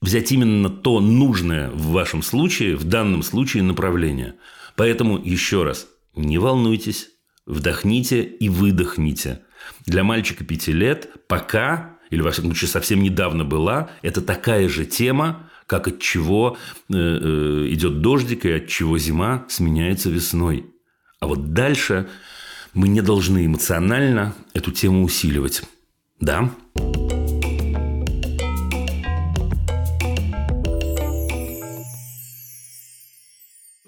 взять 0.00 0.32
именно 0.32 0.68
то 0.68 1.00
нужное 1.00 1.70
в 1.70 1.88
вашем 1.88 2.22
случае, 2.22 2.76
в 2.76 2.84
данном 2.84 3.22
случае 3.22 3.62
направление. 3.62 4.34
Поэтому 4.76 5.18
еще 5.18 5.62
раз, 5.62 5.88
не 6.14 6.38
волнуйтесь, 6.38 7.08
вдохните 7.46 8.22
и 8.22 8.48
выдохните. 8.48 9.40
Для 9.86 10.04
мальчика 10.04 10.44
пяти 10.44 10.72
лет 10.72 11.08
пока, 11.28 11.96
или 12.10 12.20
во 12.20 12.30
всяком 12.30 12.50
случае 12.50 12.68
совсем 12.68 13.02
недавно 13.02 13.44
была, 13.44 13.90
это 14.02 14.20
такая 14.20 14.68
же 14.68 14.84
тема, 14.84 15.50
как 15.66 15.88
от 15.88 16.00
чего 16.00 16.56
э, 16.88 16.94
э, 16.94 17.66
идет 17.70 18.00
дождик 18.00 18.44
и 18.44 18.52
от 18.52 18.68
чего 18.68 18.98
зима 18.98 19.46
сменяется 19.48 20.10
весной. 20.10 20.66
А 21.18 21.26
вот 21.26 21.52
дальше 21.52 22.08
мы 22.74 22.88
не 22.88 23.00
должны 23.00 23.46
эмоционально 23.46 24.34
эту 24.54 24.70
тему 24.70 25.02
усиливать. 25.02 25.62
Да? 26.20 26.50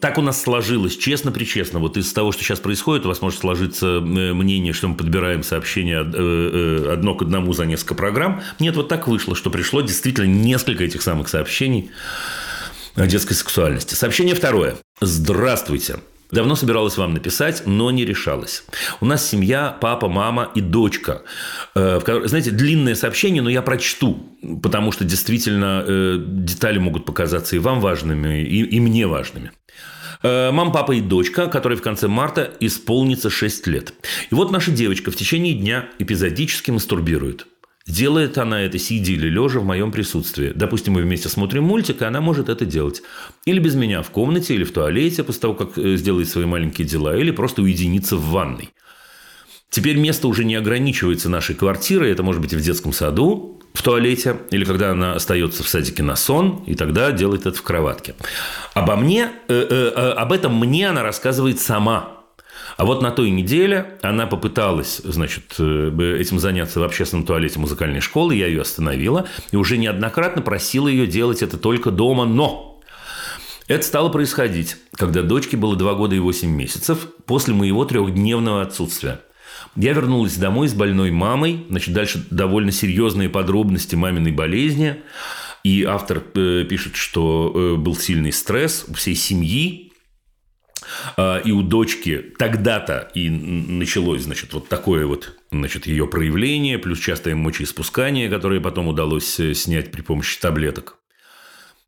Так 0.01 0.17
у 0.17 0.23
нас 0.23 0.41
сложилось, 0.41 0.97
честно-причестно. 0.97 1.81
Вот 1.81 1.97
из 1.97 2.13
того, 2.13 2.31
что 2.31 2.45
сейчас 2.45 2.61
происходит, 2.61 3.05
у 3.05 3.09
вас 3.09 3.21
может 3.21 3.41
сложиться 3.41 3.87
э, 3.87 4.01
мнение, 4.01 4.73
что 4.73 4.87
мы 4.87 4.97
подбираем 4.97 5.43
сообщения 5.43 6.03
э, 6.03 6.85
э, 6.87 6.93
одно 6.93 7.17
к 7.17 7.23
одному 7.23 7.53
за 7.53 7.67
несколько 7.67 7.97
программ. 7.97 8.41
Нет, 8.61 8.77
вот 8.77 8.89
так 8.89 9.09
вышло, 9.09 9.35
что 9.35 9.51
пришло 9.51 9.81
действительно 9.81 10.27
несколько 10.27 10.85
этих 10.85 11.03
самых 11.03 11.29
сообщений 11.29 11.91
о 12.95 13.07
детской 13.07 13.35
сексуальности. 13.35 13.95
Сообщение 13.95 14.37
второе. 14.37 14.77
Здравствуйте. 15.01 15.97
Давно 16.31 16.57
собиралась 16.57 16.97
вам 16.97 17.15
написать, 17.15 17.63
но 17.67 17.91
не 17.91 18.05
решалась. 18.05 18.65
У 19.01 19.07
нас 19.07 19.27
семья, 19.27 19.77
папа, 19.81 20.09
мама 20.09 20.51
и 20.55 20.61
дочка. 20.61 21.23
Знаете, 21.75 22.51
длинное 22.51 22.95
сообщение, 22.95 23.43
но 23.43 23.49
я 23.49 23.63
прочту, 23.63 24.37
потому 24.63 24.93
что 24.93 25.05
действительно 25.05 26.19
детали 26.19 26.79
могут 26.79 27.07
показаться 27.07 27.57
и 27.57 27.59
вам 27.59 27.81
важными, 27.81 28.43
и, 28.43 28.63
и 28.63 28.81
мне 28.81 29.07
важными. 29.07 29.53
Э, 30.23 30.51
мама, 30.51 30.73
папа 30.73 30.93
и 30.93 31.01
дочка, 31.01 31.47
которой 31.47 31.77
в 31.77 31.83
конце 31.83 32.09
марта 32.09 32.51
исполнится 32.61 33.31
6 33.31 33.67
лет. 33.67 33.95
И 34.31 34.35
вот 34.35 34.51
наша 34.51 34.71
девочка 34.71 35.11
в 35.11 35.17
течение 35.17 35.55
дня 35.55 35.89
эпизодически 35.99 36.71
мастурбирует. 36.71 37.47
Делает 37.89 38.37
она 38.37 38.61
это 38.61 38.79
сидя 38.79 39.13
или 39.13 39.29
лежа 39.29 39.61
в 39.61 39.65
моем 39.65 39.91
присутствии. 39.91 40.53
Допустим, 40.55 40.93
мы 40.93 41.03
вместе 41.03 41.31
смотрим 41.31 41.65
мультик, 41.65 42.03
и 42.03 42.05
она 42.05 42.21
может 42.21 42.51
это 42.51 42.67
делать. 42.67 43.03
Или 43.47 43.59
без 43.61 43.75
меня 43.75 44.03
в 44.03 44.11
комнате, 44.11 44.55
или 44.55 44.65
в 44.65 44.73
туалете, 44.73 45.25
после 45.25 45.41
того, 45.41 45.55
как 45.55 45.79
э, 45.79 45.97
сделает 45.97 46.29
свои 46.29 46.45
маленькие 46.45 46.87
дела, 46.87 47.17
или 47.17 47.31
просто 47.31 47.63
уединиться 47.63 48.17
в 48.17 48.31
ванной. 48.31 48.71
Теперь 49.71 49.97
место 49.97 50.29
уже 50.29 50.45
не 50.45 50.55
ограничивается 50.55 51.31
нашей 51.31 51.55
квартирой, 51.55 52.11
это 52.11 52.23
может 52.23 52.43
быть 52.43 52.53
и 52.53 52.57
в 52.57 52.61
детском 52.61 52.93
саду, 52.93 53.59
в 53.73 53.83
туалете, 53.83 54.37
или 54.51 54.65
когда 54.65 54.91
она 54.91 55.15
остается 55.15 55.63
в 55.63 55.69
садике 55.69 56.03
на 56.03 56.17
сон, 56.17 56.63
и 56.67 56.75
тогда 56.75 57.11
делает 57.13 57.47
это 57.47 57.57
в 57.57 57.63
кроватке. 57.63 58.15
Обо 58.75 58.97
мне, 58.97 59.31
э, 59.49 59.67
э, 59.71 59.93
э, 59.95 60.11
об 60.13 60.33
этом 60.33 60.59
мне 60.59 60.91
она 60.91 61.03
рассказывает 61.03 61.59
сама. 61.61 62.18
А 62.79 62.85
вот 62.85 63.03
на 63.03 63.11
той 63.11 63.31
неделе 63.31 63.99
она 64.03 64.29
попыталась, 64.29 65.01
значит, 65.03 65.57
э, 65.59 66.17
этим 66.21 66.39
заняться 66.39 66.79
в 66.79 66.85
общественном 66.85 67.27
туалете 67.27 67.59
музыкальной 67.59 68.01
школы, 68.01 68.37
я 68.37 68.47
ее 68.47 68.63
остановила, 68.63 69.27
и 69.51 69.57
уже 69.57 69.77
неоднократно 69.79 70.43
просила 70.43 70.87
ее 70.87 71.09
делать 71.09 71.43
это 71.43 71.59
только 71.59 71.91
дома, 71.91 72.25
но 72.25 72.81
это 73.67 73.85
стало 73.85 74.11
происходить, 74.11 74.77
когда 74.95 75.23
дочке 75.23 75.57
было 75.57 75.75
2 75.75 75.95
года 75.95 76.15
и 76.15 76.21
8 76.21 76.49
месяцев 76.49 77.09
после 77.27 77.53
моего 77.53 77.85
трехдневного 77.85 78.63
отсутствия. 78.63 79.23
Я 79.75 79.93
вернулась 79.93 80.37
домой 80.37 80.69
с 80.69 80.73
больной 80.73 81.11
мамой. 81.11 81.67
Значит, 81.69 81.95
дальше 81.95 82.25
довольно 82.31 82.71
серьезные 82.71 83.29
подробности 83.29 83.97
маминой 83.97 84.31
болезни. 84.31 85.03
И 85.65 85.83
автор 85.83 86.23
э, 86.35 86.65
пишет, 86.65 86.95
что 86.95 87.53
э, 87.55 87.75
был 87.75 87.97
сильный 87.97 88.33
стресс 88.33 88.85
у 88.89 88.95
всей 88.95 89.17
семьи, 89.17 89.88
и 91.17 91.51
у 91.51 91.63
дочки 91.63 92.33
тогда-то 92.39 93.11
и 93.15 93.29
началось, 93.29 94.23
значит, 94.23 94.53
вот 94.53 94.69
такое 94.69 95.07
вот, 95.07 95.37
значит, 95.51 95.87
ее 95.87 96.07
проявление, 96.07 96.79
плюс 96.79 96.99
частое 96.99 97.35
мочеиспускание, 97.35 98.29
которое 98.29 98.61
потом 98.61 98.89
удалось 98.89 99.39
э, 99.41 99.55
снять 99.55 99.91
при 99.91 100.03
помощи 100.03 100.41
таблеток. 100.41 100.97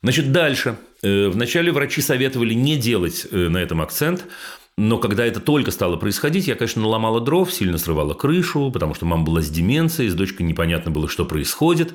Значит, 0.03 0.33
дальше. 0.33 0.77
Вначале 1.03 1.73
врачи 1.73 2.03
советовали 2.03 2.55
не 2.55 2.77
делать 2.77 3.27
на 3.31 3.59
этом 3.59 3.81
акцент, 3.83 4.27
но 4.81 4.97
когда 4.97 5.27
это 5.27 5.41
только 5.41 5.71
стало 5.73 5.97
происходить, 5.97 6.47
я, 6.47 6.55
конечно, 6.55 6.81
наломала 6.81 7.21
дров, 7.21 7.53
сильно 7.53 7.77
срывала 7.77 8.15
крышу, 8.15 8.71
потому 8.71 8.95
что 8.95 9.05
мама 9.05 9.25
была 9.25 9.43
с 9.43 9.51
деменцией, 9.51 10.09
с 10.09 10.15
дочкой 10.15 10.47
непонятно 10.47 10.91
было, 10.91 11.07
что 11.07 11.27
происходит. 11.27 11.93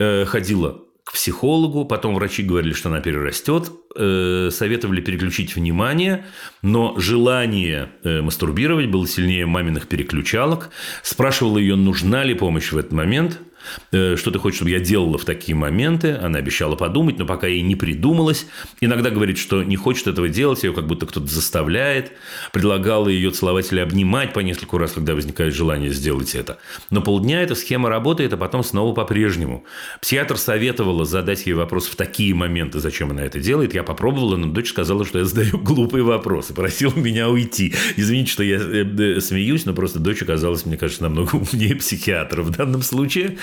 Э, 0.00 0.24
ходила 0.24 0.82
к 1.04 1.12
психологу, 1.12 1.84
потом 1.84 2.14
врачи 2.14 2.42
говорили, 2.42 2.72
что 2.72 2.88
она 2.88 3.00
перерастет, 3.00 3.70
э, 3.96 4.50
советовали 4.52 5.00
переключить 5.00 5.56
внимание, 5.56 6.24
но 6.62 6.94
желание 6.98 7.90
э, 8.04 8.22
мастурбировать 8.22 8.86
было 8.86 9.06
сильнее 9.06 9.46
маминых 9.46 9.88
переключалок. 9.88 10.70
Спрашивала 11.02 11.58
ее, 11.58 11.76
нужна 11.76 12.24
ли 12.24 12.34
помощь 12.34 12.72
в 12.72 12.78
этот 12.78 12.92
момент– 12.92 13.40
что 13.90 14.30
ты 14.30 14.38
хочешь, 14.38 14.56
чтобы 14.56 14.70
я 14.70 14.80
делала 14.80 15.18
в 15.18 15.24
такие 15.24 15.54
моменты. 15.54 16.12
Она 16.20 16.38
обещала 16.38 16.76
подумать, 16.76 17.18
но 17.18 17.26
пока 17.26 17.46
ей 17.46 17.62
не 17.62 17.76
придумалась. 17.76 18.46
Иногда 18.80 19.10
говорит, 19.10 19.38
что 19.38 19.62
не 19.62 19.76
хочет 19.76 20.06
этого 20.06 20.28
делать, 20.28 20.62
ее 20.62 20.72
как 20.72 20.86
будто 20.86 21.06
кто-то 21.06 21.26
заставляет. 21.26 22.12
Предлагала 22.52 23.08
ее 23.08 23.30
целовать 23.30 23.72
или 23.72 23.80
обнимать 23.80 24.32
по 24.32 24.40
нескольку 24.40 24.78
раз, 24.78 24.92
когда 24.92 25.14
возникает 25.14 25.54
желание 25.54 25.90
сделать 25.90 26.34
это. 26.34 26.58
Но 26.90 27.00
полдня 27.02 27.42
эта 27.42 27.54
схема 27.54 27.88
работает, 27.88 28.32
а 28.32 28.36
потом 28.36 28.64
снова 28.64 28.94
по-прежнему. 28.94 29.64
Психиатр 30.00 30.36
советовала 30.36 31.04
задать 31.04 31.46
ей 31.46 31.52
вопрос 31.52 31.86
в 31.86 31.96
такие 31.96 32.34
моменты, 32.34 32.80
зачем 32.80 33.10
она 33.10 33.22
это 33.22 33.40
делает. 33.40 33.74
Я 33.74 33.82
попробовала, 33.82 34.36
но 34.36 34.46
дочь 34.46 34.70
сказала, 34.70 35.04
что 35.04 35.18
я 35.18 35.24
задаю 35.24 35.58
глупые 35.58 36.04
вопросы. 36.04 36.54
Просила 36.54 36.94
меня 36.94 37.28
уйти. 37.28 37.74
Извините, 37.96 38.32
что 38.32 38.42
я 38.42 38.56
э, 38.56 38.84
э, 38.84 39.20
смеюсь, 39.20 39.64
но 39.64 39.72
просто 39.72 39.98
дочь 39.98 40.22
оказалась, 40.22 40.66
мне 40.66 40.76
кажется, 40.76 41.02
намного 41.02 41.36
умнее 41.36 41.76
психиатра 41.76 42.42
в 42.42 42.50
данном 42.50 42.82
случае. 42.82 43.38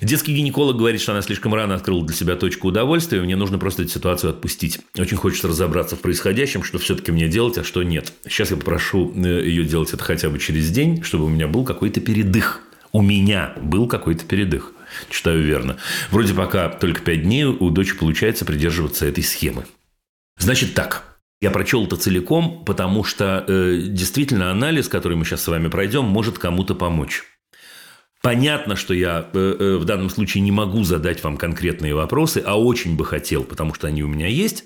Детский 0.00 0.34
гинеколог 0.34 0.76
говорит, 0.76 1.00
что 1.00 1.12
она 1.12 1.22
слишком 1.22 1.54
рано 1.54 1.74
открыла 1.74 2.04
для 2.04 2.14
себя 2.14 2.36
точку 2.36 2.68
удовольствия, 2.68 3.20
мне 3.20 3.36
нужно 3.36 3.58
просто 3.58 3.82
эту 3.82 3.92
ситуацию 3.92 4.30
отпустить. 4.30 4.80
Очень 4.98 5.16
хочется 5.16 5.48
разобраться 5.48 5.96
в 5.96 6.00
происходящем, 6.00 6.62
что 6.62 6.78
все-таки 6.78 7.10
мне 7.12 7.28
делать, 7.28 7.56
а 7.58 7.64
что 7.64 7.82
нет. 7.82 8.12
Сейчас 8.24 8.50
я 8.50 8.56
попрошу 8.56 9.12
э, 9.14 9.46
ее 9.46 9.64
делать 9.64 9.92
это 9.94 10.02
хотя 10.02 10.28
бы 10.28 10.38
через 10.38 10.70
день, 10.70 11.02
чтобы 11.02 11.24
у 11.24 11.28
меня 11.28 11.48
был 11.48 11.64
какой-то 11.64 12.00
передых. 12.00 12.60
У 12.92 13.02
меня 13.02 13.54
был 13.60 13.88
какой-то 13.88 14.24
передых. 14.24 14.72
Читаю 15.10 15.42
верно. 15.42 15.78
Вроде 16.10 16.34
пока 16.34 16.68
только 16.68 17.00
пять 17.00 17.22
дней 17.22 17.44
у 17.44 17.70
дочери 17.70 17.96
получается 17.96 18.44
придерживаться 18.44 19.06
этой 19.06 19.24
схемы. 19.24 19.64
Значит 20.38 20.74
так, 20.74 21.18
я 21.40 21.50
прочел 21.50 21.86
это 21.86 21.96
целиком, 21.96 22.64
потому 22.64 23.04
что 23.04 23.44
э, 23.46 23.80
действительно 23.88 24.50
анализ, 24.50 24.88
который 24.88 25.16
мы 25.16 25.24
сейчас 25.24 25.42
с 25.42 25.48
вами 25.48 25.68
пройдем, 25.68 26.04
может 26.04 26.38
кому-то 26.38 26.74
помочь. 26.74 27.22
Понятно, 28.24 28.74
что 28.74 28.94
я 28.94 29.28
э, 29.34 29.56
э, 29.60 29.76
в 29.76 29.84
данном 29.84 30.08
случае 30.08 30.40
не 30.40 30.50
могу 30.50 30.82
задать 30.82 31.22
вам 31.22 31.36
конкретные 31.36 31.94
вопросы, 31.94 32.42
а 32.42 32.58
очень 32.58 32.96
бы 32.96 33.04
хотел, 33.04 33.44
потому 33.44 33.74
что 33.74 33.86
они 33.86 34.02
у 34.02 34.08
меня 34.08 34.28
есть. 34.28 34.64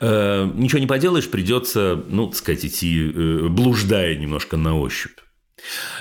Э, 0.00 0.50
ничего 0.52 0.80
не 0.80 0.88
поделаешь, 0.88 1.30
придется, 1.30 2.02
ну, 2.08 2.26
так 2.26 2.34
сказать, 2.34 2.64
идти, 2.66 3.08
блуждая 3.50 4.16
немножко 4.16 4.56
на 4.56 4.76
ощупь. 4.76 5.16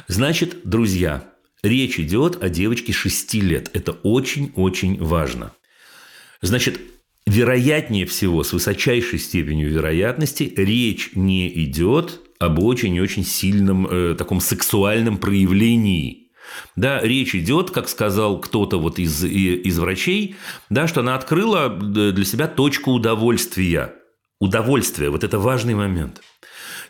Значит, 0.08 0.62
друзья, 0.64 1.26
речь 1.62 2.00
идет 2.00 2.42
о 2.42 2.50
девочке 2.50 2.94
6 2.94 3.36
лет. 3.44 3.70
Это 3.74 3.92
очень-очень 3.92 4.98
важно. 4.98 5.52
Значит, 6.42 6.80
вероятнее 7.28 8.08
всего, 8.08 8.42
с 8.42 8.54
высочайшей 8.54 9.20
степенью 9.20 9.70
вероятности, 9.70 10.52
речь 10.58 11.12
не 11.14 11.48
идет 11.64 12.22
об 12.40 12.58
очень 12.58 12.96
и 12.96 13.02
очень 13.02 13.24
сильном 13.24 13.86
э, 13.86 14.16
таком 14.16 14.42
сексуальном 14.42 15.20
проявлении 15.20 16.27
да, 16.76 17.02
речь 17.02 17.36
идет, 17.36 17.72
как 17.72 17.90
сказал 17.90 18.40
кто-то 18.40 18.80
вот 18.80 19.00
из, 19.00 19.24
из 19.24 19.80
врачей, 19.80 20.36
да, 20.70 20.88
что 20.88 21.02
она 21.02 21.16
открыла 21.16 21.70
для 21.70 22.26
себя 22.26 22.48
точку 22.48 22.92
удовольствия. 22.92 23.94
Удовольствие, 24.40 25.10
вот 25.10 25.24
это 25.24 25.40
важный 25.40 25.74
момент. 25.74 26.22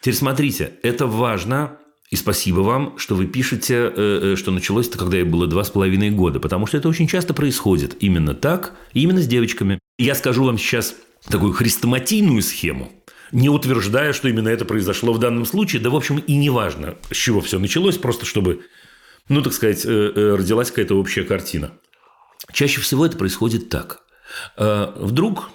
Теперь 0.02 0.16
смотрите, 0.16 0.74
это 0.84 1.08
важно, 1.08 1.78
и 2.10 2.16
спасибо 2.16 2.62
вам, 2.62 2.98
что 2.98 3.16
вы 3.16 3.26
пишете, 3.26 3.92
э, 3.94 4.34
э, 4.34 4.36
что 4.38 4.52
началось 4.52 4.88
это, 4.88 4.98
когда 4.98 5.18
ей 5.18 5.24
было 5.24 5.48
два 5.48 5.64
с 5.64 5.70
половиной 5.70 6.10
года, 6.10 6.40
потому 6.40 6.66
что 6.68 6.78
это 6.78 6.88
очень 6.88 7.08
часто 7.08 7.34
происходит 7.34 7.98
именно 8.00 8.34
так, 8.34 8.76
именно 8.94 9.22
с 9.22 9.28
девочками. 9.28 9.80
Я 9.98 10.16
скажу 10.16 10.46
вам 10.46 10.58
сейчас 10.58 10.96
такую 11.28 11.52
хрестоматийную 11.52 12.42
схему, 12.42 12.92
не 13.32 13.50
утверждая, 13.50 14.14
что 14.14 14.30
именно 14.30 14.48
это 14.48 14.64
произошло 14.64 15.12
в 15.12 15.20
данном 15.20 15.46
случае, 15.46 15.82
да, 15.82 15.90
в 15.90 15.96
общем, 15.96 16.20
и 16.20 16.36
не 16.38 16.50
важно, 16.50 16.96
с 17.12 17.16
чего 17.16 17.42
все 17.42 17.60
началось, 17.60 17.98
просто 17.98 18.26
чтобы 18.26 18.62
ну, 19.30 19.42
так 19.42 19.54
сказать, 19.54 19.86
э, 19.86 19.90
э, 19.90 20.36
родилась 20.36 20.70
какая-то 20.70 20.96
общая 20.96 21.24
картина. 21.24 21.74
Чаще 22.52 22.82
всего 22.82 23.06
это 23.06 23.18
происходит 23.18 23.70
так. 23.70 24.02
Э, 24.58 24.94
вдруг 24.96 25.50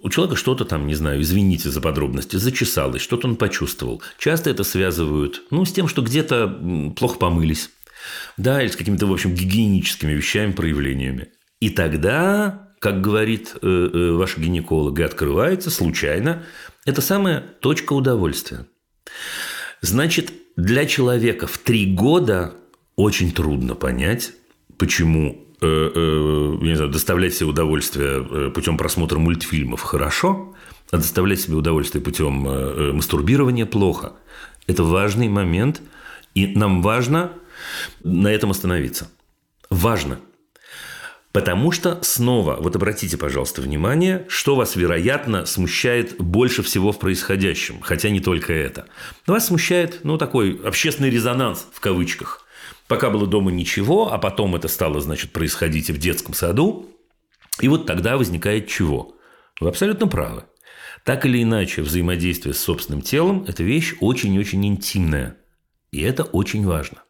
у 0.00 0.10
человека 0.10 0.36
что-то 0.36 0.64
там, 0.64 0.86
не 0.86 0.94
знаю, 0.94 1.22
извините 1.22 1.70
за 1.70 1.80
подробности, 1.80 2.36
зачесалось, 2.36 3.02
что-то 3.02 3.28
он 3.28 3.36
почувствовал. 3.36 4.02
Часто 4.18 4.50
это 4.50 4.64
связывают, 4.64 5.42
ну, 5.50 5.64
с 5.64 5.72
тем, 5.72 5.88
что 5.88 6.02
где-то 6.02 6.92
плохо 6.96 7.18
помылись, 7.18 7.70
да, 8.36 8.62
или 8.62 8.68
с 8.68 8.76
какими-то, 8.76 9.06
в 9.06 9.12
общем, 9.12 9.34
гигиеническими 9.34 10.12
вещами, 10.12 10.52
проявлениями. 10.52 11.28
И 11.60 11.70
тогда, 11.70 12.68
как 12.80 13.00
говорит 13.00 13.54
ваш 13.62 14.36
гинеколог, 14.36 14.98
и 14.98 15.02
открывается 15.02 15.70
случайно, 15.70 16.42
это 16.84 17.00
самая 17.00 17.40
точка 17.40 17.94
удовольствия. 17.94 18.66
Значит, 19.80 20.32
для 20.56 20.84
человека 20.84 21.46
в 21.46 21.56
три 21.56 21.86
года 21.86 22.54
очень 22.96 23.32
трудно 23.32 23.74
понять, 23.74 24.32
почему 24.78 25.44
э, 25.60 25.66
э, 25.66 26.58
не 26.62 26.74
знаю, 26.74 26.90
доставлять 26.90 27.34
себе 27.34 27.48
удовольствие 27.48 28.26
э, 28.28 28.50
путем 28.50 28.76
просмотра 28.76 29.18
мультфильмов 29.18 29.82
хорошо, 29.82 30.54
а 30.90 30.96
доставлять 30.96 31.40
себе 31.40 31.56
удовольствие 31.56 32.02
путем 32.02 32.46
э, 32.48 32.92
мастурбирования 32.92 33.66
плохо. 33.66 34.12
Это 34.66 34.82
важный 34.82 35.28
момент, 35.28 35.82
и 36.34 36.46
нам 36.46 36.82
важно 36.82 37.32
на 38.02 38.28
этом 38.28 38.50
остановиться. 38.50 39.10
Важно. 39.70 40.20
Потому 41.32 41.72
что 41.72 41.98
снова, 42.02 42.58
вот 42.60 42.76
обратите, 42.76 43.16
пожалуйста, 43.16 43.60
внимание, 43.60 44.24
что 44.28 44.54
вас, 44.54 44.76
вероятно, 44.76 45.46
смущает 45.46 46.16
больше 46.18 46.62
всего 46.62 46.92
в 46.92 47.00
происходящем, 47.00 47.80
хотя 47.80 48.08
не 48.10 48.20
только 48.20 48.52
это. 48.52 48.86
Вас 49.26 49.48
смущает, 49.48 50.04
ну, 50.04 50.16
такой 50.16 50.60
общественный 50.64 51.10
резонанс, 51.10 51.66
в 51.72 51.80
кавычках. 51.80 52.43
Пока 52.88 53.10
было 53.10 53.26
дома 53.26 53.50
ничего, 53.50 54.12
а 54.12 54.18
потом 54.18 54.56
это 54.56 54.68
стало, 54.68 55.00
значит, 55.00 55.32
происходить 55.32 55.90
в 55.90 55.98
детском 55.98 56.34
саду. 56.34 56.86
И 57.60 57.68
вот 57.68 57.86
тогда 57.86 58.16
возникает 58.18 58.68
чего? 58.68 59.16
Вы 59.60 59.68
абсолютно 59.68 60.06
правы. 60.06 60.44
Так 61.04 61.26
или 61.26 61.42
иначе, 61.42 61.82
взаимодействие 61.82 62.54
с 62.54 62.60
собственным 62.60 63.02
телом– 63.02 63.44
это 63.48 63.62
вещь 63.62 63.94
очень-очень 64.00 64.66
интимная. 64.66 65.36
И 65.92 66.00
это 66.00 66.24
очень 66.24 66.66
важно. 66.66 67.02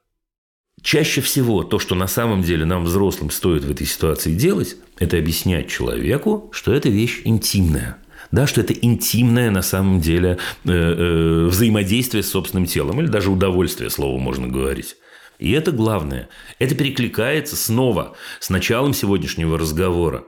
Чаще 0.82 1.20
всего 1.22 1.64
то, 1.64 1.78
что 1.78 1.94
на 1.94 2.06
самом 2.06 2.42
деле 2.42 2.66
нам, 2.66 2.84
взрослым, 2.84 3.30
стоит 3.30 3.64
в 3.64 3.70
этой 3.70 3.86
ситуации 3.86 4.34
делать, 4.34 4.76
это 4.98 5.16
объяснять 5.16 5.70
человеку, 5.70 6.50
что 6.52 6.74
это 6.74 6.88
вещь 6.88 7.22
интимная. 7.24 7.98
Да, 8.30 8.46
что 8.46 8.60
это 8.60 8.74
интимное 8.74 9.50
на 9.50 9.62
самом 9.62 10.00
деле 10.00 10.38
э, 10.64 10.70
э, 10.70 11.44
взаимодействие 11.46 12.22
с 12.22 12.30
собственным 12.30 12.66
телом, 12.66 13.00
или 13.00 13.06
даже 13.06 13.30
удовольствие, 13.30 13.90
слово 13.90 14.18
можно 14.18 14.48
говорить. 14.48 14.96
И 15.38 15.50
это 15.52 15.72
главное. 15.72 16.28
Это 16.58 16.74
перекликается 16.74 17.56
снова 17.56 18.16
с 18.40 18.50
началом 18.50 18.94
сегодняшнего 18.94 19.58
разговора 19.58 20.24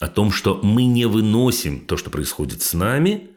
о 0.00 0.08
том, 0.08 0.32
что 0.32 0.60
мы 0.62 0.84
не 0.84 1.06
выносим 1.06 1.80
то, 1.80 1.96
что 1.96 2.10
происходит 2.10 2.62
с 2.62 2.72
нами, 2.72 3.30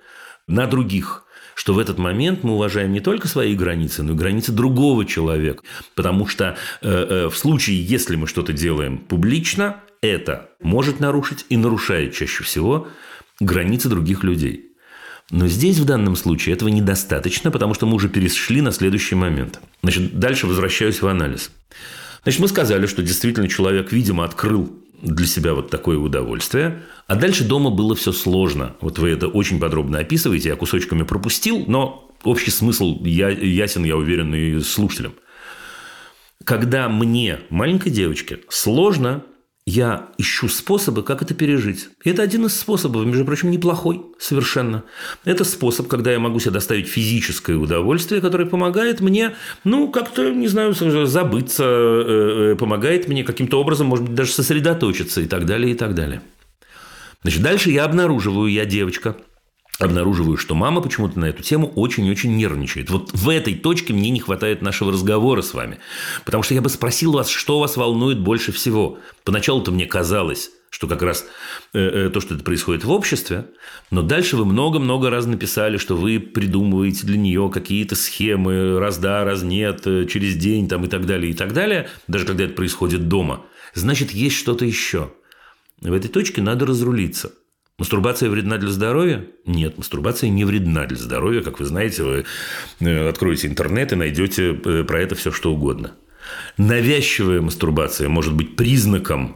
на 0.47 0.65
других. 0.65 1.25
Что 1.55 1.73
в 1.73 1.79
этот 1.79 1.99
момент 1.99 2.43
мы 2.43 2.53
уважаем 2.53 2.91
не 2.91 2.99
только 2.99 3.27
свои 3.27 3.55
границы, 3.55 4.01
но 4.01 4.13
и 4.13 4.15
границы 4.15 4.51
другого 4.51 5.05
человека. 5.05 5.63
Потому 5.93 6.25
что 6.25 6.57
э, 6.81 6.89
э, 6.89 7.29
в 7.29 7.37
случае, 7.37 7.83
если 7.83 8.15
мы 8.15 8.27
что-то 8.27 8.53
делаем 8.53 8.97
публично, 8.97 9.81
это 10.01 10.49
может 10.61 10.99
нарушить 10.99 11.45
и 11.49 11.57
нарушает 11.57 12.15
чаще 12.15 12.43
всего 12.43 12.87
границы 13.39 13.87
других 13.87 14.23
людей. 14.23 14.72
Но 15.31 15.47
здесь 15.47 15.79
в 15.79 15.85
данном 15.85 16.15
случае 16.15 16.53
этого 16.53 16.69
недостаточно, 16.69 17.49
потому 17.49 17.73
что 17.73 17.85
мы 17.85 17.95
уже 17.95 18.09
перешли 18.09 18.61
на 18.61 18.71
следующий 18.71 19.15
момент. 19.15 19.59
Значит, 19.81 20.19
дальше 20.19 20.47
возвращаюсь 20.47 21.01
в 21.01 21.07
анализ. 21.07 21.51
Значит, 22.23 22.39
мы 22.39 22.47
сказали, 22.47 22.85
что 22.85 23.01
действительно 23.01 23.47
человек, 23.47 23.91
видимо, 23.91 24.25
открыл 24.25 24.79
для 25.01 25.25
себя 25.25 25.53
вот 25.53 25.69
такое 25.69 25.97
удовольствие. 25.97 26.83
А 27.07 27.15
дальше 27.15 27.43
дома 27.43 27.69
было 27.69 27.95
все 27.95 28.11
сложно. 28.11 28.75
Вот 28.79 28.99
вы 28.99 29.09
это 29.09 29.27
очень 29.27 29.59
подробно 29.59 29.99
описываете, 29.99 30.49
я 30.49 30.55
кусочками 30.55 31.03
пропустил, 31.03 31.65
но 31.67 32.09
общий 32.23 32.51
смысл 32.51 33.03
ясен, 33.03 33.83
я 33.83 33.97
уверен, 33.97 34.33
и 34.33 34.59
слушателям. 34.61 35.13
Когда 36.45 36.89
мне, 36.89 37.39
маленькой 37.49 37.91
девочке, 37.91 38.39
сложно 38.49 39.23
я 39.65 40.09
ищу 40.17 40.49
способы, 40.49 41.03
как 41.03 41.21
это 41.21 41.33
пережить. 41.33 41.89
И 42.03 42.09
это 42.09 42.21
один 42.21 42.45
из 42.45 42.59
способов, 42.59 43.05
между 43.05 43.23
прочим, 43.23 43.49
неплохой 43.49 44.01
совершенно. 44.19 44.83
Это 45.23 45.45
способ, 45.45 45.87
когда 45.87 46.11
я 46.11 46.19
могу 46.19 46.39
себе 46.39 46.51
доставить 46.51 46.87
физическое 46.87 47.55
удовольствие, 47.55 48.19
которое 48.19 48.45
помогает 48.45 48.99
мне, 48.99 49.35
ну, 49.63 49.89
как-то, 49.89 50.31
не 50.31 50.47
знаю, 50.47 50.73
забыться, 50.73 51.63
э, 51.63 52.51
э, 52.51 52.55
помогает 52.55 53.07
мне 53.07 53.23
каким-то 53.23 53.59
образом, 53.59 53.87
может 53.87 54.05
быть, 54.05 54.15
даже 54.15 54.33
сосредоточиться 54.33 55.21
и 55.21 55.27
так 55.27 55.45
далее, 55.45 55.71
и 55.71 55.75
так 55.75 55.95
далее. 55.95 56.21
Значит, 57.21 57.41
дальше 57.41 57.71
я 57.71 57.85
обнаруживаю, 57.85 58.51
я 58.51 58.65
девочка– 58.65 59.15
обнаруживаю, 59.79 60.37
что 60.37 60.55
мама 60.55 60.81
почему-то 60.81 61.19
на 61.19 61.25
эту 61.25 61.41
тему 61.41 61.67
очень-очень 61.75 62.35
нервничает. 62.35 62.89
Вот 62.89 63.11
в 63.13 63.29
этой 63.29 63.55
точке 63.55 63.93
мне 63.93 64.09
не 64.09 64.19
хватает 64.19 64.61
нашего 64.61 64.91
разговора 64.91 65.41
с 65.41 65.53
вами. 65.53 65.79
Потому 66.25 66.43
что 66.43 66.53
я 66.53 66.61
бы 66.61 66.69
спросил 66.69 67.13
вас, 67.13 67.29
что 67.29 67.59
вас 67.59 67.75
волнует 67.75 68.19
больше 68.19 68.51
всего. 68.51 68.99
Поначалу-то 69.23 69.71
мне 69.71 69.85
казалось, 69.85 70.51
что 70.69 70.87
как 70.87 71.01
раз 71.01 71.25
э, 71.73 71.79
э, 71.79 72.09
то, 72.09 72.19
что 72.19 72.35
это 72.35 72.43
происходит 72.43 72.83
в 72.83 72.91
обществе, 72.91 73.45
но 73.91 74.01
дальше 74.01 74.37
вы 74.37 74.45
много-много 74.45 75.09
раз 75.09 75.25
написали, 75.25 75.77
что 75.77 75.95
вы 75.95 76.19
придумываете 76.19 77.05
для 77.05 77.17
нее 77.17 77.49
какие-то 77.53 77.95
схемы, 77.95 78.79
раз 78.79 78.97
да, 78.97 79.23
раз 79.23 79.43
нет, 79.43 79.85
э, 79.85 80.05
через 80.05 80.35
день 80.35 80.67
там, 80.67 80.85
и 80.85 80.87
так 80.87 81.05
далее, 81.05 81.31
и 81.31 81.35
так 81.35 81.53
далее, 81.53 81.89
даже 82.07 82.25
когда 82.25 82.45
это 82.45 82.53
происходит 82.53 83.07
дома. 83.07 83.45
Значит, 83.75 84.11
есть 84.11 84.35
что-то 84.35 84.65
еще. 84.65 85.13
В 85.81 85.93
этой 85.93 86.09
точке 86.09 86.41
надо 86.41 86.65
разрулиться. 86.65 87.33
Мастурбация 87.83 88.29
вредна 88.29 88.57
для 88.57 88.69
здоровья? 88.69 89.25
Нет, 89.45 89.77
мастурбация 89.77 90.29
не 90.29 90.45
вредна 90.45 90.85
для 90.85 90.95
здоровья. 90.95 91.41
Как 91.41 91.59
вы 91.59 91.65
знаете, 91.65 92.03
вы 92.03 92.25
э, 92.79 93.09
откроете 93.09 93.47
интернет 93.47 93.91
и 93.91 93.97
найдете 93.97 94.53
э, 94.53 94.85
про 94.85 95.01
это 95.01 95.15
все, 95.15 95.33
что 95.33 95.51
угодно. 95.51 95.91
Навязчивая 96.55 97.41
мастурбация 97.41 98.07
может 98.07 98.35
быть 98.35 98.55
признаком 98.55 99.35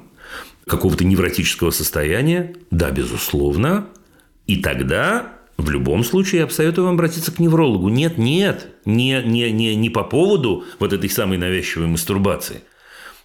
какого-то 0.65 1.03
невротического 1.03 1.71
состояния? 1.71 2.55
Да, 2.71 2.89
безусловно. 2.89 3.87
И 4.45 4.61
тогда 4.61 5.33
в 5.57 5.69
любом 5.69 6.05
случае 6.05 6.39
я 6.39 6.49
советую 6.49 6.85
вам 6.85 6.93
обратиться 6.93 7.33
к 7.33 7.39
неврологу. 7.39 7.89
Нет, 7.89 8.17
нет, 8.17 8.67
не, 8.85 9.21
не, 9.25 9.51
не, 9.51 9.75
не 9.75 9.89
по 9.89 10.05
поводу 10.05 10.63
вот 10.79 10.93
этой 10.93 11.09
самой 11.09 11.37
навязчивой 11.37 11.87
мастурбации– 11.87 12.61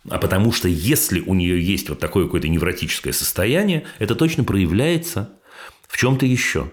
а 0.08 0.18
потому 0.18 0.52
что 0.52 0.68
если 0.68 1.20
у 1.20 1.34
нее 1.34 1.62
есть 1.64 1.88
вот 1.88 2.00
такое 2.00 2.24
какое-то 2.24 2.48
невротическое 2.48 3.12
состояние, 3.12 3.84
это 3.98 4.14
точно 4.14 4.44
проявляется 4.44 5.38
в 5.86 5.96
чем-то 5.96 6.26
еще. 6.26 6.72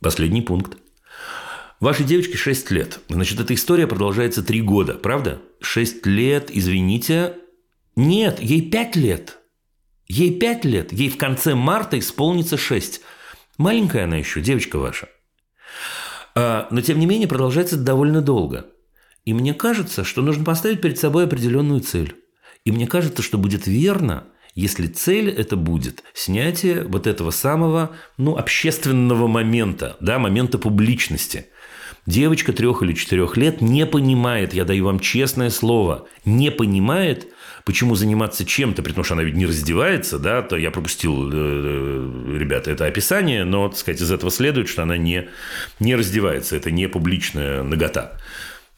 Последний 0.00 0.42
пункт. 0.42 0.78
Вашей 1.80 2.04
девочке 2.04 2.36
6 2.36 2.70
лет. 2.70 3.00
Значит, 3.08 3.40
эта 3.40 3.54
история 3.54 3.86
продолжается 3.86 4.42
3 4.42 4.62
года, 4.62 4.94
правда? 4.94 5.40
6 5.60 6.06
лет, 6.06 6.50
извините. 6.52 7.34
Нет, 7.96 8.40
ей 8.40 8.68
5 8.70 8.96
лет. 8.96 9.38
Ей 10.06 10.38
5 10.38 10.64
лет. 10.64 10.92
Ей 10.92 11.08
в 11.08 11.18
конце 11.18 11.54
марта 11.54 11.98
исполнится 11.98 12.56
6. 12.56 13.00
Маленькая 13.58 14.04
она 14.04 14.16
еще, 14.16 14.40
девочка 14.40 14.78
ваша. 14.78 15.08
А, 16.34 16.68
но, 16.70 16.80
тем 16.80 16.98
не 16.98 17.06
менее, 17.06 17.26
продолжается 17.28 17.76
довольно 17.76 18.22
долго. 18.22 18.66
И 19.28 19.34
мне 19.34 19.52
кажется, 19.52 20.04
что 20.04 20.22
нужно 20.22 20.42
поставить 20.42 20.80
перед 20.80 20.98
собой 20.98 21.24
определенную 21.24 21.80
цель. 21.80 22.14
И 22.64 22.72
мне 22.72 22.86
кажется, 22.86 23.20
что 23.20 23.36
будет 23.36 23.66
верно, 23.66 24.24
если 24.54 24.86
цель 24.86 25.28
это 25.28 25.54
будет 25.54 26.02
снятие 26.14 26.84
вот 26.84 27.06
этого 27.06 27.30
самого 27.30 27.90
ну, 28.16 28.38
общественного 28.38 29.26
момента, 29.26 29.98
да, 30.00 30.18
момента 30.18 30.56
публичности. 30.56 31.48
Девочка 32.06 32.54
трех 32.54 32.82
или 32.82 32.94
четырех 32.94 33.36
лет 33.36 33.60
не 33.60 33.84
понимает, 33.84 34.54
я 34.54 34.64
даю 34.64 34.86
вам 34.86 34.98
честное 34.98 35.50
слово, 35.50 36.08
не 36.24 36.50
понимает, 36.50 37.28
почему 37.66 37.96
заниматься 37.96 38.46
чем-то, 38.46 38.82
при 38.82 38.92
том, 38.94 39.04
что 39.04 39.12
она 39.12 39.24
ведь 39.24 39.34
не 39.34 39.44
раздевается, 39.44 40.18
да, 40.18 40.40
то 40.40 40.56
я 40.56 40.70
пропустил, 40.70 41.30
э, 41.30 41.34
э, 41.34 42.38
ребята, 42.38 42.70
это 42.70 42.86
описание, 42.86 43.44
но, 43.44 43.68
так 43.68 43.76
сказать, 43.76 44.00
из 44.00 44.10
этого 44.10 44.30
следует, 44.30 44.70
что 44.70 44.84
она 44.84 44.96
не, 44.96 45.28
не 45.80 45.96
раздевается, 45.96 46.56
это 46.56 46.70
не 46.70 46.88
публичная 46.88 47.62
нагота 47.62 48.18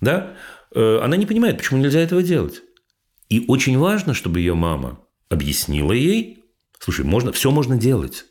да, 0.00 0.36
э, 0.74 0.98
она 1.02 1.16
не 1.16 1.26
понимает, 1.26 1.58
почему 1.58 1.80
нельзя 1.80 2.00
этого 2.00 2.22
делать. 2.22 2.62
И 3.28 3.44
очень 3.46 3.78
важно, 3.78 4.14
чтобы 4.14 4.40
ее 4.40 4.54
мама 4.54 5.00
объяснила 5.28 5.92
ей, 5.92 6.44
слушай, 6.78 7.04
можно, 7.04 7.32
все 7.32 7.50
можно 7.50 7.76
делать, 7.76 8.24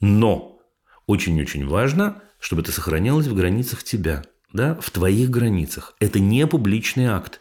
но 0.00 0.58
очень-очень 1.06 1.66
важно, 1.66 2.22
чтобы 2.40 2.62
это 2.62 2.72
сохранялось 2.72 3.26
в 3.26 3.34
границах 3.34 3.84
тебя, 3.84 4.24
да, 4.52 4.76
в 4.80 4.90
твоих 4.90 5.30
границах. 5.30 5.94
Это 6.00 6.18
не 6.18 6.46
публичный 6.46 7.06
акт. 7.06 7.40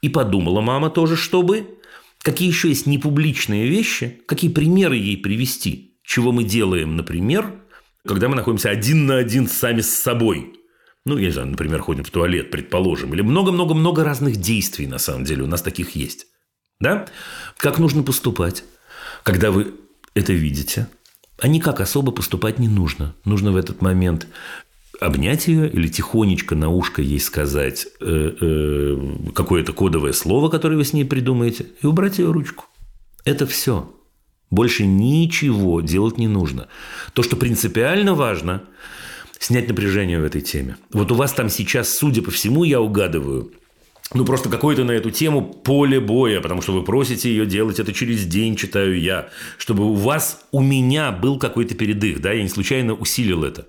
И 0.00 0.08
подумала 0.08 0.60
мама 0.60 0.88
тоже, 0.88 1.16
чтобы 1.16 1.78
какие 2.22 2.48
еще 2.48 2.68
есть 2.68 2.86
непубличные 2.86 3.68
вещи, 3.68 4.22
какие 4.26 4.50
примеры 4.50 4.96
ей 4.96 5.18
привести, 5.18 5.98
чего 6.02 6.32
мы 6.32 6.44
делаем, 6.44 6.96
например, 6.96 7.62
когда 8.06 8.28
мы 8.28 8.36
находимся 8.36 8.70
один 8.70 9.06
на 9.06 9.16
один 9.16 9.48
сами 9.48 9.80
с 9.80 9.90
собой– 9.90 10.54
ну, 11.06 11.16
я 11.18 11.26
не 11.26 11.32
знаю, 11.32 11.48
например, 11.48 11.80
ходим 11.80 12.04
в 12.04 12.10
туалет, 12.10 12.50
предположим, 12.50 13.14
или 13.14 13.22
много-много-много 13.22 14.02
разных 14.02 14.36
действий, 14.36 14.86
на 14.88 14.98
самом 14.98 15.24
деле, 15.24 15.44
у 15.44 15.46
нас 15.46 15.62
таких 15.62 15.94
есть. 15.94 16.26
Да? 16.80 17.06
Как 17.58 17.78
нужно 17.78 18.02
поступать, 18.02 18.64
когда 19.22 19.52
вы 19.52 19.74
это 20.14 20.32
видите? 20.32 20.88
А 21.38 21.48
никак 21.48 21.80
особо 21.80 22.10
поступать 22.10 22.58
не 22.58 22.68
нужно. 22.68 23.14
Нужно 23.24 23.52
в 23.52 23.56
этот 23.56 23.82
момент 23.82 24.26
обнять 25.00 25.46
ее 25.46 25.70
или 25.70 25.86
тихонечко 25.86 26.56
на 26.56 26.70
ушко 26.70 27.02
ей 27.02 27.20
сказать 27.20 27.86
э, 28.00 28.36
э, 28.40 29.32
какое-то 29.32 29.72
кодовое 29.72 30.12
слово, 30.12 30.48
которое 30.48 30.76
вы 30.76 30.84
с 30.84 30.92
ней 30.92 31.04
придумаете, 31.04 31.66
и 31.82 31.86
убрать 31.86 32.18
ее 32.18 32.32
ручку. 32.32 32.64
Это 33.24 33.46
все. 33.46 33.92
Больше 34.50 34.86
ничего 34.86 35.80
делать 35.82 36.18
не 36.18 36.28
нужно. 36.28 36.66
То, 37.12 37.22
что 37.22 37.36
принципиально 37.36 38.14
важно, 38.14 38.62
снять 39.38 39.68
напряжение 39.68 40.20
в 40.20 40.24
этой 40.24 40.40
теме. 40.40 40.76
Вот 40.92 41.10
у 41.12 41.14
вас 41.14 41.32
там 41.32 41.48
сейчас, 41.48 41.94
судя 41.94 42.22
по 42.22 42.30
всему, 42.30 42.64
я 42.64 42.80
угадываю, 42.80 43.52
ну, 44.14 44.24
просто 44.24 44.48
какое-то 44.48 44.84
на 44.84 44.92
эту 44.92 45.10
тему 45.10 45.42
поле 45.42 45.98
боя, 45.98 46.40
потому 46.40 46.62
что 46.62 46.72
вы 46.72 46.84
просите 46.84 47.28
ее 47.28 47.44
делать 47.44 47.80
это 47.80 47.92
через 47.92 48.24
день, 48.24 48.54
читаю 48.54 49.00
я, 49.00 49.30
чтобы 49.58 49.84
у 49.84 49.94
вас, 49.94 50.46
у 50.52 50.62
меня 50.62 51.10
был 51.10 51.38
какой-то 51.38 51.74
передых, 51.74 52.20
да, 52.20 52.32
я 52.32 52.42
не 52.42 52.48
случайно 52.48 52.94
усилил 52.94 53.42
это. 53.42 53.66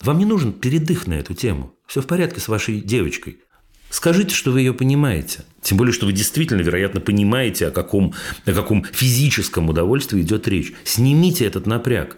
Вам 0.00 0.18
не 0.18 0.24
нужен 0.24 0.52
передых 0.52 1.06
на 1.06 1.14
эту 1.14 1.34
тему. 1.34 1.76
Все 1.86 2.00
в 2.00 2.08
порядке 2.08 2.40
с 2.40 2.48
вашей 2.48 2.80
девочкой. 2.80 3.38
Скажите, 3.88 4.34
что 4.34 4.50
вы 4.50 4.60
ее 4.60 4.74
понимаете. 4.74 5.44
Тем 5.60 5.78
более, 5.78 5.92
что 5.92 6.06
вы 6.06 6.12
действительно, 6.12 6.62
вероятно, 6.62 7.00
понимаете, 7.00 7.68
о 7.68 7.70
каком, 7.70 8.14
о 8.46 8.52
каком 8.52 8.84
физическом 8.84 9.68
удовольствии 9.68 10.22
идет 10.22 10.48
речь. 10.48 10.72
Снимите 10.82 11.44
этот 11.44 11.66
напряг. 11.66 12.16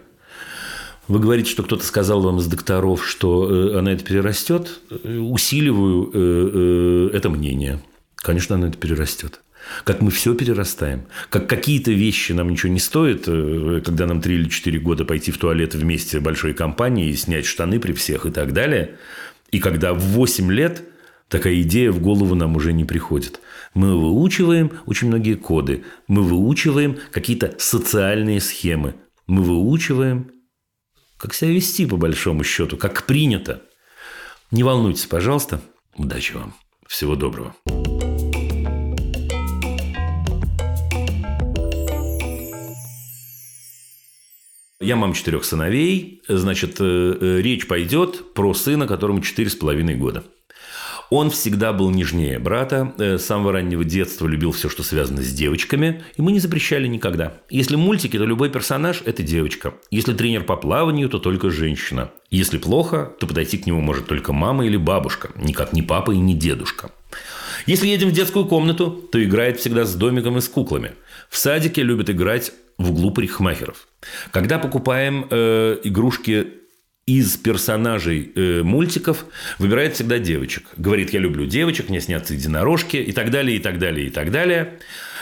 Вы 1.07 1.19
говорите, 1.19 1.51
что 1.51 1.63
кто-то 1.63 1.83
сказал 1.83 2.21
вам 2.21 2.39
из 2.39 2.47
докторов, 2.47 3.07
что 3.07 3.49
э, 3.49 3.77
она 3.77 3.93
это 3.93 4.03
перерастет. 4.03 4.79
Усиливаю 4.89 6.09
э, 6.11 7.09
э, 7.13 7.17
это 7.17 7.29
мнение. 7.29 7.79
Конечно, 8.15 8.55
она 8.55 8.69
это 8.69 8.77
перерастет. 8.77 9.41
Как 9.83 10.01
мы 10.01 10.11
все 10.11 10.33
перерастаем. 10.35 11.05
Как 11.29 11.47
какие-то 11.47 11.91
вещи 11.91 12.31
нам 12.31 12.49
ничего 12.49 12.71
не 12.71 12.79
стоят, 12.79 13.25
когда 13.25 14.05
нам 14.05 14.21
3 14.21 14.35
или 14.35 14.49
4 14.49 14.79
года 14.79 15.05
пойти 15.05 15.31
в 15.31 15.37
туалет 15.37 15.73
вместе 15.73 16.19
большой 16.19 16.53
компании 16.53 17.09
и 17.09 17.15
снять 17.15 17.45
штаны 17.45 17.79
при 17.79 17.93
всех 17.93 18.25
и 18.25 18.31
так 18.31 18.53
далее. 18.53 18.97
И 19.51 19.59
когда 19.59 19.93
в 19.93 19.99
8 19.99 20.51
лет 20.51 20.83
такая 21.29 21.61
идея 21.61 21.91
в 21.91 21.99
голову 21.99 22.35
нам 22.35 22.55
уже 22.55 22.73
не 22.73 22.85
приходит. 22.85 23.39
Мы 23.73 23.99
выучиваем 23.99 24.71
очень 24.85 25.07
многие 25.07 25.33
коды. 25.33 25.83
Мы 26.07 26.21
выучиваем 26.21 26.97
какие-то 27.11 27.55
социальные 27.57 28.41
схемы. 28.41 28.95
Мы 29.25 29.41
выучиваем 29.41 30.31
как 31.17 31.33
себя 31.33 31.51
вести 31.51 31.85
по 31.85 31.97
большому 31.97 32.43
счету, 32.43 32.77
как 32.77 33.05
принято. 33.05 33.61
Не 34.51 34.63
волнуйтесь, 34.63 35.05
пожалуйста. 35.05 35.61
Удачи 35.95 36.33
вам. 36.33 36.55
Всего 36.87 37.15
доброго. 37.15 37.55
Я 44.79 44.95
мам 44.95 45.13
четырех 45.13 45.45
сыновей. 45.45 46.21
Значит, 46.27 46.79
э, 46.79 46.83
э, 46.83 47.41
речь 47.41 47.67
пойдет 47.67 48.33
про 48.33 48.53
сына, 48.53 48.87
которому 48.87 49.21
четыре 49.21 49.49
с 49.49 49.55
половиной 49.55 49.95
года. 49.95 50.23
Он 51.09 51.29
всегда 51.29 51.73
был 51.73 51.91
нежнее 51.91 52.39
брата, 52.39 52.93
э, 52.97 53.17
с 53.17 53.25
самого 53.25 53.53
раннего 53.53 53.83
детства 53.83 54.27
любил 54.27 54.51
все, 54.51 54.69
что 54.69 54.83
связано 54.83 55.21
с 55.21 55.31
девочками, 55.31 56.03
и 56.15 56.21
мы 56.21 56.31
не 56.31 56.39
запрещали 56.39 56.87
никогда. 56.87 57.33
Если 57.49 57.75
мультики, 57.75 58.17
то 58.17 58.25
любой 58.25 58.49
персонаж– 58.49 59.01
это 59.05 59.23
девочка. 59.23 59.75
Если 59.91 60.13
тренер 60.13 60.43
по 60.43 60.55
плаванию, 60.55 61.09
то 61.09 61.19
только 61.19 61.49
женщина. 61.49 62.11
Если 62.31 62.57
плохо, 62.57 63.13
то 63.19 63.27
подойти 63.27 63.57
к 63.57 63.65
нему 63.65 63.81
может 63.81 64.07
только 64.07 64.33
мама 64.33 64.65
или 64.65 64.77
бабушка, 64.77 65.29
никак 65.35 65.73
не 65.73 65.81
папа 65.81 66.11
и 66.11 66.17
не 66.17 66.33
дедушка. 66.33 66.91
Если 67.65 67.87
едем 67.87 68.09
в 68.09 68.11
детскую 68.11 68.45
комнату, 68.45 68.89
то 69.11 69.23
играет 69.23 69.59
всегда 69.59 69.85
с 69.85 69.95
домиком 69.95 70.37
и 70.37 70.41
с 70.41 70.49
куклами. 70.49 70.91
В 71.29 71.37
садике 71.37 71.81
любят 71.83 72.09
играть 72.09 72.51
в 72.77 72.91
углу 72.91 73.11
парикмахеров. 73.11 73.87
Когда 74.31 74.59
покупаем 74.59 75.27
э, 75.29 75.79
игрушки 75.83 76.47
из 77.07 77.37
персонажей 77.37 78.31
э, 78.35 78.63
мультиков 78.63 79.25
выбирает 79.59 79.93
всегда 79.93 80.17
девочек. 80.17 80.65
Говорит, 80.75 81.11
я 81.11 81.19
люблю 81.19 81.45
девочек, 81.45 81.89
мне 81.89 82.01
снятся 82.01 82.33
единорожки 82.33 82.97
и 82.97 83.11
так 83.11 83.29
далее, 83.29 83.57
и 83.57 83.59
так 83.59 83.77
далее, 83.77 84.07
и 84.07 84.09
так 84.09 84.31
далее. 84.31 84.79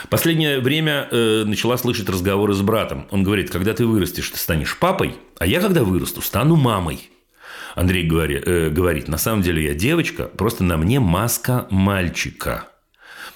Последнее 0.08 0.60
время 0.60 1.08
э, 1.10 1.44
начала 1.44 1.76
слышать 1.76 2.08
разговоры 2.08 2.54
с 2.54 2.62
братом. 2.62 3.06
Он 3.10 3.22
говорит, 3.22 3.50
когда 3.50 3.74
ты 3.74 3.84
вырастешь, 3.84 4.30
ты 4.30 4.38
станешь 4.38 4.78
папой, 4.78 5.16
а 5.38 5.46
я, 5.46 5.60
когда 5.60 5.84
вырасту, 5.84 6.22
стану 6.22 6.56
мамой. 6.56 7.10
Андрей 7.74 8.06
говорит, 8.06 8.44
э, 8.46 8.70
говорит, 8.70 9.08
на 9.08 9.18
самом 9.18 9.42
деле 9.42 9.62
я 9.62 9.74
девочка, 9.74 10.24
просто 10.24 10.64
на 10.64 10.78
мне 10.78 11.00
маска 11.00 11.66
мальчика. 11.68 12.68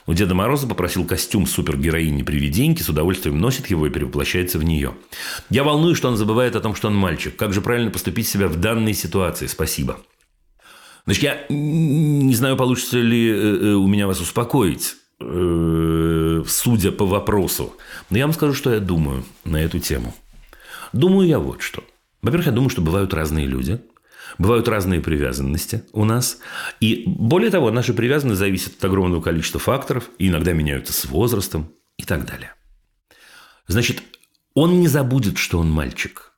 У 0.09 0.15
Деда 0.15 0.35
Мороза 0.35 0.67
попросил 0.67 1.05
костюм 1.05 1.47
супергероини-привиденьки, 1.47 2.81
с 2.81 2.89
удовольствием 2.89 3.39
носит 3.39 3.67
его 3.67 3.87
и 3.87 3.91
перевоплощается 3.91 4.59
в 4.59 4.65
нее. 4.65 4.95
Я 5.51 5.65
волнуюсь, 5.65 5.99
что 5.99 6.09
он 6.09 6.17
забывает 6.17 6.57
о 6.57 6.61
том, 6.61 6.75
что 6.75 6.89
он 6.89 6.97
мальчик. 6.97 7.37
Как 7.37 7.53
же 7.53 7.61
правильно 7.61 7.91
поступить 7.91 8.27
себя 8.27 8.49
в 8.49 8.57
данной 8.59 8.95
ситуации? 8.95 9.47
Спасибо. 9.47 9.99
Значит, 11.05 11.23
я 11.23 11.45
не 11.51 12.35
знаю, 12.35 12.57
получится 12.57 12.99
ли 12.99 13.29
э, 13.29 13.35
э, 13.35 13.73
у 13.75 13.87
меня 13.87 14.07
вас 14.07 14.19
успокоить. 14.19 14.97
Э, 15.21 16.43
судя 16.47 16.91
по 16.91 17.05
вопросу. 17.05 17.75
Но 18.09 18.17
я 18.17 18.25
вам 18.25 18.33
скажу, 18.33 18.55
что 18.55 18.73
я 18.73 18.81
думаю 18.81 19.25
на 19.45 19.59
эту 19.59 19.79
тему. 19.79 20.15
Думаю 20.95 21.29
я 21.29 21.39
вот 21.39 21.61
что. 21.61 21.85
Во-первых, 22.23 22.47
я 22.47 22.53
думаю, 22.53 22.71
что 22.71 22.81
бывают 22.81 23.13
разные 23.13 23.45
люди, 23.45 23.79
бывают 24.39 24.69
разные 24.69 25.01
привязанности 25.01 25.85
у 25.93 26.05
нас. 26.05 26.39
И 26.81 27.05
более 27.06 27.51
того, 27.51 27.70
наши 27.70 27.93
привязанности 27.93 28.39
зависят 28.39 28.78
от 28.78 28.85
огромного 28.85 29.20
количества 29.20 29.60
факторов, 29.60 30.10
и 30.19 30.28
иногда 30.28 30.52
меняются 30.52 30.93
с 30.93 31.05
возрастом 31.05 31.73
и 31.97 32.05
так 32.05 32.24
далее. 32.24 32.55
Значит, 33.66 34.02
он 34.55 34.81
не 34.81 34.89
забудет, 34.89 35.39
что 35.39 35.59
он 35.59 35.70
мальчик. 35.70 36.32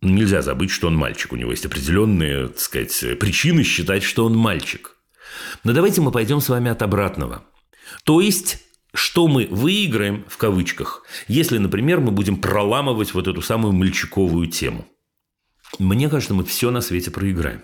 Нельзя 0.00 0.42
забыть, 0.42 0.70
что 0.70 0.88
он 0.88 0.96
мальчик. 0.96 1.32
У 1.32 1.36
него 1.36 1.50
есть 1.50 1.66
определенные, 1.66 2.48
так 2.48 2.60
сказать, 2.60 3.18
причины 3.18 3.64
считать, 3.64 4.02
что 4.02 4.26
он 4.26 4.36
мальчик. 4.36 4.96
Но 5.64 5.72
давайте 5.72 6.00
мы 6.00 6.12
пойдем 6.12 6.40
с 6.40 6.48
вами 6.48 6.70
от 6.70 6.82
обратного. 6.82 7.44
То 8.04 8.20
есть, 8.20 8.62
что 8.94 9.26
мы 9.28 9.48
выиграем, 9.50 10.24
в 10.28 10.36
кавычках, 10.36 11.02
если, 11.26 11.58
например, 11.58 12.00
мы 12.00 12.12
будем 12.12 12.36
проламывать 12.36 13.14
вот 13.14 13.26
эту 13.26 13.42
самую 13.42 13.72
мальчиковую 13.72 14.46
тему. 14.48 14.86
Мне 15.78 16.08
кажется, 16.08 16.34
мы 16.34 16.44
все 16.44 16.70
на 16.70 16.80
свете 16.80 17.10
проиграем. 17.10 17.62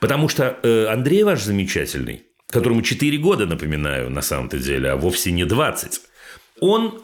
Потому 0.00 0.28
что 0.28 0.58
э, 0.62 0.86
Андрей 0.86 1.24
ваш 1.24 1.42
замечательный, 1.42 2.24
которому 2.48 2.82
4 2.82 3.18
года, 3.18 3.46
напоминаю, 3.46 4.10
на 4.10 4.22
самом-то 4.22 4.58
деле, 4.58 4.90
а 4.90 4.96
вовсе 4.96 5.32
не 5.32 5.44
20, 5.44 6.00
он 6.60 7.02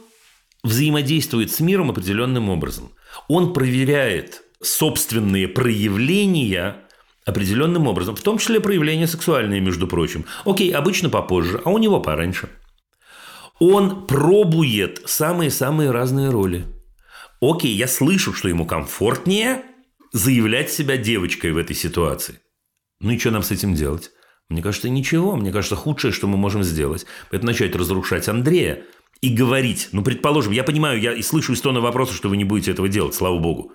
взаимодействует 0.62 1.52
с 1.52 1.60
миром 1.60 1.90
определенным 1.90 2.48
образом. 2.48 2.92
Он 3.28 3.52
проверяет 3.52 4.42
собственные 4.62 5.48
проявления 5.48 6.76
определенным 7.26 7.86
образом, 7.86 8.16
в 8.16 8.22
том 8.22 8.38
числе 8.38 8.60
проявления 8.60 9.06
сексуальные, 9.06 9.60
между 9.60 9.86
прочим. 9.86 10.26
Окей, 10.44 10.70
обычно 10.72 11.08
попозже, 11.08 11.60
а 11.64 11.70
у 11.70 11.78
него 11.78 12.00
пораньше. 12.00 12.48
Он 13.58 14.06
пробует 14.06 15.02
самые-самые 15.06 15.90
разные 15.90 16.30
роли. 16.30 16.66
Окей, 17.40 17.74
я 17.74 17.88
слышу, 17.88 18.32
что 18.32 18.48
ему 18.48 18.66
комфортнее 18.66 19.62
заявлять 20.14 20.72
себя 20.72 20.96
девочкой 20.96 21.52
в 21.52 21.58
этой 21.58 21.76
ситуации. 21.76 22.40
Ну 23.00 23.10
и 23.10 23.18
что 23.18 23.30
нам 23.30 23.42
с 23.42 23.50
этим 23.50 23.74
делать? 23.74 24.10
Мне 24.48 24.62
кажется, 24.62 24.88
ничего. 24.88 25.36
Мне 25.36 25.52
кажется, 25.52 25.76
худшее, 25.76 26.12
что 26.12 26.26
мы 26.26 26.38
можем 26.38 26.62
сделать, 26.62 27.04
это 27.30 27.44
начать 27.44 27.76
разрушать 27.76 28.28
Андрея 28.28 28.84
и 29.20 29.28
говорить. 29.28 29.90
Ну, 29.92 30.02
предположим, 30.02 30.52
я 30.52 30.64
понимаю, 30.64 30.98
я 30.98 31.12
и 31.12 31.20
слышу 31.20 31.52
из 31.52 31.60
тона 31.60 31.80
вопроса, 31.82 32.14
что 32.14 32.30
вы 32.30 32.38
не 32.38 32.44
будете 32.44 32.70
этого 32.70 32.88
делать, 32.88 33.14
слава 33.14 33.38
богу 33.38 33.74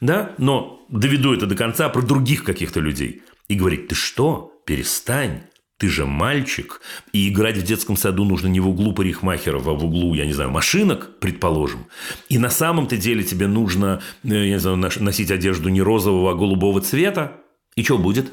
да, 0.00 0.34
но 0.38 0.84
доведу 0.88 1.32
это 1.34 1.46
до 1.46 1.56
конца 1.56 1.88
про 1.88 2.02
других 2.02 2.44
каких-то 2.44 2.80
людей. 2.80 3.22
И 3.48 3.54
говорить, 3.54 3.88
ты 3.88 3.94
что, 3.94 4.52
перестань, 4.66 5.44
ты 5.84 5.90
же 5.90 6.06
мальчик, 6.06 6.80
и 7.12 7.28
играть 7.28 7.58
в 7.58 7.62
детском 7.62 7.98
саду 7.98 8.24
нужно 8.24 8.46
не 8.46 8.58
в 8.58 8.68
углу 8.68 8.94
парикмахеров, 8.94 9.66
а 9.66 9.72
в 9.72 9.84
углу, 9.84 10.14
я 10.14 10.24
не 10.24 10.32
знаю, 10.32 10.50
машинок, 10.50 11.18
предположим. 11.20 11.88
И 12.30 12.38
на 12.38 12.48
самом-то 12.48 12.96
деле 12.96 13.22
тебе 13.22 13.48
нужно, 13.48 14.00
э, 14.22 14.28
я 14.28 14.54
не 14.54 14.58
знаю, 14.58 14.78
носить 14.78 15.30
одежду 15.30 15.68
не 15.68 15.82
розового, 15.82 16.30
а 16.30 16.34
голубого 16.34 16.80
цвета. 16.80 17.32
И 17.76 17.82
что 17.82 17.98
будет? 17.98 18.32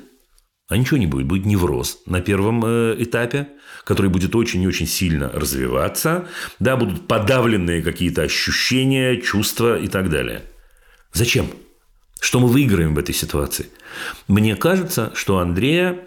А 0.70 0.78
ничего 0.78 0.98
не 0.98 1.08
будет. 1.08 1.28
Будет 1.28 1.46
невроз 1.46 2.00
на 2.06 2.22
первом 2.22 2.64
э, 2.64 2.96
этапе, 3.00 3.50
который 3.84 4.10
будет 4.10 4.34
очень 4.34 4.62
и 4.62 4.68
очень 4.68 4.88
сильно 4.88 5.30
развиваться. 5.34 6.30
Да, 6.60 6.78
будут 6.78 7.06
подавленные 7.06 7.82
какие-то 7.82 8.22
ощущения, 8.22 9.18
чувства 9.18 9.78
и 9.78 9.90
так 9.90 10.10
далее. 10.10 10.44
Зачем? 11.12 11.48
Что 12.22 12.40
мы 12.40 12.48
выиграем 12.48 12.96
в 12.96 12.98
этой 12.98 13.14
ситуации? 13.14 13.66
Мне 14.30 14.56
кажется, 14.56 15.12
что 15.16 15.40
Андрея 15.40 16.06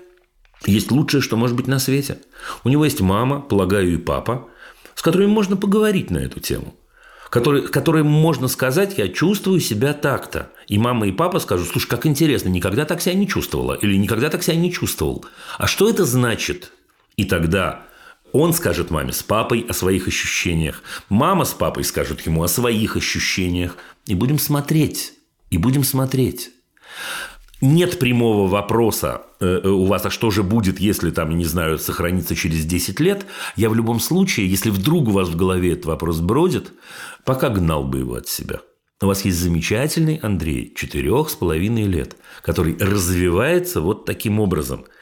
есть 0.66 0.90
лучшее, 0.90 1.20
что 1.20 1.36
может 1.36 1.56
быть 1.56 1.66
на 1.66 1.78
свете. 1.78 2.18
У 2.64 2.68
него 2.68 2.84
есть 2.84 3.00
мама, 3.00 3.40
полагаю, 3.40 3.92
и 3.92 3.96
папа, 3.96 4.48
с 4.94 5.02
которыми 5.02 5.30
можно 5.30 5.56
поговорить 5.56 6.10
на 6.10 6.18
эту 6.18 6.40
тему. 6.40 6.74
Которые, 7.30 7.66
которым 7.66 8.06
можно 8.06 8.46
сказать, 8.46 8.96
я 8.96 9.08
чувствую 9.08 9.58
себя 9.60 9.92
так-то. 9.92 10.52
И 10.68 10.78
мама 10.78 11.08
и 11.08 11.12
папа 11.12 11.40
скажут, 11.40 11.68
слушай, 11.68 11.88
как 11.88 12.06
интересно, 12.06 12.48
никогда 12.48 12.84
так 12.84 13.02
себя 13.02 13.14
не 13.14 13.26
чувствовала. 13.26 13.74
Или 13.74 13.96
никогда 13.96 14.30
так 14.30 14.42
себя 14.42 14.56
не 14.56 14.72
чувствовал. 14.72 15.24
А 15.58 15.66
что 15.66 15.90
это 15.90 16.04
значит? 16.04 16.70
И 17.16 17.24
тогда 17.24 17.82
он 18.32 18.52
скажет 18.52 18.90
маме 18.90 19.12
с 19.12 19.22
папой 19.22 19.66
о 19.68 19.72
своих 19.72 20.06
ощущениях. 20.06 20.82
Мама 21.08 21.44
с 21.44 21.54
папой 21.54 21.82
скажут 21.82 22.20
ему 22.20 22.42
о 22.44 22.48
своих 22.48 22.96
ощущениях. 22.96 23.76
И 24.06 24.14
будем 24.14 24.38
смотреть. 24.38 25.14
И 25.50 25.58
будем 25.58 25.82
смотреть. 25.82 26.50
Нет 27.60 27.98
прямого 27.98 28.48
вопроса 28.48 29.22
э, 29.40 29.60
э, 29.64 29.68
у 29.68 29.86
вас, 29.86 30.04
а 30.04 30.10
что 30.10 30.30
же 30.30 30.42
будет, 30.42 30.80
если 30.80 31.10
там, 31.10 31.36
не 31.36 31.44
знаю, 31.44 31.78
сохранится 31.78 32.34
через 32.34 32.64
10 32.64 33.00
лет. 33.00 33.26
Я 33.56 33.70
в 33.70 33.74
любом 33.74 34.00
случае, 34.00 34.50
если 34.50 34.70
вдруг 34.70 35.08
у 35.08 35.12
вас 35.12 35.28
в 35.28 35.36
голове 35.36 35.72
этот 35.72 35.86
вопрос 35.86 36.20
бродит, 36.20 36.72
пока 37.24 37.48
гнал 37.48 37.84
бы 37.84 37.98
его 37.98 38.14
от 38.14 38.28
себя. 38.28 38.60
У 39.00 39.06
вас 39.06 39.24
есть 39.24 39.38
замечательный 39.38 40.16
Андрей, 40.16 40.72
четырех 40.76 41.30
с 41.30 41.34
половиной 41.34 41.84
лет, 41.84 42.16
который 42.42 42.76
развивается 42.78 43.80
вот 43.80 44.04
таким 44.04 44.40
образом– 44.40 44.84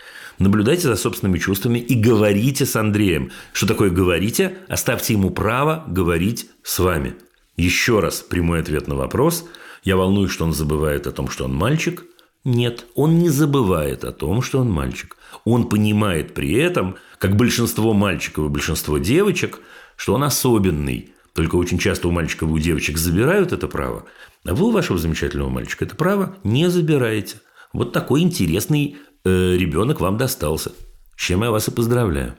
Наблюдайте 0.42 0.88
за 0.88 0.96
собственными 0.96 1.38
чувствами 1.38 1.78
и 1.78 1.94
говорите 1.94 2.66
с 2.66 2.74
Андреем. 2.76 3.30
Что 3.52 3.66
такое 3.66 3.90
говорите? 3.90 4.56
Оставьте 4.68 5.12
ему 5.12 5.30
право 5.30 5.84
говорить 5.86 6.50
с 6.62 6.78
вами. 6.78 7.14
Еще 7.56 8.00
раз 8.00 8.22
прямой 8.22 8.60
ответ 8.60 8.88
на 8.88 8.96
вопрос. 8.96 9.44
Я 9.84 9.96
волнуюсь, 9.96 10.32
что 10.32 10.44
он 10.44 10.52
забывает 10.52 11.06
о 11.06 11.12
том, 11.12 11.28
что 11.28 11.44
он 11.44 11.54
мальчик. 11.54 12.04
Нет, 12.44 12.86
он 12.94 13.18
не 13.18 13.28
забывает 13.28 14.04
о 14.04 14.12
том, 14.12 14.42
что 14.42 14.60
он 14.60 14.70
мальчик. 14.70 15.16
Он 15.44 15.68
понимает 15.68 16.34
при 16.34 16.54
этом, 16.54 16.96
как 17.18 17.36
большинство 17.36 17.92
мальчиков 17.94 18.46
и 18.46 18.48
большинство 18.48 18.98
девочек, 18.98 19.60
что 19.96 20.14
он 20.14 20.24
особенный. 20.24 21.12
Только 21.34 21.56
очень 21.56 21.78
часто 21.78 22.08
у 22.08 22.10
мальчиков 22.10 22.50
и 22.50 22.52
у 22.52 22.58
девочек 22.58 22.98
забирают 22.98 23.52
это 23.52 23.68
право, 23.68 24.04
а 24.44 24.54
вы 24.54 24.66
у 24.66 24.70
вашего 24.70 24.98
замечательного 24.98 25.48
мальчика 25.48 25.84
это 25.84 25.94
право 25.94 26.36
не 26.44 26.68
забираете. 26.68 27.36
Вот 27.72 27.92
такой 27.92 28.20
интересный 28.20 28.96
э, 29.24 29.56
ребенок 29.56 30.00
вам 30.00 30.18
достался. 30.18 30.72
С 31.16 31.20
чем 31.22 31.42
я 31.42 31.50
вас 31.50 31.68
и 31.68 31.70
поздравляю. 31.70 32.34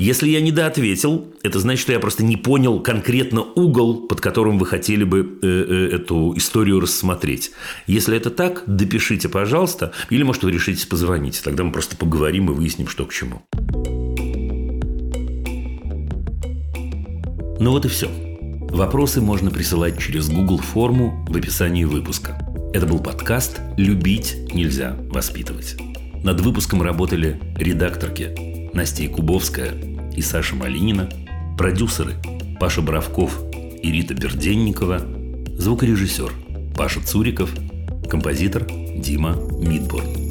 Если 0.00 0.30
я 0.30 0.40
недоответил, 0.40 1.26
это 1.42 1.58
значит, 1.60 1.82
что 1.82 1.92
я 1.92 2.00
просто 2.00 2.24
не 2.24 2.38
понял 2.38 2.80
конкретно 2.80 3.42
угол, 3.42 4.06
под 4.06 4.22
которым 4.22 4.58
вы 4.58 4.64
хотели 4.64 5.04
бы 5.04 5.38
э, 5.42 5.46
э, 5.46 5.96
эту 5.96 6.32
историю 6.38 6.80
рассмотреть. 6.80 7.50
Если 7.86 8.16
это 8.16 8.30
так, 8.30 8.62
допишите, 8.66 9.28
пожалуйста, 9.28 9.92
или, 10.08 10.22
может, 10.22 10.42
вы 10.42 10.52
решите 10.52 10.86
позвонить. 10.86 11.42
Тогда 11.44 11.64
мы 11.64 11.72
просто 11.72 11.98
поговорим 11.98 12.50
и 12.50 12.54
выясним, 12.54 12.88
что 12.88 13.04
к 13.04 13.12
чему. 13.12 13.42
Ну 17.60 17.70
вот 17.70 17.84
и 17.84 17.88
все. 17.88 18.08
Вопросы 18.70 19.20
можно 19.20 19.50
присылать 19.50 19.98
через 19.98 20.30
Google 20.30 20.60
форму 20.60 21.26
в 21.28 21.36
описании 21.36 21.84
выпуска. 21.84 22.38
Это 22.72 22.86
был 22.86 23.00
подкаст 23.00 23.60
«Любить 23.76 24.34
нельзя 24.54 24.96
воспитывать». 25.10 25.76
Над 26.24 26.40
выпуском 26.40 26.80
работали 26.80 27.38
редакторки 27.58 28.70
Настя 28.72 29.08
Кубовская 29.08 29.89
и 30.16 30.22
Саша 30.22 30.56
Малинина, 30.56 31.08
продюсеры 31.56 32.14
Паша 32.58 32.82
Бравков 32.82 33.40
и 33.52 33.90
Рита 33.90 34.14
Берденникова, 34.14 35.00
звукорежиссер 35.56 36.32
Паша 36.76 37.00
Цуриков, 37.00 37.50
композитор 38.08 38.66
Дима 38.96 39.36
Мидборн. 39.60 40.29